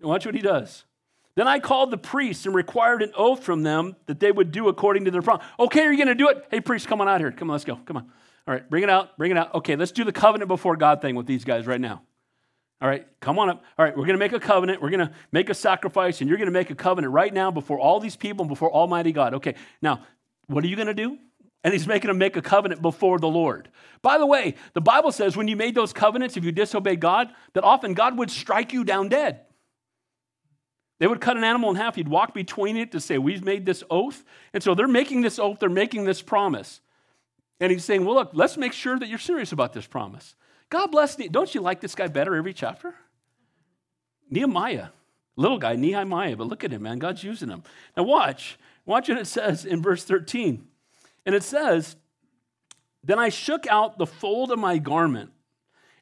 Watch 0.00 0.26
what 0.26 0.34
he 0.34 0.40
does. 0.40 0.84
Then 1.36 1.48
I 1.48 1.58
called 1.58 1.90
the 1.90 1.98
priests 1.98 2.46
and 2.46 2.54
required 2.54 3.02
an 3.02 3.12
oath 3.16 3.42
from 3.42 3.62
them 3.62 3.96
that 4.06 4.20
they 4.20 4.30
would 4.30 4.52
do 4.52 4.68
according 4.68 5.06
to 5.06 5.10
their 5.10 5.22
promise. 5.22 5.44
Okay, 5.58 5.82
are 5.82 5.90
you 5.90 5.96
going 5.96 6.08
to 6.08 6.14
do 6.14 6.28
it? 6.28 6.46
Hey, 6.50 6.60
priest, 6.60 6.86
come 6.86 7.00
on 7.00 7.08
out 7.08 7.20
here. 7.20 7.32
Come 7.32 7.50
on, 7.50 7.54
let's 7.54 7.64
go. 7.64 7.76
Come 7.84 7.96
on. 7.96 8.10
All 8.46 8.54
right, 8.54 8.68
bring 8.68 8.82
it 8.82 8.90
out. 8.90 9.16
Bring 9.16 9.30
it 9.30 9.36
out. 9.36 9.54
Okay, 9.54 9.74
let's 9.74 9.92
do 9.92 10.04
the 10.04 10.12
covenant 10.12 10.48
before 10.48 10.76
God 10.76 11.00
thing 11.00 11.16
with 11.16 11.26
these 11.26 11.44
guys 11.44 11.66
right 11.66 11.80
now. 11.80 12.02
All 12.80 12.88
right, 12.88 13.06
come 13.20 13.38
on 13.38 13.48
up. 13.48 13.64
All 13.78 13.84
right, 13.84 13.96
we're 13.96 14.04
going 14.04 14.18
to 14.18 14.18
make 14.18 14.32
a 14.32 14.40
covenant. 14.40 14.82
We're 14.82 14.90
going 14.90 15.06
to 15.06 15.12
make 15.32 15.48
a 15.48 15.54
sacrifice, 15.54 16.20
and 16.20 16.28
you're 16.28 16.38
going 16.38 16.48
to 16.48 16.52
make 16.52 16.70
a 16.70 16.74
covenant 16.74 17.12
right 17.12 17.32
now 17.32 17.50
before 17.50 17.78
all 17.78 17.98
these 17.98 18.16
people 18.16 18.42
and 18.42 18.48
before 18.48 18.70
Almighty 18.72 19.12
God. 19.12 19.34
Okay, 19.34 19.54
now, 19.80 20.02
what 20.46 20.62
are 20.64 20.66
you 20.66 20.76
going 20.76 20.88
to 20.88 20.94
do? 20.94 21.18
And 21.62 21.72
he's 21.72 21.86
making 21.86 22.08
them 22.08 22.18
make 22.18 22.36
a 22.36 22.42
covenant 22.42 22.82
before 22.82 23.18
the 23.18 23.28
Lord. 23.28 23.70
By 24.02 24.18
the 24.18 24.26
way, 24.26 24.56
the 24.74 24.82
Bible 24.82 25.12
says 25.12 25.34
when 25.34 25.48
you 25.48 25.56
made 25.56 25.74
those 25.74 25.94
covenants, 25.94 26.36
if 26.36 26.44
you 26.44 26.52
disobeyed 26.52 27.00
God, 27.00 27.30
that 27.54 27.64
often 27.64 27.94
God 27.94 28.18
would 28.18 28.30
strike 28.30 28.74
you 28.74 28.84
down 28.84 29.08
dead. 29.08 29.40
They 30.98 31.06
would 31.06 31.20
cut 31.20 31.36
an 31.36 31.44
animal 31.44 31.70
in 31.70 31.76
half. 31.76 31.98
You'd 31.98 32.08
walk 32.08 32.34
between 32.34 32.76
it 32.76 32.92
to 32.92 33.00
say, 33.00 33.18
We've 33.18 33.44
made 33.44 33.66
this 33.66 33.82
oath. 33.90 34.24
And 34.52 34.62
so 34.62 34.74
they're 34.74 34.86
making 34.88 35.22
this 35.22 35.38
oath, 35.38 35.58
they're 35.58 35.68
making 35.68 36.04
this 36.04 36.22
promise. 36.22 36.80
And 37.60 37.72
he's 37.72 37.84
saying, 37.84 38.04
Well, 38.04 38.14
look, 38.14 38.30
let's 38.32 38.56
make 38.56 38.72
sure 38.72 38.98
that 38.98 39.08
you're 39.08 39.18
serious 39.18 39.52
about 39.52 39.72
this 39.72 39.86
promise. 39.86 40.34
God 40.70 40.88
bless 40.88 41.18
me. 41.18 41.28
Don't 41.28 41.54
you 41.54 41.60
like 41.60 41.80
this 41.80 41.94
guy 41.94 42.08
better 42.08 42.34
every 42.34 42.54
chapter? 42.54 42.94
Nehemiah, 44.30 44.88
little 45.36 45.58
guy, 45.58 45.76
Nehemiah, 45.76 46.36
but 46.36 46.46
look 46.46 46.64
at 46.64 46.72
him, 46.72 46.82
man. 46.82 46.98
God's 46.98 47.22
using 47.22 47.50
him. 47.50 47.62
Now, 47.96 48.04
watch. 48.04 48.58
Watch 48.86 49.08
what 49.08 49.18
it 49.18 49.26
says 49.26 49.64
in 49.64 49.82
verse 49.82 50.04
13. 50.04 50.66
And 51.26 51.34
it 51.34 51.42
says, 51.42 51.96
Then 53.02 53.18
I 53.18 53.28
shook 53.28 53.66
out 53.66 53.98
the 53.98 54.06
fold 54.06 54.50
of 54.50 54.58
my 54.58 54.78
garment 54.78 55.30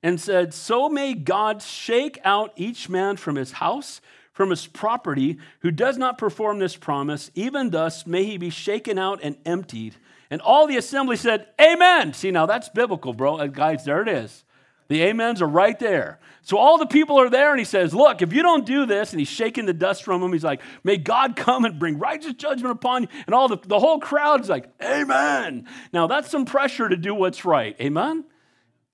and 0.03 0.21
said, 0.21 0.53
So 0.53 0.89
may 0.89 1.15
God 1.15 1.63
shake 1.63 2.19
out 2.25 2.53
each 2.57 2.89
man 2.89 3.17
from 3.17 3.37
his 3.37 3.53
house 3.53 4.01
from 4.33 4.51
his 4.51 4.67
property, 4.67 5.39
who 5.61 5.71
does 5.71 5.99
not 5.99 6.19
perform 6.19 6.59
this 6.59 6.77
promise, 6.77 7.31
even 7.35 7.71
thus 7.71 8.07
may 8.07 8.25
he 8.25 8.39
be 8.39 8.51
shaken 8.51 8.99
out 8.99 9.21
and 9.23 9.37
emptied. 9.45 9.95
And 10.31 10.41
all 10.41 10.67
the 10.67 10.79
assembly 10.79 11.17
said, 11.17 11.49
Amen. 11.61 12.15
See, 12.15 12.31
now 12.31 12.47
that's 12.47 12.71
biblical, 12.71 13.13
bro. 13.13 13.37
Uh, 13.37 13.47
guys, 13.47 13.85
there 13.85 14.01
it 14.01 14.09
is. 14.09 14.45
The 14.89 15.09
amens 15.09 15.41
are 15.41 15.49
right 15.49 15.79
there. 15.79 16.19
So 16.43 16.59
all 16.59 16.77
the 16.77 16.87
people 16.87 17.19
are 17.21 17.31
there, 17.31 17.51
and 17.51 17.59
he 17.59 17.65
says, 17.65 17.95
Look, 17.95 18.23
if 18.23 18.33
you 18.33 18.43
don't 18.43 18.65
do 18.65 18.87
this, 18.87 19.13
and 19.13 19.21
he's 19.21 19.29
shaking 19.29 19.67
the 19.67 19.75
dust 19.75 20.03
from 20.03 20.23
him, 20.23 20.33
he's 20.33 20.45
like, 20.45 20.63
May 20.83 20.97
God 20.97 21.37
come 21.37 21.67
and 21.67 21.79
bring 21.79 21.99
righteous 21.99 22.33
judgment 22.33 22.73
upon 22.73 23.03
you. 23.03 23.09
And 23.27 23.35
all 23.35 23.49
the, 23.49 23.59
the 23.59 23.79
whole 23.79 24.01
crowd's 24.01 24.49
like, 24.49 24.71
Amen. 24.83 25.69
Now 25.93 26.07
that's 26.07 26.31
some 26.31 26.47
pressure 26.47 26.89
to 26.89 26.97
do 26.97 27.15
what's 27.15 27.45
right. 27.45 27.77
Amen? 27.81 28.25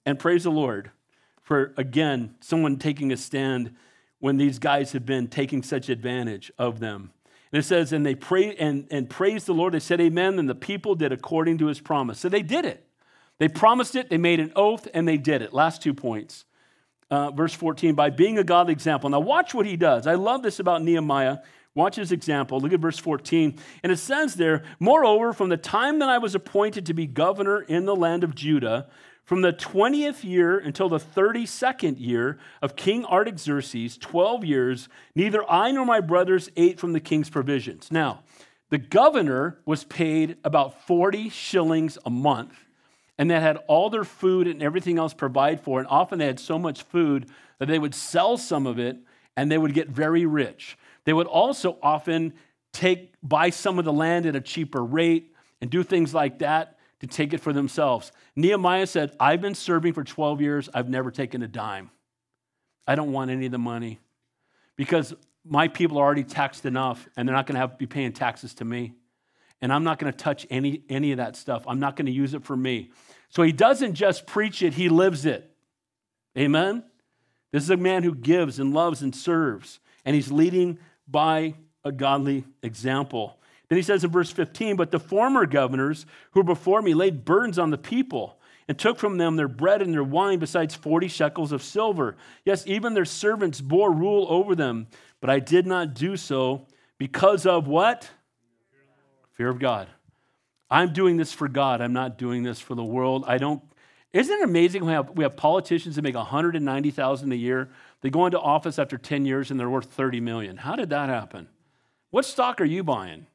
And 0.04 0.18
praise 0.18 0.44
the 0.44 0.50
Lord 0.50 0.90
for, 1.42 1.72
again, 1.76 2.34
someone 2.40 2.78
taking 2.78 3.12
a 3.12 3.16
stand 3.16 3.76
when 4.20 4.36
these 4.36 4.58
guys 4.58 4.92
have 4.92 5.06
been 5.06 5.28
taking 5.28 5.62
such 5.62 5.88
advantage 5.88 6.50
of 6.58 6.80
them. 6.80 7.12
And 7.52 7.60
it 7.60 7.64
says, 7.64 7.92
and 7.92 8.04
they 8.04 8.14
pray 8.14 8.54
and, 8.56 8.86
and 8.90 9.08
praised 9.08 9.46
the 9.46 9.54
Lord. 9.54 9.72
They 9.72 9.80
said, 9.80 10.00
Amen. 10.00 10.38
And 10.38 10.48
the 10.48 10.54
people 10.54 10.94
did 10.94 11.12
according 11.12 11.58
to 11.58 11.66
his 11.66 11.80
promise. 11.80 12.18
So 12.18 12.28
they 12.28 12.42
did 12.42 12.64
it. 12.64 12.84
They 13.38 13.48
promised 13.48 13.94
it, 13.94 14.10
they 14.10 14.18
made 14.18 14.40
an 14.40 14.52
oath, 14.56 14.88
and 14.92 15.06
they 15.06 15.16
did 15.16 15.42
it. 15.42 15.52
Last 15.52 15.80
two 15.80 15.94
points. 15.94 16.44
Uh, 17.10 17.30
verse 17.30 17.54
14, 17.54 17.94
by 17.94 18.10
being 18.10 18.36
a 18.36 18.44
godly 18.44 18.72
example. 18.72 19.08
Now, 19.08 19.20
watch 19.20 19.54
what 19.54 19.64
he 19.64 19.76
does. 19.76 20.06
I 20.06 20.14
love 20.14 20.42
this 20.42 20.60
about 20.60 20.82
Nehemiah. 20.82 21.38
Watch 21.74 21.96
his 21.96 22.12
example. 22.12 22.60
Look 22.60 22.72
at 22.72 22.80
verse 22.80 22.98
14. 22.98 23.56
And 23.82 23.92
it 23.92 23.98
says 23.98 24.34
there, 24.34 24.64
Moreover, 24.80 25.32
from 25.32 25.48
the 25.48 25.56
time 25.56 26.00
that 26.00 26.08
I 26.08 26.18
was 26.18 26.34
appointed 26.34 26.84
to 26.86 26.94
be 26.94 27.06
governor 27.06 27.62
in 27.62 27.86
the 27.86 27.96
land 27.96 28.24
of 28.24 28.34
Judah, 28.34 28.88
from 29.28 29.42
the 29.42 29.52
20th 29.52 30.24
year 30.24 30.56
until 30.56 30.88
the 30.88 30.98
32nd 30.98 32.00
year 32.00 32.38
of 32.62 32.76
King 32.76 33.04
Artaxerxes, 33.04 33.98
12 33.98 34.42
years, 34.42 34.88
neither 35.14 35.44
I 35.50 35.70
nor 35.70 35.84
my 35.84 36.00
brothers 36.00 36.48
ate 36.56 36.80
from 36.80 36.94
the 36.94 36.98
king's 36.98 37.28
provisions. 37.28 37.92
Now, 37.92 38.20
the 38.70 38.78
governor 38.78 39.58
was 39.66 39.84
paid 39.84 40.38
about 40.44 40.86
40 40.86 41.28
shillings 41.28 41.98
a 42.06 42.10
month 42.10 42.54
and 43.18 43.30
that 43.30 43.42
had 43.42 43.58
all 43.66 43.90
their 43.90 44.02
food 44.02 44.46
and 44.46 44.62
everything 44.62 44.98
else 44.98 45.12
provided 45.12 45.60
for. 45.60 45.78
And 45.78 45.88
often 45.88 46.18
they 46.18 46.26
had 46.26 46.40
so 46.40 46.58
much 46.58 46.84
food 46.84 47.26
that 47.58 47.66
they 47.66 47.78
would 47.78 47.94
sell 47.94 48.38
some 48.38 48.66
of 48.66 48.78
it 48.78 48.96
and 49.36 49.52
they 49.52 49.58
would 49.58 49.74
get 49.74 49.90
very 49.90 50.24
rich. 50.24 50.78
They 51.04 51.12
would 51.12 51.26
also 51.26 51.76
often 51.82 52.32
take 52.72 53.12
buy 53.22 53.50
some 53.50 53.78
of 53.78 53.84
the 53.84 53.92
land 53.92 54.24
at 54.24 54.36
a 54.36 54.40
cheaper 54.40 54.82
rate 54.82 55.34
and 55.60 55.70
do 55.70 55.82
things 55.82 56.14
like 56.14 56.38
that 56.38 56.77
to 57.00 57.06
take 57.06 57.32
it 57.32 57.38
for 57.38 57.52
themselves. 57.52 58.12
Nehemiah 58.34 58.86
said, 58.86 59.14
I've 59.20 59.40
been 59.40 59.54
serving 59.54 59.92
for 59.92 60.04
12 60.04 60.40
years, 60.40 60.68
I've 60.74 60.88
never 60.88 61.10
taken 61.10 61.42
a 61.42 61.48
dime. 61.48 61.90
I 62.86 62.94
don't 62.94 63.12
want 63.12 63.30
any 63.30 63.46
of 63.46 63.52
the 63.52 63.58
money 63.58 64.00
because 64.76 65.14
my 65.44 65.68
people 65.68 65.98
are 65.98 66.04
already 66.04 66.24
taxed 66.24 66.64
enough 66.66 67.08
and 67.16 67.28
they're 67.28 67.36
not 67.36 67.46
going 67.46 67.54
to 67.54 67.60
have 67.60 67.72
to 67.72 67.76
be 67.76 67.86
paying 67.86 68.12
taxes 68.12 68.54
to 68.54 68.64
me. 68.64 68.94
And 69.60 69.72
I'm 69.72 69.84
not 69.84 69.98
going 69.98 70.12
to 70.12 70.16
touch 70.16 70.46
any, 70.50 70.82
any 70.88 71.12
of 71.12 71.18
that 71.18 71.36
stuff. 71.36 71.64
I'm 71.66 71.80
not 71.80 71.96
going 71.96 72.06
to 72.06 72.12
use 72.12 72.34
it 72.34 72.44
for 72.44 72.56
me. 72.56 72.90
So 73.28 73.42
he 73.42 73.52
doesn't 73.52 73.94
just 73.94 74.26
preach 74.26 74.62
it, 74.62 74.74
he 74.74 74.88
lives 74.88 75.26
it. 75.26 75.50
Amen? 76.36 76.84
This 77.52 77.62
is 77.64 77.70
a 77.70 77.76
man 77.76 78.02
who 78.02 78.14
gives 78.14 78.58
and 78.58 78.72
loves 78.72 79.02
and 79.02 79.14
serves, 79.14 79.80
and 80.04 80.14
he's 80.14 80.30
leading 80.30 80.78
by 81.06 81.54
a 81.84 81.90
godly 81.90 82.44
example. 82.62 83.37
Then 83.68 83.76
he 83.76 83.82
says 83.82 84.04
in 84.04 84.10
verse 84.10 84.30
15, 84.30 84.76
But 84.76 84.90
the 84.90 85.00
former 85.00 85.46
governors 85.46 86.06
who 86.32 86.40
were 86.40 86.44
before 86.44 86.82
me 86.82 86.94
laid 86.94 87.24
burdens 87.24 87.58
on 87.58 87.70
the 87.70 87.78
people 87.78 88.38
and 88.66 88.78
took 88.78 88.98
from 88.98 89.16
them 89.16 89.36
their 89.36 89.48
bread 89.48 89.82
and 89.82 89.92
their 89.92 90.04
wine, 90.04 90.38
besides 90.38 90.74
40 90.74 91.08
shekels 91.08 91.52
of 91.52 91.62
silver. 91.62 92.16
Yes, 92.44 92.66
even 92.66 92.94
their 92.94 93.04
servants 93.04 93.60
bore 93.60 93.92
rule 93.92 94.26
over 94.28 94.54
them, 94.54 94.88
but 95.20 95.30
I 95.30 95.38
did 95.38 95.66
not 95.66 95.94
do 95.94 96.16
so 96.16 96.66
because 96.98 97.46
of 97.46 97.66
what? 97.66 98.10
Fear 99.32 99.48
of 99.48 99.58
God. 99.58 99.88
I'm 100.70 100.92
doing 100.92 101.16
this 101.16 101.32
for 101.32 101.48
God. 101.48 101.80
I'm 101.80 101.94
not 101.94 102.18
doing 102.18 102.42
this 102.42 102.60
for 102.60 102.74
the 102.74 102.84
world. 102.84 103.24
I 103.26 103.38
don't. 103.38 103.62
Isn't 104.12 104.40
it 104.40 104.44
amazing 104.44 104.84
we 104.84 104.92
have, 104.92 105.10
we 105.10 105.22
have 105.22 105.36
politicians 105.36 105.96
that 105.96 106.02
make 106.02 106.14
190,000 106.14 107.32
a 107.32 107.36
year? 107.36 107.70
They 108.00 108.10
go 108.10 108.26
into 108.26 108.40
office 108.40 108.78
after 108.78 108.98
10 108.98 109.24
years 109.24 109.50
and 109.50 109.58
they're 109.60 109.70
worth 109.70 109.86
30 109.92 110.20
million. 110.20 110.56
How 110.56 110.76
did 110.76 110.90
that 110.90 111.08
happen? 111.08 111.48
What 112.10 112.24
stock 112.24 112.60
are 112.60 112.66
you 112.66 112.82
buying? 112.82 113.26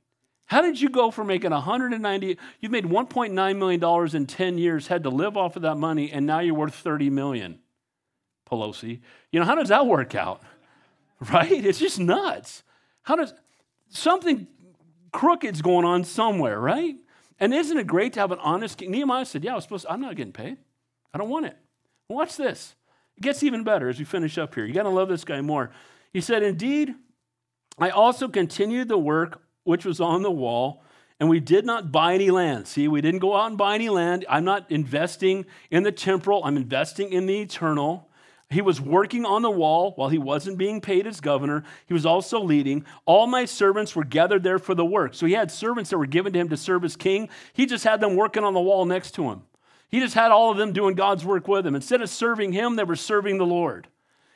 How 0.46 0.62
did 0.62 0.80
you 0.80 0.89
go 0.89 1.10
from 1.10 1.28
making 1.28 1.52
190? 1.52 2.38
You've 2.60 2.72
made 2.72 2.86
1.9 2.86 3.58
million 3.58 3.80
dollars 3.80 4.14
in 4.14 4.26
10 4.26 4.58
years, 4.58 4.88
had 4.88 5.04
to 5.04 5.10
live 5.10 5.38
off 5.38 5.56
of 5.56 5.62
that 5.64 5.76
money, 5.76 6.12
and 6.12 6.26
now 6.26 6.39
you're 6.39 6.54
worth 6.54 6.76
30 6.76 7.10
million. 7.10 7.60
Pelosi, 8.50 9.00
you 9.32 9.39
know 9.39 9.46
how 9.46 9.56
does 9.56 9.70
that 9.70 9.86
work 9.86 10.16
out? 10.16 10.41
Right? 11.32 11.54
It's 11.54 11.80
just 11.80 12.02
nuts. 12.02 12.64
How 13.04 13.16
does 13.16 13.34
something 13.88 14.46
crooked's 15.14 15.62
going 15.62 15.86
on 15.86 16.04
somewhere, 16.04 16.60
right? 16.60 16.96
And 17.39 17.54
isn't 17.54 17.78
it 17.78 17.88
great 17.88 18.14
to 18.14 18.20
have 18.20 18.34
an 18.34 18.39
honest 18.39 18.80
king? 18.80 18.91
Nehemiah 18.91 19.26
said, 19.26 19.44
Yeah, 19.44 19.54
I 19.54 19.56
was 19.56 19.64
supposed 19.64 19.86
to, 19.86 19.91
I'm 19.91 20.02
not 20.02 20.18
getting 20.18 20.34
paid. 20.34 20.58
I 21.14 21.18
don't 21.18 21.30
want 21.30 21.46
it. 21.46 21.56
Watch 22.10 22.36
this. 22.36 22.76
It 23.16 23.22
gets 23.22 23.44
even 23.44 23.64
better 23.64 23.88
as 23.88 24.00
we 24.00 24.06
finish 24.06 24.38
up 24.38 24.54
here. 24.56 24.66
You 24.66 24.74
got 24.74 24.84
to 24.84 24.89
love 24.89 25.08
this 25.08 25.24
guy 25.24 25.39
more. 25.39 25.72
He 26.12 26.20
said, 26.20 26.44
Indeed, 26.44 26.94
I 27.80 27.89
also 27.89 28.28
continued 28.28 28.89
the 28.89 28.98
work 28.98 29.41
which 29.64 29.86
was 29.86 29.99
on 29.99 30.22
the 30.22 30.32
wall, 30.32 30.84
and 31.20 31.30
we 31.30 31.39
did 31.39 31.66
not 31.66 31.91
buy 31.91 32.14
any 32.14 32.32
land. 32.32 32.68
See, 32.68 32.88
we 32.88 33.01
didn't 33.01 33.20
go 33.20 33.36
out 33.36 33.47
and 33.47 33.57
buy 33.57 33.76
any 33.76 33.89
land. 33.89 34.26
I'm 34.30 34.43
not 34.43 34.70
investing 34.70 35.45
in 35.72 35.84
the 35.84 35.91
temporal, 35.91 36.43
I'm 36.43 36.57
investing 36.57 37.11
in 37.14 37.26
the 37.26 37.41
eternal. 37.41 38.09
He 38.49 38.61
was 38.61 38.80
working 38.80 39.26
on 39.26 39.41
the 39.41 39.49
wall 39.49 39.93
while 39.95 40.09
he 40.09 40.20
wasn't 40.20 40.59
being 40.59 40.80
paid 40.80 41.07
as 41.07 41.20
governor. 41.20 41.64
He 41.88 41.93
was 41.93 42.05
also 42.05 42.39
leading. 42.39 42.86
All 43.05 43.26
my 43.26 43.45
servants 43.45 43.95
were 43.95 44.03
gathered 44.03 44.43
there 44.43 44.59
for 44.59 44.76
the 44.76 44.86
work. 44.86 45.16
So 45.16 45.26
he 45.26 45.34
had 45.34 45.49
servants 45.49 45.89
that 45.89 45.97
were 45.97 46.05
given 46.05 46.34
to 46.34 46.39
him 46.39 46.49
to 46.49 46.57
serve 46.57 46.84
as 46.84 46.95
king. 46.95 47.30
He 47.53 47.66
just 47.66 47.84
had 47.84 47.99
them 47.99 48.16
working 48.16 48.43
on 48.43 48.53
the 48.53 48.61
wall 48.61 48.86
next 48.86 49.11
to 49.16 49.24
him. 49.32 49.41
He 49.89 49.99
just 49.99 50.14
had 50.14 50.32
all 50.32 50.51
of 50.51 50.57
them 50.57 50.72
doing 50.72 50.93
God's 50.95 51.26
work 51.26 51.47
with 51.47 51.66
him. 51.66 51.74
Instead 51.76 52.01
of 52.01 52.09
serving 52.09 52.51
him, 52.51 52.76
they 52.76 52.84
were 52.84 52.95
serving 52.95 53.38
the 53.38 53.45
Lord. 53.45 53.88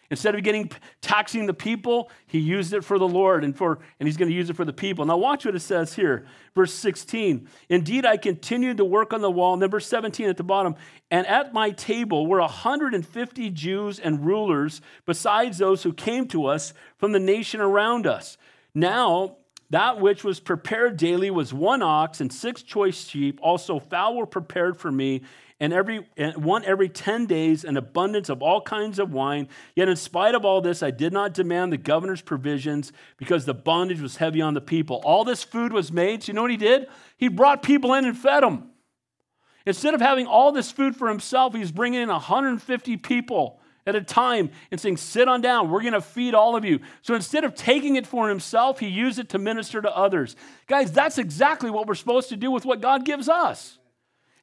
Instead 0.10 0.36
of 0.36 0.44
getting 0.44 0.72
taxing 1.02 1.46
the 1.48 1.54
people, 1.54 2.10
he 2.28 2.40
used 2.40 2.74
it 2.74 2.84
for 2.84 2.98
the 2.98 3.08
Lord 3.08 3.44
and 3.44 3.56
for 3.56 3.80
and 4.00 4.08
he's 4.08 4.16
going 4.16 4.30
to 4.30 4.36
use 4.36 4.50
it 4.50 4.56
for 4.56 4.64
the 4.64 4.74
people. 4.74 5.06
Now 5.06 5.18
watch 5.18 5.46
what 5.46 5.56
it 5.56 5.60
says 5.60 5.94
here. 5.94 6.26
Verse 6.56 6.74
16. 6.74 7.48
Indeed, 7.70 8.06
I 8.06 8.18
continued 8.18 8.78
to 8.78 8.86
work 8.86 9.12
on 9.12 9.22
the 9.22 9.32
wall. 9.32 9.58
Verse 9.58 9.88
17 9.88 10.30
at 10.30 10.38
the 10.38 10.44
bottom. 10.44 10.76
And 11.12 11.28
at 11.28 11.54
my 11.54 11.72
table 11.72 12.26
were 12.26 12.40
150 12.40 13.50
Jews 13.50 14.00
and 14.00 14.26
rulers, 14.26 14.82
besides 15.06 15.58
those 15.58 15.84
who 15.84 15.94
came 15.94 16.28
to 16.30 16.46
us 16.46 16.74
from 16.98 17.12
the 17.12 17.20
nation 17.20 17.60
around 17.60 18.08
us. 18.08 18.38
Now 18.74 19.38
that 19.70 20.00
which 20.00 20.24
was 20.24 20.40
prepared 20.40 20.96
daily 20.98 21.30
was 21.30 21.54
one 21.54 21.82
ox 21.82 22.22
and 22.22 22.32
six 22.32 22.62
choice 22.62 23.06
sheep. 23.06 23.40
Also, 23.42 23.80
fowl 23.80 24.16
were 24.16 24.26
prepared 24.26 24.78
for 24.78 24.92
me, 24.92 25.24
and 25.60 25.74
every 25.74 26.08
and 26.18 26.44
one 26.44 26.64
every 26.66 26.90
10 26.90 27.26
days 27.26 27.64
an 27.64 27.78
abundance 27.78 28.30
of 28.30 28.42
all 28.42 28.62
kinds 28.62 29.00
of 29.00 29.12
wine. 29.12 29.48
Yet 29.76 29.90
in 29.90 29.96
spite 29.96 30.36
of 30.36 30.46
all 30.46 30.62
this 30.62 30.84
i 30.84 30.92
did 30.92 31.14
not 31.14 31.34
demand 31.34 31.74
the 31.74 31.78
governor's 31.78 32.22
provisions 32.22 32.92
because 33.18 33.46
the 33.46 33.54
bondage 33.54 34.02
was 34.02 34.18
heavy 34.18 34.42
on 34.42 34.54
the 34.54 34.62
people. 34.62 35.02
All 35.04 35.24
this 35.24 35.44
food 35.44 35.74
was 35.74 35.92
made. 35.92 36.24
So 36.24 36.32
you 36.32 36.36
know 36.36 36.44
what 36.44 36.52
he 36.52 36.58
did? 36.58 36.88
He 37.18 37.28
brought 37.28 37.64
people 37.64 37.94
in 37.94 38.06
and 38.06 38.18
fed 38.18 38.44
them 38.44 38.72
instead 39.66 39.94
of 39.94 40.02
having 40.02 40.28
all 40.28 40.52
this 40.52 40.72
food 40.72 40.96
for 40.96 41.10
himself 41.10 41.54
he's 41.54 41.72
bringing 41.72 42.02
in 42.02 42.10
150 42.10 42.98
people 42.98 43.60
at 43.86 43.96
a 43.96 44.02
time 44.02 44.52
and 44.70 44.80
saying 44.80 44.98
sit 44.98 45.28
on 45.28 45.42
down. 45.42 45.72
We're 45.72 45.82
going 45.82 45.94
to 45.94 46.02
feed 46.02 46.36
all 46.36 46.58
of 46.58 46.66
you. 46.66 46.82
So 47.02 47.16
instead 47.16 47.46
of 47.46 47.56
taking 47.56 47.96
it 47.96 48.06
for 48.06 48.30
himself 48.30 48.80
he 48.80 48.88
used 48.88 49.18
it 49.18 49.30
to 49.30 49.40
minister 49.40 49.82
to 49.82 49.98
others. 49.98 50.36
Guys 50.68 50.92
that's 50.92 51.18
exactly 51.18 51.72
what 51.72 51.88
we're 51.88 51.96
supposed 51.96 52.30
to 52.30 52.36
do 52.36 52.52
with 52.52 52.64
what 52.64 52.80
god 52.80 53.06
gives 53.06 53.28
us 53.28 53.77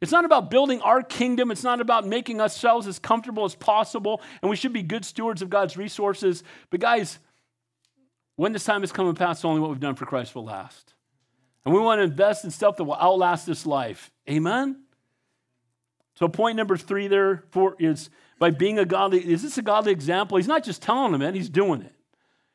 it's 0.04 0.12
not 0.12 0.26
about 0.26 0.50
building 0.50 0.82
our 0.82 1.02
kingdom. 1.02 1.50
It's 1.50 1.64
not 1.64 1.80
about 1.80 2.06
making 2.06 2.38
ourselves 2.38 2.86
as 2.86 2.98
comfortable 2.98 3.46
as 3.46 3.54
possible. 3.54 4.20
And 4.42 4.50
we 4.50 4.56
should 4.56 4.74
be 4.74 4.82
good 4.82 5.02
stewards 5.02 5.40
of 5.40 5.48
God's 5.48 5.78
resources. 5.78 6.44
But, 6.68 6.80
guys, 6.80 7.18
when 8.36 8.52
this 8.52 8.64
time 8.64 8.84
is 8.84 8.92
coming 8.92 9.14
past, 9.14 9.46
only 9.46 9.62
what 9.62 9.70
we've 9.70 9.80
done 9.80 9.94
for 9.94 10.04
Christ 10.04 10.34
will 10.34 10.44
last. 10.44 10.92
And 11.64 11.74
we 11.74 11.80
want 11.80 12.00
to 12.00 12.02
invest 12.02 12.44
in 12.44 12.50
stuff 12.50 12.76
that 12.76 12.84
will 12.84 12.96
outlast 12.96 13.46
this 13.46 13.64
life. 13.64 14.10
Amen? 14.28 14.82
So, 16.16 16.28
point 16.28 16.58
number 16.58 16.76
three 16.76 17.08
there 17.08 17.44
for 17.50 17.74
is 17.78 18.10
by 18.38 18.50
being 18.50 18.78
a 18.78 18.84
godly, 18.84 19.20
is 19.20 19.42
this 19.42 19.56
a 19.56 19.62
godly 19.62 19.92
example? 19.92 20.36
He's 20.36 20.46
not 20.46 20.64
just 20.64 20.82
telling 20.82 21.12
them 21.12 21.22
it, 21.22 21.34
he's 21.34 21.48
doing 21.48 21.80
it. 21.80 21.94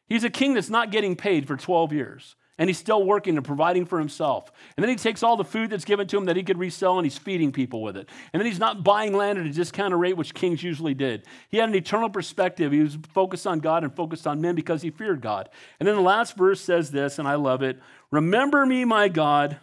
He's 0.08 0.24
a 0.24 0.30
king 0.30 0.54
that's 0.54 0.70
not 0.70 0.91
getting 0.91 1.16
paid 1.16 1.47
for 1.47 1.58
12 1.58 1.93
years 1.93 2.36
and 2.60 2.70
he's 2.70 2.78
still 2.78 3.03
working 3.03 3.38
and 3.38 3.45
providing 3.45 3.86
for 3.86 3.97
himself. 3.97 4.51
And 4.78 4.84
then 4.84 4.89
he 4.89 4.95
takes 4.97 5.24
all 5.24 5.38
the 5.38 5.43
food 5.43 5.72
that's 5.72 5.86
given 5.86 6.05
to 6.07 6.18
him 6.18 6.26
that 6.26 6.36
he 6.36 6.43
could 6.43 6.60
resell 6.60 6.99
and 6.99 7.05
he's 7.05 7.18
feeding 7.18 7.51
people 7.51 7.82
with 7.82 7.97
it. 7.97 8.07
And 8.32 8.39
then 8.39 8.45
he's 8.45 8.60
not 8.60 8.84
buying 8.84 9.14
land 9.14 9.39
at 9.39 9.45
a 9.47 9.49
discounted 9.49 9.99
rate, 9.99 10.18
which 10.18 10.36
kings 10.36 10.62
usually 10.62 10.93
did. 10.93 11.26
He 11.49 11.57
had 11.57 11.70
an 11.70 11.76
eternal 11.76 12.10
perspective. 12.10 12.72
He 12.72 12.82
was 12.82 12.97
focused 13.14 13.47
on 13.47 13.60
God 13.60 13.84
and 13.84 13.95
focused 13.95 14.28
on 14.28 14.41
men 14.41 14.53
because 14.53 14.84
he 14.84 14.91
feared 14.91 15.22
God. 15.22 15.49
And 15.80 15.88
then 15.88 15.95
the 15.95 16.01
last 16.01 16.36
verse 16.36 16.62
says 16.62 16.91
this, 16.91 17.18
and 17.18 17.28
I 17.28 17.36
love 17.36 17.64
it 17.64 17.80
Remember 18.12 18.66
me, 18.66 18.86
my 18.86 19.07
God, 19.07 19.57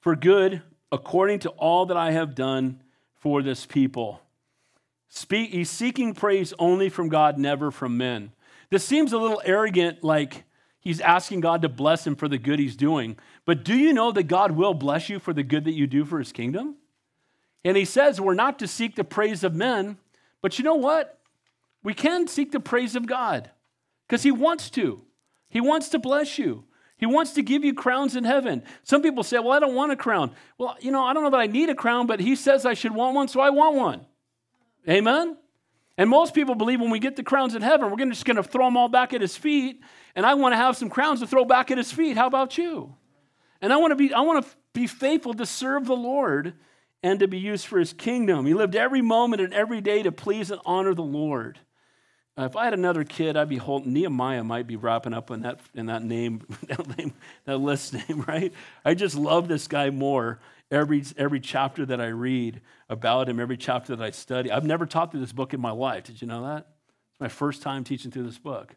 for 0.00 0.14
good 0.14 0.62
according 0.92 1.40
to 1.40 1.48
all 1.50 1.86
that 1.86 1.96
I 1.96 2.12
have 2.12 2.34
done 2.34 2.82
for 3.16 3.42
this 3.42 3.66
people. 3.66 4.20
Speak, 5.08 5.50
he's 5.50 5.70
seeking 5.70 6.12
praise 6.12 6.52
only 6.58 6.88
from 6.88 7.08
God, 7.08 7.38
never 7.38 7.70
from 7.70 7.96
men. 7.96 8.32
This 8.70 8.84
seems 8.84 9.12
a 9.12 9.18
little 9.18 9.40
arrogant, 9.44 10.04
like 10.04 10.44
he's 10.84 11.00
asking 11.00 11.40
God 11.40 11.62
to 11.62 11.68
bless 11.68 12.06
him 12.06 12.14
for 12.14 12.28
the 12.28 12.38
good 12.38 12.60
he's 12.60 12.76
doing. 12.76 13.16
But 13.44 13.64
do 13.64 13.76
you 13.76 13.92
know 13.92 14.12
that 14.12 14.24
God 14.24 14.52
will 14.52 14.74
bless 14.74 15.08
you 15.08 15.18
for 15.18 15.32
the 15.32 15.42
good 15.42 15.64
that 15.64 15.72
you 15.72 15.86
do 15.86 16.04
for 16.04 16.18
his 16.18 16.30
kingdom? 16.30 16.76
And 17.64 17.76
he 17.76 17.84
says 17.84 18.20
we're 18.20 18.34
not 18.34 18.58
to 18.60 18.68
seek 18.68 18.94
the 18.94 19.04
praise 19.04 19.42
of 19.42 19.54
men, 19.54 19.98
but 20.42 20.58
you 20.58 20.64
know 20.64 20.74
what? 20.74 21.18
We 21.82 21.94
can 21.94 22.28
seek 22.28 22.52
the 22.52 22.60
praise 22.60 22.94
of 22.94 23.06
God 23.06 23.50
because 24.06 24.22
he 24.22 24.30
wants 24.30 24.70
to. 24.70 25.02
He 25.48 25.60
wants 25.60 25.88
to 25.90 25.98
bless 25.98 26.38
you. 26.38 26.64
He 26.96 27.06
wants 27.06 27.32
to 27.32 27.42
give 27.42 27.64
you 27.64 27.74
crowns 27.74 28.16
in 28.16 28.24
heaven. 28.24 28.62
Some 28.82 29.02
people 29.02 29.22
say, 29.22 29.38
Well, 29.38 29.52
I 29.52 29.58
don't 29.58 29.74
want 29.74 29.92
a 29.92 29.96
crown. 29.96 30.32
Well, 30.58 30.76
you 30.80 30.90
know, 30.90 31.04
I 31.04 31.12
don't 31.12 31.24
know 31.24 31.30
that 31.30 31.40
I 31.40 31.46
need 31.46 31.68
a 31.68 31.74
crown, 31.74 32.06
but 32.06 32.20
he 32.20 32.36
says 32.36 32.64
I 32.64 32.74
should 32.74 32.94
want 32.94 33.14
one, 33.14 33.28
so 33.28 33.40
I 33.40 33.50
want 33.50 33.76
one. 33.76 34.06
Amen? 34.88 35.36
And 35.96 36.10
most 36.10 36.34
people 36.34 36.54
believe 36.54 36.80
when 36.80 36.90
we 36.90 36.98
get 36.98 37.16
the 37.16 37.22
crowns 37.22 37.54
in 37.54 37.62
heaven, 37.62 37.90
we're 37.90 38.04
just 38.06 38.24
going 38.24 38.36
to 38.36 38.42
throw 38.42 38.66
them 38.66 38.76
all 38.76 38.88
back 38.88 39.12
at 39.12 39.20
his 39.20 39.36
feet. 39.36 39.80
And 40.16 40.26
I 40.26 40.34
want 40.34 40.52
to 40.52 40.56
have 40.56 40.76
some 40.76 40.90
crowns 40.90 41.20
to 41.20 41.26
throw 41.26 41.44
back 41.44 41.70
at 41.70 41.78
his 41.78 41.92
feet. 41.92 42.16
How 42.16 42.26
about 42.26 42.58
you? 42.58 42.94
And 43.60 43.72
I 43.72 43.76
want 43.76 43.92
to 43.92 43.96
be, 43.96 44.12
I 44.12 44.20
want 44.20 44.44
to 44.44 44.50
be 44.72 44.86
faithful 44.86 45.34
to 45.34 45.46
serve 45.46 45.86
the 45.86 45.96
Lord 45.96 46.54
and 47.02 47.20
to 47.20 47.28
be 47.28 47.38
used 47.38 47.66
for 47.66 47.78
his 47.78 47.92
kingdom. 47.92 48.46
He 48.46 48.54
lived 48.54 48.74
every 48.74 49.02
moment 49.02 49.40
and 49.40 49.54
every 49.54 49.80
day 49.80 50.02
to 50.02 50.10
please 50.10 50.50
and 50.50 50.60
honor 50.64 50.94
the 50.94 51.02
Lord. 51.02 51.58
Uh, 52.36 52.44
if 52.44 52.56
I 52.56 52.64
had 52.64 52.74
another 52.74 53.04
kid, 53.04 53.36
I'd 53.36 53.48
be 53.48 53.58
holding 53.58 53.92
Nehemiah 53.92 54.42
might 54.42 54.66
be 54.66 54.74
wrapping 54.74 55.14
up 55.14 55.30
in 55.30 55.42
that 55.42 55.60
in 55.74 55.86
that 55.86 56.02
name, 56.02 56.42
that, 56.68 56.98
name, 56.98 57.14
that 57.44 57.58
list 57.58 57.94
name, 57.94 58.22
right? 58.26 58.52
I 58.84 58.94
just 58.94 59.14
love 59.14 59.46
this 59.46 59.68
guy 59.68 59.90
more 59.90 60.40
every 60.70 61.04
every 61.16 61.40
chapter 61.40 61.86
that 61.86 62.00
I 62.00 62.08
read 62.08 62.60
about 62.88 63.28
him, 63.28 63.40
every 63.40 63.56
chapter 63.56 63.94
that 63.96 64.04
I 64.04 64.10
study. 64.10 64.50
I've 64.50 64.64
never 64.64 64.86
taught 64.86 65.10
through 65.10 65.20
this 65.20 65.32
book 65.32 65.54
in 65.54 65.60
my 65.60 65.70
life. 65.70 66.04
Did 66.04 66.20
you 66.20 66.28
know 66.28 66.42
that? 66.42 66.66
It's 67.12 67.20
my 67.20 67.28
first 67.28 67.62
time 67.62 67.84
teaching 67.84 68.10
through 68.10 68.24
this 68.24 68.38
book. 68.38 68.74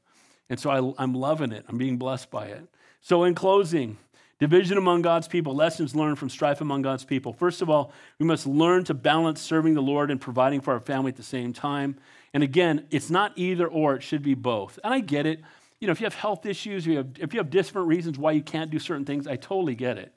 And 0.49 0.59
so 0.59 0.69
I, 0.69 1.03
I'm 1.03 1.13
loving 1.13 1.51
it. 1.51 1.65
I'm 1.67 1.77
being 1.77 1.97
blessed 1.97 2.31
by 2.31 2.47
it. 2.47 2.67
So, 3.01 3.23
in 3.23 3.35
closing, 3.35 3.97
division 4.39 4.77
among 4.77 5.01
God's 5.01 5.27
people, 5.27 5.55
lessons 5.55 5.95
learned 5.95 6.19
from 6.19 6.29
strife 6.29 6.61
among 6.61 6.81
God's 6.81 7.03
people. 7.03 7.33
First 7.33 7.61
of 7.61 7.69
all, 7.69 7.91
we 8.19 8.25
must 8.25 8.45
learn 8.45 8.83
to 8.85 8.93
balance 8.93 9.41
serving 9.41 9.73
the 9.73 9.81
Lord 9.81 10.11
and 10.11 10.21
providing 10.21 10.61
for 10.61 10.73
our 10.73 10.79
family 10.79 11.09
at 11.09 11.17
the 11.17 11.23
same 11.23 11.53
time. 11.53 11.97
And 12.33 12.43
again, 12.43 12.85
it's 12.91 13.09
not 13.09 13.33
either 13.35 13.67
or, 13.67 13.95
it 13.95 14.03
should 14.03 14.23
be 14.23 14.35
both. 14.35 14.79
And 14.83 14.93
I 14.93 14.99
get 14.99 15.25
it. 15.25 15.41
You 15.79 15.87
know, 15.87 15.91
if 15.91 15.99
you 15.99 16.05
have 16.05 16.15
health 16.15 16.45
issues, 16.45 16.85
if 16.85 16.91
you 16.91 16.97
have, 16.97 17.07
if 17.19 17.33
you 17.33 17.39
have 17.39 17.49
different 17.49 17.87
reasons 17.87 18.17
why 18.17 18.31
you 18.31 18.41
can't 18.41 18.71
do 18.71 18.79
certain 18.79 19.05
things, 19.05 19.27
I 19.27 19.35
totally 19.35 19.75
get 19.75 19.97
it. 19.97 20.13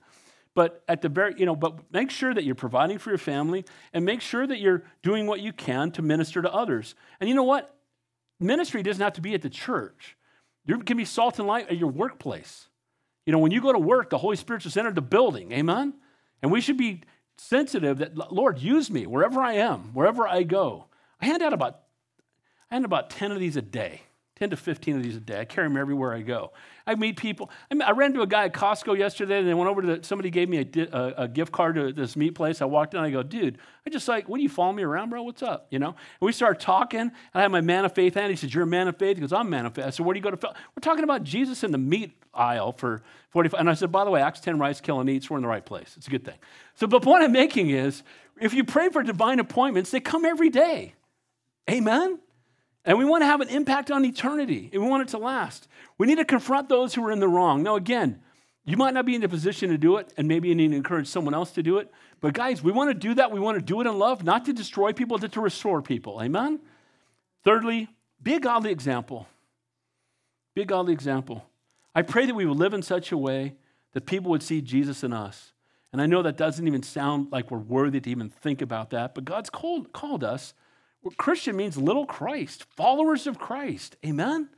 But 0.54 0.82
at 0.88 1.00
the 1.00 1.08
very, 1.08 1.34
you 1.38 1.46
know, 1.46 1.54
but 1.54 1.92
make 1.92 2.10
sure 2.10 2.34
that 2.34 2.44
you're 2.44 2.54
providing 2.54 2.98
for 2.98 3.10
your 3.10 3.18
family 3.18 3.64
and 3.92 4.04
make 4.04 4.20
sure 4.20 4.46
that 4.46 4.58
you're 4.58 4.82
doing 5.02 5.26
what 5.26 5.40
you 5.40 5.52
can 5.52 5.92
to 5.92 6.02
minister 6.02 6.42
to 6.42 6.52
others. 6.52 6.94
And 7.20 7.28
you 7.28 7.34
know 7.34 7.44
what? 7.44 7.74
Ministry 8.40 8.82
doesn't 8.82 9.02
have 9.02 9.12
to 9.14 9.20
be 9.20 9.34
at 9.34 9.42
the 9.42 9.50
church. 9.50 10.16
You 10.66 10.78
can 10.80 10.96
be 10.96 11.04
salt 11.04 11.38
and 11.38 11.46
light 11.46 11.68
at 11.68 11.76
your 11.76 11.90
workplace. 11.90 12.68
You 13.26 13.32
know, 13.32 13.38
when 13.38 13.52
you 13.52 13.60
go 13.60 13.72
to 13.72 13.78
work, 13.78 14.10
the 14.10 14.18
Holy 14.18 14.36
Spirit 14.36 14.62
just 14.62 14.76
entered 14.76 14.94
the 14.96 15.02
building. 15.02 15.52
Amen? 15.52 15.94
And 16.42 16.50
we 16.50 16.60
should 16.60 16.76
be 16.76 17.02
sensitive 17.38 17.98
that, 17.98 18.32
Lord, 18.32 18.58
use 18.58 18.90
me 18.90 19.06
wherever 19.06 19.40
I 19.40 19.54
am, 19.54 19.94
wherever 19.94 20.26
I 20.26 20.42
go. 20.42 20.86
I 21.20 21.26
hand 21.26 21.42
out 21.42 21.52
about, 21.52 21.80
I 22.70 22.74
hand 22.74 22.84
about 22.84 23.10
10 23.10 23.30
of 23.32 23.38
these 23.38 23.56
a 23.56 23.62
day. 23.62 24.02
10 24.40 24.50
to 24.50 24.56
15 24.56 24.96
of 24.96 25.02
these 25.02 25.16
a 25.16 25.20
day. 25.20 25.38
I 25.38 25.44
carry 25.44 25.68
them 25.68 25.76
everywhere 25.76 26.14
I 26.14 26.22
go. 26.22 26.52
I 26.86 26.94
meet 26.94 27.18
people. 27.18 27.50
I, 27.70 27.74
mean, 27.74 27.82
I 27.82 27.90
ran 27.90 28.12
into 28.12 28.22
a 28.22 28.26
guy 28.26 28.46
at 28.46 28.54
Costco 28.54 28.96
yesterday, 28.98 29.40
and 29.40 29.46
they 29.46 29.52
went 29.52 29.68
over 29.68 29.82
to 29.82 29.96
the, 29.96 30.02
somebody 30.02 30.30
gave 30.30 30.48
me 30.48 30.58
a, 30.58 30.88
a, 30.96 31.14
a, 31.24 31.28
gift 31.28 31.52
card 31.52 31.74
to 31.74 31.92
this 31.92 32.16
meat 32.16 32.34
place. 32.34 32.62
I 32.62 32.64
walked 32.64 32.94
in, 32.94 33.00
I 33.00 33.10
go, 33.10 33.22
dude, 33.22 33.58
I 33.86 33.90
just 33.90 34.08
like, 34.08 34.30
what 34.30 34.38
do 34.38 34.42
you 34.42 34.48
follow 34.48 34.72
me 34.72 34.82
around, 34.82 35.10
bro? 35.10 35.22
What's 35.22 35.42
up? 35.42 35.66
You 35.70 35.78
know? 35.78 35.88
And 35.88 35.96
we 36.22 36.32
started 36.32 36.58
talking, 36.58 37.00
and 37.00 37.12
I 37.34 37.42
had 37.42 37.52
my 37.52 37.60
man 37.60 37.84
of 37.84 37.94
faith 37.94 38.14
hand. 38.14 38.30
He 38.30 38.36
said, 38.36 38.54
You're 38.54 38.62
a 38.62 38.66
man 38.66 38.88
of 38.88 38.96
faith? 38.96 39.18
He 39.18 39.20
goes, 39.20 39.30
I'm 39.30 39.46
a 39.46 39.50
man 39.50 39.66
of 39.66 39.74
faith. 39.74 39.84
I 39.84 39.90
said, 39.90 40.06
Where 40.06 40.14
do 40.14 40.18
you 40.18 40.24
go 40.24 40.30
to? 40.30 40.38
We're 40.48 40.80
talking 40.80 41.04
about 41.04 41.22
Jesus 41.22 41.62
in 41.62 41.70
the 41.70 41.78
meat 41.78 42.12
aisle 42.32 42.72
for 42.72 43.02
45. 43.30 43.60
And 43.60 43.68
I 43.68 43.74
said, 43.74 43.92
By 43.92 44.04
the 44.04 44.10
way, 44.10 44.22
Acts 44.22 44.40
10 44.40 44.58
rise, 44.58 44.80
kill, 44.80 45.00
and 45.00 45.10
eat, 45.10 45.28
we're 45.28 45.36
in 45.36 45.42
the 45.42 45.48
right 45.48 45.64
place. 45.64 45.94
It's 45.98 46.06
a 46.06 46.10
good 46.10 46.24
thing. 46.24 46.38
So 46.76 46.86
the 46.86 46.98
point 46.98 47.24
I'm 47.24 47.32
making 47.32 47.68
is 47.68 48.02
if 48.40 48.54
you 48.54 48.64
pray 48.64 48.88
for 48.88 49.02
divine 49.02 49.38
appointments, 49.38 49.90
they 49.90 50.00
come 50.00 50.24
every 50.24 50.48
day. 50.48 50.94
Amen? 51.70 52.20
And 52.84 52.98
we 52.98 53.04
want 53.04 53.22
to 53.22 53.26
have 53.26 53.40
an 53.40 53.48
impact 53.48 53.90
on 53.90 54.04
eternity, 54.04 54.70
and 54.72 54.82
we 54.82 54.88
want 54.88 55.02
it 55.02 55.08
to 55.08 55.18
last. 55.18 55.68
We 55.98 56.06
need 56.06 56.16
to 56.16 56.24
confront 56.24 56.68
those 56.68 56.94
who 56.94 57.04
are 57.04 57.12
in 57.12 57.20
the 57.20 57.28
wrong. 57.28 57.62
Now, 57.62 57.76
again, 57.76 58.22
you 58.64 58.76
might 58.76 58.94
not 58.94 59.04
be 59.04 59.14
in 59.14 59.20
the 59.20 59.28
position 59.28 59.70
to 59.70 59.78
do 59.78 59.96
it, 59.96 60.12
and 60.16 60.26
maybe 60.26 60.48
you 60.48 60.54
need 60.54 60.70
to 60.70 60.76
encourage 60.76 61.06
someone 61.06 61.34
else 61.34 61.50
to 61.52 61.62
do 61.62 61.78
it. 61.78 61.92
But, 62.20 62.34
guys, 62.34 62.62
we 62.62 62.72
want 62.72 62.90
to 62.90 62.94
do 62.94 63.14
that. 63.14 63.32
We 63.32 63.40
want 63.40 63.58
to 63.58 63.64
do 63.64 63.80
it 63.80 63.86
in 63.86 63.98
love, 63.98 64.24
not 64.24 64.46
to 64.46 64.52
destroy 64.52 64.92
people, 64.92 65.18
but 65.18 65.32
to 65.32 65.40
restore 65.40 65.82
people. 65.82 66.22
Amen? 66.22 66.60
Thirdly, 67.44 67.88
be 68.22 68.34
a 68.34 68.40
godly 68.40 68.70
example. 68.70 69.26
Be 70.54 70.62
a 70.62 70.66
godly 70.66 70.92
example. 70.92 71.44
I 71.94 72.02
pray 72.02 72.26
that 72.26 72.34
we 72.34 72.46
will 72.46 72.54
live 72.54 72.74
in 72.74 72.82
such 72.82 73.12
a 73.12 73.16
way 73.16 73.54
that 73.92 74.06
people 74.06 74.30
would 74.30 74.42
see 74.42 74.60
Jesus 74.60 75.02
in 75.02 75.12
us. 75.12 75.52
And 75.92 76.00
I 76.00 76.06
know 76.06 76.22
that 76.22 76.36
doesn't 76.36 76.66
even 76.66 76.82
sound 76.82 77.32
like 77.32 77.50
we're 77.50 77.58
worthy 77.58 78.00
to 78.00 78.10
even 78.10 78.30
think 78.30 78.62
about 78.62 78.90
that, 78.90 79.14
but 79.14 79.24
God's 79.24 79.50
called, 79.50 79.92
called 79.92 80.22
us 80.22 80.54
Christian 81.16 81.56
means 81.56 81.76
little 81.76 82.06
Christ, 82.06 82.64
followers 82.76 83.26
of 83.26 83.38
Christ. 83.38 83.96
Amen? 84.04 84.48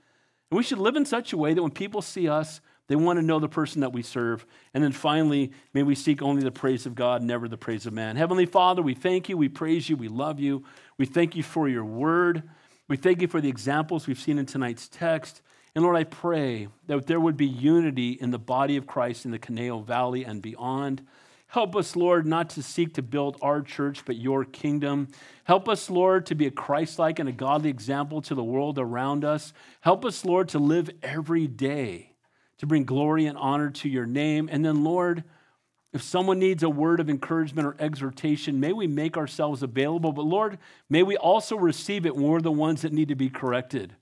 And 0.51 0.59
we 0.59 0.63
should 0.63 0.79
live 0.79 0.97
in 0.97 1.05
such 1.05 1.33
a 1.33 1.37
way 1.37 1.55
that 1.55 1.63
when 1.63 1.71
people 1.71 2.03
see 2.03 2.29
us, 2.29 2.61
they 2.89 2.97
want 2.97 3.19
to 3.19 3.25
know 3.25 3.39
the 3.39 3.49
person 3.49 3.81
that 3.81 3.93
we 3.93 4.03
serve. 4.03 4.45
And 4.75 4.83
then 4.83 4.93
finally, 4.93 5.53
may 5.73 5.83
we 5.83 5.95
seek 5.95 6.21
only 6.21 6.43
the 6.43 6.51
praise 6.51 6.85
of 6.85 6.95
God, 6.95 7.23
never 7.23 7.49
the 7.49 7.57
praise 7.57 7.87
of 7.87 7.93
man. 7.93 8.17
Heavenly 8.17 8.45
Father, 8.45 8.83
we 8.83 8.95
thank 8.95 9.29
you, 9.29 9.37
we 9.37 9.49
praise 9.49 9.89
you, 9.89 9.97
we 9.97 10.09
love 10.09 10.41
you. 10.41 10.65
We 10.99 11.07
thank 11.07 11.37
you 11.37 11.43
for 11.43 11.69
your 11.69 11.85
word. 11.85 12.43
We 12.89 12.97
thank 12.97 13.23
you 13.23 13.29
for 13.29 13.41
the 13.41 13.49
examples 13.49 14.07
we've 14.07 14.19
seen 14.19 14.39
in 14.39 14.47
tonight's 14.47 14.89
text. 14.89 15.43
And 15.75 15.85
Lord, 15.85 15.97
I 15.97 16.05
pray 16.05 16.69
that 16.87 17.07
there 17.07 17.21
would 17.21 17.37
be 17.37 17.47
unity 17.47 18.11
in 18.11 18.31
the 18.31 18.39
body 18.39 18.77
of 18.77 18.87
Christ 18.87 19.25
in 19.25 19.31
the 19.31 19.39
Conejo 19.39 19.81
Valley 19.81 20.25
and 20.25 20.43
beyond. 20.43 21.07
Help 21.53 21.77
us, 21.77 21.97
Lord, 21.97 22.27
not 22.27 22.49
to 22.51 22.63
seek 22.63 22.95
to 22.95 23.03
build 23.03 23.37
our 23.43 23.61
church, 23.61 24.07
but 24.07 24.17
your 24.17 24.43
kingdom. 24.43 25.09
Help 25.45 25.69
us, 25.69 25.91
Lord, 25.91 26.25
to 26.27 26.35
be 26.35 26.47
a 26.47 26.51
Christ 26.51 26.99
like 26.99 27.19
and 27.19 27.29
a 27.29 27.33
godly 27.33 27.69
example 27.69 28.23
to 28.23 28.35
the 28.35 28.43
world 28.43 28.79
around 28.79 29.23
us. 29.23 29.53
Help 29.83 30.07
us, 30.07 30.25
Lord, 30.25 30.49
to 30.49 30.59
live 30.59 30.89
every 31.03 31.47
day 31.47 32.15
to 32.57 32.67
bring 32.67 32.85
glory 32.85 33.27
and 33.27 33.37
honor 33.37 33.69
to 33.69 33.89
your 33.91 34.07
name. 34.07 34.49
And 34.51 34.65
then, 34.65 34.83
Lord, 34.83 35.25
if 35.93 36.01
someone 36.01 36.39
needs 36.39 36.63
a 36.63 36.71
word 36.71 37.01
of 37.01 37.11
encouragement 37.11 37.69
or 37.69 37.77
exhortation, 37.79 38.59
may 38.59 38.73
we 38.73 38.87
make 38.87 39.19
ourselves 39.19 39.63
available. 39.63 40.13
But 40.13 40.25
Lord, 40.25 40.57
may 40.89 41.03
we 41.03 41.19
also 41.19 41.57
receive 41.57 42.07
it 42.07 42.17
when 42.17 42.29
we're 42.29 42.41
the 42.41 42.51
ones 42.51 42.81
that 42.81 42.95
need 42.95 43.09
to 43.09 43.15
be 43.15 43.29
corrected. 43.29 43.95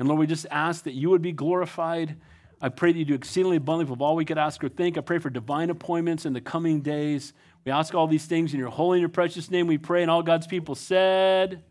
And 0.00 0.08
Lord, 0.08 0.18
we 0.18 0.26
just 0.26 0.46
ask 0.50 0.82
that 0.82 0.94
you 0.94 1.10
would 1.10 1.22
be 1.22 1.30
glorified 1.30 2.16
I 2.60 2.70
pray 2.70 2.92
that 2.92 2.98
you 2.98 3.04
do 3.04 3.14
exceedingly 3.14 3.58
abundantly 3.58 3.92
of 3.92 4.00
all 4.00 4.16
we 4.16 4.24
could 4.24 4.38
ask 4.38 4.64
or 4.64 4.68
think. 4.68 4.96
I 4.96 5.02
pray 5.02 5.18
for 5.18 5.28
divine 5.28 5.68
appointments 5.68 6.24
in 6.24 6.32
the 6.32 6.40
coming 6.40 6.80
days. 6.80 7.32
We 7.64 7.72
ask 7.72 7.94
all 7.94 8.06
these 8.06 8.24
things 8.24 8.54
in 8.54 8.58
your 8.58 8.70
holy 8.70 8.98
and 8.98 9.02
your 9.02 9.10
precious 9.10 9.50
name 9.50 9.66
we 9.66 9.76
pray. 9.76 10.02
And 10.02 10.10
all 10.10 10.22
God's 10.22 10.46
people 10.46 10.74
said, 10.74 11.62